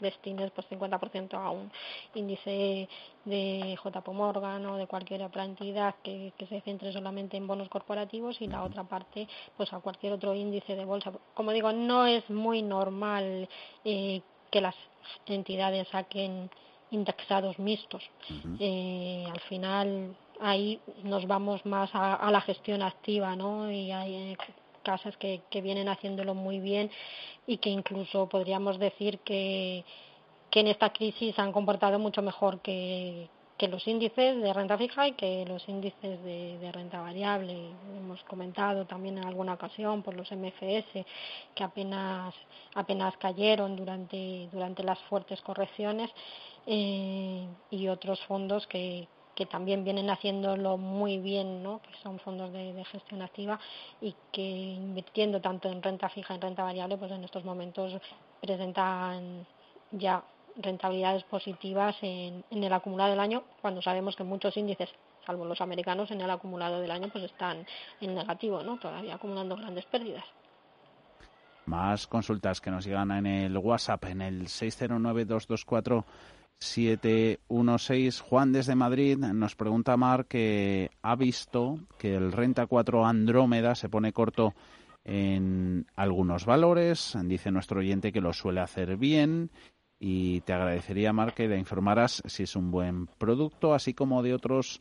destines 0.00 0.50
pues 0.50 0.66
50% 0.70 1.34
a 1.34 1.50
un 1.50 1.70
índice 2.14 2.88
de 3.24 3.78
JP 3.82 4.08
Morgan 4.08 4.66
o 4.66 4.76
de 4.76 4.86
cualquier 4.86 5.22
otra 5.22 5.44
entidad 5.44 5.94
que, 6.02 6.32
se 6.48 6.60
centre 6.60 6.92
solamente 6.92 7.36
en 7.36 7.46
bonos 7.46 7.68
corporativos 7.68 8.40
y 8.40 8.46
la 8.46 8.62
otra 8.62 8.84
parte 8.84 9.26
pues 9.56 9.72
a 9.72 9.80
cualquier 9.80 10.12
otro 10.12 10.34
índice 10.34 10.76
de 10.76 10.84
bolsa. 10.84 11.12
Como 11.34 11.52
digo, 11.52 11.72
no 11.72 12.06
es 12.06 12.28
muy 12.30 12.62
normal 12.62 13.48
eh, 13.84 14.20
que 14.50 14.60
las 14.60 14.76
entidades 15.26 15.88
saquen 15.88 16.50
indexados 16.90 17.58
mixtos. 17.58 18.02
Eh, 18.60 19.26
al 19.30 19.40
final 19.40 20.16
ahí 20.40 20.80
nos 21.02 21.26
vamos 21.26 21.64
más 21.66 21.90
a, 21.92 22.30
la 22.30 22.40
gestión 22.40 22.82
activa, 22.82 23.34
¿no? 23.36 23.70
Y 23.70 23.90
hay 23.90 24.14
eh, 24.14 24.36
casas 24.84 25.16
que, 25.16 25.42
vienen 25.50 25.88
haciéndolo 25.88 26.34
muy 26.34 26.60
bien 26.60 26.90
y 27.48 27.56
que 27.56 27.70
incluso 27.70 28.28
podríamos 28.28 28.78
decir 28.78 29.18
que, 29.20 29.84
en 30.52 30.68
esta 30.68 30.92
crisis 30.92 31.36
han 31.40 31.50
comportado 31.50 31.98
mucho 31.98 32.22
mejor 32.22 32.60
que, 32.60 33.28
los 33.58 33.88
índices 33.88 34.42
de 34.42 34.52
renta 34.52 34.76
fija 34.76 35.08
y 35.08 35.12
que 35.12 35.46
los 35.46 35.66
índices 35.70 36.22
de, 36.22 36.58
de, 36.58 36.70
renta 36.70 37.00
variable. 37.00 37.70
Hemos 37.96 38.22
comentado 38.24 38.84
también 38.84 39.16
en 39.16 39.24
alguna 39.24 39.54
ocasión 39.54 40.02
por 40.02 40.14
los 40.14 40.30
MFS 40.30 41.06
que 41.54 41.64
apenas 41.64 42.34
apenas 42.74 43.16
cayeron 43.16 43.74
durante 43.74 44.50
durante 44.52 44.82
las 44.82 44.98
fuertes 45.08 45.40
correcciones 45.40 46.10
eh, 46.66 47.46
y 47.70 47.88
otros 47.88 48.20
fondos 48.26 48.66
que, 48.66 49.08
que 49.34 49.46
también 49.46 49.84
vienen 49.84 50.10
haciéndolo 50.10 50.76
muy 50.76 51.18
bien, 51.18 51.62
¿no? 51.62 51.80
que 51.80 51.90
son 52.02 52.18
fondos 52.18 52.52
de, 52.52 52.84
gestión 52.84 53.22
activa 53.22 53.58
y 54.00 54.14
que 54.32 54.42
invirtiendo 54.42 55.40
tanto 55.40 55.68
en 55.70 55.82
renta 55.82 56.08
fija 56.08 56.34
y 56.34 56.36
en 56.36 56.42
renta 56.42 56.62
variable, 56.62 56.96
pues 56.96 57.10
en 57.12 57.24
estos 57.24 57.44
momentos 57.44 58.00
presentan 58.40 59.46
ya 59.90 60.22
rentabilidades 60.56 61.24
positivas 61.24 61.96
en, 62.02 62.44
en 62.50 62.64
el 62.64 62.72
acumulado 62.72 63.10
del 63.10 63.20
año, 63.20 63.42
cuando 63.60 63.82
sabemos 63.82 64.14
que 64.14 64.24
muchos 64.24 64.56
índices 64.56 64.90
salvo 65.26 65.44
los 65.44 65.60
americanos 65.60 66.10
en 66.10 66.20
el 66.20 66.30
acumulado 66.30 66.80
del 66.80 66.90
año 66.90 67.08
pues 67.08 67.24
están 67.24 67.66
en 68.00 68.14
negativo, 68.14 68.62
¿no? 68.62 68.78
Todavía 68.78 69.14
acumulando 69.14 69.56
grandes 69.56 69.84
pérdidas. 69.86 70.24
Más 71.66 72.06
consultas 72.06 72.60
que 72.60 72.70
nos 72.70 72.84
llegan 72.84 73.10
en 73.10 73.26
el 73.26 73.56
WhatsApp 73.56 74.04
en 74.04 74.20
el 74.20 74.48
609 74.48 75.24
716. 76.60 78.20
Juan 78.20 78.52
desde 78.52 78.74
Madrid 78.74 79.18
nos 79.18 79.54
pregunta 79.54 79.96
Mar 79.96 80.26
que 80.26 80.90
ha 81.02 81.16
visto 81.16 81.78
que 81.98 82.14
el 82.14 82.32
Renta 82.32 82.66
4 82.66 83.06
Andrómeda 83.06 83.74
se 83.74 83.88
pone 83.88 84.12
corto 84.12 84.54
en 85.04 85.86
algunos 85.94 86.46
valores. 86.46 87.16
Dice 87.24 87.50
nuestro 87.50 87.80
oyente 87.80 88.12
que 88.12 88.20
lo 88.20 88.32
suele 88.32 88.60
hacer 88.60 88.96
bien 88.96 89.50
y 89.98 90.40
te 90.42 90.52
agradecería, 90.52 91.12
Mar, 91.12 91.34
que 91.34 91.48
le 91.48 91.58
informaras 91.58 92.22
si 92.26 92.42
es 92.42 92.56
un 92.56 92.70
buen 92.70 93.06
producto, 93.06 93.74
así 93.74 93.94
como 93.94 94.22
de 94.22 94.34
otros 94.34 94.80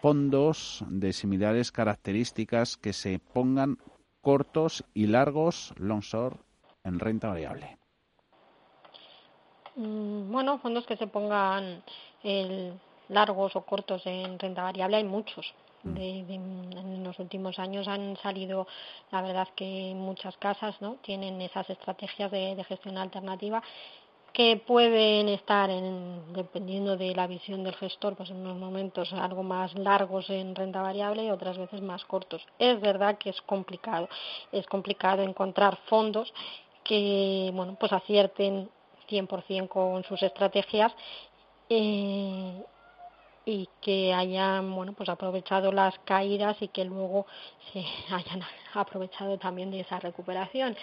fondos 0.00 0.84
de 0.88 1.12
similares 1.12 1.72
características 1.72 2.76
que 2.76 2.92
se 2.92 3.18
pongan 3.18 3.78
cortos 4.20 4.84
y 4.94 5.06
largos 5.06 5.74
long 5.76 6.00
short 6.00 6.40
en 6.82 6.98
renta 6.98 7.28
variable. 7.28 7.78
Mm, 9.76 10.30
bueno, 10.30 10.58
fondos 10.58 10.86
que 10.86 10.96
se 10.96 11.06
pongan 11.06 11.82
largos 13.08 13.54
o 13.56 13.62
cortos 13.62 14.02
en 14.06 14.38
renta 14.38 14.62
variable 14.62 14.96
hay 14.96 15.04
muchos. 15.04 15.54
Mm. 15.84 15.98
en 15.98 17.04
los 17.04 17.18
últimos 17.18 17.58
años 17.58 17.86
han 17.88 18.16
salido, 18.16 18.66
la 19.12 19.20
verdad 19.20 19.48
que 19.54 19.92
muchas 19.94 20.34
casas 20.38 20.80
no 20.80 20.94
tienen 21.02 21.42
esas 21.42 21.68
estrategias 21.68 22.30
de, 22.30 22.54
de 22.54 22.64
gestión 22.64 22.96
alternativa 22.96 23.62
que 24.32 24.56
pueden 24.56 25.28
estar, 25.28 25.70
en, 25.70 26.32
dependiendo 26.32 26.96
de 26.96 27.14
la 27.14 27.26
visión 27.28 27.62
del 27.62 27.76
gestor, 27.76 28.16
pues 28.16 28.30
en 28.30 28.38
unos 28.38 28.56
momentos 28.56 29.12
algo 29.12 29.44
más 29.44 29.74
largos 29.74 30.28
en 30.28 30.56
renta 30.56 30.82
variable 30.82 31.24
y 31.24 31.30
otras 31.30 31.56
veces 31.56 31.80
más 31.82 32.04
cortos. 32.04 32.44
Es 32.58 32.80
verdad 32.80 33.16
que 33.16 33.30
es 33.30 33.40
complicado, 33.42 34.08
es 34.50 34.66
complicado 34.66 35.22
encontrar 35.22 35.76
fondos 35.86 36.32
que, 36.82 37.50
bueno, 37.54 37.76
pues 37.78 37.92
acierten 37.92 38.68
100% 39.08 39.68
con 39.68 40.04
sus 40.04 40.22
estrategias 40.22 40.92
eh, 41.68 42.62
y 43.46 43.68
que 43.80 44.14
hayan 44.14 44.74
bueno 44.74 44.92
pues 44.94 45.08
aprovechado 45.08 45.70
las 45.72 45.98
caídas 46.00 46.56
y 46.60 46.68
que 46.68 46.84
luego 46.84 47.26
se 47.72 47.84
hayan 48.14 48.42
aprovechado 48.74 49.38
también 49.38 49.70
de 49.70 49.80
esa 49.80 50.00
recuperación 50.00 50.76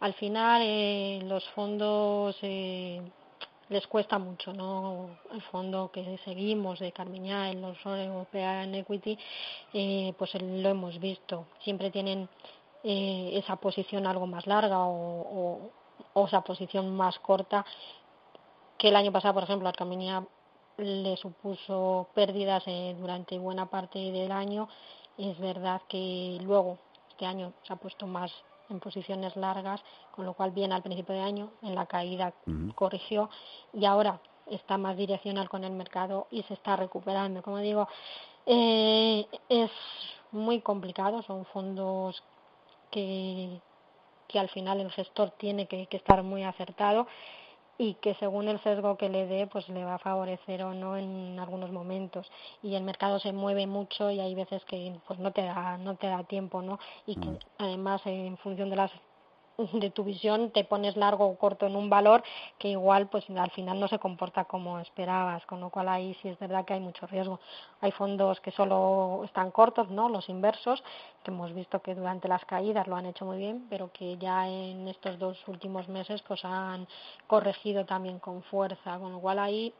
al 0.00 0.14
final 0.14 0.62
eh, 0.64 1.20
los 1.24 1.44
fondos 1.50 2.36
eh, 2.42 3.00
les 3.68 3.86
cuesta 3.86 4.18
mucho, 4.18 4.52
¿no? 4.52 5.18
El 5.32 5.42
fondo 5.42 5.90
que 5.90 6.18
seguimos 6.24 6.78
de 6.78 6.92
Carmiñá, 6.92 7.50
el 7.50 7.64
European 7.84 8.74
Equity, 8.74 9.18
eh, 9.72 10.12
pues 10.18 10.34
lo 10.34 10.68
hemos 10.68 10.98
visto. 11.00 11.46
Siempre 11.62 11.90
tienen 11.90 12.28
eh, 12.82 13.30
esa 13.34 13.56
posición 13.56 14.06
algo 14.06 14.26
más 14.26 14.46
larga 14.46 14.80
o, 14.84 15.20
o, 15.22 15.70
esa 16.14 16.40
posición 16.42 16.96
más 16.96 17.18
corta 17.18 17.64
que 18.78 18.88
el 18.88 18.96
año 18.96 19.12
pasado, 19.12 19.34
por 19.34 19.44
ejemplo, 19.44 19.68
a 19.68 19.72
Carmiñá 19.72 20.24
le 20.76 21.16
supuso 21.16 22.08
pérdidas 22.14 22.62
eh, 22.66 22.96
durante 22.98 23.38
buena 23.38 23.66
parte 23.66 23.98
del 23.98 24.32
año. 24.32 24.68
Es 25.16 25.38
verdad 25.38 25.82
que 25.88 26.38
luego 26.42 26.78
este 27.10 27.26
año 27.26 27.52
se 27.62 27.72
ha 27.72 27.76
puesto 27.76 28.06
más 28.06 28.32
en 28.70 28.80
posiciones 28.80 29.36
largas, 29.36 29.80
con 30.10 30.24
lo 30.24 30.34
cual 30.34 30.50
bien 30.50 30.72
al 30.72 30.82
principio 30.82 31.14
de 31.14 31.20
año, 31.20 31.50
en 31.62 31.74
la 31.74 31.86
caída 31.86 32.32
corrigió 32.74 33.30
y 33.72 33.84
ahora 33.84 34.20
está 34.46 34.78
más 34.78 34.96
direccional 34.96 35.48
con 35.48 35.64
el 35.64 35.72
mercado 35.72 36.26
y 36.30 36.42
se 36.44 36.54
está 36.54 36.76
recuperando. 36.76 37.42
Como 37.42 37.58
digo, 37.58 37.88
eh, 38.46 39.26
es 39.48 39.70
muy 40.32 40.60
complicado, 40.60 41.22
son 41.22 41.44
fondos 41.46 42.22
que, 42.90 43.60
que 44.34 44.40
al 44.40 44.48
final 44.48 44.80
el 44.80 44.90
gestor 44.90 45.30
tiene 45.30 45.68
que 45.68 45.86
estar 45.92 46.20
muy 46.24 46.42
acertado 46.42 47.06
y 47.78 47.94
que 47.94 48.14
según 48.14 48.48
el 48.48 48.60
sesgo 48.62 48.96
que 48.96 49.08
le 49.08 49.26
dé 49.26 49.46
pues 49.46 49.68
le 49.68 49.84
va 49.84 49.94
a 49.94 49.98
favorecer 49.98 50.64
o 50.64 50.74
no 50.74 50.96
en 50.96 51.38
algunos 51.38 51.70
momentos 51.70 52.28
y 52.64 52.74
el 52.74 52.82
mercado 52.82 53.20
se 53.20 53.32
mueve 53.32 53.68
mucho 53.68 54.10
y 54.10 54.18
hay 54.18 54.34
veces 54.34 54.64
que 54.64 54.96
pues 55.06 55.20
no 55.20 55.30
te 55.30 55.42
da 55.42 55.78
no 55.78 55.94
te 55.94 56.08
da 56.08 56.24
tiempo 56.24 56.62
no 56.62 56.80
y 57.06 57.14
que 57.14 57.28
mm. 57.28 57.38
además 57.58 58.02
en 58.06 58.36
función 58.38 58.70
de 58.70 58.76
las 58.76 58.90
de 59.58 59.90
tu 59.90 60.04
visión 60.04 60.50
te 60.50 60.64
pones 60.64 60.96
largo 60.96 61.26
o 61.26 61.38
corto 61.38 61.66
en 61.66 61.76
un 61.76 61.88
valor 61.88 62.22
que 62.58 62.68
igual 62.68 63.08
pues 63.08 63.24
al 63.30 63.50
final 63.52 63.78
no 63.78 63.88
se 63.88 63.98
comporta 63.98 64.44
como 64.44 64.80
esperabas, 64.80 65.46
con 65.46 65.60
lo 65.60 65.70
cual 65.70 65.88
ahí 65.88 66.14
sí 66.20 66.28
es 66.28 66.38
verdad 66.38 66.64
que 66.64 66.74
hay 66.74 66.80
mucho 66.80 67.06
riesgo. 67.06 67.40
Hay 67.80 67.92
fondos 67.92 68.40
que 68.40 68.50
solo 68.50 69.22
están 69.24 69.50
cortos, 69.50 69.90
¿no? 69.90 70.08
Los 70.08 70.28
inversos, 70.28 70.82
que 71.22 71.30
hemos 71.30 71.52
visto 71.54 71.80
que 71.80 71.94
durante 71.94 72.28
las 72.28 72.44
caídas 72.44 72.86
lo 72.86 72.96
han 72.96 73.06
hecho 73.06 73.24
muy 73.24 73.38
bien, 73.38 73.66
pero 73.70 73.92
que 73.92 74.16
ya 74.18 74.48
en 74.48 74.88
estos 74.88 75.18
dos 75.18 75.46
últimos 75.46 75.88
meses 75.88 76.22
pues 76.22 76.44
han 76.44 76.86
corregido 77.26 77.84
también 77.84 78.18
con 78.18 78.42
fuerza, 78.42 78.98
con 78.98 79.12
lo 79.12 79.20
cual 79.20 79.38
ahí 79.38 79.72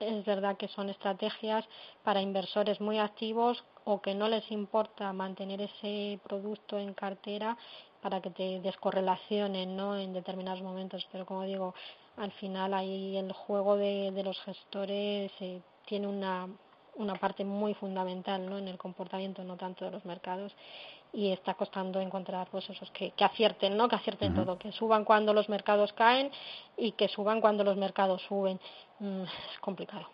es 0.00 0.24
verdad 0.24 0.56
que 0.56 0.68
son 0.68 0.88
estrategias 0.88 1.68
para 2.02 2.22
inversores 2.22 2.80
muy 2.80 2.98
activos 2.98 3.62
o 3.84 4.00
que 4.00 4.14
no 4.14 4.28
les 4.28 4.50
importa 4.50 5.12
mantener 5.12 5.60
ese 5.60 6.18
producto 6.26 6.78
en 6.78 6.94
cartera 6.94 7.56
para 8.02 8.20
que 8.20 8.30
te 8.30 8.60
descorrelacionen 8.60 9.76
¿no? 9.76 9.96
en 9.96 10.12
determinados 10.12 10.62
momentos. 10.62 11.06
Pero 11.12 11.26
como 11.26 11.42
digo, 11.44 11.74
al 12.16 12.32
final 12.32 12.74
ahí 12.74 13.16
el 13.16 13.32
juego 13.32 13.76
de, 13.76 14.10
de 14.12 14.22
los 14.22 14.40
gestores 14.40 15.32
eh, 15.40 15.60
tiene 15.86 16.06
una, 16.06 16.48
una 16.96 17.14
parte 17.14 17.44
muy 17.44 17.74
fundamental 17.74 18.48
¿no? 18.48 18.58
en 18.58 18.68
el 18.68 18.78
comportamiento, 18.78 19.44
no 19.44 19.56
tanto 19.56 19.84
de 19.84 19.90
los 19.90 20.04
mercados 20.04 20.52
y 21.12 21.32
está 21.32 21.54
costando 21.54 22.00
encontrar 22.00 22.48
pues 22.50 22.68
esos 22.70 22.90
que, 22.92 23.10
que 23.12 23.24
acierten, 23.24 23.76
¿no? 23.76 23.88
Que 23.88 23.96
acierten 23.96 24.34
todo, 24.34 24.58
que 24.58 24.72
suban 24.72 25.04
cuando 25.04 25.32
los 25.32 25.48
mercados 25.48 25.92
caen 25.92 26.30
y 26.76 26.92
que 26.92 27.08
suban 27.08 27.40
cuando 27.40 27.64
los 27.64 27.76
mercados 27.76 28.22
suben. 28.28 28.60
Mm, 29.00 29.22
es 29.22 29.58
complicado. 29.60 30.06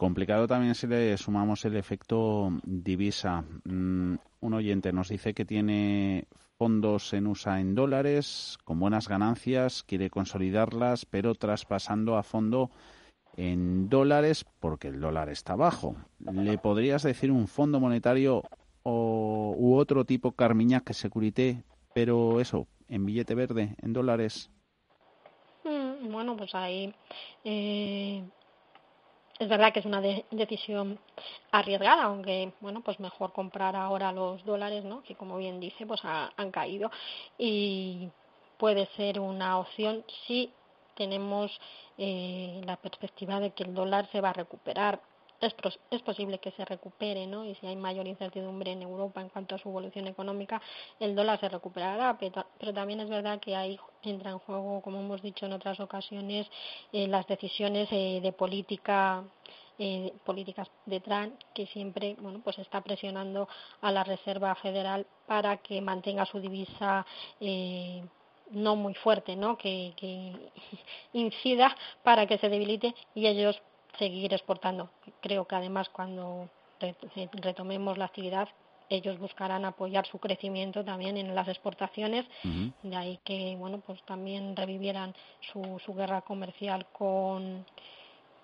Complicado 0.00 0.46
también 0.46 0.74
si 0.74 0.86
le 0.86 1.14
sumamos 1.18 1.62
el 1.66 1.76
efecto 1.76 2.50
divisa. 2.64 3.44
Mm, 3.64 4.14
un 4.40 4.54
oyente 4.54 4.94
nos 4.94 5.10
dice 5.10 5.34
que 5.34 5.44
tiene 5.44 6.24
fondos 6.56 7.12
en 7.12 7.26
USA 7.26 7.60
en 7.60 7.74
dólares, 7.74 8.56
con 8.64 8.80
buenas 8.80 9.08
ganancias, 9.08 9.82
quiere 9.82 10.08
consolidarlas, 10.08 11.04
pero 11.04 11.34
traspasando 11.34 12.16
a 12.16 12.22
fondo 12.22 12.70
en 13.36 13.90
dólares 13.90 14.46
porque 14.58 14.88
el 14.88 15.02
dólar 15.02 15.28
está 15.28 15.54
bajo. 15.54 15.96
¿Le 16.18 16.56
podrías 16.56 17.02
decir 17.02 17.30
un 17.30 17.46
fondo 17.46 17.78
monetario 17.78 18.44
o, 18.82 19.54
u 19.54 19.74
otro 19.74 20.06
tipo 20.06 20.32
Carmiñac 20.32 20.82
que 20.82 20.94
securité, 20.94 21.62
pero 21.92 22.40
eso, 22.40 22.66
en 22.88 23.04
billete 23.04 23.34
verde, 23.34 23.76
en 23.82 23.92
dólares? 23.92 24.50
Mm, 25.62 26.10
bueno, 26.10 26.38
pues 26.38 26.54
ahí 26.54 26.94
eh, 27.44 28.24
es 29.40 29.48
verdad 29.48 29.72
que 29.72 29.80
es 29.80 29.86
una 29.86 30.02
decisión 30.02 30.98
arriesgada, 31.50 32.04
aunque 32.04 32.52
bueno, 32.60 32.82
pues 32.82 33.00
mejor 33.00 33.32
comprar 33.32 33.74
ahora 33.74 34.12
los 34.12 34.44
dólares, 34.44 34.84
¿no? 34.84 35.02
Que 35.02 35.14
como 35.14 35.38
bien 35.38 35.58
dice, 35.58 35.86
pues 35.86 36.02
han 36.04 36.50
caído 36.50 36.90
y 37.38 38.10
puede 38.58 38.86
ser 38.96 39.18
una 39.18 39.58
opción 39.58 40.04
si 40.26 40.52
tenemos 40.94 41.50
eh, 41.96 42.60
la 42.66 42.76
perspectiva 42.76 43.40
de 43.40 43.52
que 43.52 43.64
el 43.64 43.74
dólar 43.74 44.10
se 44.12 44.20
va 44.20 44.28
a 44.28 44.34
recuperar 44.34 45.00
es, 45.40 45.54
es 45.90 46.02
posible 46.02 46.38
que 46.38 46.50
se 46.52 46.64
recupere, 46.64 47.26
¿no? 47.26 47.44
Y 47.44 47.54
si 47.56 47.66
hay 47.66 47.76
mayor 47.76 48.06
incertidumbre 48.06 48.72
en 48.72 48.82
Europa 48.82 49.20
en 49.20 49.28
cuanto 49.28 49.54
a 49.54 49.58
su 49.58 49.68
evolución 49.68 50.06
económica, 50.06 50.60
el 50.98 51.14
dólar 51.14 51.40
se 51.40 51.48
recuperará, 51.48 52.16
pero, 52.18 52.46
pero 52.58 52.72
también 52.72 53.00
es 53.00 53.08
verdad 53.08 53.40
que 53.40 53.56
ahí 53.56 53.78
entra 54.02 54.30
en 54.30 54.38
juego, 54.38 54.80
como 54.82 55.00
hemos 55.00 55.22
dicho 55.22 55.46
en 55.46 55.52
otras 55.52 55.80
ocasiones, 55.80 56.46
eh, 56.92 57.06
las 57.06 57.26
decisiones 57.26 57.88
eh, 57.90 58.20
de 58.22 58.32
política 58.32 59.24
eh, 59.82 60.12
políticas 60.26 60.68
de 60.84 61.00
Trump 61.00 61.40
que 61.54 61.66
siempre 61.68 62.14
bueno 62.20 62.42
pues 62.44 62.58
está 62.58 62.82
presionando 62.82 63.48
a 63.80 63.90
la 63.90 64.04
Reserva 64.04 64.54
Federal 64.56 65.06
para 65.26 65.56
que 65.56 65.80
mantenga 65.80 66.26
su 66.26 66.38
divisa 66.38 67.06
eh, 67.40 68.04
no 68.50 68.76
muy 68.76 68.92
fuerte, 68.92 69.36
¿no? 69.36 69.56
Que, 69.56 69.94
que 69.96 70.34
incida 71.14 71.74
para 72.02 72.26
que 72.26 72.36
se 72.36 72.50
debilite 72.50 72.94
y 73.14 73.26
ellos 73.26 73.62
seguir 74.00 74.32
exportando. 74.34 74.90
Creo 75.20 75.46
que 75.46 75.54
además 75.54 75.88
cuando 75.90 76.48
retomemos 77.48 77.96
la 77.98 78.06
actividad 78.06 78.48
ellos 78.88 79.20
buscarán 79.20 79.64
apoyar 79.64 80.04
su 80.06 80.18
crecimiento 80.18 80.84
también 80.84 81.16
en 81.16 81.32
las 81.32 81.46
exportaciones, 81.46 82.26
de 82.82 82.96
ahí 82.96 83.20
que 83.22 83.54
bueno 83.56 83.78
pues 83.86 84.02
también 84.02 84.56
revivieran 84.56 85.14
su, 85.52 85.80
su 85.84 85.94
guerra 85.94 86.22
comercial 86.22 86.86
con, 86.92 87.64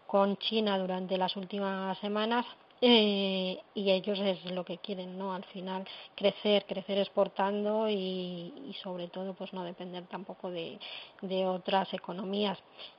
con 0.06 0.36
China 0.36 0.78
durante 0.78 1.18
las 1.18 1.34
últimas 1.34 1.98
semanas 1.98 2.46
eh, 2.80 3.58
y 3.74 3.90
ellos 3.90 4.18
es 4.20 4.44
lo 4.52 4.62
que 4.64 4.78
quieren, 4.78 5.16
¿no? 5.16 5.32
Al 5.32 5.44
final 5.44 5.84
crecer, 6.14 6.66
crecer 6.66 6.98
exportando 6.98 7.88
y, 7.88 8.74
sobre 8.82 9.08
todo 9.08 9.32
pues 9.32 9.52
no 9.54 9.64
depender 9.64 10.04
tampoco 10.04 10.50
de, 10.50 10.78
de 11.22 11.46
otras 11.46 11.92
economías, 11.94 12.58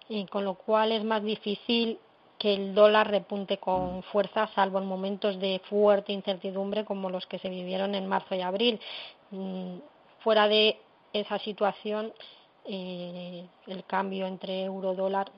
y 0.09 0.25
con 0.25 0.43
lo 0.43 0.55
cual 0.55 0.91
es 0.91 1.03
más 1.03 1.23
difícil 1.23 1.99
que 2.37 2.53
el 2.53 2.75
dólar 2.75 3.09
repunte 3.09 3.57
con 3.57 4.03
fuerza, 4.03 4.47
salvo 4.53 4.79
en 4.79 4.85
momentos 4.85 5.39
de 5.39 5.59
fuerte 5.69 6.13
incertidumbre 6.13 6.85
como 6.85 7.09
los 7.09 7.25
que 7.25 7.39
se 7.39 7.49
vivieron 7.49 7.95
en 7.95 8.07
marzo 8.07 8.35
y 8.35 8.41
abril. 8.41 8.79
Mm, 9.31 9.77
fuera 10.19 10.47
de 10.47 10.79
esa 11.13 11.39
situación, 11.39 12.13
eh, 12.65 13.45
el 13.67 13.83
cambio 13.85 14.27
entre 14.27 14.63
euro-dólar 14.63 15.31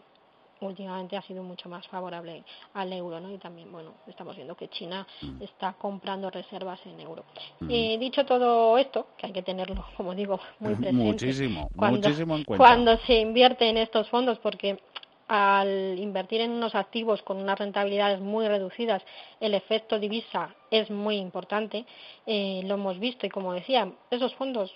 últimamente 0.62 1.16
ha 1.16 1.22
sido 1.22 1.44
mucho 1.44 1.70
más 1.70 1.88
favorable 1.88 2.44
al 2.74 2.92
euro, 2.92 3.20
¿no? 3.20 3.32
Y 3.32 3.38
también, 3.38 3.72
bueno, 3.72 3.94
estamos 4.08 4.36
viendo 4.36 4.56
que 4.56 4.68
China 4.68 5.08
mm. 5.22 5.42
está 5.42 5.74
comprando 5.74 6.30
reservas 6.30 6.80
en 6.86 7.00
euro. 7.00 7.24
Mm. 7.60 7.70
Eh, 7.70 7.98
dicho 8.00 8.26
todo 8.26 8.78
esto, 8.78 9.08
que 9.18 9.28
hay 9.28 9.32
que 9.32 9.42
tenerlo, 9.42 9.86
como 9.98 10.14
digo, 10.14 10.40
muy 10.60 10.76
presente. 10.76 11.04
Muchísimo, 11.04 11.70
muchísimo 11.76 12.36
en 12.36 12.44
cuenta. 12.46 12.64
Cuando 12.64 12.98
se 13.06 13.20
invierte 13.20 13.70
en 13.70 13.78
estos 13.78 14.10
fondos, 14.10 14.40
porque 14.40 14.80
al 15.30 15.98
invertir 15.98 16.42
en 16.42 16.52
unos 16.52 16.76
activos 16.76 17.22
con 17.22 17.38
unas 17.38 17.58
rentabilidades 17.58 18.20
muy 18.20 18.48
reducidas, 18.48 19.02
el 19.40 19.54
efecto 19.54 20.00
divisa 20.00 20.54
es 20.70 20.90
muy 20.90 21.16
importante. 21.16 21.86
Eh, 22.26 22.62
lo 22.66 22.74
hemos 22.74 23.00
visto 23.00 23.26
y, 23.26 23.30
como 23.30 23.54
decía, 23.54 23.90
esos 24.12 24.36
fondos 24.36 24.74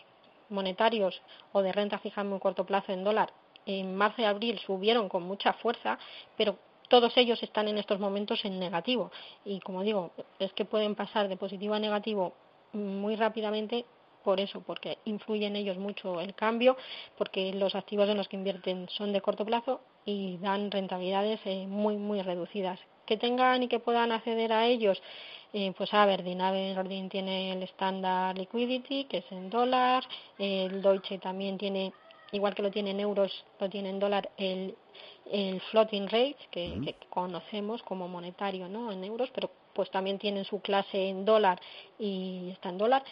monetarios 0.50 1.22
o 1.52 1.62
de 1.62 1.74
renta 1.74 1.98
fija 1.98 2.22
en 2.22 2.30
muy 2.30 2.40
corto 2.40 2.66
plazo 2.66 2.94
en 2.94 3.04
dólar 3.04 3.34
en 3.66 3.96
marzo 3.96 4.22
y 4.22 4.26
abril 4.26 4.60
subieron 4.60 5.10
con 5.10 5.24
mucha 5.24 5.54
fuerza, 5.54 5.98
pero 6.38 6.58
todos 6.90 7.16
ellos 7.18 7.42
están 7.44 7.68
en 7.68 7.78
estos 7.78 8.00
momentos 8.00 8.44
en 8.46 8.60
negativo. 8.60 9.12
Y 9.46 9.60
como 9.62 9.84
digo, 9.84 10.12
es 10.40 10.54
que 10.54 10.66
pueden 10.66 10.96
pasar 10.96 11.28
de 11.28 11.38
positivo 11.38 11.74
a 11.74 11.80
negativo 11.80 12.34
muy 12.74 13.16
rápidamente 13.16 13.86
por 14.24 14.40
eso, 14.40 14.62
porque 14.62 14.98
influye 15.06 15.46
en 15.46 15.56
ellos 15.56 15.78
mucho 15.78 16.22
el 16.22 16.34
cambio, 16.34 16.78
porque 17.18 17.54
los 17.54 17.76
activos 17.76 18.10
en 18.10 18.18
los 18.18 18.28
que 18.28 18.38
invierten 18.38 18.88
son 18.90 19.14
de 19.14 19.22
corto 19.22 19.46
plazo 19.46 19.82
y 20.06 20.38
dan 20.38 20.72
rentabilidades 20.72 21.40
eh, 21.46 21.66
muy, 21.68 21.98
muy 21.98 22.22
reducidas. 22.22 22.80
Que 23.06 23.18
tengan 23.18 23.64
y 23.64 23.68
que 23.68 23.80
puedan 23.80 24.12
acceder 24.12 24.54
a 24.54 24.66
ellos, 24.66 25.02
eh, 25.52 25.74
pues 25.78 25.94
Aberdeen, 25.94 26.42
Aberdeen 26.42 27.10
tiene 27.10 27.52
el 27.52 27.64
Standard 27.64 28.38
Liquidity, 28.38 29.06
que 29.06 29.18
es 29.18 29.32
en 29.32 29.50
dólar, 29.50 30.04
el 30.38 30.82
Deutsche 30.82 31.20
también 31.20 31.58
tiene 31.58 31.94
igual 32.34 32.56
que 32.56 32.64
lo 32.64 32.72
tiene 32.72 32.92
en 32.92 33.00
euros, 33.00 33.46
lo 33.60 33.70
tiene 33.70 33.90
en 33.90 34.00
dólar 34.00 34.30
el, 34.38 34.76
el 35.32 35.62
floating 35.62 36.08
rate, 36.08 36.38
que, 36.52 36.96
conocemos 37.10 37.84
como 37.84 38.08
monetario 38.08 38.68
¿no? 38.68 38.92
en 38.92 39.04
euros, 39.04 39.30
pero 39.34 39.52
pues 39.74 39.90
también 39.92 40.20
tiene 40.20 40.44
su 40.44 40.60
clase 40.62 41.10
en 41.10 41.26
dólar 41.26 41.60
y 41.98 42.50
está 42.52 42.70
en 42.70 42.78
dólar. 42.78 43.04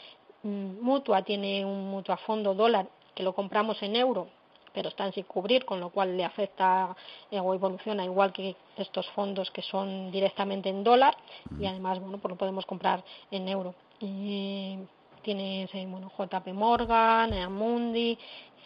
Mm, 0.43 0.81
Mutua 0.81 1.21
tiene 1.21 1.63
un 1.65 1.91
mutua 1.91 2.17
fondo 2.17 2.53
dólar 2.53 2.87
que 3.13 3.23
lo 3.23 3.33
compramos 3.33 3.81
en 3.83 3.95
euro, 3.95 4.27
pero 4.73 4.89
están 4.89 5.13
sin 5.13 5.23
cubrir, 5.25 5.65
con 5.65 5.79
lo 5.79 5.89
cual 5.89 6.17
le 6.17 6.23
afecta 6.23 6.95
eh, 7.29 7.39
o 7.39 7.53
evoluciona 7.53 8.03
igual 8.05 8.31
que 8.33 8.55
estos 8.77 9.07
fondos 9.09 9.51
que 9.51 9.61
son 9.61 10.11
directamente 10.11 10.69
en 10.69 10.83
dólar 10.83 11.15
y 11.59 11.65
además, 11.65 11.99
bueno, 11.99 12.17
pues 12.17 12.31
lo 12.31 12.37
podemos 12.37 12.65
comprar 12.65 13.03
en 13.29 13.47
euro. 13.49 13.75
Y 13.99 14.77
tienes 15.21 15.69
eh, 15.75 15.85
bueno, 15.87 16.11
JP 16.17 16.47
Morgan, 16.53 17.33
Amundi, 17.33 18.17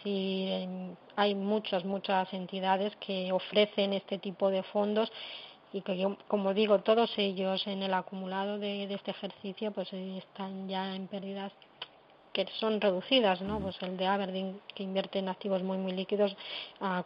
y 0.04 0.48
hay 1.16 1.34
muchas, 1.34 1.84
muchas 1.84 2.32
entidades 2.32 2.94
que 2.96 3.32
ofrecen 3.32 3.92
este 3.92 4.18
tipo 4.18 4.50
de 4.50 4.62
fondos 4.62 5.10
y 5.72 5.80
que, 5.80 6.16
como 6.28 6.54
digo, 6.54 6.78
todos 6.78 7.10
ellos 7.18 7.66
en 7.66 7.82
el 7.82 7.92
acumulado 7.92 8.58
de, 8.58 8.86
de 8.86 8.94
este 8.94 9.10
ejercicio 9.10 9.72
pues 9.72 9.92
están 9.92 10.68
ya 10.68 10.94
en 10.94 11.08
pérdidas 11.08 11.52
que 12.36 12.46
son 12.60 12.82
reducidas, 12.82 13.40
¿no? 13.40 13.58
Pues 13.60 13.76
el 13.80 13.96
de 13.96 14.06
Aberdeen, 14.06 14.60
que 14.74 14.82
invierte 14.82 15.20
en 15.20 15.30
activos 15.30 15.62
muy, 15.62 15.78
muy 15.78 15.92
líquidos, 15.92 16.36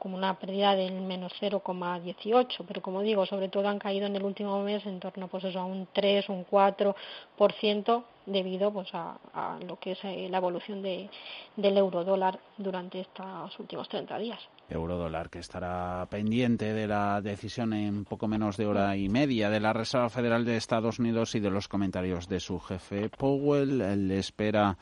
como 0.01 0.16
una 0.16 0.36
pérdida 0.40 0.74
del 0.74 1.01
menos 1.02 1.32
0,18, 1.40 2.65
pero 2.66 2.82
como 2.82 3.01
digo, 3.01 3.24
sobre 3.27 3.48
todo 3.48 3.69
han 3.69 3.78
caído 3.78 4.07
en 4.09 4.16
el 4.16 4.24
último 4.24 4.61
mes 4.65 4.85
en 4.86 4.98
torno 4.98 5.28
pues 5.28 5.44
eso, 5.44 5.61
a 5.61 5.65
un 5.65 5.86
3, 5.93 6.28
un 6.31 6.44
4%, 6.44 8.05
debido 8.27 8.73
pues 8.73 8.89
a, 8.93 9.19
lo 9.66 9.78
que 9.78 9.93
es 9.93 9.98
eh, 10.02 10.28
la 10.28 10.39
evolución 10.39 10.82
de, 10.82 11.09
del 11.57 11.78
euro 11.78 12.02
dólar 12.05 12.40
durante 12.59 13.01
estos 13.01 13.57
últimos 13.61 13.89
30 13.89 14.19
días. 14.19 14.40
Euro 14.69 14.97
dólar 14.97 15.31
que 15.31 15.39
estará 15.39 16.07
pendiente 16.11 16.73
de 16.73 16.86
la 16.86 17.20
decisión 17.20 17.73
en 17.73 18.05
poco 18.05 18.27
menos 18.28 18.57
de 18.57 18.66
hora 18.66 18.97
y 18.97 19.09
media 19.09 19.48
de 19.48 19.61
la 19.61 19.73
Reserva 19.73 20.11
Federal 20.11 20.44
de 20.44 20.57
Estados 20.57 20.98
Unidos 20.98 21.35
y 21.35 21.40
de 21.40 21.51
los 21.51 21.69
comentarios 21.69 22.28
de 22.28 22.40
su 22.40 22.59
jefe 22.61 23.09
Powell. 23.09 24.09
Le 24.09 24.19
espera 24.19 24.77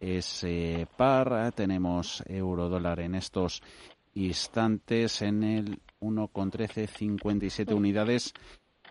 ese 0.00 0.86
par. 0.96 1.52
Tenemos 1.52 2.22
euro 2.26 2.68
dólar 2.68 3.00
en 3.00 3.14
estos 3.14 3.62
instantes 4.14 5.22
en 5.22 5.42
el 5.42 5.80
1,1357 6.00 7.74
unidades. 7.74 8.34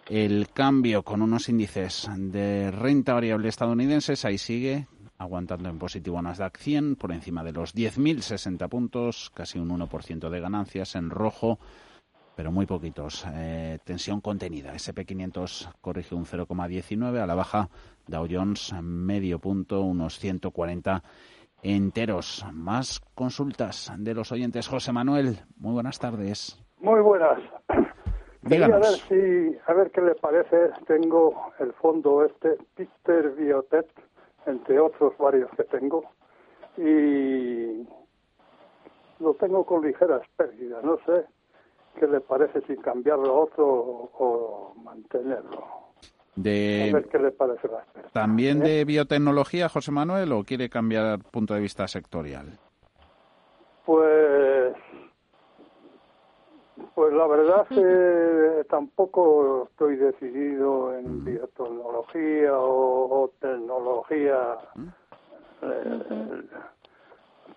El 0.08 0.50
cambio 0.50 1.04
con 1.04 1.22
unos 1.22 1.50
índices 1.50 2.10
de 2.18 2.72
renta 2.72 3.14
variable 3.14 3.50
estadounidenses, 3.50 4.24
ahí 4.24 4.38
sigue 4.38 4.88
aguantando 5.18 5.70
en 5.70 5.80
positivo 5.80 6.22
Nasdaq 6.22 6.58
100 6.58 6.96
por 6.96 7.12
encima 7.12 7.44
de 7.44 7.52
los 7.52 7.76
10.060 7.76 8.70
puntos, 8.70 9.32
casi 9.34 9.60
un 9.60 9.70
1% 9.70 10.30
de 10.30 10.40
ganancias 10.40 10.96
en 10.96 11.10
rojo 11.10 11.60
pero 12.38 12.51
muy 12.51 12.68
poquitos. 12.68 13.26
Eh, 13.34 13.80
tensión 13.84 14.22
contenida. 14.22 14.72
SP500 14.72 15.73
corrige 15.81 16.14
un 16.14 16.23
0,19 16.23 17.19
a 17.19 17.26
la 17.26 17.34
baja. 17.34 17.68
Dow 18.05 18.27
Jones 18.30 18.73
medio 18.80 19.39
punto, 19.39 19.81
unos 19.81 20.19
140 20.19 21.01
enteros. 21.64 22.45
Más 22.53 23.01
consultas 23.15 23.91
de 23.97 24.14
los 24.14 24.31
oyentes. 24.31 24.68
José 24.68 24.93
Manuel, 24.93 25.39
muy 25.57 25.73
buenas 25.73 25.97
tardes. 25.97 26.64
Muy 26.80 27.01
buenas. 27.01 27.39
Díganos. 28.43 28.85
a 28.85 28.91
ver 28.91 28.99
si, 29.09 29.57
a 29.65 29.73
ver 29.73 29.89
qué 29.89 30.01
le 30.01 30.14
parece. 30.14 30.69
Tengo 30.85 31.51
el 31.59 31.73
fondo 31.73 32.23
este, 32.23 32.55
Peter 32.76 33.31
Biotech, 33.31 33.88
entre 34.45 34.80
otros 34.80 35.18
varios 35.18 35.49
que 35.57 35.64
tengo, 35.64 36.03
y 36.77 37.84
lo 39.19 39.34
tengo 39.39 39.65
con 39.65 39.84
ligeras 39.84 40.22
pérdidas. 40.38 40.84
No 40.84 40.99
sé 41.03 41.26
qué 41.99 42.07
le 42.07 42.22
parece 42.22 42.61
si 42.61 42.76
cambiarlo 42.78 43.30
a 43.30 43.40
otro 43.40 43.65
o, 43.65 44.74
mantenerlo. 44.84 45.65
De... 46.36 46.90
A 46.91 46.94
ver 46.94 47.07
qué 47.07 47.18
le 47.18 47.32
parece 47.32 47.68
la 47.68 47.84
¿También 48.11 48.60
de 48.60 48.82
¿Eh? 48.82 48.86
biotecnología, 48.86 49.69
José 49.69 49.91
Manuel, 49.91 50.32
o 50.32 50.44
quiere 50.44 50.69
cambiar 50.69 51.19
punto 51.19 51.56
de 51.56 51.61
vista 51.61 51.88
sectorial? 51.88 52.60
Pues, 53.86 54.76
pues 56.94 57.14
la 57.14 57.28
verdad 57.28 57.68
que 57.68 58.65
tampoco 58.69 59.68
estoy 59.72 59.95
decidido 59.95 60.94
en 60.95 61.26
biotecnología 61.26 62.52
o, 62.53 63.32
tecnología. 63.40 64.57
¿Mm? 64.76 64.88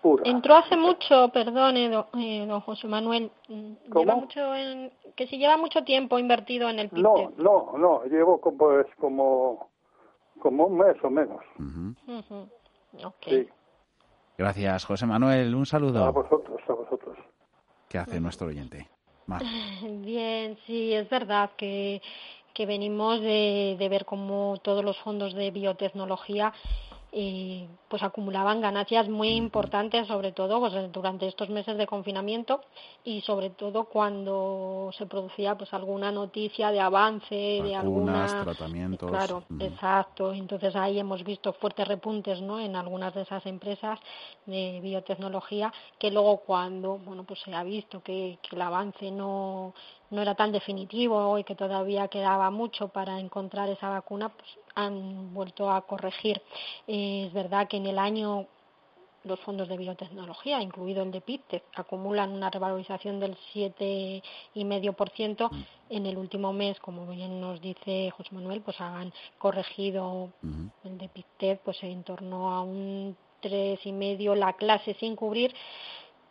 Eh, 0.03 0.21
Entró 0.25 0.55
hace 0.55 0.75
mucho, 0.75 1.29
perdone, 1.29 1.85
eh, 2.17 2.45
don 2.47 2.61
José 2.61 2.87
Manuel, 2.87 3.31
mm, 3.47 3.73
lleva 3.95 4.15
mucho 4.15 4.55
en, 4.55 4.91
que 5.15 5.27
si 5.27 5.37
lleva 5.37 5.57
mucho 5.57 5.83
tiempo 5.83 6.17
invertido 6.17 6.69
en 6.69 6.79
el 6.79 6.89
PIB. 6.89 7.03
No, 7.03 7.31
no, 7.37 7.77
no, 7.77 8.03
llevo 8.05 8.41
como, 8.41 8.57
pues, 8.57 8.87
como, 8.99 9.69
como 10.39 10.65
un 10.65 10.77
mes 10.77 10.95
o 11.03 11.09
menos. 11.09 11.41
Gracias, 14.37 14.85
José 14.85 15.05
Manuel. 15.05 15.53
Un 15.53 15.65
saludo. 15.65 16.03
A 16.03 16.11
vosotros, 16.11 16.59
a 16.67 16.73
vosotros. 16.73 17.17
¿Qué 17.87 17.97
hace 17.99 18.19
nuestro 18.19 18.47
oyente? 18.47 18.89
Bien, 19.83 20.57
sí, 20.65 20.93
es 20.93 21.09
verdad 21.09 21.51
que, 21.57 22.01
que 22.53 22.65
venimos 22.65 23.21
de, 23.21 23.75
de 23.77 23.89
ver 23.89 24.05
cómo 24.05 24.57
todos 24.63 24.83
los 24.83 24.97
fondos 24.99 25.33
de 25.35 25.51
biotecnología 25.51 26.53
y 27.11 27.67
pues 27.89 28.01
acumulaban 28.03 28.61
ganancias 28.61 29.09
muy 29.09 29.29
importantes 29.31 30.07
sobre 30.07 30.31
todo 30.31 30.61
pues 30.61 30.91
durante 30.93 31.27
estos 31.27 31.49
meses 31.49 31.77
de 31.77 31.85
confinamiento 31.85 32.61
y 33.03 33.19
sobre 33.21 33.49
todo 33.49 33.85
cuando 33.85 34.91
se 34.97 35.05
producía 35.05 35.55
pues 35.57 35.73
alguna 35.73 36.09
noticia 36.09 36.71
de 36.71 36.79
avance 36.79 37.35
de 37.35 37.75
algunas 37.75 38.31
tratamientos. 38.43 39.09
claro 39.09 39.43
exacto. 39.59 40.33
Entonces 40.33 40.73
ahí 40.75 40.99
hemos 40.99 41.23
visto 41.25 41.51
fuertes 41.53 41.85
repuntes 41.87 42.41
no 42.41 42.59
en 42.59 42.77
algunas 42.77 43.13
de 43.13 43.23
esas 43.23 43.45
empresas 43.45 43.99
de 44.45 44.79
biotecnología 44.81 45.73
que 45.99 46.11
luego 46.11 46.37
cuando 46.37 46.97
bueno 46.97 47.25
pues 47.25 47.41
se 47.41 47.53
ha 47.53 47.63
visto 47.63 48.01
que, 48.01 48.39
que 48.41 48.55
el 48.55 48.61
avance 48.61 49.11
no 49.11 49.73
no 50.11 50.21
era 50.21 50.35
tan 50.35 50.51
definitivo 50.51 51.37
y 51.37 51.43
que 51.43 51.55
todavía 51.55 52.07
quedaba 52.09 52.51
mucho 52.51 52.89
para 52.89 53.19
encontrar 53.19 53.69
esa 53.69 53.89
vacuna, 53.89 54.29
pues 54.29 54.49
han 54.75 55.33
vuelto 55.33 55.71
a 55.71 55.81
corregir. 55.81 56.41
es 56.87 57.33
verdad 57.33 57.67
que 57.67 57.77
en 57.77 57.87
el 57.87 57.97
año 57.97 58.47
los 59.23 59.39
fondos 59.41 59.67
de 59.67 59.77
biotecnología, 59.77 60.61
incluido 60.61 61.03
el 61.03 61.11
de 61.11 61.21
PITTEC, 61.21 61.63
acumulan 61.75 62.31
una 62.31 62.49
revalorización 62.49 63.19
del 63.19 63.37
7,5%. 63.53 65.49
En 65.89 66.05
el 66.07 66.17
último 66.17 66.53
mes, 66.53 66.79
como 66.79 67.05
bien 67.05 67.39
nos 67.39 67.61
dice 67.61 68.09
José 68.11 68.33
Manuel, 68.33 68.61
pues 68.61 68.81
han 68.81 69.13
corregido 69.37 70.29
el 70.83 70.97
de 70.97 71.07
PITTEC 71.09 71.59
pues 71.61 71.83
en 71.83 72.03
torno 72.03 72.51
a 72.51 72.63
un 72.63 73.15
3,5% 73.43 74.35
la 74.35 74.53
clase 74.53 74.95
sin 74.99 75.15
cubrir 75.15 75.53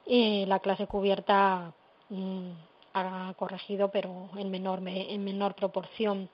y 0.07 0.47
la 0.47 0.59
clase 0.59 0.87
cubierta 0.87 1.73
mm, 2.09 2.51
ha 2.95 3.35
corregido, 3.37 3.91
pero 3.91 4.31
en 4.37 4.51
menor, 4.51 4.81
en 4.87 5.25
menor 5.25 5.55
proporción. 5.55 6.29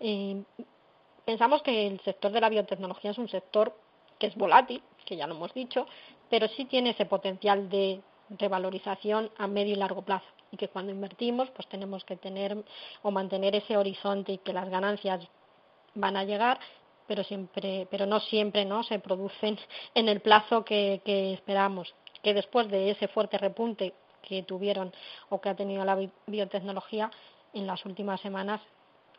Eh, 0.00 0.42
pensamos 1.24 1.62
que 1.62 1.86
el 1.86 2.00
sector 2.00 2.32
de 2.32 2.40
la 2.40 2.48
biotecnología 2.48 3.12
es 3.12 3.18
un 3.18 3.28
sector 3.28 3.76
que 4.18 4.26
es 4.26 4.36
volátil, 4.36 4.82
que 5.04 5.16
ya 5.16 5.26
lo 5.26 5.34
hemos 5.34 5.52
dicho, 5.54 5.86
pero 6.30 6.48
sí 6.48 6.64
tiene 6.64 6.90
ese 6.90 7.06
potencial 7.06 7.68
de 7.68 8.00
revalorización 8.30 9.30
a 9.36 9.46
medio 9.46 9.74
y 9.74 9.76
largo 9.76 10.02
plazo 10.02 10.26
y 10.50 10.56
que 10.56 10.68
cuando 10.68 10.92
invertimos 10.92 11.50
pues 11.50 11.66
tenemos 11.68 12.04
que 12.04 12.16
tener 12.16 12.56
o 13.02 13.10
mantener 13.10 13.54
ese 13.54 13.76
horizonte 13.76 14.32
y 14.32 14.38
que 14.38 14.52
las 14.52 14.68
ganancias 14.68 15.26
van 15.94 16.16
a 16.16 16.24
llegar 16.24 16.58
pero 17.06 17.24
siempre 17.24 17.86
pero 17.90 18.06
no 18.06 18.20
siempre 18.20 18.64
no 18.64 18.82
se 18.84 18.98
producen 18.98 19.58
en 19.94 20.08
el 20.08 20.20
plazo 20.20 20.64
que, 20.64 21.00
que 21.04 21.34
esperamos 21.34 21.94
que 22.22 22.34
después 22.34 22.70
de 22.70 22.90
ese 22.90 23.08
fuerte 23.08 23.38
repunte 23.38 23.92
que 24.22 24.42
tuvieron 24.42 24.92
o 25.28 25.40
que 25.40 25.48
ha 25.48 25.54
tenido 25.54 25.84
la 25.84 25.98
biotecnología 26.26 27.10
en 27.52 27.66
las 27.66 27.84
últimas 27.84 28.20
semanas 28.20 28.60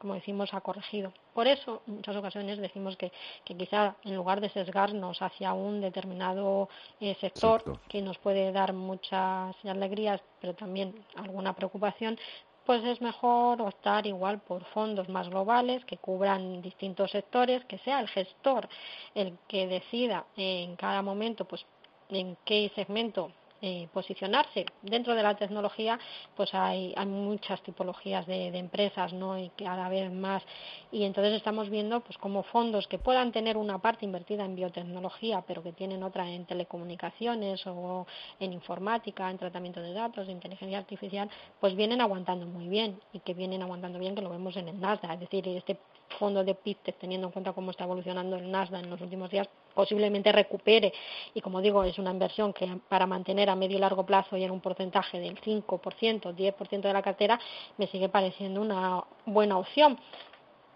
como 0.04 0.16
decimos, 0.16 0.54
ha 0.54 0.60
corregido. 0.60 1.14
Por 1.34 1.48
eso, 1.48 1.82
en 1.88 1.96
muchas 1.96 2.18
ocasiones 2.18 2.58
decimos 2.58 2.98
que, 2.98 3.14
que 3.46 3.56
quizá 3.56 3.96
en 4.04 4.18
lugar 4.18 4.42
de 4.42 4.50
sesgarnos 4.50 5.22
hacia 5.22 5.54
un 5.54 5.80
determinado 5.80 6.68
eh, 7.00 7.16
sector 7.22 7.80
que 7.88 8.02
nos 8.02 8.18
puede 8.18 8.52
dar 8.52 8.74
muchas 8.74 9.56
alegrías, 9.64 10.20
pero 10.42 10.56
también 10.56 10.94
alguna 11.16 11.54
preocupación, 11.54 12.20
pues 12.66 12.84
es 12.84 13.00
mejor 13.00 13.62
optar 13.62 14.06
igual 14.06 14.42
por 14.42 14.66
fondos 14.66 15.08
más 15.08 15.30
globales 15.30 15.86
que 15.86 15.96
cubran 15.96 16.62
distintos 16.62 17.12
sectores, 17.12 17.64
que 17.64 17.78
sea 17.78 18.02
el 18.02 18.10
gestor 18.10 18.68
el 19.16 19.38
que 19.48 19.68
decida 19.68 20.26
en 20.36 20.76
cada 20.76 21.02
momento 21.02 21.46
pues 21.46 21.66
en 22.10 22.36
qué 22.44 22.70
segmento 22.76 23.32
eh, 23.66 23.88
posicionarse. 23.94 24.66
Dentro 24.82 25.16
de 25.16 25.24
la 25.24 25.38
tecnología, 25.38 25.98
pues 26.36 26.54
hay, 26.54 26.94
hay 26.98 27.06
muchas 27.06 27.64
tipologías 27.64 28.28
de, 28.28 28.48
empresas, 28.58 29.14
¿no? 29.14 29.40
Y 29.40 29.52
cada 29.52 29.88
vez 29.88 30.12
más. 30.12 30.44
Y 30.92 31.06
entonces 31.06 31.34
estamos 31.34 31.70
viendo, 31.70 32.02
pues, 32.02 32.18
como 32.18 32.44
fondos 32.44 32.90
que 32.90 33.00
puedan 33.00 33.32
tener 33.32 33.56
una 33.56 33.80
parte 33.80 34.04
invertida 34.04 34.44
en 34.44 34.58
biotecnología, 34.58 35.46
pero 35.48 35.64
que 35.64 35.72
tienen 35.72 36.04
otra 36.04 36.30
en 36.30 36.46
telecomunicaciones 36.46 37.66
o 37.66 38.06
en 38.38 38.52
informática, 38.52 39.32
en 39.32 39.38
tratamiento 39.38 39.80
de 39.80 39.94
datos, 39.94 40.28
de 40.28 40.34
inteligencia 40.34 40.78
artificial, 40.78 41.30
pues 41.62 41.74
vienen 41.74 42.02
aguantando 42.02 42.46
muy 42.46 42.68
bien 42.68 43.00
y 43.14 43.20
que 43.22 43.34
vienen 43.34 43.62
aguantando 43.62 43.98
bien, 43.98 44.14
que 44.14 44.22
lo 44.22 44.30
vemos 44.30 44.58
en 44.58 44.68
el 44.68 44.82
Nasdaq. 44.82 45.14
Es 45.14 45.20
decir, 45.22 45.48
este 45.48 45.80
fondo 46.14 46.44
de 46.44 46.56
PITTEC, 46.56 46.98
teniendo 46.98 47.28
en 47.28 47.34
cuenta 47.34 47.54
cómo 47.54 47.72
está 47.72 47.84
evolucionando 47.84 48.36
el 48.36 48.50
Nasdaq 48.50 48.84
en 48.84 48.90
los 48.90 49.02
últimos 49.02 49.30
días, 49.30 49.48
posiblemente 49.74 50.32
recupere. 50.32 50.94
Y 51.34 51.42
como 51.42 51.62
digo, 51.62 51.84
es 51.84 51.98
una 51.98 52.12
inversión 52.12 52.54
que 52.54 52.68
para 52.90 53.06
mantener 53.06 53.50
a 53.50 53.56
medio 53.56 53.78
y 53.78 53.80
largo 53.80 54.06
plazo 54.06 54.38
y 54.38 54.44
en 54.44 54.52
un 54.52 54.62
porcentaje 54.62 55.20
del 55.20 55.40
5%, 55.40 56.36
10% 56.36 56.82
de 56.82 56.94
la 56.94 57.02
cartera, 57.02 57.40
me 57.78 57.88
sigue 57.88 58.10
pareciendo 58.10 58.62
una 58.62 59.04
buena 59.26 59.58
opción. 59.58 60.00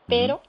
Pero 0.08 0.42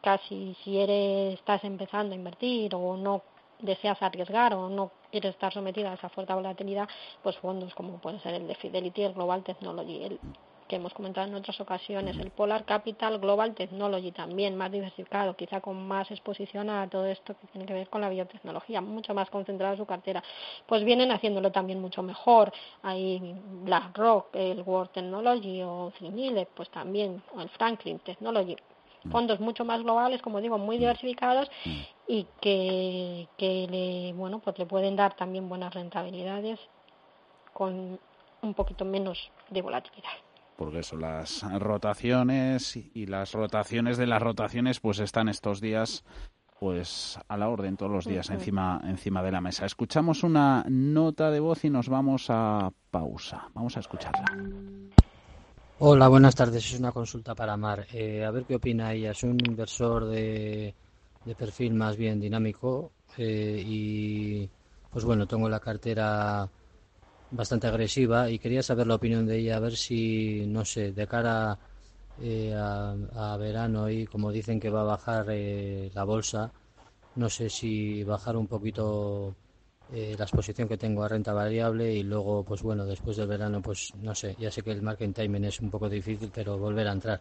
casi 0.00 0.56
si 0.62 0.78
eres, 0.78 1.34
estás 1.34 1.64
empezando 1.64 2.14
a 2.14 2.16
invertir 2.16 2.74
o 2.74 2.96
no 2.96 3.22
deseas 3.60 4.02
arriesgar 4.02 4.54
o 4.54 4.68
no 4.68 4.90
quieres 5.10 5.30
estar 5.30 5.52
sometida 5.52 5.92
a 5.92 5.94
esa 5.94 6.08
fuerte 6.08 6.34
volatilidad, 6.34 6.88
pues 7.22 7.36
fondos 7.38 7.74
como 7.74 7.98
puede 7.98 8.20
ser 8.20 8.34
el 8.34 8.46
de 8.46 8.54
Fidelity, 8.54 9.02
el 9.02 9.14
Global 9.14 9.42
Technology, 9.42 10.04
el 10.04 10.20
que 10.68 10.76
hemos 10.76 10.94
comentado 10.94 11.26
en 11.26 11.34
otras 11.34 11.60
ocasiones, 11.60 12.16
el 12.18 12.30
Polar 12.30 12.64
Capital 12.64 13.18
Global 13.18 13.54
Technology 13.54 14.12
también 14.12 14.56
más 14.56 14.72
diversificado, 14.72 15.36
quizá 15.36 15.60
con 15.60 15.86
más 15.86 16.10
exposición 16.10 16.70
a 16.70 16.88
todo 16.88 17.06
esto 17.06 17.34
que 17.38 17.46
tiene 17.48 17.66
que 17.66 17.74
ver 17.74 17.88
con 17.88 18.00
la 18.00 18.08
biotecnología, 18.08 18.80
mucho 18.80 19.14
más 19.14 19.28
concentrada 19.30 19.76
su 19.76 19.86
cartera, 19.86 20.22
pues 20.66 20.84
vienen 20.84 21.12
haciéndolo 21.12 21.52
también 21.52 21.80
mucho 21.80 22.02
mejor. 22.02 22.52
Hay 22.82 23.36
BlackRock, 23.64 24.34
el 24.34 24.62
World 24.62 24.92
Technology 24.92 25.62
o 25.62 25.92
Cinile, 25.98 26.48
pues 26.54 26.70
también, 26.70 27.22
o 27.34 27.40
el 27.40 27.48
Franklin 27.50 27.98
Technology, 27.98 28.56
fondos 29.10 29.40
mucho 29.40 29.66
más 29.66 29.82
globales, 29.82 30.22
como 30.22 30.40
digo, 30.40 30.56
muy 30.56 30.78
diversificados 30.78 31.50
y 32.08 32.26
que, 32.40 33.28
que 33.36 33.66
le, 33.70 34.12
bueno, 34.14 34.38
pues 34.38 34.58
le 34.58 34.64
pueden 34.64 34.96
dar 34.96 35.14
también 35.14 35.48
buenas 35.48 35.74
rentabilidades 35.74 36.58
con 37.52 37.98
un 38.42 38.54
poquito 38.54 38.84
menos 38.84 39.30
de 39.50 39.62
volatilidad 39.62 40.23
porque 40.56 40.82
son 40.82 41.00
las 41.00 41.42
rotaciones 41.60 42.76
y 42.76 43.06
las 43.06 43.32
rotaciones 43.32 43.96
de 43.96 44.06
las 44.06 44.22
rotaciones 44.22 44.80
pues 44.80 44.98
están 44.98 45.28
estos 45.28 45.60
días 45.60 46.04
pues 46.60 47.18
a 47.28 47.36
la 47.36 47.48
orden 47.48 47.76
todos 47.76 47.92
los 47.92 48.06
días 48.06 48.30
encima 48.30 48.80
encima 48.84 49.22
de 49.22 49.32
la 49.32 49.40
mesa. 49.40 49.66
Escuchamos 49.66 50.22
una 50.22 50.64
nota 50.68 51.30
de 51.30 51.40
voz 51.40 51.64
y 51.64 51.70
nos 51.70 51.88
vamos 51.88 52.26
a 52.28 52.70
pausa. 52.90 53.48
Vamos 53.54 53.76
a 53.76 53.80
escucharla. 53.80 54.24
Hola, 55.80 56.08
buenas 56.08 56.34
tardes. 56.34 56.64
Es 56.72 56.78
una 56.78 56.92
consulta 56.92 57.34
para 57.34 57.56
Mar. 57.56 57.86
Eh, 57.92 58.24
a 58.24 58.30
ver 58.30 58.44
qué 58.44 58.54
opina 58.54 58.92
ella. 58.92 59.10
Es 59.10 59.24
un 59.24 59.38
inversor 59.44 60.06
de, 60.06 60.74
de 61.24 61.34
perfil 61.34 61.74
más 61.74 61.96
bien 61.96 62.20
dinámico 62.20 62.92
eh, 63.18 63.62
y 63.66 64.48
pues 64.90 65.04
bueno, 65.04 65.26
tengo 65.26 65.48
la 65.48 65.60
cartera 65.60 66.48
bastante 67.34 67.66
agresiva 67.66 68.30
y 68.30 68.38
quería 68.38 68.62
saber 68.62 68.86
la 68.86 68.94
opinión 68.94 69.26
de 69.26 69.38
ella, 69.38 69.56
a 69.56 69.60
ver 69.60 69.76
si, 69.76 70.46
no 70.46 70.64
sé, 70.64 70.92
de 70.92 71.06
cara 71.06 71.58
eh, 72.20 72.54
a, 72.54 73.36
verano 73.38 73.90
y 73.90 74.06
como 74.06 74.30
dicen 74.30 74.60
que 74.60 74.70
va 74.70 74.82
a 74.82 74.84
bajar 74.84 75.26
eh, 75.30 75.90
la 75.94 76.04
bolsa, 76.04 76.50
no 77.16 77.28
sé 77.28 77.50
si 77.50 78.04
bajar 78.04 78.36
un 78.36 78.46
poquito 78.46 79.34
eh, 79.92 80.14
la 80.16 80.24
exposición 80.24 80.68
que 80.68 80.76
tengo 80.76 81.02
a 81.02 81.08
renta 81.08 81.32
variable 81.32 81.92
y 81.92 82.02
luego, 82.02 82.44
pues 82.44 82.62
bueno, 82.62 82.86
después 82.86 83.16
del 83.16 83.26
verano, 83.26 83.60
pues 83.60 83.92
no 83.96 84.14
sé, 84.14 84.36
ya 84.38 84.50
sé 84.50 84.62
que 84.62 84.70
el 84.70 84.82
market 84.82 85.14
timing 85.14 85.44
es 85.44 85.60
un 85.60 85.70
poco 85.70 85.88
difícil, 85.88 86.30
pero 86.32 86.56
volver 86.58 86.88
a 86.88 86.92
entrar. 86.92 87.20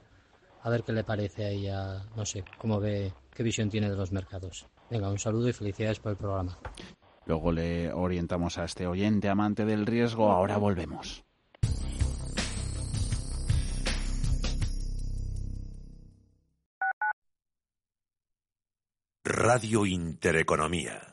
A 0.61 0.69
ver 0.69 0.83
qué 0.83 0.93
le 0.93 1.03
parece 1.03 1.43
a 1.43 1.49
ella, 1.49 2.01
no 2.15 2.25
sé, 2.25 2.45
cómo 2.57 2.79
ve, 2.79 3.11
qué 3.33 3.43
visión 3.43 3.69
tiene 3.69 3.89
de 3.89 3.97
los 3.97 4.11
mercados. 4.11 4.65
Venga, 4.89 5.09
un 5.09 5.19
saludo 5.19 5.49
y 5.49 5.53
felicidades 5.53 5.99
por 5.99 6.11
el 6.11 6.17
programa. 6.17 6.57
Luego 7.25 7.51
le 7.51 7.93
orientamos 7.93 8.57
a 8.57 8.65
este 8.65 8.87
oyente 8.87 9.29
amante 9.29 9.65
del 9.65 9.85
riesgo. 9.85 10.31
Ahora 10.31 10.57
volvemos. 10.57 11.23
Radio 19.23 19.85
Intereconomía. 19.85 21.12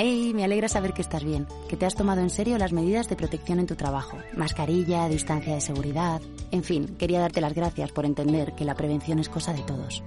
Hey, 0.00 0.32
me 0.32 0.44
alegra 0.44 0.68
saber 0.68 0.92
que 0.92 1.02
estás 1.02 1.24
bien, 1.24 1.48
que 1.68 1.76
te 1.76 1.84
has 1.84 1.96
tomado 1.96 2.20
en 2.20 2.30
serio 2.30 2.56
las 2.56 2.72
medidas 2.72 3.08
de 3.08 3.16
protección 3.16 3.58
en 3.58 3.66
tu 3.66 3.74
trabajo. 3.74 4.16
Mascarilla, 4.36 5.08
distancia 5.08 5.54
de 5.54 5.60
seguridad. 5.60 6.22
En 6.52 6.62
fin, 6.62 6.94
quería 6.96 7.18
darte 7.18 7.40
las 7.40 7.52
gracias 7.52 7.90
por 7.90 8.06
entender 8.06 8.54
que 8.54 8.64
la 8.64 8.76
prevención 8.76 9.18
es 9.18 9.28
cosa 9.28 9.52
de 9.52 9.62
todos. 9.62 10.04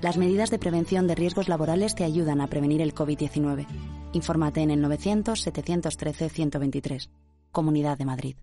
Las 0.00 0.16
medidas 0.16 0.50
de 0.50 0.58
prevención 0.58 1.06
de 1.06 1.14
riesgos 1.14 1.48
laborales 1.48 1.94
te 1.94 2.02
ayudan 2.02 2.40
a 2.40 2.48
prevenir 2.48 2.82
el 2.82 2.96
COVID-19. 2.96 3.64
Infórmate 4.12 4.62
en 4.62 4.72
el 4.72 4.82
900-713-123. 4.82 7.08
Comunidad 7.52 7.98
de 7.98 8.04
Madrid. 8.04 8.34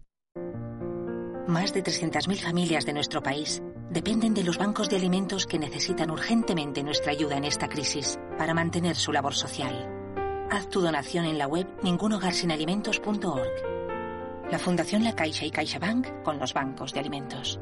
Más 1.45 1.73
de 1.73 1.83
300.000 1.83 2.37
familias 2.37 2.85
de 2.85 2.93
nuestro 2.93 3.21
país 3.21 3.61
dependen 3.91 4.33
de 4.33 4.45
los 4.45 4.57
bancos 4.57 4.87
de 4.87 4.95
alimentos 4.95 5.45
que 5.45 5.59
necesitan 5.59 6.09
urgentemente 6.09 6.83
nuestra 6.83 7.11
ayuda 7.11 7.35
en 7.35 7.43
esta 7.43 7.67
crisis 7.67 8.17
para 8.37 8.53
mantener 8.53 8.95
su 8.95 9.11
labor 9.11 9.35
social. 9.35 9.98
Haz 10.51 10.67
tu 10.67 10.81
donación 10.81 11.25
en 11.25 11.37
la 11.37 11.47
web 11.47 11.67
ningunhogarsinalimentos.org. 11.83 14.49
La 14.49 14.57
Fundación 14.57 15.03
La 15.03 15.15
Caixa 15.15 15.45
y 15.45 15.51
CaixaBank 15.51 16.23
con 16.23 16.39
los 16.39 16.55
bancos 16.55 16.91
de 16.91 16.99
alimentos. 16.99 17.59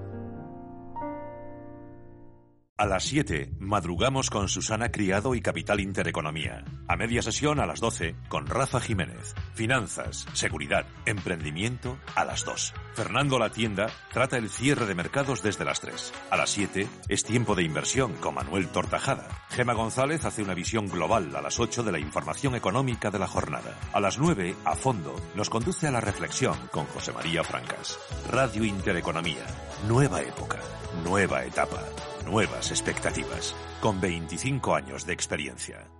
A 2.79 2.85
las 2.85 3.05
7, 3.05 3.53
madrugamos 3.57 4.29
con 4.29 4.47
Susana 4.47 4.91
Criado 4.91 5.33
y 5.33 5.41
Capital 5.41 5.79
Intereconomía. 5.79 6.63
A 6.87 6.95
media 6.95 7.23
sesión 7.23 7.59
a 7.59 7.65
las 7.65 7.79
12, 7.79 8.13
con 8.29 8.45
Rafa 8.45 8.79
Jiménez. 8.79 9.33
Finanzas, 9.55 10.27
seguridad, 10.33 10.85
emprendimiento, 11.07 11.97
a 12.13 12.23
las 12.23 12.45
2. 12.45 12.75
Fernando 12.93 13.39
La 13.39 13.49
Tienda 13.49 13.87
trata 14.13 14.37
el 14.37 14.51
cierre 14.51 14.85
de 14.85 14.93
mercados 14.93 15.41
desde 15.41 15.65
las 15.65 15.81
3. 15.81 16.13
A 16.29 16.37
las 16.37 16.51
7, 16.51 16.87
es 17.09 17.23
tiempo 17.23 17.55
de 17.55 17.63
inversión 17.63 18.13
con 18.13 18.35
Manuel 18.35 18.67
Tortajada. 18.67 19.27
Gema 19.49 19.73
González 19.73 20.23
hace 20.25 20.43
una 20.43 20.53
visión 20.53 20.87
global 20.87 21.35
a 21.35 21.41
las 21.41 21.59
8 21.59 21.81
de 21.81 21.93
la 21.93 21.99
información 21.99 22.53
económica 22.53 23.09
de 23.09 23.17
la 23.17 23.27
jornada. 23.27 23.75
A 23.91 23.99
las 23.99 24.19
9, 24.19 24.55
a 24.65 24.75
fondo, 24.75 25.15
nos 25.33 25.49
conduce 25.49 25.87
a 25.87 25.91
la 25.91 25.99
reflexión 25.99 26.55
con 26.71 26.85
José 26.85 27.11
María 27.11 27.43
Francas. 27.43 27.97
Radio 28.29 28.63
Intereconomía. 28.63 29.47
Nueva 29.87 30.21
época. 30.21 30.59
Nueva 31.03 31.43
etapa. 31.43 31.81
Nuevas 32.27 32.71
expectativas. 32.71 33.55
Con 33.79 34.01
25 34.01 34.75
años 34.75 35.05
de 35.05 35.13
experiencia. 35.13 35.96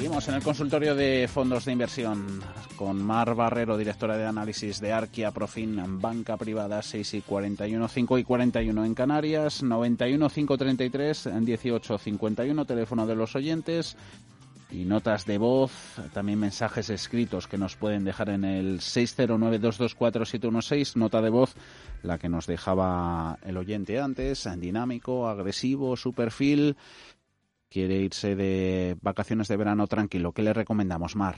Seguimos 0.00 0.28
en 0.28 0.34
el 0.36 0.42
consultorio 0.42 0.94
de 0.94 1.28
fondos 1.30 1.66
de 1.66 1.72
inversión 1.72 2.40
con 2.76 3.02
Mar 3.02 3.34
Barrero, 3.34 3.76
directora 3.76 4.16
de 4.16 4.24
análisis 4.24 4.80
de 4.80 4.94
Arquia 4.94 5.30
Profin, 5.30 6.00
banca 6.00 6.38
privada 6.38 6.80
6 6.80 7.12
y 7.12 7.20
41, 7.20 7.86
5 7.86 8.16
y 8.16 8.24
41 8.24 8.86
en 8.86 8.94
Canarias, 8.94 9.62
91 9.62 10.30
533 10.30 11.28
18 11.42 11.98
51, 11.98 12.64
teléfono 12.64 13.06
de 13.06 13.14
los 13.14 13.36
oyentes 13.36 13.98
y 14.70 14.86
notas 14.86 15.26
de 15.26 15.36
voz, 15.36 15.70
también 16.14 16.38
mensajes 16.38 16.88
escritos 16.88 17.46
que 17.46 17.58
nos 17.58 17.76
pueden 17.76 18.04
dejar 18.04 18.30
en 18.30 18.44
el 18.44 18.80
609-224-716, 18.80 20.96
nota 20.96 21.20
de 21.20 21.28
voz, 21.28 21.54
la 22.02 22.16
que 22.16 22.30
nos 22.30 22.46
dejaba 22.46 23.38
el 23.44 23.58
oyente 23.58 24.00
antes, 24.00 24.48
dinámico, 24.58 25.28
agresivo, 25.28 25.98
su 25.98 26.14
perfil 26.14 26.78
quiere 27.70 27.94
irse 27.94 28.36
de 28.36 28.96
vacaciones 29.00 29.48
de 29.48 29.56
verano 29.56 29.86
tranquilo, 29.86 30.32
¿qué 30.32 30.42
le 30.42 30.52
recomendamos, 30.52 31.16
Mar? 31.16 31.36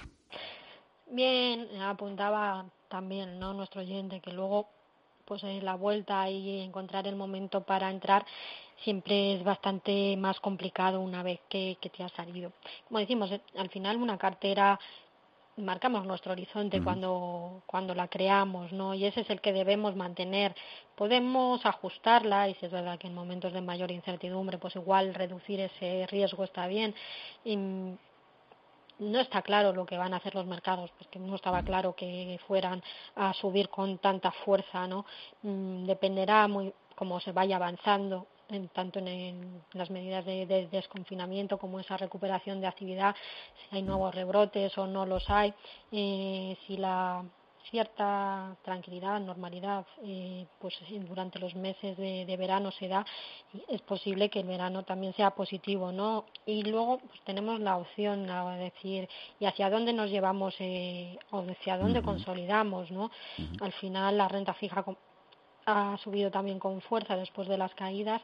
Bien, 1.10 1.68
apuntaba 1.80 2.64
también 2.88 3.38
¿no? 3.38 3.52
nuestro 3.52 3.82
oyente 3.82 4.20
que 4.20 4.32
luego 4.32 4.68
pues 5.24 5.42
la 5.42 5.76
vuelta 5.76 6.28
y 6.28 6.60
encontrar 6.60 7.06
el 7.06 7.16
momento 7.16 7.62
para 7.62 7.90
entrar 7.90 8.26
siempre 8.82 9.34
es 9.34 9.44
bastante 9.44 10.16
más 10.16 10.40
complicado 10.40 11.00
una 11.00 11.22
vez 11.22 11.40
que, 11.48 11.78
que 11.80 11.90
te 11.90 12.02
ha 12.02 12.08
salido. 12.08 12.52
Como 12.88 12.98
decimos, 12.98 13.30
eh, 13.30 13.40
al 13.56 13.70
final 13.70 13.96
una 13.98 14.18
cartera 14.18 14.80
marcamos 15.56 16.06
nuestro 16.06 16.32
horizonte 16.32 16.82
cuando, 16.82 17.62
cuando 17.66 17.94
la 17.94 18.08
creamos, 18.08 18.72
¿no? 18.72 18.94
Y 18.94 19.04
ese 19.04 19.20
es 19.20 19.30
el 19.30 19.40
que 19.40 19.52
debemos 19.52 19.94
mantener. 19.96 20.54
Podemos 20.96 21.64
ajustarla 21.66 22.48
y 22.48 22.54
si 22.54 22.66
es 22.66 22.72
verdad 22.72 22.98
que 22.98 23.08
en 23.08 23.14
momentos 23.14 23.52
de 23.52 23.60
mayor 23.60 23.90
incertidumbre, 23.90 24.58
pues 24.58 24.76
igual 24.76 25.14
reducir 25.14 25.60
ese 25.60 26.06
riesgo 26.06 26.44
está 26.44 26.66
bien. 26.66 26.94
Y 27.44 27.56
no 27.56 29.20
está 29.20 29.42
claro 29.42 29.72
lo 29.72 29.84
que 29.84 29.98
van 29.98 30.14
a 30.14 30.18
hacer 30.18 30.34
los 30.34 30.46
mercados, 30.46 30.90
porque 30.98 31.18
no 31.18 31.34
estaba 31.34 31.62
claro 31.62 31.94
que 31.94 32.38
fueran 32.46 32.82
a 33.16 33.32
subir 33.34 33.68
con 33.68 33.98
tanta 33.98 34.30
fuerza, 34.30 34.86
¿no? 34.86 35.04
Mm, 35.42 35.84
dependerá 35.86 36.48
muy 36.48 36.72
cómo 36.94 37.20
se 37.20 37.32
vaya 37.32 37.56
avanzando 37.56 38.26
tanto 38.72 38.98
en, 39.00 39.62
las 39.72 39.90
medidas 39.90 40.24
de, 40.24 40.68
desconfinamiento 40.70 41.58
como 41.58 41.80
esa 41.80 41.96
recuperación 41.96 42.60
de 42.60 42.66
actividad, 42.66 43.14
si 43.70 43.76
hay 43.76 43.82
nuevos 43.82 44.14
rebrotes 44.14 44.76
o 44.78 44.86
no 44.86 45.06
los 45.06 45.28
hay, 45.28 45.52
eh, 45.90 46.56
si 46.66 46.76
la 46.76 47.24
cierta 47.70 48.56
tranquilidad, 48.62 49.20
normalidad, 49.20 49.86
eh, 50.02 50.46
pues 50.60 50.74
durante 51.08 51.38
los 51.38 51.54
meses 51.54 51.96
de, 51.96 52.36
verano 52.36 52.70
se 52.72 52.88
da, 52.88 53.04
es 53.68 53.80
posible 53.82 54.28
que 54.28 54.40
el 54.40 54.46
verano 54.46 54.82
también 54.82 55.14
sea 55.14 55.30
positivo, 55.30 55.92
¿no? 55.92 56.24
Y 56.44 56.62
luego 56.64 56.98
pues 56.98 57.20
tenemos 57.24 57.60
la 57.60 57.76
opción 57.76 58.26
de 58.26 58.58
decir, 58.58 59.08
¿y 59.38 59.46
hacia 59.46 59.70
dónde 59.70 59.92
nos 59.92 60.10
llevamos 60.10 60.54
eh, 60.58 61.18
o 61.30 61.44
hacia 61.48 61.78
dónde 61.78 62.02
consolidamos, 62.02 62.90
¿no? 62.90 63.10
Al 63.60 63.72
final 63.72 64.18
la 64.18 64.28
renta 64.28 64.54
fija 64.54 64.84
ha 65.66 65.96
subido 65.98 66.30
también 66.30 66.58
con 66.58 66.80
fuerza 66.80 67.16
después 67.16 67.48
de 67.48 67.58
las 67.58 67.74
caídas, 67.74 68.22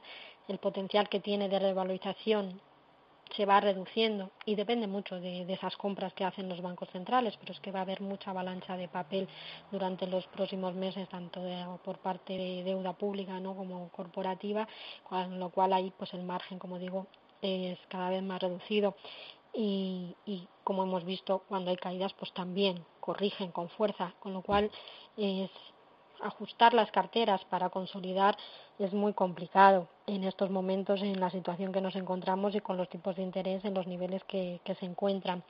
el 0.48 0.58
potencial 0.58 1.08
que 1.08 1.20
tiene 1.20 1.48
de 1.48 1.58
revalorización 1.58 2.60
se 3.36 3.46
va 3.46 3.60
reduciendo 3.60 4.30
y 4.44 4.54
depende 4.54 4.86
mucho 4.86 5.20
de, 5.20 5.50
esas 5.52 5.76
compras 5.76 6.12
que 6.14 6.24
hacen 6.24 6.48
los 6.48 6.62
bancos 6.62 6.88
centrales, 6.90 7.36
pero 7.38 7.52
es 7.52 7.60
que 7.60 7.70
va 7.70 7.80
a 7.80 7.82
haber 7.82 8.00
mucha 8.00 8.30
avalancha 8.30 8.76
de 8.76 8.88
papel 8.88 9.28
durante 9.70 10.06
los 10.06 10.26
próximos 10.28 10.74
meses, 10.74 11.08
tanto 11.08 11.40
por 11.84 11.98
parte 11.98 12.32
de 12.32 12.64
deuda 12.64 12.92
pública 12.94 13.38
¿no? 13.40 13.54
como 13.54 13.88
corporativa, 13.90 14.66
con 15.04 15.38
lo 15.38 15.50
cual 15.50 15.72
ahí 15.72 15.92
pues 15.96 16.14
el 16.14 16.22
margen, 16.22 16.58
como 16.58 16.78
digo, 16.78 17.06
es 17.42 17.78
cada 17.88 18.10
vez 18.10 18.22
más 18.22 18.40
reducido. 18.40 18.96
Y, 19.52 20.14
y, 20.26 20.46
como 20.62 20.82
hemos 20.82 21.04
visto 21.04 21.42
cuando 21.48 21.70
hay 21.70 21.76
caídas 21.76 22.12
pues 22.12 22.32
también 22.34 22.84
corrigen 23.00 23.50
con 23.50 23.70
fuerza 23.70 24.14
con 24.20 24.34
lo 24.34 24.42
cual 24.42 24.70
es 25.16 25.50
ajustar 26.22 26.74
las 26.74 26.90
carteras 26.90 27.44
para 27.46 27.70
consolidar 27.70 28.36
es 28.78 28.92
muy 28.92 29.12
complicado 29.12 29.88
en 30.06 30.24
estos 30.24 30.50
momentos 30.50 31.02
en 31.02 31.18
la 31.20 31.30
situación 31.30 31.72
que 31.72 31.80
nos 31.80 31.96
encontramos 31.96 32.54
y 32.54 32.60
con 32.60 32.76
los 32.76 32.88
tipos 32.88 33.16
de 33.16 33.22
interés 33.22 33.64
en 33.64 33.74
los 33.74 33.86
niveles 33.86 34.22
que, 34.24 34.60
se 34.78 34.86
encuentran. 34.86 35.42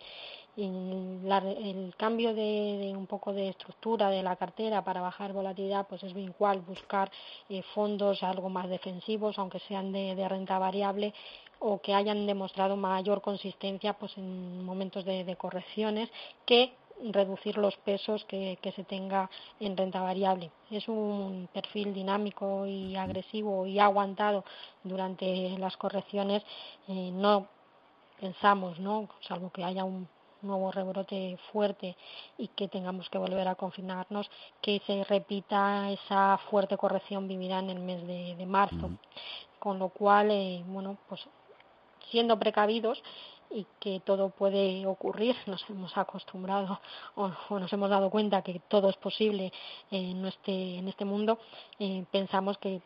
el 0.56 1.94
cambio 1.96 2.34
de, 2.34 2.92
un 2.96 3.06
poco 3.06 3.32
de 3.32 3.48
estructura 3.48 4.10
de 4.10 4.22
la 4.22 4.36
cartera 4.36 4.82
para 4.82 5.00
bajar 5.00 5.32
volatilidad 5.32 5.86
pues 5.86 6.02
es 6.02 6.14
bien 6.14 6.28
igual 6.28 6.60
buscar 6.60 7.10
eh, 7.48 7.62
fondos 7.74 8.22
algo 8.22 8.48
más 8.48 8.68
defensivos 8.68 9.38
aunque 9.38 9.60
sean 9.60 9.92
de, 9.92 10.28
renta 10.28 10.58
variable 10.58 11.14
o 11.60 11.80
que 11.80 11.94
hayan 11.94 12.26
demostrado 12.26 12.76
mayor 12.76 13.20
consistencia 13.20 13.92
pues 13.92 14.16
en 14.16 14.64
momentos 14.64 15.04
de, 15.04 15.24
de 15.24 15.36
correcciones 15.36 16.08
que 16.46 16.72
reducir 17.12 17.56
los 17.58 17.76
pesos 17.76 18.24
que, 18.24 18.58
se 18.74 18.84
tenga 18.84 19.30
en 19.60 19.76
renta 19.76 20.00
variable. 20.02 20.50
Es 20.70 20.88
un 20.88 21.48
perfil 21.52 21.94
dinámico 21.94 22.66
y 22.66 22.96
agresivo 22.96 23.66
y 23.66 23.78
aguantado 23.78 24.44
durante 24.84 25.56
las 25.58 25.76
correcciones. 25.76 26.42
Eh, 26.88 27.10
no 27.12 27.46
pensamos, 28.20 28.78
¿no? 28.78 29.08
salvo 29.20 29.50
que 29.50 29.64
haya 29.64 29.84
un 29.84 30.08
nuevo 30.42 30.70
rebrote 30.70 31.36
fuerte 31.52 31.96
y 32.36 32.48
que 32.48 32.68
tengamos 32.68 33.08
que 33.10 33.18
volver 33.18 33.48
a 33.48 33.54
confinarnos, 33.54 34.30
que 34.60 34.80
se 34.86 35.04
repita 35.04 35.90
esa 35.90 36.38
fuerte 36.50 36.76
corrección 36.76 37.26
vivida 37.26 37.58
en 37.58 37.70
el 37.70 37.80
mes 37.80 38.06
de, 38.06 38.46
marzo. 38.46 38.90
Con 39.58 39.78
lo 39.78 39.88
cual, 39.88 40.30
eh, 40.30 40.62
bueno, 40.66 40.96
pues 41.08 41.26
siendo 42.10 42.38
precavidos, 42.38 43.02
y 43.50 43.66
que 43.80 44.00
todo 44.00 44.30
puede 44.30 44.86
ocurrir. 44.86 45.36
Nos 45.46 45.68
hemos 45.68 45.96
acostumbrado 45.96 46.80
o, 47.14 47.30
nos 47.58 47.72
hemos 47.72 47.90
dado 47.90 48.10
cuenta 48.10 48.42
que 48.42 48.60
todo 48.68 48.90
es 48.90 48.96
posible 48.96 49.52
en 49.90 50.24
este, 50.26 50.76
en 50.76 50.88
este 50.88 51.04
mundo. 51.04 51.38
Eh, 51.78 52.04
pensamos 52.10 52.58
que 52.58 52.80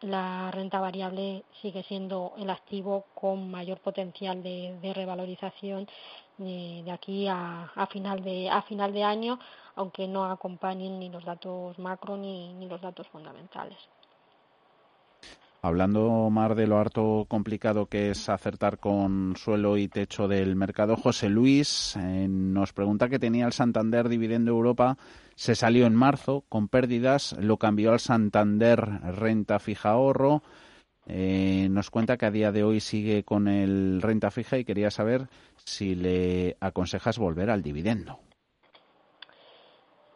la 0.00 0.50
renta 0.50 0.80
variable 0.80 1.44
sigue 1.62 1.82
siendo 1.84 2.34
el 2.36 2.50
activo 2.50 3.06
con 3.14 3.50
mayor 3.50 3.80
potencial 3.80 4.42
de, 4.42 4.92
revalorización 4.94 5.88
de, 6.36 6.82
de 6.84 6.90
aquí 6.90 7.26
a, 7.26 7.72
a, 7.74 7.86
final 7.86 8.22
de, 8.22 8.50
a 8.50 8.62
final 8.62 8.92
de 8.92 9.04
año, 9.04 9.38
aunque 9.76 10.06
no 10.06 10.24
acompañen 10.26 10.98
ni 10.98 11.08
los 11.08 11.24
datos 11.24 11.78
macro 11.78 12.16
ni, 12.16 12.52
ni 12.54 12.68
los 12.68 12.80
datos 12.80 13.06
fundamentales. 13.08 13.78
Hablando, 15.64 16.28
más 16.28 16.54
de 16.54 16.66
lo 16.66 16.76
harto 16.76 17.24
complicado 17.26 17.86
que 17.86 18.10
es 18.10 18.28
acertar 18.28 18.78
con 18.78 19.34
suelo 19.34 19.78
y 19.78 19.88
techo 19.88 20.28
del 20.28 20.56
mercado, 20.56 20.94
José 20.94 21.30
Luis 21.30 21.96
eh, 21.96 22.26
nos 22.28 22.74
pregunta 22.74 23.08
que 23.08 23.18
tenía 23.18 23.46
el 23.46 23.54
Santander 23.54 24.10
Dividendo 24.10 24.50
Europa, 24.50 24.98
se 25.36 25.54
salió 25.54 25.86
en 25.86 25.94
marzo 25.94 26.44
con 26.50 26.68
pérdidas, 26.68 27.34
lo 27.40 27.56
cambió 27.56 27.92
al 27.92 28.00
Santander 28.00 28.78
Renta 28.78 29.58
Fija 29.58 29.92
Ahorro. 29.92 30.42
Eh, 31.06 31.68
nos 31.70 31.88
cuenta 31.88 32.18
que 32.18 32.26
a 32.26 32.30
día 32.30 32.52
de 32.52 32.62
hoy 32.62 32.80
sigue 32.80 33.24
con 33.24 33.48
el 33.48 34.02
renta 34.02 34.30
fija 34.30 34.58
y 34.58 34.66
quería 34.66 34.90
saber 34.90 35.28
si 35.64 35.94
le 35.94 36.58
aconsejas 36.60 37.16
volver 37.16 37.48
al 37.48 37.62
dividendo. 37.62 38.18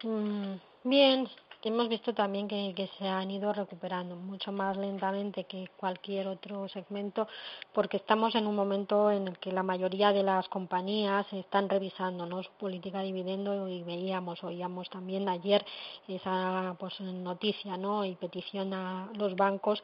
Mm, 0.05 0.57
bien, 0.85 1.27
hemos 1.63 1.89
visto 1.89 2.15
también 2.15 2.47
que, 2.47 2.73
que, 2.75 2.89
se 2.99 3.09
han 3.09 3.31
ido 3.31 3.53
recuperando 3.53 4.15
mucho 4.17 4.53
más 4.53 4.77
lentamente 4.77 5.45
que 5.45 5.69
cualquier 5.77 6.29
otro 6.29 6.69
segmento 6.69 7.27
porque 7.73 7.97
estamos 7.97 8.35
en 8.35 8.47
un 8.47 8.55
momento 8.55 9.11
en 9.11 9.29
el 9.29 9.39
que 9.39 9.53
la 9.53 9.63
mayoría 9.63 10.13
de 10.13 10.23
las 10.23 10.49
compañías 10.49 11.27
están 11.33 11.69
revisando 11.69 12.27
¿no? 12.27 12.43
su 12.43 12.51
política 12.53 13.01
de 13.01 13.07
dividendo 13.07 13.69
y 13.69 13.83
veíamos, 13.83 14.45
oíamos 14.45 14.89
también 14.91 15.29
ayer 15.29 15.65
esa 16.07 16.77
pues, 16.79 17.01
noticia 17.01 17.77
¿no? 17.77 18.05
y 18.05 18.15
petición 18.15 18.73
a 18.75 19.11
los 19.15 19.35
bancos 19.35 19.83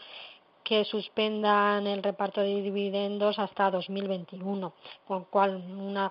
que 0.63 0.85
suspendan 0.85 1.87
el 1.87 2.03
reparto 2.03 2.41
de 2.41 2.63
dividendos 2.63 3.39
hasta 3.39 3.71
2021, 3.71 4.73
con 5.07 5.25
cual 5.25 5.57
una 5.57 6.11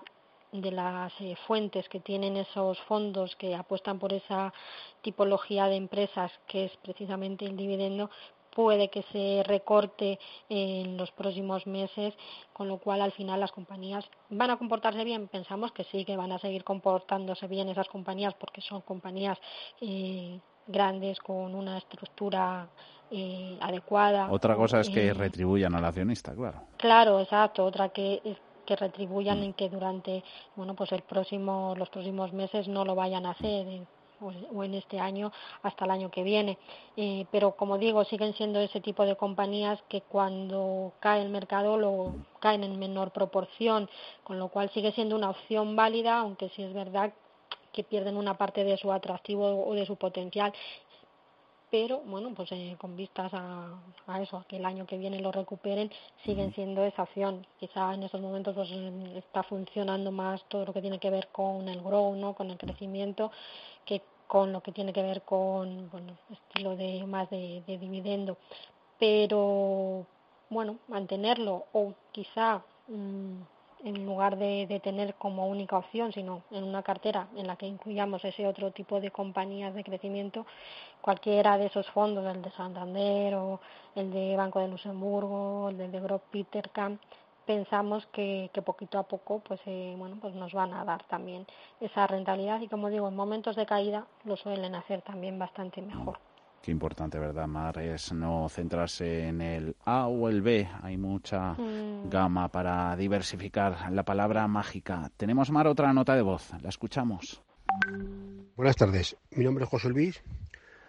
de 0.53 0.71
las 0.71 1.11
eh, 1.19 1.35
fuentes 1.47 1.89
que 1.89 1.99
tienen 1.99 2.37
esos 2.37 2.79
fondos 2.81 3.35
que 3.35 3.55
apuestan 3.55 3.99
por 3.99 4.13
esa 4.13 4.53
tipología 5.01 5.67
de 5.67 5.75
empresas 5.75 6.31
que 6.47 6.65
es 6.65 6.77
precisamente 6.77 7.45
el 7.45 7.57
dividendo 7.57 8.09
puede 8.55 8.89
que 8.89 9.01
se 9.11 9.43
recorte 9.47 10.19
en 10.47 10.95
los 10.95 11.11
próximos 11.11 11.65
meses, 11.65 12.13
con 12.53 12.67
lo 12.67 12.77
cual 12.77 13.01
al 13.01 13.11
final 13.11 13.39
las 13.39 13.51
compañías 13.51 14.05
van 14.29 14.51
a 14.51 14.57
comportarse 14.57 15.03
bien. 15.03 15.27
Pensamos 15.27 15.71
que 15.71 15.83
sí, 15.85 16.05
que 16.05 16.15
van 16.15 16.31
a 16.31 16.37
seguir 16.37 16.63
comportándose 16.63 17.47
bien 17.47 17.69
esas 17.69 17.87
compañías 17.87 18.35
porque 18.35 18.61
son 18.61 18.81
compañías 18.81 19.39
eh, 19.81 20.39
grandes 20.67 21.19
con 21.19 21.55
una 21.55 21.79
estructura 21.79 22.69
eh, 23.09 23.57
adecuada. 23.59 24.31
Otra 24.31 24.55
cosa 24.55 24.81
es 24.81 24.89
que 24.89 25.13
retribuyan 25.13 25.73
al 25.73 25.85
accionista, 25.85 26.35
claro. 26.35 26.61
Claro, 26.77 27.19
exacto. 27.19 27.65
Otra 27.65 27.89
que 27.89 28.21
que 28.65 28.75
retribuyan 28.75 29.39
mm. 29.41 29.43
en 29.43 29.53
que 29.53 29.69
durante 29.69 30.23
bueno 30.55 30.75
pues 30.75 30.91
el 30.91 31.01
próximo 31.01 31.73
los 31.77 31.89
próximos 31.89 32.33
meses 32.33 32.67
no 32.67 32.85
lo 32.85 32.95
vayan 32.95 33.25
a 33.25 33.31
hacer 33.31 33.67
eh, 33.67 33.85
o 34.53 34.63
en 34.63 34.73
este 34.73 34.99
año 34.99 35.31
hasta 35.63 35.85
el 35.85 35.91
año 35.91 36.09
que 36.09 36.23
viene. 36.23 36.57
Eh, 36.95 37.25
pero 37.31 37.55
como 37.55 37.77
digo, 37.77 38.03
siguen 38.05 38.33
siendo 38.33 38.59
ese 38.59 38.79
tipo 38.79 39.05
de 39.05 39.15
compañías 39.15 39.81
que 39.89 40.01
cuando 40.01 40.93
cae 40.99 41.21
el 41.21 41.29
mercado 41.29 41.77
lo 41.77 42.13
caen 42.39 42.63
en 42.63 42.79
menor 42.79 43.11
proporción, 43.11 43.89
con 44.23 44.39
lo 44.39 44.47
cual 44.49 44.69
sigue 44.69 44.91
siendo 44.93 45.15
una 45.15 45.31
opción 45.31 45.75
válida, 45.75 46.19
aunque 46.19 46.49
sí 46.49 46.63
es 46.63 46.73
verdad 46.73 47.13
que 47.71 47.83
pierden 47.83 48.17
una 48.17 48.37
parte 48.37 48.63
de 48.63 48.77
su 48.77 48.91
atractivo 48.91 49.65
o 49.65 49.73
de 49.73 49.85
su 49.85 49.95
potencial 49.95 50.53
pero 51.73 52.01
bueno, 52.01 52.31
pues 52.35 52.51
eh, 52.51 52.75
con 52.79 52.95
vistas 52.95 53.33
a, 53.33 53.81
a, 54.05 54.21
eso, 54.21 54.37
a 54.37 54.43
que 54.43 54.57
el 54.57 54.65
año 54.65 54.85
que 54.85 54.99
viene 54.99 55.19
lo 55.19 55.31
recuperen, 55.31 55.89
siguen 56.23 56.53
siendo 56.53 56.83
esa 56.83 57.01
opción. 57.01 57.47
Quizá 57.59 57.95
en 57.95 58.03
estos 58.03 58.21
momentos 58.21 58.53
pues 58.53 58.69
está 59.15 59.41
funcionando 59.41 60.11
más 60.11 60.43
todo 60.49 60.67
lo 60.67 60.73
que 60.73 60.81
tiene 60.81 60.99
que 60.99 61.09
ver 61.09 61.29
con 61.31 61.67
el 61.67 61.81
grow, 61.81 62.15
¿no? 62.15 62.35
con 62.35 62.51
el 62.51 62.59
crecimiento, 62.59 63.31
que 63.85 64.03
con 64.27 64.53
lo 64.53 64.61
que 64.61 64.71
tiene 64.71 64.93
que 64.93 65.01
ver 65.01 65.23
con 65.23 65.89
bueno, 65.89 66.15
estilo 66.29 66.75
de 66.75 67.03
más 67.07 67.27
de, 67.31 67.63
de 67.65 67.79
dividendo. 67.79 68.37
Pero 68.99 70.05
bueno, 70.51 70.77
mantenerlo 70.87 71.65
o 71.73 71.95
quizá 72.11 72.61
mmm, 72.87 73.41
en 73.83 74.05
lugar 74.05 74.37
de, 74.37 74.65
de, 74.67 74.79
tener 74.79 75.15
como 75.15 75.47
única 75.47 75.77
opción, 75.77 76.11
sino 76.13 76.41
en 76.51 76.63
una 76.63 76.83
cartera 76.83 77.27
en 77.35 77.47
la 77.47 77.55
que 77.55 77.67
incluyamos 77.67 78.23
ese 78.23 78.47
otro 78.47 78.71
tipo 78.71 78.99
de 78.99 79.11
compañías 79.11 79.73
de 79.73 79.83
crecimiento, 79.83 80.45
cualquiera 81.01 81.57
de 81.57 81.65
esos 81.67 81.89
fondos, 81.91 82.25
el 82.33 82.41
de 82.41 82.51
Santander 82.51 83.35
o 83.35 83.59
el 83.95 84.11
de 84.11 84.35
Banco 84.37 84.59
de 84.59 84.69
Luxemburgo, 84.69 85.69
el 85.69 85.91
de 85.91 85.99
Grob 85.99 86.21
Petercam, 86.31 86.97
pensamos 87.45 88.05
que, 88.07 88.49
que, 88.53 88.61
poquito 88.61 88.97
a 88.99 89.03
poco 89.03 89.39
pues 89.39 89.59
eh, 89.65 89.95
bueno 89.97 90.17
pues 90.21 90.33
nos 90.33 90.53
van 90.53 90.73
a 90.73 90.85
dar 90.85 91.03
también 91.03 91.45
esa 91.81 92.07
rentabilidad 92.07 92.61
y 92.61 92.67
como 92.67 92.89
digo 92.89 93.07
en 93.07 93.15
momentos 93.15 93.55
de 93.55 93.65
caída 93.65 94.05
lo 94.23 94.37
suelen 94.37 94.75
hacer 94.75 95.01
también 95.01 95.37
bastante 95.37 95.81
mejor. 95.81 96.17
Qué 96.63 96.71
importante, 96.71 97.19
¿verdad, 97.19 97.45
Mar? 97.45 97.77
Es 97.79 98.13
no 98.13 98.47
centrarse 98.47 99.27
en 99.27 99.41
el 99.41 99.75
A 99.83 100.07
o 100.07 100.29
el 100.29 100.41
B. 100.41 100.65
Hay 100.81 100.95
mucha 100.95 101.55
mm. 101.55 102.09
gama 102.09 102.47
para 102.47 102.95
diversificar. 102.95 103.91
La 103.91 104.03
palabra 104.03 104.47
mágica. 104.47 105.11
Tenemos, 105.17 105.51
Mar, 105.51 105.67
otra 105.67 105.91
nota 105.91 106.15
de 106.15 106.21
voz. 106.21 106.51
La 106.61 106.69
escuchamos. 106.69 107.43
Buenas 108.55 108.77
tardes. 108.77 109.17
Mi 109.31 109.43
nombre 109.43 109.65
es 109.65 109.69
José 109.69 109.89
Luis. 109.89 110.23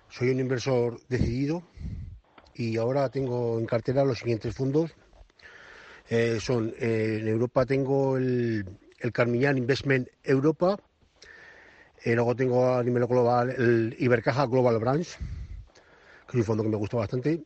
Soy 0.08 0.30
un 0.30 0.38
inversor 0.38 1.00
decidido 1.08 1.64
y 2.54 2.76
ahora 2.76 3.08
tengo 3.08 3.58
en 3.58 3.66
cartera 3.66 4.04
los 4.04 4.20
siguientes 4.20 4.54
fondos. 4.54 4.94
Eh, 6.08 6.38
son, 6.38 6.72
eh, 6.78 7.18
en 7.20 7.26
Europa 7.26 7.66
tengo 7.66 8.16
el, 8.16 8.64
el 9.00 9.10
Carmiñán 9.10 9.58
Investment 9.58 10.06
Europa. 10.22 10.78
Eh, 12.04 12.14
luego 12.14 12.36
tengo 12.36 12.76
a 12.76 12.84
nivel 12.84 13.06
global 13.06 13.50
el 13.50 13.96
Ibercaja 13.98 14.46
Global 14.46 14.78
Branch 14.78 15.18
es 16.34 16.40
un 16.40 16.44
fondo 16.44 16.62
que 16.64 16.68
me 16.68 16.76
gusta 16.76 16.96
bastante. 16.96 17.44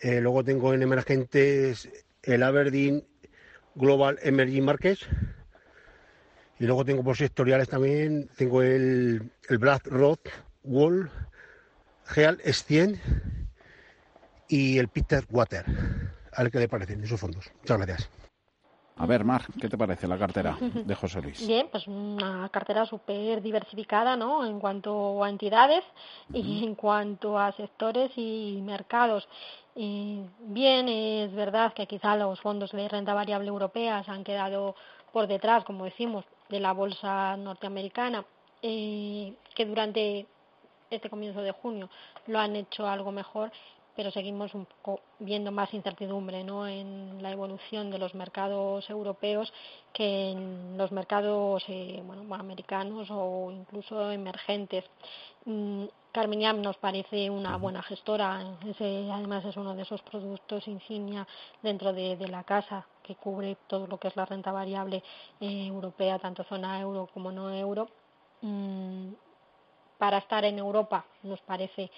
Eh, 0.00 0.20
luego 0.20 0.42
tengo 0.42 0.72
en 0.72 0.82
emergentes 0.82 1.88
el 2.22 2.42
Aberdeen 2.42 3.04
Global 3.74 4.18
Emerging 4.22 4.64
Markets. 4.64 5.06
Y 6.58 6.64
luego 6.64 6.84
tengo 6.84 7.04
por 7.04 7.16
sectoriales 7.16 7.68
también, 7.68 8.28
tengo 8.36 8.62
el, 8.62 9.30
el 9.48 9.58
Black 9.58 9.86
Road 9.86 10.18
Wall, 10.64 11.08
Geal 12.06 12.38
S100 12.38 12.98
y 14.48 14.78
el 14.78 14.88
Peter 14.88 15.24
Water. 15.30 15.64
A 16.32 16.42
ver 16.42 16.50
qué 16.50 16.58
le 16.58 16.68
parecen 16.68 17.04
esos 17.04 17.20
fondos. 17.20 17.52
Muchas 17.60 17.76
gracias. 17.76 18.17
A 19.00 19.06
ver, 19.06 19.24
Mar, 19.24 19.42
¿qué 19.60 19.68
te 19.68 19.78
parece 19.78 20.08
la 20.08 20.18
cartera 20.18 20.56
de 20.60 20.94
José 20.94 21.22
Luis? 21.22 21.46
Bien, 21.46 21.68
pues 21.70 21.86
una 21.86 22.48
cartera 22.48 22.84
súper 22.84 23.40
diversificada, 23.40 24.16
¿no? 24.16 24.44
En 24.44 24.58
cuanto 24.58 25.22
a 25.22 25.28
entidades 25.28 25.84
y 26.32 26.64
en 26.64 26.74
cuanto 26.74 27.38
a 27.38 27.52
sectores 27.52 28.10
y 28.16 28.60
mercados. 28.62 29.28
Y 29.76 30.22
bien, 30.40 30.88
es 30.88 31.32
verdad 31.32 31.72
que 31.74 31.86
quizá 31.86 32.16
los 32.16 32.40
fondos 32.40 32.72
de 32.72 32.88
renta 32.88 33.14
variable 33.14 33.48
europeas 33.48 34.08
han 34.08 34.24
quedado 34.24 34.74
por 35.12 35.28
detrás, 35.28 35.64
como 35.64 35.84
decimos, 35.84 36.24
de 36.48 36.58
la 36.58 36.72
bolsa 36.72 37.36
norteamericana, 37.36 38.24
eh, 38.62 39.32
que 39.54 39.64
durante 39.64 40.26
este 40.90 41.08
comienzo 41.08 41.42
de 41.42 41.52
junio 41.52 41.88
lo 42.26 42.40
han 42.40 42.56
hecho 42.56 42.88
algo 42.88 43.12
mejor 43.12 43.52
pero 43.98 44.12
seguimos 44.12 44.54
un 44.54 44.64
poco 44.64 45.00
viendo 45.18 45.50
más 45.50 45.74
incertidumbre 45.74 46.44
¿no? 46.44 46.68
en 46.68 47.20
la 47.20 47.32
evolución 47.32 47.90
de 47.90 47.98
los 47.98 48.14
mercados 48.14 48.88
europeos 48.88 49.52
que 49.92 50.30
en 50.30 50.78
los 50.78 50.92
mercados 50.92 51.64
eh, 51.66 52.00
bueno, 52.06 52.32
americanos 52.32 53.08
o 53.10 53.50
incluso 53.50 54.12
emergentes. 54.12 54.84
Mm, 55.46 55.86
Carminiam 56.12 56.62
nos 56.62 56.76
parece 56.76 57.28
una 57.28 57.56
buena 57.56 57.82
gestora, 57.82 58.40
ese, 58.68 59.10
además 59.10 59.44
es 59.44 59.56
uno 59.56 59.74
de 59.74 59.82
esos 59.82 60.00
productos 60.02 60.68
insignia 60.68 61.26
dentro 61.60 61.92
de, 61.92 62.16
de 62.16 62.28
la 62.28 62.44
casa 62.44 62.86
que 63.02 63.16
cubre 63.16 63.56
todo 63.66 63.88
lo 63.88 63.98
que 63.98 64.06
es 64.06 64.14
la 64.14 64.26
renta 64.26 64.52
variable 64.52 65.02
eh, 65.40 65.66
europea, 65.66 66.20
tanto 66.20 66.44
zona 66.44 66.80
euro 66.80 67.08
como 67.12 67.32
no 67.32 67.52
euro. 67.52 67.88
Mm, 68.42 69.08
para 69.98 70.18
estar 70.18 70.44
en 70.44 70.58
Europa 70.58 71.04
nos 71.24 71.40
parece 71.40 71.90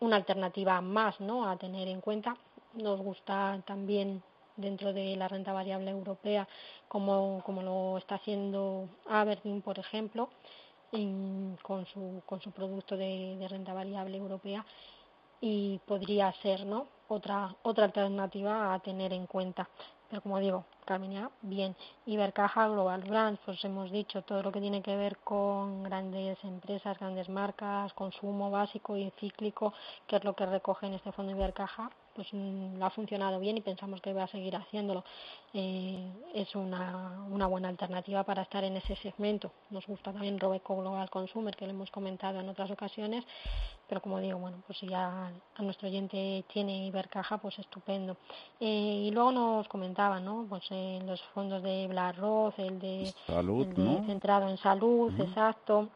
una 0.00 0.16
alternativa 0.16 0.80
más 0.80 1.20
¿no? 1.20 1.48
a 1.48 1.56
tener 1.56 1.88
en 1.88 2.00
cuenta. 2.00 2.36
Nos 2.74 3.00
gusta 3.00 3.62
también 3.66 4.22
dentro 4.56 4.92
de 4.92 5.16
la 5.16 5.28
renta 5.28 5.52
variable 5.52 5.90
europea, 5.90 6.46
como, 6.88 7.42
como 7.44 7.62
lo 7.62 7.98
está 7.98 8.16
haciendo 8.16 8.88
Aberdeen, 9.08 9.62
por 9.62 9.78
ejemplo, 9.78 10.28
en, 10.92 11.56
con, 11.62 11.86
su, 11.86 12.22
con 12.26 12.40
su 12.40 12.50
producto 12.50 12.96
de, 12.96 13.36
de, 13.36 13.48
renta 13.48 13.72
variable 13.72 14.16
europea 14.16 14.64
y 15.40 15.78
podría 15.86 16.32
ser 16.42 16.66
¿no? 16.66 16.86
otra, 17.08 17.54
otra 17.62 17.86
alternativa 17.86 18.74
a 18.74 18.78
tener 18.80 19.12
en 19.12 19.26
cuenta. 19.26 19.68
Pero 20.08 20.22
como 20.22 20.38
digo, 20.38 20.64
Carminia, 20.84 21.30
bien. 21.42 21.76
Ibercaja, 22.06 22.68
Global 22.68 23.02
Brands, 23.02 23.40
pues 23.44 23.64
hemos 23.64 23.90
dicho 23.90 24.22
todo 24.22 24.42
lo 24.42 24.52
que 24.52 24.60
tiene 24.60 24.82
que 24.82 24.96
ver 24.96 25.18
con 25.18 25.82
grandes 25.82 26.42
empresas, 26.44 26.98
grandes 26.98 27.28
marcas, 27.28 27.92
consumo 27.94 28.50
básico 28.50 28.96
y 28.96 29.10
cíclico, 29.18 29.72
que 30.06 30.16
es 30.16 30.24
lo 30.24 30.34
que 30.34 30.46
recoge 30.46 30.86
en 30.86 30.94
este 30.94 31.12
fondo 31.12 31.32
Ibercaja, 31.32 31.90
pues 32.14 32.28
mm, 32.32 32.82
ha 32.82 32.90
funcionado 32.90 33.38
bien 33.40 33.56
y 33.56 33.60
pensamos 33.60 34.00
que 34.00 34.12
va 34.12 34.24
a 34.24 34.28
seguir 34.28 34.56
haciéndolo. 34.56 35.04
Eh, 35.54 36.12
es 36.34 36.54
una, 36.54 37.24
una 37.30 37.46
buena 37.46 37.68
alternativa 37.68 38.24
para 38.24 38.42
estar 38.42 38.64
en 38.64 38.76
ese 38.76 38.96
segmento. 38.96 39.52
Nos 39.70 39.86
gusta 39.86 40.12
también 40.12 40.38
Robeco 40.38 40.76
Global 40.76 41.08
Consumer, 41.10 41.54
que 41.56 41.66
lo 41.66 41.72
hemos 41.72 41.90
comentado 41.90 42.40
en 42.40 42.48
otras 42.48 42.70
ocasiones, 42.70 43.24
pero 43.88 44.00
como 44.00 44.20
digo, 44.20 44.38
bueno, 44.38 44.62
pues 44.66 44.78
si 44.78 44.86
ya 44.86 45.32
a 45.54 45.62
nuestro 45.62 45.88
oyente 45.88 46.44
tiene 46.52 46.86
Ibercaja, 46.86 47.38
pues 47.38 47.58
estupendo. 47.58 48.16
Eh, 48.60 49.04
y 49.06 49.10
luego 49.10 49.32
nos 49.32 49.68
comentaba, 49.68 50.20
¿no? 50.20 50.46
Pues 50.48 50.69
eh, 50.70 51.00
los 51.04 51.20
fondos 51.34 51.62
de 51.62 51.86
BlackRock, 51.88 52.58
el 52.58 52.78
de, 52.78 53.14
salud, 53.26 53.66
el 53.66 53.74
de 53.74 53.82
¿no? 53.82 54.06
centrado 54.06 54.48
en 54.48 54.56
salud, 54.58 55.12
uh 55.12 55.16
-huh. 55.16 55.24
exacto 55.24 55.88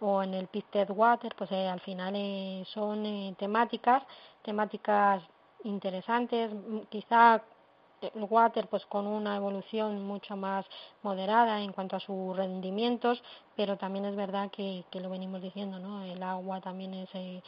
o 0.00 0.22
en 0.22 0.34
el 0.34 0.46
Pitted 0.48 0.90
Water, 0.90 1.34
pues 1.36 1.50
eh, 1.52 1.68
al 1.68 1.80
final 1.80 2.14
eh, 2.16 2.64
son 2.74 3.06
eh, 3.06 3.34
temáticas, 3.38 4.02
temáticas 4.42 5.22
interesantes, 5.64 6.50
quizá 6.90 7.42
water 8.14 8.68
pues 8.68 8.84
con 8.86 9.06
una 9.06 9.36
evolución 9.36 10.02
mucho 10.04 10.36
más 10.36 10.66
moderada 11.02 11.60
en 11.62 11.72
cuanto 11.72 11.96
a 11.96 12.00
sus 12.00 12.36
rendimientos, 12.36 13.22
pero 13.56 13.76
también 13.76 14.04
es 14.04 14.14
verdad 14.14 14.50
que, 14.50 14.84
que 14.90 15.00
lo 15.00 15.10
venimos 15.10 15.40
diciendo, 15.40 15.78
¿no? 15.78 16.02
El 16.04 16.22
agua 16.22 16.60
también 16.60 16.94
es 16.94 17.08
eh, 17.14 17.42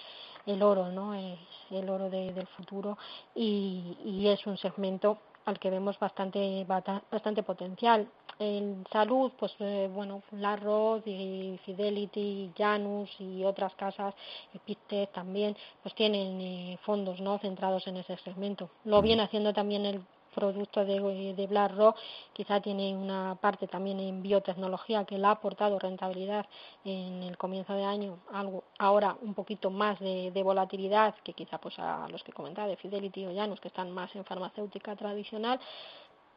el 0.46 0.62
oro, 0.62 0.90
¿no? 0.90 1.14
Es 1.14 1.38
el 1.70 1.88
oro 1.90 2.09
del 2.09 2.46
futuro 2.48 2.96
y, 3.34 3.96
y 4.05 4.28
es 4.28 4.46
un 4.46 4.56
segmento 4.56 5.18
al 5.48 5.58
que 5.58 5.70
vemos 5.70 5.98
bastante 5.98 6.64
bastante 6.66 7.42
potencial. 7.42 8.08
En 8.38 8.84
salud, 8.92 9.32
pues 9.36 9.52
eh, 9.58 9.90
bueno, 9.92 10.22
Larrod 10.30 11.04
y 11.06 11.58
Fidelity, 11.64 12.52
Janus 12.56 13.10
y 13.18 13.44
otras 13.44 13.74
casas, 13.74 14.14
Epictet 14.54 15.10
también, 15.12 15.56
pues 15.82 15.94
tienen 15.96 16.40
eh, 16.40 16.78
fondos 16.82 17.20
no 17.20 17.38
centrados 17.38 17.86
en 17.88 17.96
ese 17.96 18.16
segmento. 18.18 18.70
Lo 18.84 19.02
viene 19.02 19.22
haciendo 19.22 19.52
también 19.52 19.84
el 19.86 20.02
producto 20.34 20.84
de, 20.84 21.34
de 21.34 21.46
BlackRock, 21.46 21.96
quizá 22.32 22.60
tiene 22.60 22.94
una 22.96 23.36
parte 23.40 23.66
también 23.66 24.00
en 24.00 24.22
biotecnología 24.22 25.05
que 25.05 25.18
le 25.18 25.26
ha 25.26 25.32
aportado 25.32 25.78
rentabilidad 25.78 26.46
en 26.84 27.22
el 27.22 27.36
comienzo 27.36 27.74
de 27.74 27.84
año, 27.84 28.18
algo 28.32 28.64
ahora 28.78 29.16
un 29.22 29.34
poquito 29.34 29.70
más 29.70 29.98
de, 30.00 30.32
volatilidad 30.42 31.14
que 31.24 31.34
quizá 31.34 31.59
pues 31.59 31.78
a 31.78 32.09
los 32.09 32.22
que 32.22 32.32
comentaba 32.32 32.68
de 32.68 32.76
Fidelity 32.76 33.26
o 33.26 33.34
Janus 33.34 33.60
que 33.60 33.68
están 33.68 33.90
más 33.90 34.14
en 34.14 34.24
farmacéutica 34.24 34.96
tradicional, 34.96 35.60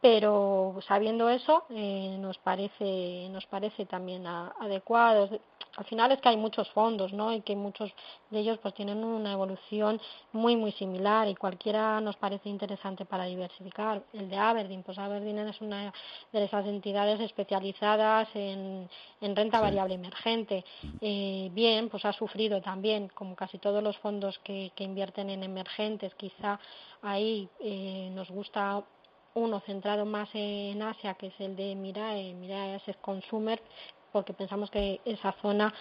pero 0.01 0.79
sabiendo 0.87 1.29
eso 1.29 1.63
eh, 1.69 2.17
nos 2.19 2.37
parece 2.39 3.29
nos 3.29 3.45
parece 3.45 3.85
también 3.85 4.25
adecuado. 4.25 5.29
Al 5.77 5.85
final 5.85 6.11
es 6.11 6.19
que 6.19 6.27
hay 6.29 6.37
muchos 6.37 6.69
fondos 6.71 7.13
no 7.13 7.31
y 7.31 7.41
que 7.41 7.55
muchos 7.55 7.93
de 8.31 8.39
ellos 8.39 8.57
pues 8.61 8.73
tienen 8.73 9.03
una 9.03 9.31
evolución 9.31 10.01
muy 10.33 10.55
muy 10.55 10.71
similar 10.73 11.27
y 11.27 11.35
cualquiera 11.35 12.01
nos 12.01 12.17
parece 12.17 12.49
interesante 12.49 13.05
para 13.05 13.25
diversificar. 13.25 14.03
El 14.11 14.29
de 14.29 14.37
Aberdeen 14.37 14.81
pues 14.83 14.97
Aberdeen 14.97 15.37
es 15.47 15.61
una 15.61 15.93
de 16.33 16.43
esas 16.43 16.65
entidades 16.65 17.19
especializadas 17.19 18.27
en, 18.33 18.89
en 19.21 19.35
renta 19.35 19.61
variable 19.61 19.93
emergente. 19.93 20.65
Eh, 20.99 21.49
bien 21.53 21.89
pues 21.89 22.03
ha 22.05 22.13
sufrido 22.13 22.59
también 22.59 23.07
como 23.09 23.35
casi 23.35 23.59
todos 23.59 23.83
los 23.83 23.97
fondos 23.99 24.39
que, 24.39 24.71
que 24.75 24.83
invierten 24.83 25.29
en 25.29 25.43
emergentes 25.43 26.15
quizá 26.15 26.59
ahí 27.03 27.47
eh, 27.59 28.09
nos 28.13 28.29
gusta 28.29 28.83
uno 29.33 29.59
centrado 29.61 30.05
más 30.05 30.29
en 30.33 30.81
Asia, 30.81 31.13
que 31.15 31.27
es 31.27 31.39
el 31.39 31.55
de 31.55 31.75
Mirae, 31.75 32.33
Mirae 32.33 32.75
Asset 32.75 32.99
Consumer, 33.01 33.61
porque 34.11 34.33
pensamos 34.33 34.69
que 34.69 34.99
esa 35.05 35.31
zona 35.41 35.73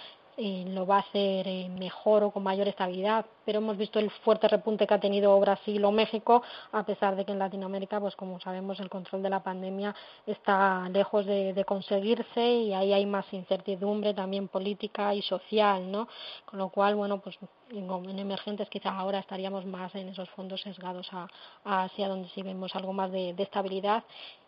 eh, 0.42 0.64
lo 0.68 0.86
va 0.86 0.96
a 0.96 1.00
hacer 1.00 1.46
eh, 1.46 1.68
mejor 1.68 2.24
o 2.24 2.30
con 2.30 2.42
mayor 2.42 2.66
estabilidad. 2.66 3.26
Pero 3.44 3.58
hemos 3.58 3.76
visto 3.76 3.98
el 3.98 4.10
fuerte 4.10 4.48
repunte 4.48 4.86
que 4.86 4.94
ha 4.94 4.98
tenido 4.98 5.38
Brasil 5.38 5.84
o 5.84 5.92
México, 5.92 6.42
a 6.72 6.82
pesar 6.82 7.14
de 7.14 7.26
que 7.26 7.32
en 7.32 7.38
Latinoamérica, 7.38 8.00
pues 8.00 8.16
como 8.16 8.40
sabemos, 8.40 8.80
el 8.80 8.88
control 8.88 9.22
de 9.22 9.28
la 9.28 9.42
pandemia 9.42 9.94
está 10.26 10.88
lejos 10.88 11.26
de, 11.26 11.62
conseguirse 11.66 12.40
y 12.40 12.72
ahí 12.72 12.94
hay 12.94 13.04
más 13.04 13.30
incertidumbre 13.34 14.14
también 14.14 14.48
política 14.48 15.14
y 15.14 15.20
social, 15.20 15.90
¿no? 15.92 16.08
Con 16.46 16.58
lo 16.58 16.70
cual, 16.70 16.94
bueno, 16.94 17.20
pues 17.20 17.38
en, 17.70 18.18
emergentes 18.18 18.70
quizás 18.70 18.94
ahora 18.94 19.18
estaríamos 19.18 19.66
más 19.66 19.94
en 19.94 20.08
esos 20.08 20.30
fondos 20.30 20.62
sesgados 20.62 21.10
a, 21.12 21.28
Asia, 21.64 22.08
donde 22.08 22.30
sí 22.30 22.42
vemos 22.42 22.74
algo 22.74 22.94
más 22.94 23.12
de 23.12 23.34
estabilidad 23.36 24.04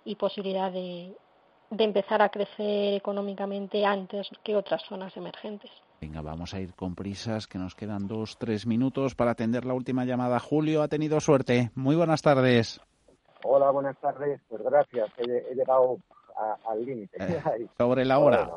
y 0.07 0.15
posibilidad 0.15 0.73
de, 0.73 1.15
de 1.73 1.85
empezar 1.85 2.21
a 2.21 2.29
crecer 2.29 2.95
económicamente 2.95 3.85
antes 3.85 4.29
que 4.45 4.55
otras 4.55 4.83
zonas 4.83 5.17
emergentes. 5.17 5.71
Venga, 6.01 6.21
vamos 6.21 6.53
a 6.53 6.61
ir 6.61 6.75
con 6.75 6.95
prisas, 6.95 7.47
que 7.47 7.59
nos 7.59 7.75
quedan 7.75 8.07
dos, 8.07 8.37
tres 8.37 8.67
minutos 8.67 9.15
para 9.15 9.31
atender 9.31 9.65
la 9.65 9.73
última 9.73 10.05
llamada. 10.05 10.39
Julio 10.39 10.83
ha 10.83 10.89
tenido 10.89 11.19
suerte. 11.21 11.71
Muy 11.75 11.97
buenas 11.97 12.21
tardes. 12.21 12.81
Hola, 13.45 13.71
buenas 13.71 13.97
tardes. 13.99 14.41
Pues 14.49 14.63
gracias, 14.63 15.11
he, 15.17 15.55
llegado 15.55 15.97
al 16.67 16.85
límite. 16.85 17.17
Eh, 17.19 17.67
sobre 17.79 18.05
la 18.05 18.19
hora. 18.19 18.51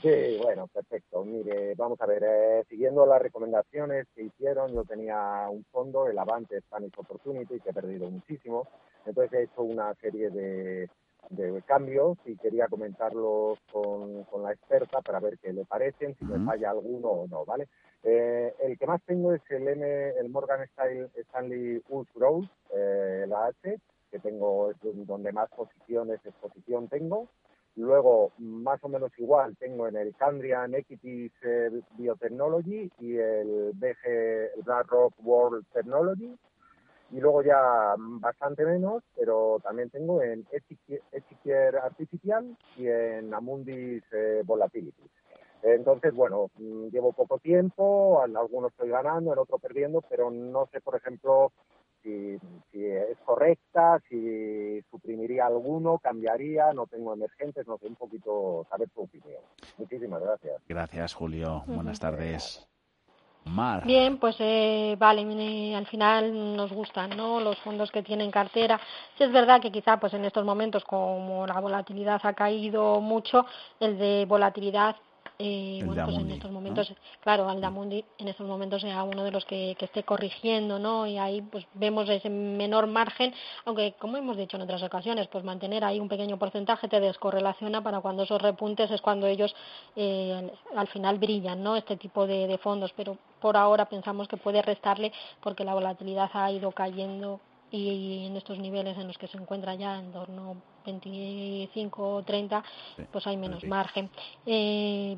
sí, 0.00 0.38
bueno, 0.42 0.68
perfecto. 0.68 1.24
Mire, 1.24 1.74
vamos 1.74 2.00
a 2.00 2.06
ver, 2.06 2.22
eh, 2.24 2.64
siguiendo 2.70 3.04
las 3.04 3.20
recomendaciones 3.20 4.06
que 4.14 4.22
hicieron, 4.22 4.72
yo 4.72 4.84
tenía 4.84 5.46
un 5.50 5.64
fondo, 5.70 6.08
el 6.08 6.18
Avante 6.18 6.60
Spanish 6.62 6.94
Opportunity, 6.96 7.60
que 7.60 7.70
he 7.70 7.74
perdido 7.74 8.08
muchísimo. 8.08 8.66
Entonces 9.04 9.32
he 9.34 9.42
hecho 9.44 9.62
una 9.62 9.94
serie 9.96 10.30
de 10.30 10.88
de 11.30 11.62
cambios 11.62 12.18
y 12.24 12.36
quería 12.36 12.68
comentarlos 12.68 13.58
con, 13.72 14.24
con, 14.24 14.42
la 14.42 14.52
experta 14.52 15.00
para 15.00 15.20
ver 15.20 15.38
qué 15.38 15.52
le 15.52 15.64
parecen, 15.64 16.16
si 16.16 16.24
me 16.24 16.44
falla 16.44 16.70
alguno 16.70 17.08
o 17.08 17.28
no, 17.28 17.44
¿vale? 17.44 17.68
Eh, 18.02 18.54
el 18.60 18.78
que 18.78 18.86
más 18.86 19.02
tengo 19.04 19.34
es 19.34 19.42
el, 19.50 19.68
M, 19.68 20.10
el 20.18 20.28
Morgan 20.28 20.60
Stanley 20.62 21.82
US 21.88 22.08
Growth, 22.14 22.48
eh, 22.74 23.26
la 23.28 23.46
H, 23.46 23.78
que 24.10 24.18
tengo 24.20 24.70
es 24.70 24.76
donde 24.82 25.32
más 25.32 25.50
posiciones, 25.50 26.20
exposición 26.24 26.88
tengo. 26.88 27.28
Luego, 27.76 28.32
más 28.38 28.82
o 28.82 28.88
menos 28.88 29.12
igual, 29.18 29.56
tengo 29.56 29.86
en 29.86 29.96
el 29.96 30.14
Candrian 30.16 30.74
Equities 30.74 31.32
eh, 31.42 31.70
Biotechnology 31.96 32.90
y 32.98 33.16
el 33.16 33.72
BG 33.74 34.06
el 34.56 34.62
BlackRock 34.64 35.14
World 35.22 35.64
Technology 35.72 36.36
y 37.10 37.20
luego 37.20 37.42
ya 37.42 37.94
bastante 37.96 38.64
menos, 38.64 39.02
pero 39.16 39.60
también 39.62 39.90
tengo 39.90 40.22
en 40.22 40.46
Echiquier 41.12 41.76
Artificial 41.76 42.56
y 42.76 42.86
en 42.86 43.32
Amundis 43.32 44.02
eh, 44.12 44.42
Volatility. 44.44 45.04
Entonces, 45.62 46.14
bueno, 46.14 46.50
mm, 46.58 46.88
llevo 46.88 47.12
poco 47.12 47.38
tiempo, 47.38 48.22
en 48.24 48.36
algunos 48.36 48.70
estoy 48.72 48.90
ganando, 48.90 49.32
en 49.32 49.38
otros 49.38 49.60
perdiendo, 49.60 50.02
pero 50.08 50.30
no 50.30 50.68
sé, 50.72 50.80
por 50.80 50.96
ejemplo, 50.96 51.52
si, 52.02 52.38
si, 52.70 52.84
es 52.86 53.18
correcta, 53.24 54.00
si 54.08 54.80
suprimiría 54.90 55.46
alguno, 55.46 55.98
cambiaría, 55.98 56.72
no 56.72 56.86
tengo 56.86 57.12
emergentes, 57.12 57.66
no 57.66 57.76
sé, 57.78 57.86
un 57.86 57.96
poquito 57.96 58.66
saber 58.70 58.88
tu 58.90 59.02
opinión. 59.02 59.42
Muchísimas 59.78 60.22
gracias. 60.22 60.62
Gracias, 60.68 61.14
Julio. 61.14 61.64
Buenas 61.66 61.98
tardes. 61.98 62.68
Bien, 63.86 64.18
pues 64.18 64.36
eh, 64.38 64.96
vale, 64.98 65.74
al 65.74 65.86
final 65.86 66.56
nos 66.56 66.72
gustan 66.72 67.16
¿no? 67.16 67.40
los 67.40 67.58
fondos 67.58 67.90
que 67.90 68.02
tienen 68.02 68.30
cartera. 68.30 68.80
Si 69.16 69.24
es 69.24 69.32
verdad 69.32 69.60
que 69.60 69.72
quizá 69.72 69.98
pues 69.98 70.14
en 70.14 70.24
estos 70.24 70.44
momentos, 70.44 70.84
como 70.84 71.46
la 71.46 71.60
volatilidad 71.60 72.20
ha 72.22 72.32
caído 72.34 73.00
mucho, 73.00 73.46
el 73.80 73.98
de 73.98 74.26
volatilidad 74.26 74.96
eh, 75.40 75.82
bueno, 75.84 76.04
pues 76.04 76.16
en 76.18 76.30
estos 76.32 76.50
momentos, 76.50 76.92
claro, 77.20 77.48
Aldamundi 77.48 78.04
en 78.18 78.26
estos 78.26 78.44
momentos 78.44 78.82
sea 78.82 79.04
uno 79.04 79.22
de 79.22 79.30
los 79.30 79.44
que, 79.44 79.76
que, 79.78 79.84
esté 79.84 80.02
corrigiendo, 80.02 80.80
¿no? 80.80 81.06
Y 81.06 81.16
ahí 81.16 81.42
pues 81.42 81.64
vemos 81.74 82.08
ese 82.08 82.28
menor 82.28 82.88
margen, 82.88 83.32
aunque 83.64 83.94
como 84.00 84.16
hemos 84.16 84.36
dicho 84.36 84.56
en 84.56 84.64
otras 84.64 84.82
ocasiones, 84.82 85.28
pues 85.28 85.44
mantener 85.44 85.84
ahí 85.84 86.00
un 86.00 86.08
pequeño 86.08 86.40
porcentaje 86.40 86.88
te 86.88 86.98
descorrelaciona 86.98 87.82
para 87.84 88.00
cuando 88.00 88.24
esos 88.24 88.42
repuntes 88.42 88.90
es 88.90 89.00
cuando 89.00 89.28
ellos 89.28 89.54
eh, 89.94 90.50
al 90.74 90.88
final 90.88 91.18
brillan, 91.18 91.62
¿no? 91.62 91.76
Este 91.76 91.96
tipo 91.96 92.26
de, 92.26 92.48
de 92.48 92.58
fondos, 92.58 92.92
pero 92.96 93.16
por 93.40 93.56
ahora 93.56 93.84
pensamos 93.88 94.26
que 94.26 94.38
puede 94.38 94.60
restarle 94.60 95.12
porque 95.40 95.62
la 95.62 95.74
volatilidad 95.74 96.30
ha 96.32 96.50
ido 96.50 96.72
cayendo 96.72 97.38
y 97.70 98.26
en 98.26 98.36
estos 98.36 98.58
niveles 98.58 98.96
en 98.98 99.06
los 99.06 99.18
que 99.18 99.28
se 99.28 99.36
encuentra 99.36 99.74
ya 99.74 99.98
en 99.98 100.12
torno 100.12 100.56
25 100.86 102.14
o 102.14 102.22
30 102.22 102.62
pues 103.12 103.26
hay 103.26 103.36
menos 103.36 103.64
margen 103.64 104.10
eh, 104.46 105.16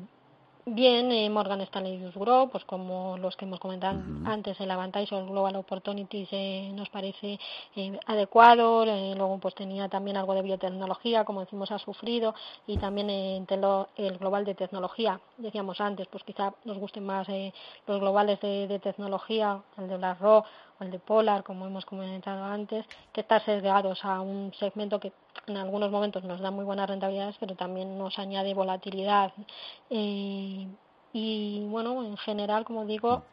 Bien, 0.65 1.11
eh, 1.11 1.27
Morgan 1.27 1.59
Stanley 1.61 2.05
US 2.05 2.13
Group, 2.13 2.51
pues 2.51 2.63
como 2.65 3.17
los 3.17 3.35
que 3.35 3.45
hemos 3.45 3.59
comentado 3.59 3.99
antes, 4.25 4.59
el 4.61 4.69
Avantage 4.69 5.15
o 5.15 5.17
el 5.17 5.25
Global 5.25 5.55
Opportunities 5.55 6.29
eh, 6.31 6.71
nos 6.75 6.87
parece 6.89 7.39
eh, 7.75 7.99
adecuado. 8.05 8.83
Eh, 8.83 9.15
luego, 9.17 9.39
pues 9.39 9.55
tenía 9.55 9.89
también 9.89 10.17
algo 10.17 10.35
de 10.35 10.43
biotecnología, 10.43 11.25
como 11.25 11.39
decimos, 11.39 11.71
ha 11.71 11.79
sufrido. 11.79 12.35
Y 12.67 12.77
también 12.77 13.09
el 13.09 14.17
Global 14.19 14.45
de 14.45 14.53
Tecnología, 14.53 15.19
decíamos 15.37 15.81
antes, 15.81 16.07
pues 16.07 16.23
quizá 16.23 16.53
nos 16.63 16.77
gusten 16.77 17.05
más 17.07 17.27
los 17.87 17.99
globales 17.99 18.39
de, 18.41 18.67
de, 18.67 18.77
tecnología, 18.77 19.61
el 19.79 19.87
de 19.87 19.97
BlackRock 19.97 20.45
o 20.81 20.83
el 20.83 20.91
de 20.91 20.99
Polar, 20.99 21.43
como 21.43 21.65
hemos 21.65 21.85
comentado 21.85 22.43
antes, 22.43 22.85
que 23.13 23.21
están 23.21 23.43
sesgados 23.45 24.03
a 24.03 24.21
un 24.21 24.51
segmento 24.59 24.99
que 24.99 25.13
en 25.47 25.57
algunos 25.57 25.91
momentos 25.91 26.23
nos 26.23 26.39
da 26.39 26.51
muy 26.51 26.65
buenas 26.65 26.89
rentabilidades, 26.89 27.35
pero 27.39 27.55
también 27.55 27.97
nos 27.97 28.17
añade 28.17 28.53
volatilidad. 28.53 29.31
Eh, 29.89 30.67
y 31.13 31.65
bueno, 31.69 32.03
en 32.03 32.17
general, 32.17 32.65
como 32.65 32.85
digo, 32.85 33.23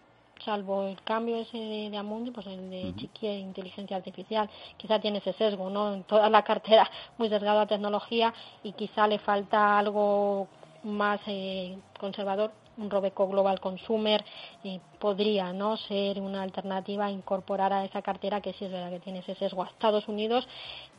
salvo 0.45 0.85
el 0.85 1.01
cambio 1.03 1.37
ese 1.37 1.59
de, 1.59 1.97
Amundi, 1.97 2.31
pues 2.31 2.47
el 2.47 2.71
de 2.71 2.95
Chiqui 2.97 3.27
inteligencia 3.27 3.97
artificial, 3.97 4.49
quizá 4.77 5.01
tiene 5.01 5.19
ese 5.19 5.33
sesgo, 5.33 5.71
¿no? 5.71 5.95
En 5.95 6.05
toda 6.05 6.29
la 6.31 6.43
cartera 6.43 6.89
muy 7.19 7.29
sesgado 7.29 7.61
a 7.61 7.67
tecnología 7.67 8.33
y 8.63 8.73
quizá 8.73 9.07
le 9.07 9.19
falta 9.19 9.79
algo 9.79 10.49
más 10.85 11.21
eh, 11.27 11.79
conservador 11.99 12.53
un 12.79 12.91
Robeco 12.91 13.29
Global 13.29 13.61
Consumer 13.61 14.25
eh, 14.65 14.81
podría 14.99 15.53
no 15.53 15.77
ser 15.77 16.21
una 16.21 16.43
alternativa 16.43 17.07
a 17.07 17.11
incorporar 17.11 17.73
a 17.73 17.85
esa 17.85 18.03
cartera 18.03 18.41
que 18.41 18.53
sí 18.55 18.65
es 18.65 18.73
verdad 18.73 18.91
que 18.91 19.01
tiene 19.01 19.19
ese 19.21 19.35
sesgo 19.35 19.63
a 19.63 19.67
Estados 19.67 20.09
Unidos 20.09 20.49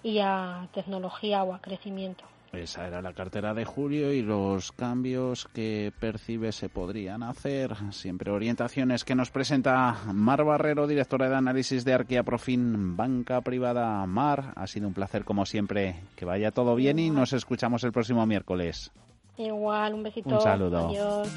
y 0.03 0.19
a 0.19 0.67
tecnología 0.73 1.43
o 1.43 1.53
a 1.53 1.59
crecimiento. 1.59 2.23
Esa 2.51 2.87
era 2.87 3.01
la 3.01 3.13
cartera 3.13 3.53
de 3.53 3.63
julio 3.63 4.11
y 4.11 4.23
los 4.23 4.71
cambios 4.71 5.45
que 5.53 5.93
percibe 5.99 6.51
se 6.51 6.67
podrían 6.67 7.21
hacer. 7.21 7.75
Siempre 7.91 8.31
orientaciones 8.31 9.03
que 9.03 9.13
nos 9.13 9.29
presenta 9.29 9.95
Mar 10.13 10.43
Barrero, 10.43 10.87
directora 10.87 11.29
de 11.29 11.35
análisis 11.35 11.85
de 11.85 11.93
Arquia 11.93 12.23
Profin, 12.23 12.97
banca 12.97 13.41
privada. 13.41 14.03
Mar, 14.07 14.53
ha 14.55 14.65
sido 14.65 14.87
un 14.87 14.95
placer 14.95 15.25
como 15.25 15.45
siempre. 15.45 16.01
Que 16.15 16.25
vaya 16.25 16.49
todo 16.49 16.75
bien 16.75 16.97
y 16.97 17.11
nos 17.11 17.33
escuchamos 17.33 17.83
el 17.83 17.91
próximo 17.91 18.25
miércoles. 18.25 18.91
Igual, 19.39 19.93
un 19.93 20.03
besito. 20.03 20.35
Un 20.35 20.41
saludo. 20.41 20.89
Adiós. 20.89 21.29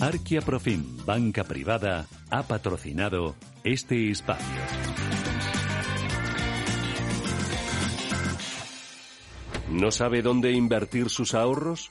Arquia 0.00 0.40
Profim, 0.42 1.04
banca 1.06 1.44
privada, 1.44 2.06
ha 2.30 2.42
patrocinado 2.42 3.34
este 3.64 4.10
espacio. 4.10 4.60
¿No 9.70 9.90
sabe 9.90 10.20
dónde 10.20 10.52
invertir 10.52 11.08
sus 11.08 11.34
ahorros? 11.34 11.90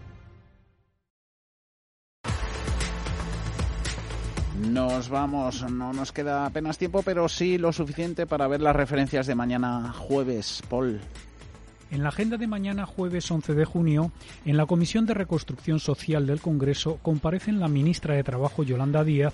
Nos 4.69 5.09
vamos, 5.09 5.69
no 5.71 5.91
nos 5.91 6.11
queda 6.11 6.45
apenas 6.45 6.77
tiempo, 6.77 7.01
pero 7.03 7.27
sí 7.27 7.57
lo 7.57 7.73
suficiente 7.73 8.27
para 8.27 8.47
ver 8.47 8.61
las 8.61 8.75
referencias 8.75 9.25
de 9.25 9.35
mañana 9.35 9.91
jueves, 9.91 10.61
Paul. 10.69 11.01
En 11.89 12.03
la 12.03 12.09
agenda 12.09 12.37
de 12.37 12.47
mañana, 12.47 12.85
jueves 12.85 13.29
11 13.29 13.53
de 13.53 13.65
junio, 13.65 14.11
en 14.45 14.57
la 14.57 14.65
Comisión 14.65 15.05
de 15.05 15.13
Reconstrucción 15.13 15.79
Social 15.79 16.25
del 16.25 16.39
Congreso 16.39 16.99
comparecen 17.01 17.59
la 17.59 17.67
ministra 17.67 18.15
de 18.15 18.23
Trabajo, 18.23 18.63
Yolanda 18.63 19.03
Díaz, 19.03 19.33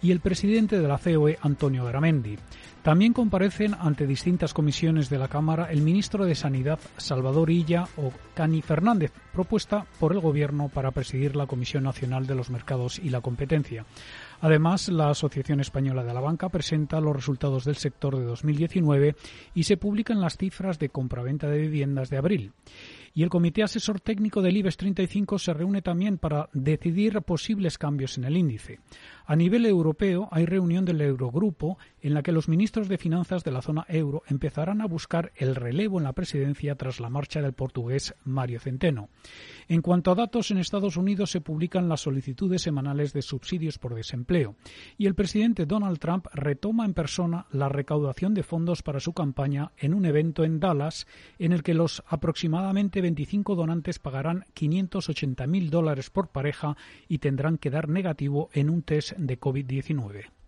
y 0.00 0.10
el 0.10 0.20
presidente 0.20 0.80
de 0.80 0.88
la 0.88 0.98
COE, 0.98 1.38
Antonio 1.42 1.84
Garamendi. 1.84 2.36
También 2.82 3.12
comparecen 3.12 3.74
ante 3.78 4.06
distintas 4.06 4.52
comisiones 4.52 5.08
de 5.08 5.18
la 5.18 5.28
Cámara 5.28 5.70
el 5.70 5.82
ministro 5.82 6.24
de 6.24 6.34
Sanidad, 6.34 6.80
Salvador 6.96 7.50
Illa 7.50 7.86
o 7.96 8.12
Cani 8.34 8.60
Fernández, 8.60 9.12
propuesta 9.32 9.86
por 10.00 10.12
el 10.12 10.20
Gobierno 10.20 10.68
para 10.68 10.90
presidir 10.90 11.36
la 11.36 11.46
Comisión 11.46 11.84
Nacional 11.84 12.26
de 12.26 12.34
los 12.34 12.50
Mercados 12.50 12.98
y 12.98 13.10
la 13.10 13.20
Competencia. 13.20 13.84
Además, 14.42 14.88
la 14.88 15.08
Asociación 15.08 15.60
Española 15.60 16.02
de 16.02 16.12
la 16.12 16.20
Banca 16.20 16.48
presenta 16.48 17.00
los 17.00 17.14
resultados 17.14 17.64
del 17.64 17.76
sector 17.76 18.18
de 18.18 18.24
2019 18.24 19.14
y 19.54 19.62
se 19.62 19.76
publican 19.76 20.20
las 20.20 20.36
cifras 20.36 20.80
de 20.80 20.88
compraventa 20.88 21.48
de 21.48 21.58
viviendas 21.58 22.10
de 22.10 22.16
abril. 22.16 22.52
Y 23.14 23.22
el 23.22 23.28
Comité 23.28 23.62
Asesor 23.62 24.00
Técnico 24.00 24.42
del 24.42 24.56
IBEX 24.56 24.78
35 24.78 25.38
se 25.38 25.54
reúne 25.54 25.80
también 25.80 26.18
para 26.18 26.48
decidir 26.54 27.20
posibles 27.20 27.78
cambios 27.78 28.18
en 28.18 28.24
el 28.24 28.36
índice. 28.36 28.80
A 29.26 29.36
nivel 29.36 29.64
europeo 29.64 30.28
hay 30.32 30.44
reunión 30.44 30.84
del 30.84 31.02
Eurogrupo 31.02 31.78
en 32.00 32.12
la 32.12 32.24
que 32.24 32.32
los 32.32 32.48
ministros 32.48 32.88
de 32.88 32.98
Finanzas 32.98 33.44
de 33.44 33.52
la 33.52 33.62
zona 33.62 33.84
euro 33.88 34.24
empezarán 34.26 34.80
a 34.80 34.86
buscar 34.86 35.30
el 35.36 35.54
relevo 35.54 35.98
en 35.98 36.04
la 36.04 36.14
presidencia 36.14 36.74
tras 36.74 36.98
la 36.98 37.10
marcha 37.10 37.40
del 37.42 37.52
portugués 37.52 38.12
Mario 38.24 38.58
Centeno. 38.58 39.08
En 39.68 39.82
cuanto 39.82 40.10
a 40.10 40.14
datos, 40.14 40.50
en 40.50 40.58
Estados 40.58 40.96
Unidos 40.96 41.30
se 41.30 41.40
publican 41.40 41.88
las 41.88 42.00
solicitudes 42.00 42.62
semanales 42.62 43.12
de 43.12 43.22
subsidios 43.22 43.78
por 43.78 43.94
desempleo 43.94 44.56
y 44.98 45.06
el 45.06 45.14
presidente 45.14 45.66
Donald 45.66 45.98
Trump 45.98 46.26
retoma 46.32 46.84
en 46.84 46.94
persona 46.94 47.46
la 47.50 47.68
recaudación 47.68 48.34
de 48.34 48.42
fondos 48.42 48.82
para 48.82 49.00
su 49.00 49.12
campaña 49.12 49.72
en 49.78 49.94
un 49.94 50.04
evento 50.04 50.44
en 50.44 50.60
Dallas 50.60 51.06
en 51.38 51.52
el 51.52 51.62
que 51.62 51.74
los 51.74 52.02
aproximadamente 52.06 53.00
25 53.00 53.54
donantes 53.54 53.98
pagarán 53.98 54.44
580.000 54.54 55.70
dólares 55.70 56.10
por 56.10 56.28
pareja 56.28 56.76
y 57.08 57.18
tendrán 57.18 57.58
que 57.58 57.70
dar 57.70 57.88
negativo 57.88 58.50
en 58.52 58.70
un 58.70 58.82
test 58.82 59.12
de 59.16 59.38
COVID-19 59.38 60.41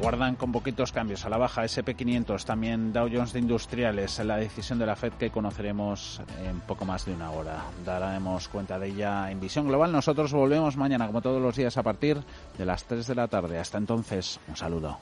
aguardan 0.00 0.36
con 0.36 0.50
poquitos 0.50 0.92
cambios 0.92 1.26
a 1.26 1.28
la 1.28 1.36
baja 1.36 1.62
SP500, 1.62 2.42
también 2.44 2.90
Dow 2.90 3.06
Jones 3.12 3.34
de 3.34 3.40
Industriales, 3.40 4.18
la 4.20 4.38
decisión 4.38 4.78
de 4.78 4.86
la 4.86 4.96
Fed 4.96 5.12
que 5.12 5.28
conoceremos 5.28 6.22
en 6.42 6.60
poco 6.60 6.86
más 6.86 7.04
de 7.04 7.12
una 7.12 7.30
hora. 7.30 7.64
Daremos 7.84 8.48
cuenta 8.48 8.78
de 8.78 8.88
ella 8.88 9.30
en 9.30 9.40
Visión 9.40 9.68
Global. 9.68 9.92
Nosotros 9.92 10.32
volvemos 10.32 10.78
mañana, 10.78 11.06
como 11.06 11.20
todos 11.20 11.42
los 11.42 11.54
días, 11.54 11.76
a 11.76 11.82
partir 11.82 12.18
de 12.56 12.64
las 12.64 12.84
3 12.84 13.06
de 13.08 13.14
la 13.14 13.28
tarde. 13.28 13.58
Hasta 13.58 13.76
entonces, 13.76 14.40
un 14.48 14.56
saludo. 14.56 14.96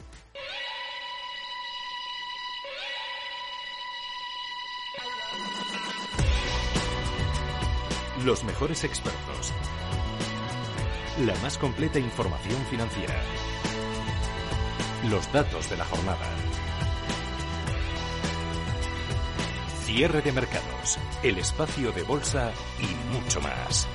Los 8.25 8.43
mejores 8.43 8.83
expertos. 8.83 9.53
La 11.25 11.37
más 11.37 11.57
completa 11.57 12.01
información 12.01 12.61
financiera. 12.69 13.15
Los 15.05 15.33
datos 15.33 15.71
de 15.71 15.77
la 15.77 15.85
jornada. 15.85 16.27
Cierre 19.85 20.21
de 20.23 20.33
mercados, 20.33 20.99
el 21.23 21.39
espacio 21.39 21.93
de 21.93 22.03
bolsa 22.03 22.51
y 22.81 23.15
mucho 23.15 23.41
más. 23.41 23.87